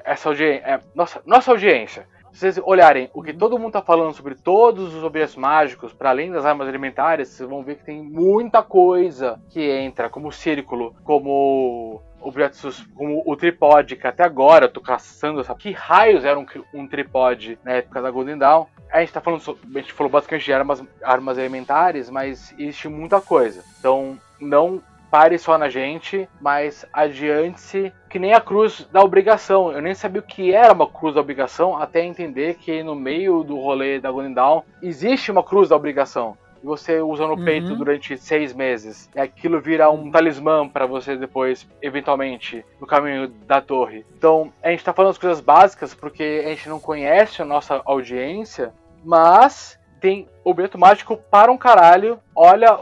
essa 0.05 0.29
audiência, 0.29 0.81
nossa, 0.95 1.21
nossa 1.25 1.51
audiência 1.51 2.07
se 2.33 2.39
vocês 2.39 2.59
olharem 2.65 3.11
o 3.13 3.21
que 3.21 3.31
todo 3.31 3.59
mundo 3.59 3.73
tá 3.73 3.81
falando 3.83 4.11
sobre 4.11 4.33
todos 4.33 4.95
os 4.95 5.03
objetos 5.03 5.35
mágicos, 5.35 5.93
para 5.93 6.09
além 6.09 6.31
das 6.31 6.43
armas 6.43 6.67
elementares, 6.67 7.29
vocês 7.29 7.47
vão 7.47 7.63
ver 7.63 7.75
que 7.75 7.85
tem 7.85 8.01
muita 8.01 8.63
coisa 8.63 9.39
que 9.51 9.61
entra, 9.61 10.09
como 10.09 10.29
o 10.29 10.31
círculo, 10.31 10.95
como 11.03 12.01
objetos 12.19 12.81
como 12.95 13.21
o 13.23 13.35
tripode, 13.35 13.95
que 13.95 14.07
até 14.07 14.23
agora 14.23 14.65
eu 14.65 14.71
tô 14.71 14.81
caçando 14.81 15.41
essa. 15.41 15.53
Que 15.53 15.71
raios 15.71 16.25
era 16.25 16.39
um, 16.39 16.45
um 16.73 16.87
tripode 16.87 17.59
na 17.63 17.73
época 17.73 18.01
da 18.01 18.09
Golden 18.09 18.39
Dawn? 18.39 18.65
A 18.91 19.01
gente 19.01 19.13
tá 19.13 19.21
falando, 19.21 19.59
a 19.75 19.79
gente 19.79 19.93
falou 19.93 20.11
basicamente 20.11 20.45
de 20.45 20.53
armas, 20.53 20.83
armas 21.03 21.37
elementares, 21.37 22.09
mas 22.09 22.51
existe 22.57 22.87
muita 22.87 23.21
coisa. 23.21 23.63
Então, 23.77 24.17
não 24.39 24.81
pare 25.13 25.37
só 25.37 25.59
na 25.59 25.69
gente, 25.69 26.27
mas 26.41 26.87
adiante-se 26.91 27.93
que 28.09 28.17
nem 28.17 28.33
a 28.33 28.41
cruz 28.41 28.89
da 28.91 28.99
obrigação. 29.03 29.71
Eu 29.71 29.79
nem 29.79 29.93
sabia 29.93 30.19
o 30.19 30.23
que 30.23 30.51
era 30.51 30.73
uma 30.73 30.89
cruz 30.89 31.13
da 31.13 31.21
obrigação 31.21 31.77
até 31.77 32.03
entender 32.03 32.55
que 32.55 32.81
no 32.81 32.95
meio 32.95 33.43
do 33.43 33.55
rolê 33.59 33.99
da 33.99 34.09
Golden 34.09 34.33
Dawn 34.33 34.63
existe 34.81 35.31
uma 35.31 35.43
cruz 35.43 35.69
da 35.69 35.75
obrigação. 35.75 36.35
E 36.63 36.65
você 36.65 36.99
usa 36.99 37.27
no 37.27 37.35
Uhum. 37.35 37.45
peito 37.45 37.75
durante 37.75 38.17
seis 38.17 38.55
meses. 38.55 39.07
E 39.15 39.19
aquilo 39.19 39.61
vira 39.61 39.87
um 39.91 40.09
talismã 40.09 40.67
para 40.67 40.87
você 40.87 41.15
depois, 41.15 41.69
eventualmente, 41.79 42.65
no 42.81 42.87
caminho 42.87 43.27
da 43.27 43.61
torre. 43.61 44.03
Então, 44.17 44.51
a 44.63 44.71
gente 44.71 44.83
tá 44.83 44.93
falando 44.93 45.11
as 45.11 45.19
coisas 45.19 45.39
básicas 45.41 45.93
porque 45.93 46.41
a 46.43 46.49
gente 46.49 46.67
não 46.67 46.79
conhece 46.79 47.39
a 47.39 47.45
nossa 47.45 47.83
audiência, 47.85 48.73
mas 49.05 49.77
tem 50.01 50.27
objeto 50.43 50.79
mágico 50.79 51.17
para 51.29 51.51
um 51.51 51.57
caralho. 51.57 52.19
Olha 52.35 52.79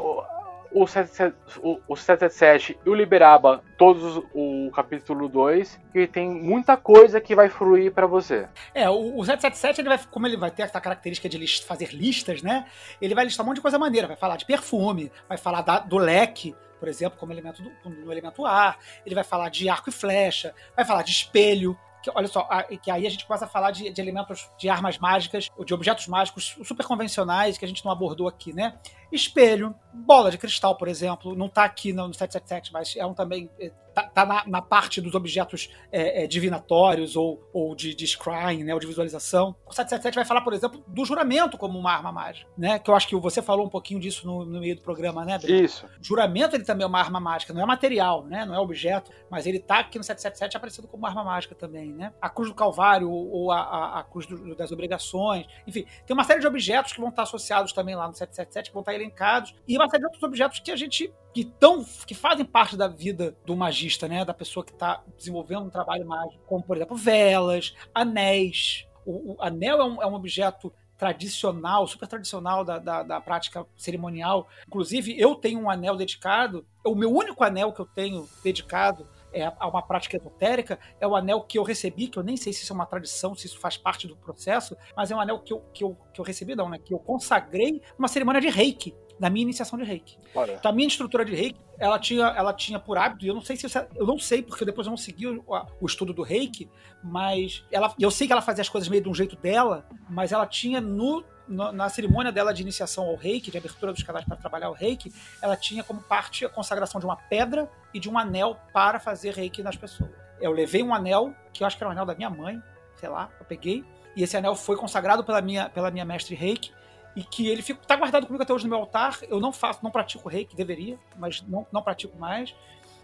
o, 0.73 0.83
o, 0.83 0.87
77 0.87 1.35
o, 1.61 1.79
o 1.87 1.95
777 1.95 2.79
e 2.85 2.89
o 2.89 2.93
Liberaba, 2.93 3.63
todos 3.77 4.23
o 4.33 4.71
capítulo 4.73 5.27
2, 5.27 5.79
que 5.91 6.07
tem 6.07 6.29
muita 6.29 6.77
coisa 6.77 7.19
que 7.21 7.35
vai 7.35 7.49
fruir 7.49 7.91
para 7.91 8.07
você. 8.07 8.47
É, 8.73 8.89
o, 8.89 9.17
o 9.17 9.25
777, 9.25 9.81
ele 9.81 9.89
vai, 9.89 9.99
como 10.09 10.27
ele 10.27 10.37
vai 10.37 10.51
ter 10.51 10.63
essa 10.63 10.79
característica 10.79 11.27
de 11.29 11.37
list- 11.37 11.65
fazer 11.65 11.93
listas, 11.93 12.41
né? 12.41 12.65
Ele 13.01 13.13
vai 13.15 13.25
listar 13.25 13.45
um 13.45 13.47
monte 13.49 13.57
de 13.57 13.61
coisa 13.61 13.77
maneira. 13.79 14.07
Vai 14.07 14.17
falar 14.17 14.37
de 14.37 14.45
perfume, 14.45 15.11
vai 15.27 15.37
falar 15.37 15.61
da- 15.61 15.79
do 15.79 15.97
leque, 15.97 16.55
por 16.79 16.87
exemplo, 16.87 17.19
como 17.19 17.31
elemento 17.31 17.61
do, 17.61 17.71
no 17.89 18.11
elemento 18.11 18.45
ar. 18.45 18.77
Ele 19.05 19.13
vai 19.15 19.23
falar 19.23 19.49
de 19.49 19.69
arco 19.69 19.89
e 19.89 19.91
flecha, 19.93 20.53
vai 20.75 20.83
falar 20.85 21.03
de 21.03 21.11
espelho. 21.11 21.77
Que, 22.01 22.11
olha 22.15 22.27
só, 22.27 22.47
a- 22.49 22.63
que 22.63 22.89
aí 22.89 23.05
a 23.05 23.09
gente 23.09 23.25
começa 23.25 23.45
a 23.45 23.47
falar 23.47 23.71
de, 23.71 23.89
de 23.89 24.01
elementos 24.01 24.49
de 24.57 24.69
armas 24.69 24.97
mágicas, 24.97 25.49
ou 25.57 25.63
de 25.63 25.73
objetos 25.73 26.07
mágicos 26.07 26.55
super 26.63 26.85
convencionais 26.85 27.57
que 27.57 27.65
a 27.65 27.67
gente 27.67 27.83
não 27.85 27.91
abordou 27.91 28.27
aqui, 28.27 28.53
né? 28.53 28.77
Espelho, 29.11 29.75
bola 29.93 30.31
de 30.31 30.37
cristal, 30.37 30.75
por 30.77 30.87
exemplo, 30.87 31.35
não 31.35 31.49
tá 31.49 31.63
aqui 31.63 31.91
no 31.93 32.05
777, 32.13 32.71
mas 32.73 32.95
é 32.95 33.05
um 33.05 33.13
também. 33.13 33.49
Tá, 33.93 34.03
tá 34.03 34.25
na, 34.25 34.43
na 34.47 34.61
parte 34.61 35.01
dos 35.01 35.13
objetos 35.15 35.69
é, 35.91 36.23
é, 36.23 36.27
divinatórios 36.27 37.15
ou, 37.15 37.41
ou 37.51 37.75
de, 37.75 37.93
de 37.93 38.05
scrying, 38.07 38.63
né, 38.63 38.73
ou 38.73 38.79
de 38.79 38.87
visualização. 38.87 39.55
O 39.65 39.73
777 39.73 40.15
vai 40.15 40.25
falar, 40.25 40.41
por 40.41 40.53
exemplo, 40.53 40.83
do 40.87 41.03
juramento 41.03 41.57
como 41.57 41.77
uma 41.77 41.91
arma 41.91 42.11
mágica, 42.11 42.49
né? 42.57 42.79
Que 42.79 42.89
eu 42.89 42.95
acho 42.95 43.07
que 43.07 43.15
você 43.15 43.41
falou 43.41 43.65
um 43.65 43.69
pouquinho 43.69 43.99
disso 43.99 44.25
no, 44.25 44.45
no 44.45 44.59
meio 44.59 44.75
do 44.75 44.81
programa, 44.81 45.25
né, 45.25 45.37
Breno? 45.37 45.65
Isso. 45.65 45.85
O 45.85 46.03
juramento 46.03 46.55
ele 46.55 46.63
também 46.63 46.83
é 46.83 46.87
uma 46.87 46.99
arma 46.99 47.19
mágica, 47.19 47.53
não 47.53 47.61
é 47.61 47.65
material, 47.65 48.23
né? 48.25 48.45
Não 48.45 48.55
é 48.55 48.59
objeto, 48.59 49.11
mas 49.29 49.45
ele 49.45 49.59
tá 49.59 49.79
aqui 49.79 49.97
no 49.97 50.03
777 50.03 50.55
aparecendo 50.57 50.87
como 50.87 51.03
uma 51.03 51.09
arma 51.09 51.23
mágica 51.23 51.53
também, 51.53 51.91
né? 51.91 52.13
A 52.21 52.29
cruz 52.29 52.49
do 52.49 52.55
Calvário 52.55 53.09
ou 53.11 53.51
a, 53.51 53.59
a, 53.59 53.99
a 53.99 54.03
cruz 54.03 54.25
do- 54.25 54.55
das 54.55 54.71
obrigações, 54.71 55.45
enfim, 55.67 55.85
tem 56.05 56.13
uma 56.13 56.23
série 56.23 56.39
de 56.39 56.47
objetos 56.47 56.93
que 56.93 56.99
vão 56.99 57.09
estar 57.09 57.23
associados 57.23 57.73
também 57.73 57.95
lá 57.95 58.07
no 58.07 58.13
777, 58.13 58.69
que 58.69 58.73
vão 58.73 58.81
estar 58.81 58.93
elencados, 58.93 59.53
e 59.67 59.75
uma 59.77 59.89
série 59.89 59.99
de 60.01 60.05
outros 60.05 60.23
objetos 60.23 60.59
que 60.59 60.71
a 60.71 60.75
gente 60.75 61.11
que 61.33 61.45
tão, 61.45 61.85
que 62.05 62.13
fazem 62.13 62.43
parte 62.45 62.75
da 62.75 62.89
vida 62.89 63.37
do 63.45 63.55
magista, 63.81 64.07
né? 64.07 64.23
Da 64.23 64.33
pessoa 64.33 64.63
que 64.63 64.71
está 64.71 65.03
desenvolvendo 65.17 65.63
um 65.63 65.69
trabalho 65.69 66.05
mágico, 66.05 66.43
como 66.45 66.63
por 66.63 66.77
exemplo 66.77 66.95
velas, 66.95 67.75
anéis. 67.93 68.85
O, 69.05 69.33
o 69.33 69.37
anel 69.41 69.79
é 69.79 69.85
um, 69.85 70.01
é 70.03 70.07
um 70.07 70.13
objeto 70.13 70.71
tradicional, 70.97 71.87
super 71.87 72.07
tradicional 72.07 72.63
da, 72.63 72.77
da, 72.77 73.01
da 73.01 73.19
prática 73.19 73.65
cerimonial. 73.75 74.47
Inclusive, 74.67 75.19
eu 75.19 75.33
tenho 75.33 75.59
um 75.59 75.69
anel 75.69 75.95
dedicado. 75.95 76.63
O 76.85 76.93
meu 76.93 77.11
único 77.11 77.43
anel 77.43 77.73
que 77.73 77.81
eu 77.81 77.87
tenho 77.87 78.29
dedicado 78.43 79.07
é 79.33 79.51
a 79.59 79.67
uma 79.67 79.81
prática 79.81 80.17
esotérica 80.17 80.77
é 80.99 81.07
o 81.07 81.15
anel 81.15 81.41
que 81.41 81.57
eu 81.57 81.63
recebi, 81.63 82.07
que 82.07 82.19
eu 82.19 82.23
nem 82.23 82.35
sei 82.35 82.51
se 82.51 82.63
isso 82.63 82.73
é 82.73 82.75
uma 82.75 82.85
tradição, 82.85 83.33
se 83.33 83.47
isso 83.47 83.57
faz 83.57 83.77
parte 83.77 84.05
do 84.05 84.15
processo, 84.15 84.75
mas 84.95 85.09
é 85.09 85.15
um 85.15 85.21
anel 85.21 85.39
que 85.39 85.53
eu, 85.53 85.61
que 85.73 85.83
eu, 85.83 85.97
que 86.13 86.19
eu 86.19 86.25
recebi, 86.25 86.53
não, 86.53 86.69
né? 86.69 86.77
Que 86.77 86.93
eu 86.93 86.99
consagrei 86.99 87.81
numa 87.97 88.09
cerimônia 88.09 88.41
de 88.41 88.49
reiki, 88.49 88.93
na 89.21 89.29
minha 89.29 89.43
iniciação 89.43 89.77
de 89.77 89.85
reiki. 89.85 90.17
Olha. 90.33 90.53
Então, 90.53 90.71
a 90.71 90.73
minha 90.73 90.87
instrutora 90.87 91.23
de 91.23 91.35
reiki, 91.35 91.59
ela 91.77 91.99
tinha, 91.99 92.25
ela 92.25 92.51
tinha 92.53 92.79
por 92.79 92.97
hábito, 92.97 93.23
e 93.23 93.27
eu 93.27 93.35
não 93.35 93.41
sei 93.41 93.55
se 93.55 93.67
isso 93.67 93.77
é- 93.77 93.87
eu 93.95 94.05
não 94.05 94.17
sei, 94.17 94.41
porque 94.41 94.65
depois 94.65 94.87
eu 94.87 94.91
não 94.91 94.97
segui 94.97 95.27
o, 95.27 95.43
o 95.79 95.85
estudo 95.85 96.11
do 96.11 96.23
reiki, 96.23 96.67
mas 97.03 97.63
ela, 97.71 97.93
eu 97.99 98.09
sei 98.11 98.25
que 98.27 98.33
ela 98.33 98.41
fazia 98.41 98.61
as 98.63 98.69
coisas 98.69 98.89
meio 98.89 99.03
de 99.03 99.09
um 99.09 99.13
jeito 99.13 99.35
dela, 99.35 99.85
mas 100.09 100.31
ela 100.31 100.45
tinha 100.47 100.81
no, 100.81 101.23
no- 101.47 101.71
na 101.71 101.87
cerimônia 101.87 102.31
dela 102.31 102.51
de 102.53 102.61
iniciação 102.63 103.05
ao 103.05 103.15
reiki, 103.15 103.51
de 103.51 103.57
abertura 103.57 103.93
dos 103.93 104.01
canais 104.03 104.25
para 104.25 104.37
trabalhar 104.37 104.69
o 104.69 104.73
reiki, 104.73 105.13
ela 105.41 105.55
tinha 105.55 105.83
como 105.83 106.01
parte 106.01 106.43
a 106.43 106.49
consagração 106.49 106.99
de 106.99 107.05
uma 107.05 107.15
pedra 107.15 107.69
e 107.93 107.99
de 107.99 108.09
um 108.09 108.17
anel 108.17 108.57
para 108.73 108.99
fazer 108.99 109.33
reiki 109.35 109.61
nas 109.61 109.75
pessoas. 109.75 110.09
Eu 110.39 110.51
levei 110.51 110.81
um 110.81 110.93
anel, 110.93 111.33
que 111.53 111.61
eu 111.63 111.67
acho 111.67 111.77
que 111.77 111.83
era 111.83 111.89
um 111.89 111.91
anel 111.93 112.05
da 112.07 112.15
minha 112.15 112.29
mãe, 112.29 112.59
sei 112.95 113.07
lá, 113.09 113.29
eu 113.39 113.45
peguei, 113.45 113.83
e 114.15 114.23
esse 114.23 114.35
anel 114.35 114.55
foi 114.55 114.75
consagrado 114.75 115.23
pela 115.23 115.41
minha, 115.41 115.69
pela 115.69 115.91
minha 115.91 116.03
mestre 116.05 116.33
reiki, 116.35 116.71
e 117.15 117.23
que 117.23 117.47
ele 117.47 117.61
fica, 117.61 117.79
tá 117.85 117.95
guardado 117.95 118.25
comigo 118.25 118.43
até 118.43 118.53
hoje 118.53 118.65
no 118.65 118.69
meu 118.69 118.79
altar. 118.79 119.19
Eu 119.29 119.39
não 119.39 119.51
faço, 119.51 119.79
não 119.83 119.91
pratico 119.91 120.29
reiki, 120.29 120.55
deveria, 120.55 120.97
mas 121.17 121.41
não, 121.41 121.65
não 121.71 121.81
pratico 121.81 122.17
mais. 122.17 122.55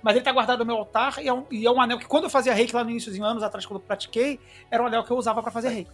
Mas 0.02 0.16
ele 0.16 0.24
tá 0.24 0.32
guardado 0.32 0.60
no 0.60 0.66
meu 0.66 0.78
altar 0.78 1.20
e 1.20 1.28
é, 1.28 1.34
um, 1.34 1.46
e 1.52 1.66
é 1.66 1.72
um 1.72 1.82
anel 1.82 1.98
que 1.98 2.06
quando 2.06 2.26
eu 2.26 2.30
fazia 2.30 2.54
reiki 2.54 2.74
lá 2.74 2.84
no 2.84 2.90
início, 2.90 3.12
anos 3.26 3.44
atrás, 3.44 3.66
quando 3.66 3.82
eu 3.82 3.86
pratiquei, 3.86 4.40
era 4.72 4.82
um 4.82 4.88
anel 4.88 5.04
que 5.04 5.12
eu 5.12 5.18
usava 5.18 5.42
para 5.42 5.52
fazer 5.52 5.70
reiki. 5.70 5.92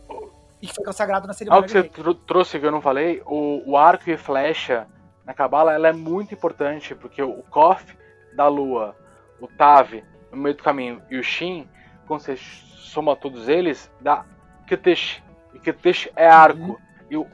E 0.62 0.68
que 0.68 0.74
foi 0.74 0.86
consagrado 0.86 1.28
na 1.28 1.34
cerimônia 1.34 1.58
Algo 1.58 1.68
que 1.68 1.72
você 1.72 2.04
reiki. 2.04 2.26
trouxe 2.26 2.60
que 2.60 2.66
eu 2.66 2.72
não 2.72 2.82
falei, 2.82 3.22
o, 3.26 3.64
o 3.66 3.78
arco 3.78 4.10
e 4.10 4.18
flecha 4.18 4.88
na 5.26 5.34
Cabala 5.34 5.74
ela 5.74 5.88
é 5.88 5.94
muito 5.94 6.34
importante, 6.34 6.94
porque 6.94 7.22
o 7.22 7.44
Kof 7.50 7.98
da 8.36 8.48
Lua, 8.48 8.96
o 9.40 9.48
Tav 9.48 10.04
no 10.32 10.38
meio 10.38 10.56
do 10.56 10.64
caminho 10.64 11.02
e 11.10 11.18
o 11.18 11.24
Shin, 11.24 11.68
quando 12.08 12.22
você 12.22 12.36
soma 12.38 13.16
todos 13.16 13.48
eles, 13.48 13.92
dá 14.02 14.26
Kitish. 14.68 15.22
E 15.54 15.60
Kitish 15.60 16.10
é 16.16 16.28
arco. 16.28 16.80
E, 17.14 17.18
o, 17.18 17.28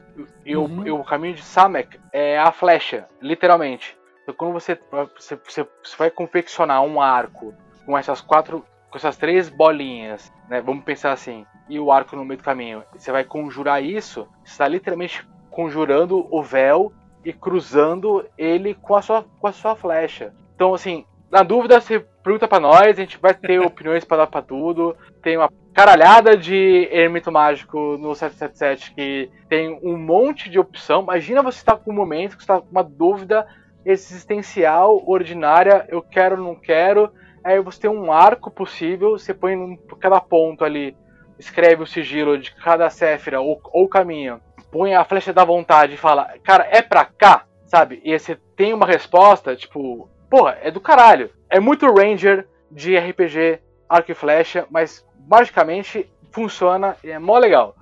e, 0.44 0.56
o- 0.56 0.60
Uhum. 0.64 0.86
e 0.86 0.90
o 0.90 1.02
caminho 1.04 1.34
de 1.34 1.42
Samek 1.42 1.98
é 2.12 2.38
a 2.38 2.52
flecha, 2.52 3.08
literalmente. 3.22 3.96
Então 4.22 4.34
quando 4.34 4.52
você, 4.52 4.78
você, 5.16 5.36
você 5.46 5.96
vai 5.98 6.10
confeccionar 6.10 6.82
um 6.82 7.00
arco 7.00 7.54
com 7.86 7.96
essas 7.96 8.20
quatro, 8.20 8.62
com 8.90 8.98
essas 8.98 9.16
três 9.16 9.48
bolinhas, 9.48 10.30
né? 10.50 10.60
Vamos 10.60 10.84
pensar 10.84 11.12
assim, 11.12 11.46
e 11.68 11.78
o 11.80 11.90
arco 11.90 12.14
no 12.14 12.24
meio 12.26 12.36
do 12.38 12.44
caminho. 12.44 12.82
Você 12.94 13.10
vai 13.10 13.24
conjurar 13.24 13.82
isso, 13.82 14.28
você 14.44 14.50
está 14.52 14.68
literalmente 14.68 15.26
conjurando 15.50 16.26
o 16.30 16.42
véu 16.42 16.92
e 17.24 17.32
cruzando 17.32 18.26
ele 18.36 18.74
com 18.74 18.94
a 18.94 19.02
sua, 19.02 19.24
com 19.40 19.46
a 19.46 19.52
sua 19.52 19.74
flecha. 19.74 20.32
Então, 20.54 20.74
assim, 20.74 21.06
na 21.30 21.42
dúvida, 21.42 21.80
você 21.80 22.00
pergunta 22.22 22.46
pra 22.46 22.60
nós, 22.60 22.98
a 22.98 23.00
gente 23.00 23.18
vai 23.18 23.32
ter 23.32 23.58
opiniões 23.64 24.04
pra 24.04 24.18
dar 24.18 24.26
pra 24.26 24.42
tudo. 24.42 24.94
Tem 25.22 25.36
uma 25.38 25.50
caralhada 25.72 26.36
de 26.36 26.88
elemento 26.90 27.30
mágico 27.30 27.96
no 27.98 28.14
777 28.14 28.94
que 28.94 29.30
tem 29.48 29.78
um 29.82 29.96
monte 29.96 30.50
de 30.50 30.58
opção. 30.58 31.02
Imagina 31.02 31.42
você 31.42 31.58
estar 31.58 31.76
com 31.76 31.90
um 31.90 31.94
momento 31.94 32.36
que 32.36 32.44
você 32.44 32.52
está 32.52 32.60
com 32.60 32.70
uma 32.70 32.82
dúvida 32.82 33.46
existencial, 33.84 35.02
ordinária, 35.06 35.86
eu 35.88 36.02
quero, 36.02 36.36
não 36.36 36.54
quero. 36.54 37.10
Aí 37.42 37.60
você 37.60 37.82
tem 37.82 37.90
um 37.90 38.12
arco 38.12 38.50
possível, 38.50 39.12
você 39.12 39.32
põe 39.32 39.54
em 39.54 39.78
cada 39.98 40.20
ponto 40.20 40.64
ali, 40.64 40.96
escreve 41.38 41.82
o 41.82 41.86
sigilo 41.86 42.36
de 42.36 42.54
cada 42.54 42.90
séfira 42.90 43.40
ou, 43.40 43.60
ou 43.72 43.88
caminho, 43.88 44.40
põe 44.70 44.94
a 44.94 45.04
flecha 45.04 45.32
da 45.32 45.44
vontade 45.44 45.94
e 45.94 45.98
fala, 45.98 46.34
cara, 46.44 46.68
é 46.70 46.82
pra 46.82 47.04
cá, 47.04 47.44
sabe? 47.64 48.00
E 48.04 48.18
você 48.18 48.36
tem 48.54 48.74
uma 48.74 48.86
resposta, 48.86 49.56
tipo, 49.56 50.08
porra, 50.28 50.58
é 50.60 50.70
do 50.70 50.80
caralho. 50.80 51.30
É 51.48 51.58
muito 51.58 51.90
Ranger 51.90 52.46
de 52.70 52.96
RPG, 52.96 53.60
arco 53.90 54.12
e 54.12 54.14
flecha, 54.14 54.66
mas 54.70 55.04
magicamente 55.28 56.08
funciona 56.30 56.96
e 57.04 57.10
é 57.10 57.18
mó 57.18 57.36
legal. 57.38 57.76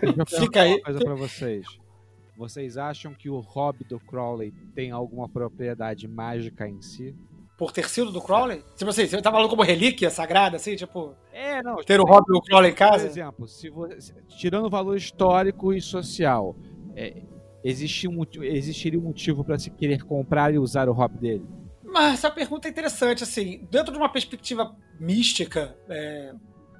Perguntar 0.00 0.26
Fica 0.38 0.60
aí. 0.62 0.74
uma 0.74 0.82
coisa 0.82 0.98
pra 1.00 1.14
vocês. 1.14 1.66
Vocês 2.36 2.76
acham 2.76 3.14
que 3.14 3.30
o 3.30 3.38
hobby 3.40 3.84
do 3.84 3.98
Crowley 3.98 4.52
tem 4.74 4.90
alguma 4.90 5.28
propriedade 5.28 6.06
mágica 6.06 6.68
em 6.68 6.82
si? 6.82 7.14
Por 7.56 7.70
ter 7.70 7.88
sido 7.88 8.10
do 8.10 8.20
Crowley? 8.20 8.62
Tipo 8.76 8.90
assim, 8.90 9.06
você 9.06 9.22
tá 9.22 9.30
falando 9.30 9.48
como 9.48 9.62
relíquia 9.62 10.10
sagrada, 10.10 10.56
assim, 10.56 10.74
tipo, 10.74 11.14
É, 11.32 11.62
não. 11.62 11.76
ter 11.76 12.00
o 12.00 12.04
hobby 12.04 12.26
do 12.26 12.40
Crowley 12.42 12.70
em 12.72 12.74
Por 12.74 12.78
casa? 12.78 13.06
exemplo, 13.06 13.46
se 13.46 13.70
você, 13.70 14.12
tirando 14.36 14.66
o 14.66 14.70
valor 14.70 14.96
histórico 14.96 15.72
e 15.72 15.80
social, 15.80 16.56
é, 16.96 17.22
existe 17.62 18.08
um, 18.08 18.20
existiria 18.42 18.98
um 18.98 19.04
motivo 19.04 19.44
para 19.44 19.56
se 19.56 19.70
querer 19.70 20.02
comprar 20.02 20.52
e 20.52 20.58
usar 20.58 20.88
o 20.88 20.92
hobby 20.92 21.18
dele? 21.18 21.46
Mas 21.94 22.14
essa 22.14 22.28
pergunta 22.28 22.66
é 22.66 22.72
interessante, 22.72 23.22
assim, 23.22 23.68
dentro 23.70 23.92
de 23.92 23.98
uma 23.98 24.08
perspectiva 24.08 24.74
mística 24.98 25.78
é, 25.88 26.34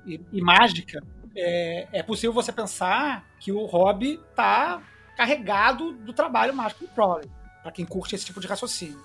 e, 0.04 0.20
e 0.32 0.42
mágica, 0.42 1.00
é, 1.36 1.86
é 1.92 2.02
possível 2.02 2.32
você 2.32 2.50
pensar 2.50 3.24
que 3.38 3.52
o 3.52 3.64
hobby 3.64 4.20
tá 4.34 4.82
carregado 5.16 5.92
do 5.92 6.12
trabalho 6.12 6.52
mágico 6.52 6.84
do 6.84 6.90
Crowley, 6.90 7.30
pra 7.62 7.70
quem 7.70 7.86
curte 7.86 8.16
esse 8.16 8.26
tipo 8.26 8.40
de 8.40 8.48
raciocínio. 8.48 9.00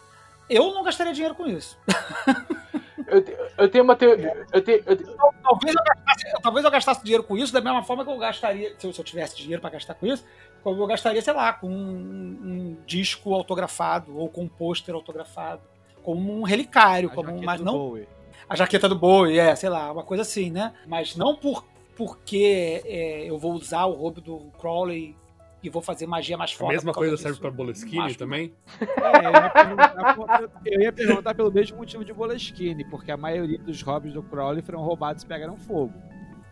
Eu 0.49 0.73
não 0.73 0.81
gastaria 0.83 1.13
dinheiro 1.13 1.35
com 1.35 1.45
isso. 1.45 1.77
Eu, 3.07 3.25
eu 3.57 3.69
tenho 3.69 3.83
uma 3.83 3.95
teoria. 3.95 4.45
Eu 4.53 4.61
tenho, 4.61 4.83
eu, 4.85 4.95
talvez 5.41 5.73
eu, 5.73 5.83
gastasse, 5.83 6.41
talvez 6.43 6.65
eu 6.65 6.69
gastasse 6.69 7.03
dinheiro 7.03 7.23
com 7.23 7.35
isso 7.35 7.51
da 7.51 7.59
mesma 7.59 7.81
forma 7.81 8.05
que 8.05 8.11
eu 8.11 8.17
gastaria, 8.19 8.75
se 8.77 8.85
eu, 8.85 8.93
se 8.93 9.01
eu 9.01 9.05
tivesse 9.05 9.35
dinheiro 9.35 9.59
para 9.59 9.71
gastar 9.71 9.95
com 9.95 10.05
isso, 10.05 10.23
como 10.61 10.79
eu 10.79 10.85
gastaria, 10.85 11.19
sei 11.19 11.33
lá, 11.33 11.51
com 11.51 11.67
um, 11.67 12.37
um 12.43 12.77
disco 12.85 13.33
autografado 13.33 14.15
ou 14.15 14.29
com 14.29 14.43
um 14.43 14.47
pôster 14.47 14.93
autografado, 14.93 15.63
como 16.03 16.39
um 16.39 16.43
relicário, 16.43 17.09
A 17.09 17.13
como 17.13 17.29
um, 17.29 17.31
jaqueta 17.33 17.45
mas 17.45 17.59
do 17.59 17.65
não 17.65 17.73
Bowie. 17.73 18.07
a 18.47 18.55
jaqueta 18.55 18.89
do 18.89 18.95
Bowie, 18.95 19.39
é, 19.39 19.55
sei 19.55 19.69
lá, 19.69 19.91
uma 19.91 20.03
coisa 20.03 20.21
assim, 20.23 20.49
né? 20.51 20.73
Mas 20.87 21.15
não 21.15 21.35
por 21.35 21.65
porque 21.95 22.81
é, 22.85 23.25
eu 23.29 23.37
vou 23.37 23.51
usar 23.53 23.85
o 23.85 23.91
roubo 23.93 24.21
do 24.21 24.37
Crowley 24.57 25.15
e 25.61 25.69
vou 25.69 25.81
fazer 25.81 26.07
magia 26.07 26.37
mais 26.37 26.53
A 26.53 26.55
forte. 26.55 26.71
mesma 26.75 26.93
coisa 26.93 27.17
serve 27.17 27.37
pra 27.41 27.51
Boleskine 27.51 28.15
também? 28.15 28.53
É, 28.79 29.25
eu, 29.27 29.31
ia 29.33 29.49
perguntar, 29.49 30.15
por- 30.15 30.49
eu 30.65 30.81
ia 30.81 30.93
perguntar 30.93 31.35
pelo 31.35 31.51
mesmo 31.51 31.75
motivo 31.77 32.05
de 32.05 32.13
Boleskine, 32.13 32.85
porque 32.85 33.11
a 33.11 33.17
maioria 33.17 33.59
dos 33.59 33.81
hobbies 33.81 34.13
do 34.13 34.23
Crowley 34.23 34.61
foram 34.61 34.79
roubados 34.79 35.23
e 35.23 35.25
pegaram 35.25 35.57
fogo. 35.57 35.93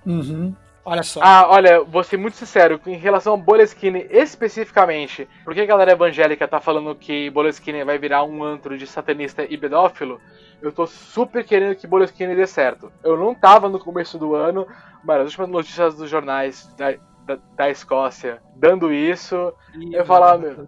Uhum. 0.06 0.54
Olha 0.90 1.04
só. 1.04 1.20
Ah, 1.22 1.48
olha, 1.50 1.84
vou 1.84 2.02
ser 2.02 2.16
muito 2.16 2.38
sincero, 2.38 2.80
em 2.88 2.96
relação 2.96 3.34
ao 3.34 3.38
Boleskine 3.38 4.08
especificamente, 4.10 5.28
porque 5.44 5.60
a 5.60 5.66
galera 5.66 5.92
evangélica 5.92 6.48
tá 6.48 6.62
falando 6.62 6.96
que 6.96 7.30
Boleskine 7.30 7.84
vai 7.84 7.98
virar 7.98 8.24
um 8.24 8.42
antro 8.42 8.78
de 8.78 8.88
satanista 8.88 9.44
e 9.44 9.58
pedófilo, 9.58 10.22
eu 10.62 10.72
tô 10.72 10.88
super 10.88 11.44
querendo 11.44 11.76
que 11.76 11.86
Boleskine 11.86 12.34
dê 12.34 12.48
certo. 12.48 12.90
Eu 13.04 13.18
não 13.18 13.36
tava 13.36 13.68
no 13.68 13.80
começo 13.80 14.18
do 14.18 14.34
ano, 14.34 14.66
mas 15.04 15.20
as 15.20 15.26
últimas 15.26 15.50
notícias 15.50 15.96
dos 15.96 16.10
jornais 16.10 16.74
da, 16.78 16.96
da, 17.28 17.38
da 17.56 17.70
Escócia 17.70 18.42
dando 18.56 18.92
isso, 18.92 19.54
E, 19.76 19.86
Eu 19.94 20.00
ia 20.00 20.06
falar, 20.06 20.38
meu. 20.40 20.68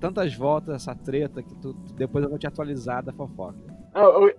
Tantas 0.00 0.34
voltas 0.34 0.76
essa 0.76 0.94
treta 0.94 1.42
que 1.42 1.54
tu, 1.56 1.74
depois 1.94 2.24
eu 2.24 2.30
vou 2.30 2.38
te 2.38 2.46
atualizar 2.46 3.02
da 3.04 3.12
fofoca. 3.12 3.58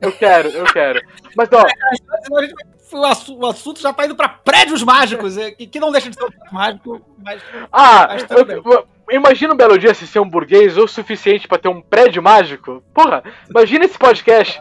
eu, 0.02 0.12
quero, 0.14 0.50
eu 0.50 0.66
quero. 0.66 1.02
Mas 1.36 1.50
ó, 1.52 1.64
o, 2.98 3.04
assu- 3.06 3.38
o 3.38 3.46
assunto 3.46 3.80
já 3.82 3.92
tá 3.94 4.06
indo 4.06 4.16
pra 4.16 4.30
prédios 4.30 4.82
mágicos, 4.84 5.38
é, 5.38 5.52
que, 5.52 5.68
que 5.68 5.80
não 5.80 5.92
deixa 5.92 6.10
de 6.10 6.16
ser 6.16 6.24
um 6.24 6.28
prédio 6.30 6.52
mágico, 6.54 7.02
mas 7.24 7.42
ah, 7.72 8.08
Mas 8.08 8.26
eu- 8.32 8.48
eu- 8.72 8.88
imagina 9.12 9.54
um 9.54 9.58
belo 9.58 9.78
dia 9.78 9.94
se 9.94 10.08
ser 10.08 10.20
um 10.20 10.30
burguês 10.30 10.78
o 10.78 10.88
suficiente 10.88 11.48
pra 11.48 11.58
ter 11.60 11.68
um 11.70 11.82
prédio 11.82 12.24
mágico. 12.24 12.82
Porra, 12.94 13.24
imagina 13.50 13.86
esse 13.86 13.98
podcast. 14.00 14.60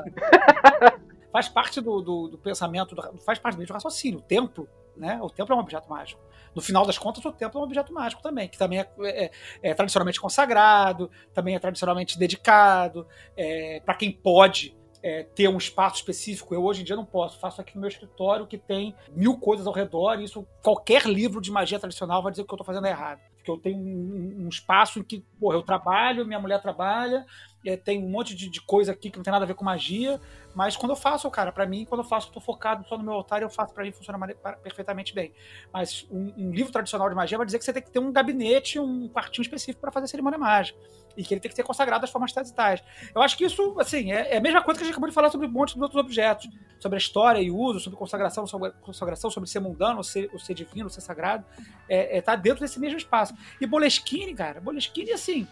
faz 1.32 1.48
parte 1.48 1.80
do, 1.80 2.00
do, 2.00 2.28
do 2.28 2.38
pensamento, 2.38 2.94
do- 2.94 3.18
faz 3.24 3.38
parte 3.38 3.56
do 3.56 3.72
raciocínio. 3.72 4.18
O 4.20 4.22
templo, 4.22 4.68
né? 4.96 5.18
O 5.22 5.28
templo 5.30 5.54
é 5.54 5.56
um 5.56 5.60
objeto 5.60 5.88
mágico. 5.88 6.20
No 6.54 6.62
final 6.62 6.86
das 6.86 6.96
contas, 6.96 7.24
o 7.24 7.32
templo 7.32 7.58
é 7.58 7.62
um 7.62 7.64
objeto 7.64 7.92
mágico 7.92 8.22
também, 8.22 8.48
que 8.48 8.56
também 8.56 8.80
é, 8.80 8.88
é- 9.02 9.30
é 9.62 9.74
tradicionalmente 9.74 10.20
consagrado, 10.20 11.10
também 11.34 11.54
é 11.54 11.58
tradicionalmente 11.58 12.18
dedicado, 12.18 13.06
é, 13.36 13.80
para 13.84 13.94
quem 13.94 14.10
pode 14.10 14.74
é, 15.02 15.22
ter 15.22 15.48
um 15.48 15.56
espaço 15.58 15.96
específico. 15.96 16.54
Eu 16.54 16.64
hoje 16.64 16.80
em 16.80 16.84
dia 16.84 16.96
não 16.96 17.04
posso, 17.04 17.38
faço 17.38 17.60
aqui 17.60 17.74
no 17.76 17.80
meu 17.82 17.88
escritório 17.88 18.46
que 18.46 18.58
tem 18.58 18.94
mil 19.14 19.38
coisas 19.38 19.66
ao 19.66 19.72
redor, 19.72 20.18
e 20.18 20.24
isso 20.24 20.46
qualquer 20.62 21.04
livro 21.06 21.40
de 21.40 21.50
magia 21.50 21.78
tradicional 21.78 22.22
vai 22.22 22.32
dizer 22.32 22.44
que 22.44 22.50
eu 22.52 22.56
estou 22.56 22.66
fazendo 22.66 22.86
errado. 22.86 23.20
Porque 23.46 23.50
eu 23.52 23.58
tenho 23.58 23.78
um, 23.78 24.44
um 24.44 24.48
espaço 24.48 24.98
em 24.98 25.02
que, 25.04 25.24
porra, 25.38 25.56
eu 25.56 25.62
trabalho, 25.62 26.26
minha 26.26 26.40
mulher 26.40 26.60
trabalha, 26.60 27.24
é, 27.64 27.76
tem 27.76 28.02
um 28.02 28.08
monte 28.08 28.34
de, 28.34 28.50
de 28.50 28.60
coisa 28.60 28.90
aqui 28.90 29.08
que 29.08 29.16
não 29.16 29.22
tem 29.22 29.32
nada 29.32 29.44
a 29.44 29.46
ver 29.46 29.54
com 29.54 29.64
magia, 29.64 30.20
mas 30.54 30.76
quando 30.76 30.90
eu 30.90 30.96
faço, 30.96 31.30
cara, 31.30 31.52
pra 31.52 31.64
mim, 31.64 31.84
quando 31.84 32.00
eu 32.00 32.04
faço, 32.08 32.28
eu 32.28 32.32
tô 32.32 32.40
focado 32.40 32.84
só 32.88 32.98
no 32.98 33.04
meu 33.04 33.12
altar, 33.12 33.42
eu 33.42 33.48
faço 33.48 33.72
pra 33.72 33.84
mim 33.84 33.92
funciona 33.92 34.18
perfeitamente 34.62 35.14
bem. 35.14 35.32
Mas 35.72 36.06
um, 36.10 36.32
um 36.36 36.50
livro 36.50 36.72
tradicional 36.72 37.08
de 37.08 37.14
magia 37.14 37.38
vai 37.38 37.46
dizer 37.46 37.58
que 37.58 37.64
você 37.64 37.72
tem 37.72 37.82
que 37.82 37.90
ter 37.90 38.00
um 38.00 38.12
gabinete, 38.12 38.80
um 38.80 39.08
quartinho 39.08 39.42
específico 39.42 39.80
pra 39.80 39.92
fazer 39.92 40.08
cerimônia 40.08 40.38
mágica. 40.38 40.78
E 41.16 41.24
que 41.24 41.32
ele 41.32 41.40
tem 41.40 41.48
que 41.50 41.56
ser 41.56 41.62
consagrado 41.62 42.02
das 42.02 42.10
formas 42.10 42.32
tais 42.32 42.50
e 42.50 42.54
tais. 42.54 42.82
Eu 43.14 43.22
acho 43.22 43.36
que 43.36 43.44
isso, 43.44 43.74
assim, 43.80 44.12
é, 44.12 44.34
é 44.34 44.36
a 44.36 44.40
mesma 44.40 44.62
coisa 44.62 44.78
que 44.78 44.84
a 44.84 44.86
gente 44.86 44.92
acabou 44.94 45.08
de 45.08 45.14
falar 45.14 45.30
sobre 45.30 45.46
um 45.46 45.50
monte 45.50 45.74
de 45.74 45.80
outros 45.82 45.98
objetos. 46.00 46.48
Sobre 46.78 46.96
a 46.96 46.98
história 46.98 47.40
e 47.40 47.50
uso, 47.50 47.80
sobre 47.80 47.98
consagração, 47.98 48.46
sobre 48.46 48.70
consagração, 48.82 49.30
sobre 49.30 49.48
ser 49.48 49.60
mundano, 49.60 49.96
ou 49.98 50.04
ser, 50.04 50.28
ou 50.32 50.38
ser 50.38 50.52
divino, 50.54 50.84
ou 50.84 50.90
ser 50.90 51.00
sagrado. 51.00 51.44
É, 51.88 52.18
é, 52.18 52.20
tá 52.20 52.36
dentro 52.36 52.60
desse 52.60 52.78
mesmo 52.78 52.98
espaço. 52.98 53.34
E 53.60 53.66
Boleskine, 53.66 54.34
cara, 54.34 54.60
Boleskine, 54.60 55.10
assim, 55.12 55.48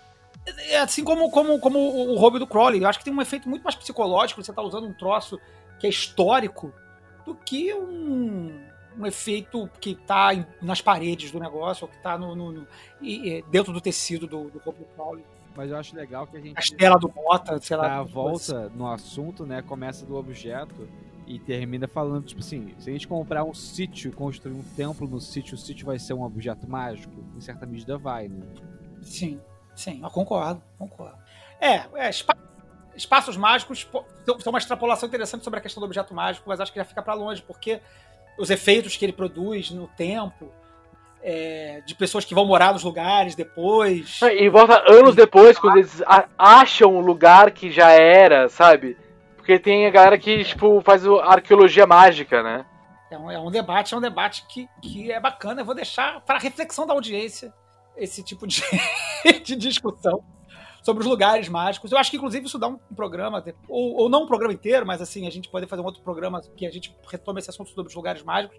é 0.69 0.79
assim 0.79 1.03
como, 1.03 1.31
como, 1.31 1.59
como 1.59 1.79
o 1.79 2.15
roubo 2.17 2.39
do 2.39 2.47
Crowley. 2.47 2.83
Eu 2.83 2.89
acho 2.89 2.99
que 2.99 3.05
tem 3.07 3.15
um 3.15 3.23
efeito 3.23 3.49
muito 3.49 3.63
mais 3.63 3.75
psicológico. 3.75 4.43
Você 4.43 4.53
tá 4.53 4.61
usando 4.61 4.87
um 4.87 4.93
troço 4.93 5.41
que 5.81 5.87
é 5.87 5.91
histórico 5.91 6.73
do 7.25 7.35
que 7.35 7.73
um, 7.73 8.61
um 8.99 9.07
efeito 9.07 9.69
que 9.81 9.95
tá 9.95 10.35
em- 10.35 10.47
nas 10.61 10.83
paredes 10.83 11.31
do 11.31 11.41
negócio, 11.41 11.87
ou 11.87 11.91
que 11.91 11.99
tá 12.03 12.19
no, 12.19 12.35
no- 12.37 12.53
no- 12.53 12.67
dentro 13.51 13.73
do 13.73 13.81
tecido 13.81 14.27
do, 14.27 14.51
do 14.51 14.59
do 14.61 14.73
Crowley. 14.95 15.25
Mas 15.57 15.71
eu 15.71 15.77
acho 15.77 15.95
legal 15.95 16.27
que 16.27 16.37
a 16.37 16.41
gente 16.41 16.55
Castela 16.55 16.99
do 16.99 17.13
Mota, 17.15 17.59
sei 17.61 17.77
lá. 17.77 17.89
dá 17.89 17.97
a 17.99 18.03
volta 18.03 18.69
no 18.75 18.87
assunto, 18.91 19.47
né? 19.47 19.63
Começa 19.63 20.05
do 20.05 20.17
objeto 20.17 20.89
e 21.27 21.39
termina 21.39 21.87
falando, 21.89 22.25
tipo 22.25 22.41
assim, 22.41 22.75
se 22.79 22.91
a 22.91 22.93
gente 22.93 23.07
comprar 23.09 23.45
um 23.45 23.55
sítio, 23.55 24.13
construir 24.13 24.53
um 24.55 24.63
templo 24.77 25.07
no 25.09 25.21
sítio, 25.21 25.55
o 25.55 25.59
sítio 25.59 25.87
vai 25.87 25.99
ser 25.99 26.13
um 26.13 26.23
objeto 26.23 26.69
mágico? 26.69 27.15
Em 27.37 27.41
certa 27.41 27.65
medida 27.67 27.97
vai, 27.97 28.29
né? 28.29 28.45
Sim, 29.01 29.41
sim, 29.75 30.01
eu 30.03 30.11
concordo, 30.11 30.61
concordo. 30.79 31.17
É, 31.61 31.85
é, 31.95 32.11
espa- 32.11 32.37
espaços 32.97 33.37
mágicos 33.37 33.89
são 34.27 34.41
são 34.41 34.53
uma 34.53 34.59
extrapolação 34.59 35.09
interessante 35.09 35.45
sobre 35.45 35.61
a 35.61 35.63
questão 35.63 35.81
do 35.81 35.87
objeto 35.87 36.13
mágico, 36.13 36.49
mas 36.49 36.61
acho 36.61 36.73
que 36.73 36.79
já 36.79 36.85
fica 36.85 37.01
pra 37.03 37.15
longe, 37.15 37.41
porque 37.43 37.81
os 38.39 38.51
efeitos 38.51 38.97
que 38.97 39.05
ele 39.05 39.13
produz 39.13 39.71
no 39.71 39.87
tempo, 39.89 40.51
é, 41.27 41.81
de 41.87 41.95
pessoas 41.95 42.27
que 42.27 42.35
vão 42.35 42.45
morar 42.45 42.75
nos 42.75 42.85
lugares 42.85 43.35
depois. 43.35 44.21
E 44.23 44.47
volta 44.51 44.85
anos 44.87 45.15
depois, 45.15 45.59
quando 45.59 45.79
eles 45.79 46.03
acham 46.39 46.97
o 46.97 47.01
lugar 47.01 47.51
que 47.51 47.71
já 47.71 47.91
era, 47.91 48.47
sabe? 48.51 48.99
Porque 49.35 49.59
tem 49.59 49.87
a 49.87 49.91
galera 49.91 50.19
que, 50.19 50.45
tipo, 50.45 50.83
faz 50.83 51.07
arqueologia 51.07 51.87
mágica, 51.87 52.43
né? 52.43 52.67
É 53.11 53.19
um, 53.19 53.31
é 53.31 53.39
um 53.41 53.51
debate, 53.51 53.95
é 53.95 53.97
um 53.97 54.01
debate 54.03 54.45
que, 54.47 54.69
que 54.83 55.11
é 55.11 55.19
bacana. 55.19 55.63
Eu 55.63 55.65
vou 55.65 55.75
deixar 55.75 56.21
para 56.21 56.39
reflexão 56.39 56.87
da 56.87 56.93
audiência 56.93 57.53
esse 57.97 58.23
tipo 58.23 58.47
de, 58.47 58.63
de 59.43 59.57
discussão 59.57 60.23
sobre 60.85 61.03
os 61.03 61.09
lugares 61.09 61.49
mágicos. 61.49 61.91
Eu 61.91 61.97
acho 61.99 62.11
que, 62.11 62.17
inclusive, 62.19 62.47
isso 62.47 62.59
dá 62.59 62.69
um 62.69 62.77
programa, 62.95 63.43
ou, 63.69 64.03
ou 64.03 64.09
não 64.09 64.25
um 64.25 64.27
programa 64.27 64.53
inteiro, 64.53 64.87
mas 64.87 65.01
assim, 65.01 65.27
a 65.27 65.31
gente 65.31 65.49
pode 65.49 65.67
fazer 65.67 65.81
um 65.81 65.85
outro 65.87 66.03
programa 66.03 66.43
que 66.57 66.67
a 66.67 66.71
gente 66.71 66.95
retome 67.11 67.41
esse 67.41 67.49
assunto 67.49 67.71
sobre 67.71 67.89
os 67.89 67.95
lugares 67.97 68.23
mágicos, 68.23 68.57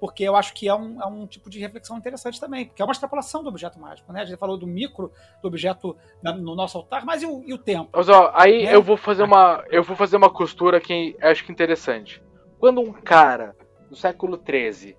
porque 0.00 0.24
eu 0.24 0.34
acho 0.34 0.54
que 0.54 0.66
é 0.68 0.74
um, 0.74 1.00
é 1.02 1.06
um 1.06 1.26
tipo 1.26 1.48
de 1.50 1.58
reflexão 1.60 1.98
interessante 1.98 2.40
também, 2.40 2.64
porque 2.66 2.80
é 2.80 2.84
uma 2.84 2.92
extrapolação 2.92 3.42
do 3.42 3.50
objeto 3.50 3.78
mágico, 3.78 4.10
né? 4.10 4.22
A 4.22 4.24
gente 4.24 4.38
falou 4.38 4.56
do 4.56 4.66
micro, 4.66 5.12
do 5.42 5.48
objeto 5.48 5.94
na- 6.22 6.34
no 6.34 6.54
nosso 6.54 6.78
altar, 6.78 7.04
mas 7.04 7.22
e 7.22 7.26
o, 7.26 7.42
e 7.46 7.52
o 7.52 7.58
tempo? 7.58 7.90
Mas 7.92 8.08
ó, 8.08 8.30
aí 8.34 8.64
É. 8.66 8.74
eu 8.74 8.82
vou 8.82 8.96
fazer 8.96 9.22
uma. 9.22 9.62
Eu 9.70 9.82
vou 9.82 9.94
fazer 9.96 10.16
uma 10.16 10.30
costura 10.30 10.80
que 10.80 11.14
acho 11.20 11.44
que 11.44 11.52
interessante. 11.52 12.22
Quando 12.58 12.80
um 12.80 12.90
cara 12.92 13.54
do 13.90 13.94
século 13.96 14.40
XIII 14.42 14.96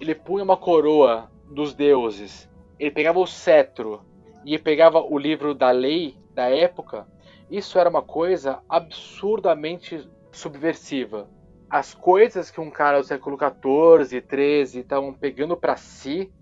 ele 0.00 0.14
punha 0.14 0.42
uma 0.44 0.56
coroa 0.56 1.30
dos 1.50 1.72
deuses, 1.72 2.48
ele 2.78 2.90
pegava 2.90 3.18
o 3.20 3.26
cetro 3.26 4.02
e 4.46 4.58
pegava 4.58 5.00
o 5.00 5.18
livro 5.18 5.52
da 5.52 5.72
lei 5.72 6.16
da 6.32 6.48
época, 6.48 7.04
isso 7.50 7.78
era 7.80 7.90
uma 7.90 8.02
coisa 8.02 8.60
absurdamente 8.68 10.08
subversiva. 10.30 11.28
As 11.68 11.92
coisas 11.92 12.48
que 12.48 12.60
um 12.60 12.70
cara 12.70 13.00
do 13.00 13.06
século 13.06 13.36
XIV, 13.36 14.22
XIII 14.22 14.80
estavam 14.80 15.12
pegando 15.12 15.56
pra 15.56 15.76
si 15.76 16.32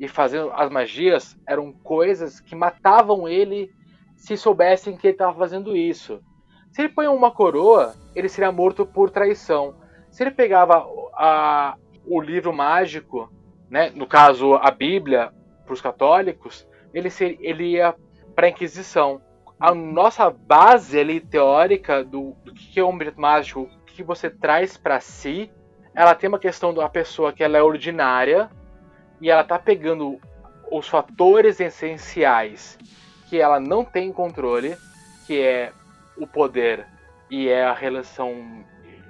e 0.00 0.08
fazendo 0.08 0.50
as 0.52 0.68
magias 0.68 1.38
eram 1.46 1.72
coisas 1.72 2.40
que 2.40 2.56
matavam 2.56 3.28
ele 3.28 3.70
se 4.16 4.36
soubessem 4.36 4.96
que 4.96 5.06
ele 5.06 5.14
estava 5.14 5.38
fazendo 5.38 5.76
isso. 5.76 6.20
Se 6.72 6.82
ele 6.82 6.88
põe 6.88 7.06
uma 7.06 7.30
coroa, 7.30 7.94
ele 8.16 8.28
seria 8.28 8.50
morto 8.50 8.84
por 8.84 9.10
traição. 9.10 9.76
Se 10.10 10.24
ele 10.24 10.32
pegava 10.32 10.84
a- 11.14 11.76
o 12.04 12.20
livro 12.20 12.52
mágico, 12.52 13.32
né, 13.70 13.90
no 13.94 14.08
caso 14.08 14.54
a 14.54 14.72
Bíblia, 14.72 15.32
para 15.64 15.72
os 15.72 15.80
católicos, 15.80 16.66
ele, 16.94 17.10
ser- 17.10 17.36
ele 17.40 17.72
ia 17.72 17.94
para 18.34 18.46
a 18.46 18.50
Inquisição. 18.50 19.20
A 19.58 19.74
nossa 19.74 20.30
base 20.30 20.98
ali 20.98 21.20
teórica 21.20 22.02
do, 22.04 22.36
do 22.44 22.52
que 22.54 22.80
é 22.80 22.84
um 22.84 22.88
objeto 22.88 23.20
mágico, 23.20 23.62
o 23.62 23.84
que 23.84 24.02
você 24.02 24.30
traz 24.30 24.76
para 24.76 25.00
si, 25.00 25.50
ela 25.94 26.14
tem 26.14 26.28
uma 26.28 26.38
questão 26.38 26.72
da 26.72 26.88
pessoa 26.88 27.32
que 27.32 27.42
ela 27.42 27.58
é 27.58 27.62
ordinária 27.62 28.50
e 29.20 29.30
ela 29.30 29.44
tá 29.44 29.58
pegando 29.58 30.18
os 30.70 30.88
fatores 30.88 31.60
essenciais 31.60 32.78
que 33.28 33.40
ela 33.40 33.60
não 33.60 33.84
tem 33.84 34.12
controle, 34.12 34.76
que 35.26 35.40
é 35.40 35.72
o 36.16 36.26
poder 36.26 36.86
e 37.30 37.48
é 37.48 37.64
a 37.64 37.72
relação 37.72 38.64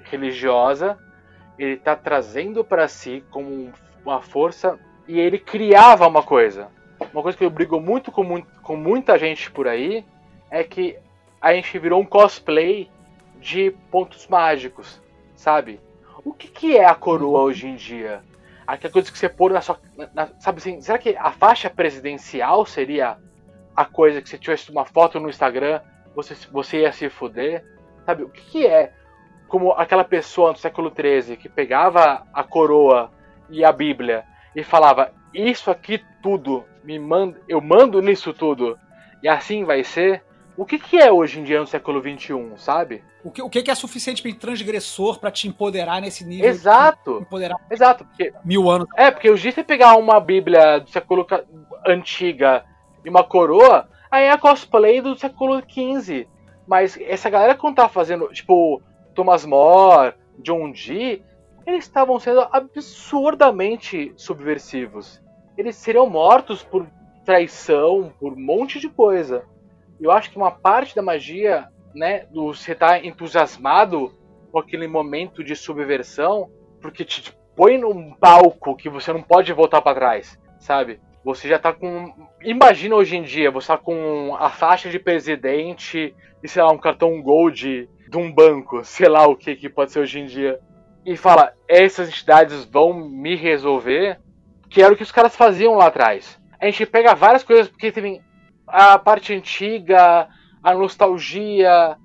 religiosa, 0.04 0.98
ele 1.58 1.74
está 1.74 1.96
trazendo 1.96 2.64
para 2.64 2.86
si 2.88 3.24
como 3.30 3.72
uma 4.04 4.20
força 4.20 4.78
e 5.08 5.18
ele 5.18 5.38
criava 5.38 6.06
uma 6.06 6.22
coisa. 6.22 6.68
Uma 7.12 7.22
coisa 7.22 7.36
que 7.36 7.44
eu 7.44 7.50
brigo 7.50 7.80
muito 7.80 8.10
com, 8.10 8.22
muito 8.22 8.48
com 8.62 8.76
muita 8.76 9.18
gente 9.18 9.50
por 9.50 9.68
aí 9.68 10.04
é 10.50 10.62
que 10.62 10.96
a 11.40 11.52
gente 11.54 11.78
virou 11.78 12.00
um 12.00 12.04
cosplay 12.04 12.90
de 13.40 13.70
pontos 13.90 14.26
mágicos, 14.26 15.00
sabe? 15.34 15.80
O 16.24 16.32
que, 16.32 16.48
que 16.48 16.76
é 16.76 16.84
a 16.86 16.94
coroa 16.94 17.42
hoje 17.42 17.66
em 17.66 17.76
dia? 17.76 18.22
Aquela 18.66 18.92
coisa 18.92 19.12
que 19.12 19.18
você 19.18 19.28
pôr 19.28 19.52
na 19.52 19.60
sua. 19.60 19.78
na- 20.14 20.28
sabe 20.38 20.58
assim, 20.58 20.80
será 20.80 20.96
que 20.98 21.14
a 21.16 21.30
faixa 21.30 21.68
presidencial 21.68 22.64
seria 22.64 23.18
a 23.76 23.84
coisa 23.84 24.22
que 24.22 24.28
se 24.28 24.38
tivesse 24.38 24.70
uma 24.70 24.84
foto 24.84 25.20
no 25.20 25.28
Instagram, 25.28 25.80
você, 26.14 26.34
você 26.50 26.80
ia 26.80 26.92
se 26.92 27.10
fuder? 27.10 27.64
Sabe, 28.06 28.22
o 28.22 28.28
que, 28.30 28.40
que 28.42 28.66
é? 28.66 28.92
como 29.54 29.72
aquela 29.72 30.02
pessoa 30.02 30.52
do 30.52 30.58
século 30.58 30.90
XIII 30.92 31.36
que 31.36 31.48
pegava 31.48 32.26
a 32.32 32.42
coroa 32.42 33.12
e 33.48 33.64
a 33.64 33.70
Bíblia 33.70 34.24
e 34.56 34.64
falava: 34.64 35.12
Isso 35.32 35.70
aqui 35.70 36.02
tudo, 36.22 36.64
me 36.84 36.98
manda, 36.98 37.40
eu 37.48 37.60
mando 37.60 38.00
nisso 38.00 38.32
tudo, 38.32 38.78
e 39.22 39.28
assim 39.28 39.64
vai 39.64 39.82
ser. 39.82 40.22
O 40.56 40.64
que, 40.64 40.78
que 40.78 40.98
é 40.98 41.10
hoje 41.10 41.40
em 41.40 41.42
dia 41.42 41.58
no 41.58 41.66
século 41.66 42.00
XXI, 42.00 42.52
sabe? 42.56 43.02
O 43.24 43.30
que, 43.30 43.42
o 43.42 43.50
que 43.50 43.68
é 43.68 43.74
suficientemente 43.74 44.38
transgressor 44.38 45.18
pra 45.18 45.30
te 45.30 45.48
empoderar 45.48 46.00
nesse 46.00 46.24
nível? 46.24 46.48
Exato. 46.48 47.16
de 47.16 47.22
Empoderar 47.22 47.56
Exato, 47.68 48.04
porque 48.04 48.32
mil 48.44 48.70
anos. 48.70 48.86
É, 48.96 49.10
porque 49.10 49.30
o 49.30 49.36
dia 49.36 49.50
você 49.50 49.64
pegar 49.64 49.96
uma 49.96 50.20
Bíblia 50.20 50.78
do 50.78 50.88
século 50.90 51.26
antiga 51.84 52.64
e 53.04 53.08
uma 53.08 53.24
coroa, 53.24 53.88
aí 54.10 54.26
é 54.26 54.36
cosplay 54.36 55.00
do 55.00 55.18
século 55.18 55.60
XV. 55.60 56.28
Mas 56.66 56.96
essa 57.00 57.28
galera 57.28 57.56
quando 57.56 57.76
tá 57.76 57.88
fazendo, 57.88 58.28
tipo, 58.28 58.80
Thomas 59.14 59.44
More, 59.44 60.14
John 60.38 60.70
Dee, 60.70 61.24
eles 61.66 61.84
estavam 61.84 62.20
sendo 62.20 62.46
absurdamente 62.52 64.12
subversivos. 64.16 65.23
Eles 65.56 65.76
seriam 65.76 66.08
mortos 66.08 66.62
por 66.62 66.86
traição, 67.24 68.12
por 68.18 68.32
um 68.32 68.40
monte 68.40 68.78
de 68.78 68.88
coisa. 68.88 69.44
Eu 70.00 70.10
acho 70.10 70.30
que 70.30 70.36
uma 70.36 70.50
parte 70.50 70.94
da 70.94 71.02
magia, 71.02 71.68
né, 71.94 72.26
do 72.30 72.52
você 72.52 72.74
tá 72.74 72.98
entusiasmado 72.98 74.12
com 74.50 74.58
aquele 74.58 74.86
momento 74.86 75.42
de 75.42 75.56
subversão, 75.56 76.50
porque 76.80 77.04
te 77.04 77.34
põe 77.56 77.78
num 77.78 78.12
palco 78.14 78.76
que 78.76 78.88
você 78.88 79.12
não 79.12 79.22
pode 79.22 79.52
voltar 79.52 79.80
pra 79.80 79.94
trás, 79.94 80.38
sabe? 80.58 81.00
Você 81.24 81.48
já 81.48 81.58
tá 81.58 81.72
com. 81.72 82.12
Imagina 82.42 82.94
hoje 82.96 83.16
em 83.16 83.22
dia, 83.22 83.50
você 83.50 83.68
tá 83.68 83.78
com 83.78 84.36
a 84.38 84.50
faixa 84.50 84.90
de 84.90 84.98
presidente 84.98 86.14
e, 86.42 86.48
sei 86.48 86.62
lá, 86.62 86.70
um 86.70 86.78
cartão 86.78 87.22
gold 87.22 87.88
de 88.08 88.18
um 88.18 88.30
banco, 88.30 88.84
sei 88.84 89.08
lá 89.08 89.26
o 89.26 89.36
que, 89.36 89.56
que 89.56 89.70
pode 89.70 89.92
ser 89.92 90.00
hoje 90.00 90.20
em 90.20 90.26
dia. 90.26 90.60
E 91.06 91.16
fala, 91.16 91.52
essas 91.68 92.08
entidades 92.08 92.64
vão 92.64 93.08
me 93.08 93.36
resolver, 93.36 94.20
que 94.68 94.82
era 94.82 94.92
o 94.92 94.96
que 94.96 95.02
os 95.02 95.12
caras 95.12 95.36
faziam 95.36 95.74
lá 95.74 95.86
atrás. 95.86 96.40
A 96.60 96.66
gente 96.66 96.86
pega 96.86 97.14
várias 97.14 97.42
coisas, 97.42 97.68
porque 97.68 97.92
teve 97.92 98.20
a 98.66 98.98
parte 98.98 99.34
antiga, 99.34 100.28
a 100.62 100.74
nostalgia, 100.74 101.96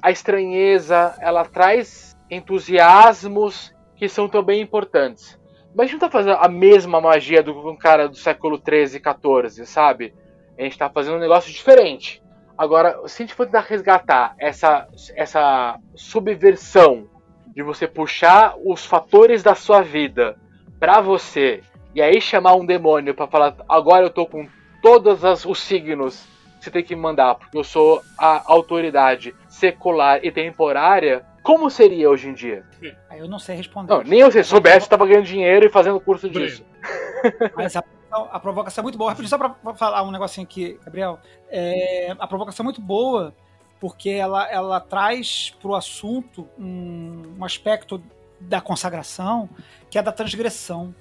a 0.00 0.10
estranheza, 0.10 1.14
ela 1.20 1.44
traz 1.44 2.16
entusiasmos 2.30 3.74
que 3.94 4.08
são 4.08 4.28
também 4.28 4.60
importantes. 4.60 5.38
Mas 5.74 5.84
a 5.84 5.86
gente 5.88 6.00
não 6.00 6.08
tá 6.08 6.10
fazendo 6.10 6.36
a 6.36 6.48
mesma 6.48 7.00
magia 7.00 7.42
do 7.42 7.52
um 7.68 7.76
cara 7.76 8.08
do 8.08 8.16
século 8.16 8.58
13 8.58 8.96
e 8.96 9.00
14, 9.00 9.66
sabe? 9.66 10.14
A 10.58 10.62
gente 10.62 10.78
tá 10.78 10.88
fazendo 10.88 11.16
um 11.16 11.20
negócio 11.20 11.52
diferente. 11.52 12.22
Agora, 12.56 13.06
se 13.06 13.22
a 13.22 13.26
gente 13.26 13.34
for 13.34 13.44
tentar 13.44 13.60
resgatar 13.60 14.34
essa, 14.38 14.88
essa 15.14 15.78
subversão 15.94 17.06
de 17.54 17.62
você 17.62 17.86
puxar 17.86 18.54
os 18.64 18.86
fatores 18.86 19.42
da 19.42 19.54
sua 19.54 19.82
vida 19.82 20.38
pra 20.80 21.02
você 21.02 21.62
e 21.96 22.02
aí 22.02 22.20
chamar 22.20 22.54
um 22.56 22.66
demônio 22.66 23.14
pra 23.14 23.26
falar 23.26 23.56
agora 23.66 24.04
eu 24.04 24.10
tô 24.10 24.26
com 24.26 24.46
todos 24.82 25.24
as- 25.24 25.46
os 25.46 25.58
signos 25.58 26.26
que 26.58 26.64
você 26.64 26.70
tem 26.70 26.84
que 26.84 26.94
me 26.94 27.00
mandar 27.00 27.34
porque 27.36 27.56
eu 27.56 27.64
sou 27.64 28.02
a 28.18 28.42
autoridade 28.52 29.34
secular 29.48 30.20
e 30.22 30.30
temporária, 30.30 31.24
como 31.42 31.70
seria 31.70 32.10
hoje 32.10 32.28
em 32.28 32.34
dia? 32.34 32.64
Aí 33.08 33.18
eu 33.18 33.26
não 33.26 33.38
sei 33.38 33.56
responder. 33.56 33.90
Não, 33.90 34.02
nem 34.02 34.20
eu 34.20 34.30
se 34.30 34.44
soubesse, 34.44 34.84
eu 34.84 34.90
tava 34.90 35.06
ganhando 35.06 35.24
dinheiro 35.24 35.64
e 35.64 35.70
fazendo 35.70 35.98
curso 35.98 36.28
Breno. 36.28 36.46
disso. 36.46 36.64
Mas 37.56 37.74
a, 37.76 37.82
a 38.10 38.38
provocação 38.38 38.82
é 38.82 38.84
muito 38.84 38.98
boa. 38.98 39.10
Rapidinho, 39.10 39.30
só 39.30 39.38
pra, 39.38 39.48
pra 39.48 39.74
falar 39.74 40.02
um 40.02 40.10
negocinho 40.10 40.44
aqui, 40.44 40.78
Gabriel. 40.84 41.18
É, 41.48 42.14
a 42.18 42.26
provocação 42.26 42.62
é 42.62 42.66
muito 42.66 42.80
boa 42.82 43.32
porque 43.80 44.10
ela, 44.10 44.46
ela 44.50 44.80
traz 44.80 45.54
pro 45.62 45.74
assunto 45.74 46.46
um, 46.58 47.36
um 47.38 47.44
aspecto 47.44 48.02
da 48.38 48.60
consagração 48.60 49.48
que 49.88 49.98
é 49.98 50.02
da 50.02 50.12
transgressão. 50.12 50.94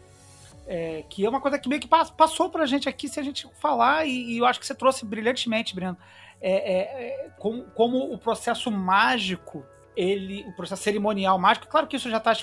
É, 0.68 1.04
que 1.08 1.24
é 1.24 1.30
uma 1.30 1.40
coisa 1.40 1.60
que 1.60 1.70
meio 1.70 1.80
que 1.80 1.88
pa- 1.88 2.06
passou 2.06 2.50
pra 2.50 2.66
gente 2.66 2.90
aqui 2.90 3.08
se 3.08 3.20
a 3.20 3.24
gente 3.24 3.48
falar, 3.62 4.08
e, 4.08 4.32
e 4.32 4.38
eu 4.40 4.46
acho 4.46 4.60
que 4.60 4.66
você 4.66 4.74
trouxe 4.74 5.06
brilhantemente, 5.06 5.76
Breno. 5.76 5.98
É, 6.42 6.52
é, 6.52 7.26
é, 7.26 7.30
como, 7.38 7.64
como 7.72 8.12
o 8.12 8.18
processo 8.18 8.72
mágico, 8.72 9.66
ele, 9.96 10.44
o 10.48 10.54
processo 10.56 10.82
cerimonial 10.84 11.38
mágico, 11.38 11.68
claro 11.68 11.88
que 11.88 11.96
isso 11.96 12.10
já 12.10 12.18
está 12.18 12.34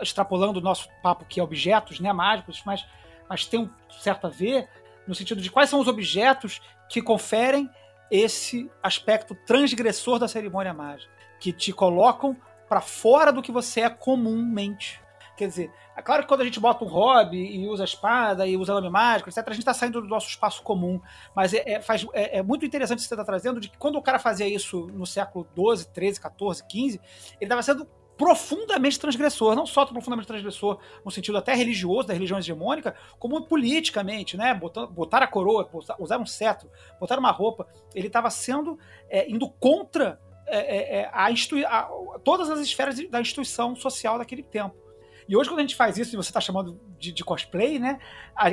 extrapolando 0.00 0.58
o 0.58 0.62
nosso 0.62 0.88
papo 1.02 1.24
que 1.24 1.40
é 1.40 1.42
objetos 1.42 2.00
né, 2.00 2.12
mágicos, 2.12 2.62
mas, 2.64 2.86
mas 3.28 3.44
tem 3.44 3.60
um 3.60 3.70
certo 3.90 4.26
a 4.26 4.30
ver 4.30 4.68
no 5.06 5.14
sentido 5.14 5.42
de 5.42 5.50
quais 5.50 5.68
são 5.68 5.80
os 5.80 5.88
objetos 5.88 6.62
que 6.88 7.02
conferem 7.02 7.68
esse 8.10 8.70
aspecto 8.82 9.34
transgressor 9.46 10.18
da 10.18 10.28
cerimônia 10.28 10.72
mágica, 10.72 11.12
que 11.40 11.52
te 11.52 11.72
colocam 11.72 12.36
para 12.68 12.80
fora 12.80 13.32
do 13.32 13.42
que 13.42 13.52
você 13.52 13.82
é 13.82 13.90
comumente. 13.90 15.02
Quer 15.36 15.48
dizer, 15.48 15.72
é 15.96 16.02
claro 16.02 16.22
que 16.22 16.28
quando 16.28 16.42
a 16.42 16.44
gente 16.44 16.60
bota 16.60 16.84
um 16.84 16.88
hobby 16.88 17.56
e 17.56 17.66
usa 17.66 17.82
espada 17.84 18.46
e 18.46 18.56
usa 18.56 18.72
lame 18.74 18.88
mágico, 18.88 19.28
etc., 19.28 19.42
a 19.46 19.50
gente 19.50 19.60
está 19.60 19.74
saindo 19.74 20.00
do 20.00 20.06
nosso 20.06 20.28
espaço 20.28 20.62
comum. 20.62 21.00
Mas 21.34 21.52
é, 21.52 21.62
é, 21.72 21.80
faz, 21.82 22.06
é, 22.12 22.38
é 22.38 22.42
muito 22.42 22.64
interessante 22.64 23.02
você 23.02 23.12
está 23.12 23.24
trazendo, 23.24 23.58
de 23.58 23.68
que 23.68 23.76
quando 23.76 23.96
o 23.96 24.02
cara 24.02 24.18
fazia 24.18 24.46
isso 24.46 24.86
no 24.92 25.04
século 25.06 25.46
XII, 25.56 25.88
XIII, 25.92 26.14
XIV, 26.14 26.64
XV, 26.70 27.00
ele 27.40 27.44
estava 27.44 27.62
sendo 27.62 27.86
profundamente 28.16 28.98
transgressor, 28.98 29.56
não 29.56 29.66
só 29.66 29.84
profundamente 29.84 30.28
transgressor 30.28 30.78
no 31.04 31.10
sentido 31.10 31.36
até 31.36 31.52
religioso, 31.52 32.06
da 32.06 32.14
religião 32.14 32.38
hegemônica, 32.38 32.94
como 33.18 33.44
politicamente, 33.44 34.36
né? 34.36 34.54
Botar, 34.54 34.86
botar 34.86 35.22
a 35.22 35.26
coroa, 35.26 35.64
botar- 35.64 35.96
usar 35.98 36.18
um 36.18 36.26
cetro, 36.26 36.70
botar 37.00 37.18
uma 37.18 37.32
roupa. 37.32 37.66
Ele 37.92 38.06
estava 38.06 38.30
sendo, 38.30 38.78
é, 39.10 39.28
indo 39.28 39.50
contra 39.50 40.20
é, 40.46 40.58
é, 40.58 41.00
é, 41.00 41.10
a 41.12 41.26
a- 41.26 41.88
todas 42.22 42.50
as 42.50 42.60
esferas 42.60 42.96
da 43.08 43.20
instituição 43.20 43.74
social 43.74 44.18
daquele 44.18 44.42
tempo. 44.42 44.83
E 45.28 45.36
hoje, 45.36 45.48
quando 45.48 45.60
a 45.60 45.62
gente 45.62 45.74
faz 45.76 45.96
isso, 45.96 46.14
e 46.14 46.16
você 46.16 46.28
está 46.30 46.40
chamando 46.40 46.78
de, 46.98 47.12
de 47.12 47.24
cosplay, 47.24 47.78
né? 47.78 47.98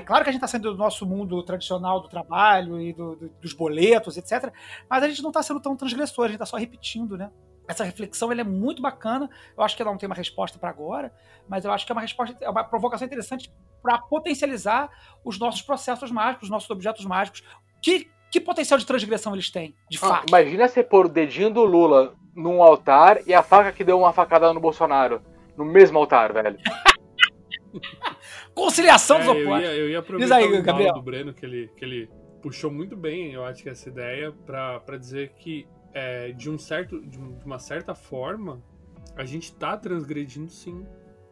Claro 0.06 0.24
que 0.24 0.30
a 0.30 0.34
gente 0.34 0.36
está 0.44 0.48
saindo 0.48 0.72
do 0.72 0.78
nosso 0.78 1.06
mundo 1.06 1.42
tradicional 1.44 2.00
do 2.00 2.08
trabalho 2.08 2.80
e 2.80 2.94
do- 2.94 3.16
do- 3.16 3.30
dos 3.42 3.54
boletos, 3.54 4.16
etc. 4.18 4.54
Mas 4.90 5.04
a 5.04 5.08
gente 5.10 5.22
não 5.22 5.30
está 5.32 5.44
sendo 5.44 5.60
tão 5.60 5.76
transgressor, 5.76 6.26
a 6.26 6.28
gente 6.28 6.36
está 6.36 6.46
só 6.46 6.58
repetindo, 6.58 7.18
né? 7.18 7.30
Essa 7.68 7.84
reflexão 7.84 8.32
ela 8.32 8.42
é 8.42 8.44
muito 8.44 8.82
bacana. 8.82 9.30
Eu 9.58 9.64
acho 9.64 9.76
que 9.76 9.82
ela 9.82 9.92
não 9.92 9.98
tem 9.98 10.08
uma 10.08 10.16
resposta 10.16 10.58
para 10.58 10.70
agora, 10.70 11.14
mas 11.48 11.64
eu 11.66 11.72
acho 11.72 11.86
que 11.86 11.92
é 11.92 11.96
uma 11.96 12.02
resposta, 12.02 12.36
é 12.42 12.50
uma 12.50 12.64
provocação 12.64 13.06
interessante 13.06 13.52
para 13.82 13.98
potencializar 14.00 14.90
os 15.26 15.38
nossos 15.40 15.62
processos 15.62 16.12
mágicos, 16.12 16.44
os 16.44 16.50
nossos 16.50 16.70
objetos 16.70 17.06
mágicos. 17.06 17.44
Que, 17.82 18.10
que 18.32 18.40
potencial 18.40 18.78
de 18.78 18.86
transgressão 18.86 19.34
eles 19.34 19.50
têm, 19.50 19.76
de 19.90 19.98
Ah, 19.98 20.08
fato? 20.08 20.28
imagina 20.30 20.68
você 20.68 20.84
pôr 20.84 21.06
o 21.06 21.10
dedinho 21.10 21.50
do 21.54 21.64
Lula 21.64 22.14
num 22.36 22.62
altar 22.64 23.20
e 23.28 23.34
a 23.34 23.44
faca 23.44 23.72
que 23.74 23.84
deu 23.84 24.00
uma 24.00 24.14
facada 24.14 24.54
no 24.54 24.60
Bolsonaro. 24.60 25.22
No 25.58 25.66
mesmo 25.66 25.98
altar, 25.98 26.34
velho. 26.34 26.58
Conciliação 28.54 29.20
dos 29.20 29.28
É, 29.28 29.32
eu, 29.32 29.42
opostos. 29.48 29.64
ia, 29.70 29.76
eu 29.76 29.90
ia 29.90 30.00
Diz 30.02 30.32
aproveitar 30.32 30.36
aí, 30.36 30.46
o 30.60 30.64
Gabriel. 30.64 30.94
do 30.94 31.02
Breno, 31.02 31.34
que 31.34 31.46
ele, 31.46 31.68
que 31.76 31.86
ele 31.86 32.10
puxou 32.42 32.72
muito 32.72 32.96
bem, 32.98 33.34
eu 33.34 33.46
acho 33.46 33.64
que 33.64 33.70
essa 33.70 33.88
ideia, 33.90 34.32
pra 34.46 34.80
pra 34.80 34.98
dizer 34.98 35.32
que 35.38 35.68
é, 35.94 36.32
de, 36.32 36.50
um 36.50 36.58
certo, 36.58 37.00
de 37.02 37.20
um- 37.20 37.38
de 37.38 37.46
uma 37.46 37.60
certa 37.60 37.94
forma, 37.94 38.62
a 39.16 39.26
gente 39.26 39.54
tá 39.54 39.78
transgredindo 39.78 40.50
sim, 40.50 40.86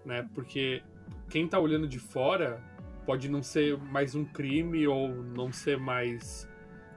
né? 0.06 0.28
Porque 0.36 0.82
quem 1.30 1.48
tá 1.48 1.60
olhando 1.60 1.88
de 1.88 2.00
fora 2.00 2.62
pode 3.06 3.30
não 3.30 3.42
ser 3.42 3.78
mais 3.78 4.16
um 4.16 4.24
crime 4.26 4.86
ou 4.88 5.08
não 5.10 5.52
ser 5.52 5.78
mais, 5.78 6.48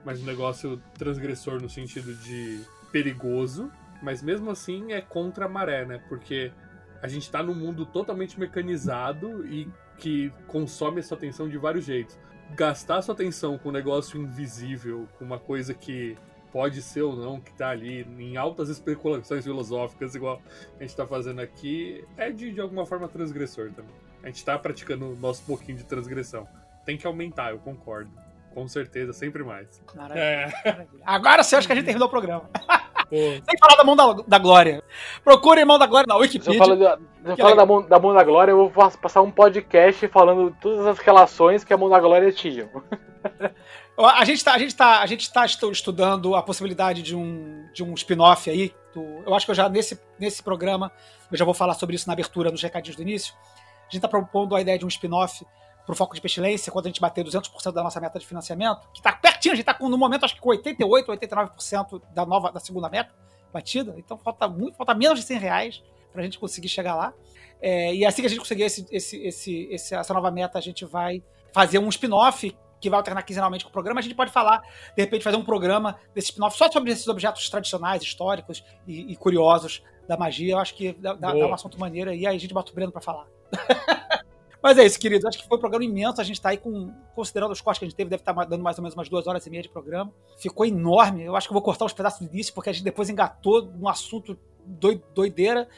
mais 0.05 0.21
um 0.23 0.27
negócio 0.27 0.81
transgressor 0.99 1.61
no 1.63 1.69
sentido 1.69 2.15
de 2.17 2.61
perigoso, 2.91 3.71
mas 4.03 4.23
mesmo 4.23 4.51
assim 4.51 4.93
é 4.93 5.01
contra 5.01 5.47
a 5.47 5.49
maré, 5.49 5.85
né? 5.87 6.03
Porque 6.09 6.53
a 7.03 7.09
gente 7.09 7.31
tá 7.31 7.43
num 7.43 7.55
mundo 7.55 7.85
totalmente 7.85 8.39
mecanizado 8.39 9.45
e 9.47 9.69
que 9.99 10.33
consome 10.47 11.01
a 11.01 11.03
sua 11.03 11.17
atenção 11.17 11.49
de 11.49 11.59
vários 11.59 11.85
jeitos. 11.85 12.19
Gastar 12.55 13.03
sua 13.03 13.15
atenção 13.15 13.59
com 13.59 13.69
um 13.71 13.73
negócio 13.73 14.21
invisível, 14.21 15.09
com 15.19 15.25
uma 15.25 15.39
coisa 15.39 15.75
que 15.75 16.17
pode 16.53 16.83
ser 16.83 17.03
ou 17.03 17.17
não, 17.17 17.41
que 17.41 17.53
tá 17.55 17.71
ali 17.71 18.07
em 18.19 18.37
altas 18.37 18.69
especulações 18.69 19.43
filosóficas, 19.43 20.15
igual 20.15 20.41
a 20.79 20.83
gente 20.83 20.95
tá 20.95 21.07
fazendo 21.07 21.41
aqui, 21.41 22.05
é 22.17 22.31
de, 22.31 22.53
de 22.53 22.61
alguma 22.61 22.85
forma 22.85 23.09
transgressor 23.09 23.71
também. 23.73 23.95
A 24.23 24.27
gente 24.27 24.45
tá 24.45 24.59
praticando 24.59 25.13
o 25.13 25.17
nosso 25.17 25.43
pouquinho 25.45 25.79
de 25.79 25.85
transgressão. 25.85 26.47
Tem 26.85 26.97
que 26.97 27.07
aumentar, 27.07 27.51
eu 27.53 27.59
concordo. 27.59 28.11
Com 28.55 28.69
certeza, 28.69 29.15
sempre 29.15 29.43
mais. 29.43 29.83
Maravilha, 29.95 30.21
É, 30.21 30.53
maravilha. 30.71 31.03
Agora 31.07 31.43
sim, 31.43 31.57
acho 31.57 31.67
que 31.67 31.73
a 31.73 31.77
gente 31.77 31.87
terminou 31.87 32.07
o 32.07 32.11
programa. 32.11 32.51
Sem 33.17 33.59
falar 33.61 33.77
da 33.77 33.85
mão 33.85 33.95
da, 33.95 34.13
da 34.27 34.39
glória. 34.39 34.83
Procure 35.23 35.65
mão 35.65 35.79
da 35.79 35.87
glória 35.87 36.07
na 36.07 36.15
Se 36.15 36.19
eu 36.19 36.23
Wikipedia. 36.23 36.59
falo, 36.59 36.77
da, 36.77 36.97
se 36.97 37.03
eu 37.31 37.37
falo 37.37 37.49
legal. 37.51 37.57
da, 37.57 37.67
mão, 37.67 37.83
da 37.89 37.99
Mão 37.99 38.15
da 38.15 38.25
Glória, 38.25 38.53
eu 38.53 38.57
vou 38.57 38.71
pas- 38.71 38.97
passar 38.97 39.21
um 39.23 39.31
podcast 39.31 40.09
falando 40.09 40.57
todas 40.61 40.87
as 40.87 40.99
relações 40.99 41.63
que 41.65 41.73
a 41.73 41.77
Mão 41.77 41.89
da 41.91 42.01
Glória 42.01 42.33
tinha. 42.33 42.69
A 43.99 44.25
gente 44.25 44.43
tá, 44.43 44.55
a 44.55 44.59
gente 44.59 44.75
tá, 44.75 45.01
a 45.01 45.07
gente 45.07 45.31
tá 45.33 45.45
estu- 45.45 45.71
estudando 45.71 46.35
a 46.35 46.43
possibilidade 46.43 47.03
de 47.03 47.15
um, 47.15 47.67
de 47.75 47.85
um 47.85 47.93
spin-off 47.95 48.49
aí. 48.51 48.75
do- 48.95 49.23
eu 49.27 49.35
acho 49.35 49.45
que 49.45 49.51
eu 49.53 49.55
já, 49.55 49.69
nesse, 49.69 50.01
nesse 50.19 50.43
programa, 50.43 50.91
eu 51.31 51.37
já 51.37 51.45
vou 51.45 51.53
falar 51.55 51.75
sobre 51.75 51.95
isso 51.95 52.07
na 52.09 52.15
abertura, 52.15 52.51
nos 52.51 52.63
recadinhos 52.63 52.97
do 52.97 53.03
início. 53.03 53.35
A 53.89 53.93
gente 53.93 54.01
tá 54.03 54.09
propondo 54.09 54.57
a 54.57 54.61
ideia 54.61 54.79
de 54.79 54.85
um 54.87 54.89
spin-off 54.89 55.47
pro 55.85 55.95
Foco 55.95 56.15
de 56.15 56.21
Pestilência, 56.21 56.71
quando 56.73 56.87
a 56.87 56.89
gente 56.89 57.01
bater 57.01 57.25
200% 57.25 57.73
da 57.73 57.83
nossa 57.83 58.01
meta 58.01 58.19
de 58.19 58.27
financiamento, 58.27 58.81
que 58.93 59.03
tá 59.03 59.13
pertinho, 59.13 59.53
a 59.53 59.57
gente 59.57 59.65
tá 59.65 59.75
com, 59.75 59.89
no 59.89 59.99
momento, 59.99 60.25
acho 60.25 60.35
que 60.35 60.41
com 60.41 60.51
88, 60.51 61.13
89% 61.13 62.03
da 62.15 62.25
nova, 62.25 62.53
da 62.53 62.61
segunda 62.61 62.89
meta 62.89 63.13
batida. 63.53 63.95
Então 63.99 64.17
falta 64.17 64.49
muito, 64.49 64.77
falta 64.77 64.95
menos 64.95 65.21
de 65.21 65.27
100 65.27 65.39
reais 65.39 65.83
pra 66.13 66.23
gente 66.23 66.39
conseguir 66.39 66.69
chegar 66.69 66.95
lá. 66.95 67.13
É, 67.61 67.95
e 67.95 68.05
assim 68.05 68.23
que 68.23 68.27
a 68.27 68.31
gente 68.31 68.41
conseguir 68.41 68.65
esse, 68.65 68.87
esse, 68.91 69.17
esse, 69.25 69.69
esse, 69.71 69.95
essa 69.95 70.15
nova 70.15 70.31
meta, 70.31 70.59
a 70.59 70.63
gente 70.63 70.85
vai 70.85 71.23
fazer 71.53 71.79
um 71.79 71.89
spin-off 71.89 72.57
que 72.81 72.91
vai 72.91 72.99
alternar 72.99 73.23
quinzenalmente 73.23 73.65
com 73.65 73.71
o 73.71 73.73
programa. 73.73 74.01
A 74.01 74.03
gente 74.03 74.15
pode 74.15 74.33
falar, 74.33 74.61
de 74.97 75.03
repente, 75.03 75.23
fazer 75.23 75.37
um 75.37 75.45
programa 75.45 75.99
desse 76.15 76.31
spin-off 76.31 76.57
só 76.57 76.71
sobre 76.71 76.91
esses 76.91 77.07
objetos 77.07 77.49
tradicionais, 77.49 78.03
históricos 78.03 78.65
e, 78.87 79.13
e 79.13 79.17
curiosos 79.17 79.83
da 80.09 80.17
magia. 80.17 80.55
Eu 80.55 80.59
acho 80.59 80.75
que 80.75 80.93
dá, 80.93 81.15
dá, 81.15 81.33
dá 81.33 81.47
um 81.47 81.55
assunto 81.55 81.79
maneiro 81.79 82.13
e 82.13 82.27
aí 82.27 82.35
a 82.35 82.39
gente 82.39 82.53
bota 82.53 82.73
o 82.73 82.75
Breno 82.75 82.91
pra 82.91 83.01
falar. 83.01 83.27
Mas 84.63 84.79
é 84.79 84.85
isso, 84.85 84.99
queridos. 84.99 85.25
Acho 85.25 85.39
que 85.39 85.49
foi 85.49 85.59
um 85.59 85.61
programa 85.61 85.85
imenso. 85.85 86.21
A 86.21 86.25
gente 86.25 86.37
está 86.37 86.51
aí 86.51 86.57
com, 86.57 86.95
considerando 87.15 87.51
os 87.51 87.61
cortes 87.61 87.81
que 87.81 87.85
a 87.85 87.89
gente 87.89 87.97
teve, 87.97 88.09
deve 88.09 88.21
estar 88.21 88.33
dando 88.45 88.63
mais 88.63 88.79
ou 88.79 88.83
menos 88.83 88.95
umas 88.95 89.09
duas 89.09 89.27
horas 89.27 89.45
e 89.47 89.51
meia 89.51 89.63
de 89.63 89.69
programa. 89.69 90.13
Ficou 90.39 90.65
enorme. 90.65 91.25
Eu 91.25 91.35
acho 91.35 91.49
que 91.49 91.53
eu 91.53 91.55
vou 91.55 91.63
cortar 91.63 91.85
os 91.85 91.93
pedaços 91.93 92.21
do 92.21 92.33
início, 92.33 92.55
porque 92.55 92.71
a 92.71 92.73
gente 92.73 92.85
depois 92.85 93.11
engatou 93.11 93.63
num 93.63 93.89
assunto 93.89 94.39
doideira. 95.15 95.69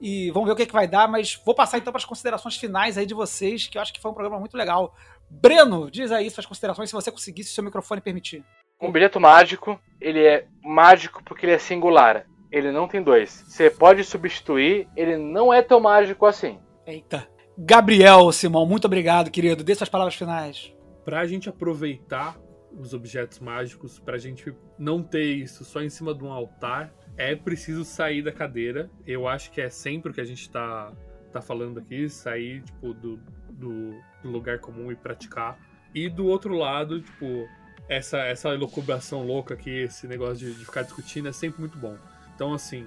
E 0.00 0.30
vamos 0.32 0.48
ver 0.48 0.52
o 0.52 0.56
que, 0.56 0.64
é 0.64 0.66
que 0.66 0.72
vai 0.72 0.88
dar, 0.88 1.08
mas 1.08 1.40
vou 1.44 1.54
passar 1.54 1.78
então 1.78 1.92
para 1.92 1.98
as 1.98 2.04
considerações 2.04 2.56
finais 2.56 2.98
aí 2.98 3.06
de 3.06 3.14
vocês, 3.14 3.68
que 3.68 3.78
eu 3.78 3.82
acho 3.82 3.92
que 3.92 4.00
foi 4.00 4.10
um 4.10 4.14
programa 4.14 4.40
muito 4.40 4.56
legal. 4.56 4.92
Breno, 5.30 5.90
diz 5.90 6.10
aí 6.10 6.28
suas 6.28 6.44
considerações, 6.44 6.90
se 6.90 6.94
você 6.94 7.10
conseguir, 7.10 7.44
se 7.44 7.52
o 7.52 7.54
seu 7.54 7.64
microfone 7.64 8.00
permitir. 8.00 8.44
Um 8.80 8.88
objeto 8.88 9.20
mágico, 9.20 9.80
ele 10.00 10.22
é 10.22 10.46
mágico 10.62 11.22
porque 11.24 11.46
ele 11.46 11.52
é 11.52 11.58
singular. 11.58 12.26
Ele 12.50 12.70
não 12.70 12.86
tem 12.86 13.02
dois. 13.02 13.44
Você 13.48 13.70
pode 13.70 14.04
substituir, 14.04 14.88
ele 14.96 15.16
não 15.16 15.52
é 15.52 15.62
tão 15.62 15.80
mágico 15.80 16.26
assim. 16.26 16.58
Eita. 16.86 17.26
Gabriel 17.56 18.32
Simão, 18.32 18.66
muito 18.66 18.86
obrigado, 18.86 19.30
querido. 19.30 19.62
Dê 19.62 19.74
suas 19.74 19.88
palavras 19.88 20.16
finais. 20.16 20.74
Pra 21.04 21.26
gente 21.26 21.48
aproveitar 21.48 22.36
os 22.76 22.92
objetos 22.92 23.38
mágicos, 23.38 24.00
pra 24.00 24.18
gente 24.18 24.52
não 24.76 25.02
ter 25.02 25.24
isso 25.24 25.64
só 25.64 25.80
em 25.80 25.88
cima 25.88 26.12
de 26.12 26.24
um 26.24 26.32
altar, 26.32 26.92
é 27.16 27.36
preciso 27.36 27.84
sair 27.84 28.22
da 28.22 28.32
cadeira. 28.32 28.90
Eu 29.06 29.28
acho 29.28 29.52
que 29.52 29.60
é 29.60 29.70
sempre 29.70 30.10
o 30.10 30.14
que 30.14 30.20
a 30.20 30.24
gente 30.24 30.50
tá, 30.50 30.92
tá 31.32 31.40
falando 31.40 31.78
aqui, 31.78 32.08
sair 32.08 32.62
tipo, 32.62 32.92
do, 32.92 33.20
do, 33.50 33.94
do 34.22 34.30
lugar 34.30 34.58
comum 34.58 34.90
e 34.90 34.96
praticar. 34.96 35.56
E 35.94 36.08
do 36.08 36.26
outro 36.26 36.54
lado, 36.54 37.00
tipo, 37.00 37.48
essa, 37.88 38.18
essa 38.18 38.48
elucubração 38.48 39.24
louca 39.24 39.54
aqui, 39.54 39.70
esse 39.70 40.08
negócio 40.08 40.38
de, 40.38 40.54
de 40.54 40.64
ficar 40.64 40.82
discutindo 40.82 41.28
é 41.28 41.32
sempre 41.32 41.60
muito 41.60 41.78
bom. 41.78 41.96
Então, 42.34 42.52
assim, 42.52 42.84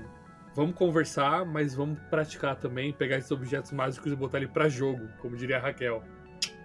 vamos 0.58 0.76
conversar, 0.76 1.46
mas 1.46 1.76
vamos 1.76 2.00
praticar 2.10 2.56
também, 2.56 2.92
pegar 2.92 3.18
esses 3.18 3.30
objetos 3.30 3.72
mágicos 3.72 4.12
e 4.12 4.16
botar 4.16 4.40
ele 4.40 4.48
para 4.48 4.68
jogo, 4.68 5.08
como 5.22 5.38
diria 5.38 5.58
a 5.58 5.60
Raquel. 5.60 6.02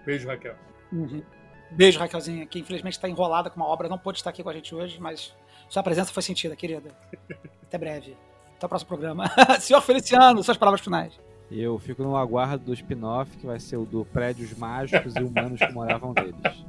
Beijo, 0.06 0.26
Raquel. 0.26 0.56
Uhum. 0.90 1.22
Beijo, 1.70 1.98
Raquelzinha, 1.98 2.46
que 2.46 2.58
infelizmente 2.58 2.94
está 2.94 3.06
enrolada 3.06 3.50
com 3.50 3.56
uma 3.56 3.66
obra, 3.66 3.90
não 3.90 3.98
pôde 3.98 4.16
estar 4.16 4.30
aqui 4.30 4.42
com 4.42 4.48
a 4.48 4.54
gente 4.54 4.74
hoje, 4.74 4.98
mas 4.98 5.36
sua 5.68 5.82
presença 5.82 6.10
foi 6.10 6.22
sentida, 6.22 6.56
querida. 6.56 6.90
Até 7.62 7.76
breve. 7.76 8.16
Até 8.56 8.64
o 8.64 8.68
próximo 8.68 8.88
programa. 8.88 9.30
Senhor 9.60 9.82
Feliciano, 9.82 10.42
suas 10.42 10.56
palavras 10.56 10.82
finais. 10.82 11.20
Eu 11.50 11.78
fico 11.78 12.02
no 12.02 12.16
aguardo 12.16 12.64
do 12.64 12.72
spin-off, 12.72 13.36
que 13.36 13.44
vai 13.44 13.60
ser 13.60 13.76
o 13.76 13.84
do 13.84 14.06
Prédios 14.06 14.56
Mágicos 14.56 15.14
e 15.16 15.22
Humanos 15.22 15.60
que 15.60 15.70
moravam 15.70 16.14
neles. 16.14 16.64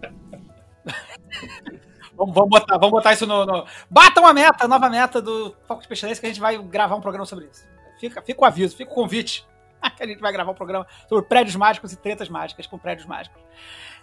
Vamos, 2.16 2.34
vamos, 2.34 2.50
botar, 2.50 2.78
vamos 2.78 2.92
botar 2.92 3.14
isso 3.14 3.26
no, 3.26 3.46
no. 3.46 3.66
Bata 3.90 4.20
uma 4.22 4.34
meta, 4.34 4.68
nova 4.68 4.90
meta 4.90 5.22
do 5.22 5.56
Foco 5.68 5.82
de 5.82 5.88
Pestilência, 5.88 6.20
que 6.20 6.28
a 6.28 6.30
gente 6.30 6.42
vai 6.42 6.58
gravar 6.58 6.96
um 6.96 7.02
programa 7.02 7.26
sobre 7.26 7.46
isso. 7.46 7.68
Fica, 8.00 8.22
fica 8.22 8.42
o 8.42 8.46
aviso, 8.46 8.76
fica 8.76 8.92
o 8.92 8.96
convite. 8.96 9.46
que 9.98 10.04
a 10.04 10.08
gente 10.08 10.20
vai 10.20 10.32
gravar 10.32 10.52
um 10.52 10.56
programa 10.56 10.88
sobre 11.08 11.26
prédios 11.26 11.56
mágicos 11.56 11.92
e 11.92 11.98
tretas 11.98 12.30
mágicas 12.30 12.68
com 12.68 12.78
prédios 12.78 13.06
mágicos. 13.08 13.42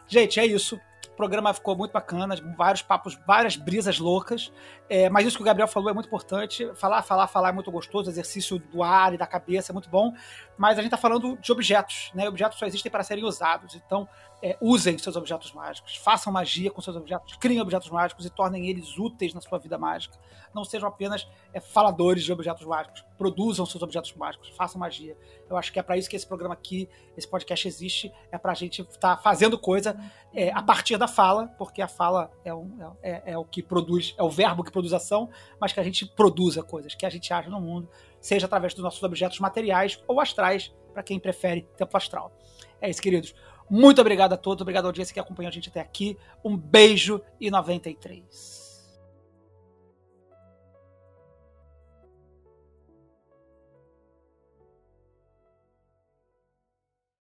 Gente, 0.07 0.41
é 0.41 0.47
isso. 0.47 0.81
O 1.13 1.17
programa 1.17 1.53
ficou 1.53 1.77
muito 1.77 1.93
bacana, 1.93 2.35
vários 2.57 2.83
papos, 2.83 3.19
várias 3.27 3.55
brisas 3.57 3.99
loucas. 3.99 4.53
É, 4.89 5.09
mas 5.09 5.27
isso 5.27 5.37
que 5.37 5.43
o 5.43 5.47
Gabriel 5.47 5.69
falou 5.69 5.91
é 5.91 5.93
muito 5.93 6.07
importante. 6.07 6.71
Falar, 6.75 7.03
falar, 7.03 7.27
falar 7.27 7.51
é 7.51 7.53
muito 7.53 7.71
gostoso, 7.71 8.11
exercício 8.11 8.59
do 8.59 8.83
ar 8.83 9.15
e 9.15 9.19
da 9.19 9.27
cabeça 9.27 9.73
é 9.73 9.75
muito 9.75 9.89
bom. 9.89 10.13
Mas 10.57 10.79
a 10.79 10.83
gente 10.83 10.93
está 10.93 10.97
falando 10.97 11.37
de 11.39 11.53
objetos, 11.53 12.11
né? 12.15 12.29
Objetos 12.29 12.59
só 12.59 12.67
existem 12.67 12.91
para 12.91 13.05
serem 13.05 13.25
usados. 13.25 13.75
Então, 13.75 14.09
é, 14.43 14.57
usem 14.61 14.97
seus 14.99 15.17
objetos 15.17 15.53
mágicos, 15.53 15.97
façam 15.97 16.33
magia 16.33 16.71
com 16.71 16.81
seus 16.81 16.97
objetos, 16.97 17.37
criem 17.37 17.61
objetos 17.61 17.91
mágicos 17.91 18.25
e 18.25 18.31
tornem 18.31 18.69
eles 18.69 18.99
úteis 18.99 19.35
na 19.35 19.41
sua 19.41 19.59
vida 19.59 19.79
mágica. 19.79 20.19
Não 20.55 20.65
sejam 20.65 20.89
apenas 20.89 21.29
é, 21.53 21.61
faladores 21.61 22.25
de 22.25 22.33
objetos 22.33 22.67
mágicos. 22.67 23.05
Produzam 23.17 23.67
seus 23.67 23.83
objetos 23.83 24.15
mágicos, 24.15 24.49
façam 24.51 24.81
magia. 24.81 25.17
Eu 25.49 25.57
acho 25.57 25.73
que 25.73 25.79
é 25.79 25.83
para 25.83 25.97
isso 25.97 26.09
que 26.09 26.17
esse 26.17 26.27
programa 26.27 26.55
aqui, 26.55 26.89
esse 27.17 27.29
podcast 27.29 27.69
existe, 27.69 28.13
é 28.33 28.39
para 28.39 28.53
a 28.53 28.55
gente 28.55 28.83
estar 28.83 29.17
tá 29.17 29.23
fazendo 29.23 29.59
coisa 29.59 29.97
é, 30.33 30.51
a 30.51 30.63
partir 30.63 30.97
da 30.97 31.07
fala, 31.07 31.49
porque 31.59 31.83
a 31.83 31.89
fala 31.89 32.31
é, 32.45 32.55
um, 32.55 32.95
é, 33.03 33.33
é, 33.33 33.39
o 33.39 33.45
que 33.45 33.63
produz, 33.63 34.15
é 34.17 34.23
o 34.23 34.31
verbo 34.31 34.65
que 34.65 34.73
produz 34.73 34.93
ação, 34.93 35.29
mas 35.61 35.73
que 35.73 35.81
a 35.81 35.85
gente 35.85 36.07
produza 36.07 36.63
coisas, 36.63 36.95
que 36.95 37.05
a 37.05 37.11
gente 37.11 37.33
acha 37.33 37.51
no 37.51 37.61
mundo, 37.61 37.89
seja 38.21 38.47
através 38.47 38.75
dos 38.75 38.83
nossos 38.83 39.03
objetos 39.03 39.39
materiais 39.39 40.03
ou 40.07 40.21
astrais, 40.21 40.75
para 40.93 41.03
quem 41.03 41.21
prefere 41.21 41.69
tempo 41.77 41.97
astral. 41.97 42.33
É 42.81 42.91
isso, 42.91 43.01
queridos. 43.01 43.35
Muito 43.71 44.01
obrigado 44.01 44.33
a 44.33 44.37
todos, 44.37 44.63
obrigado 44.63 44.87
à 44.87 44.89
audiência 44.89 45.15
que 45.15 45.21
acompanhou 45.21 45.49
a 45.49 45.53
gente 45.53 45.69
até 45.69 45.81
aqui. 45.81 46.19
Um 46.45 46.57
beijo 46.57 47.21
e 47.41 47.51
93. 47.51 48.60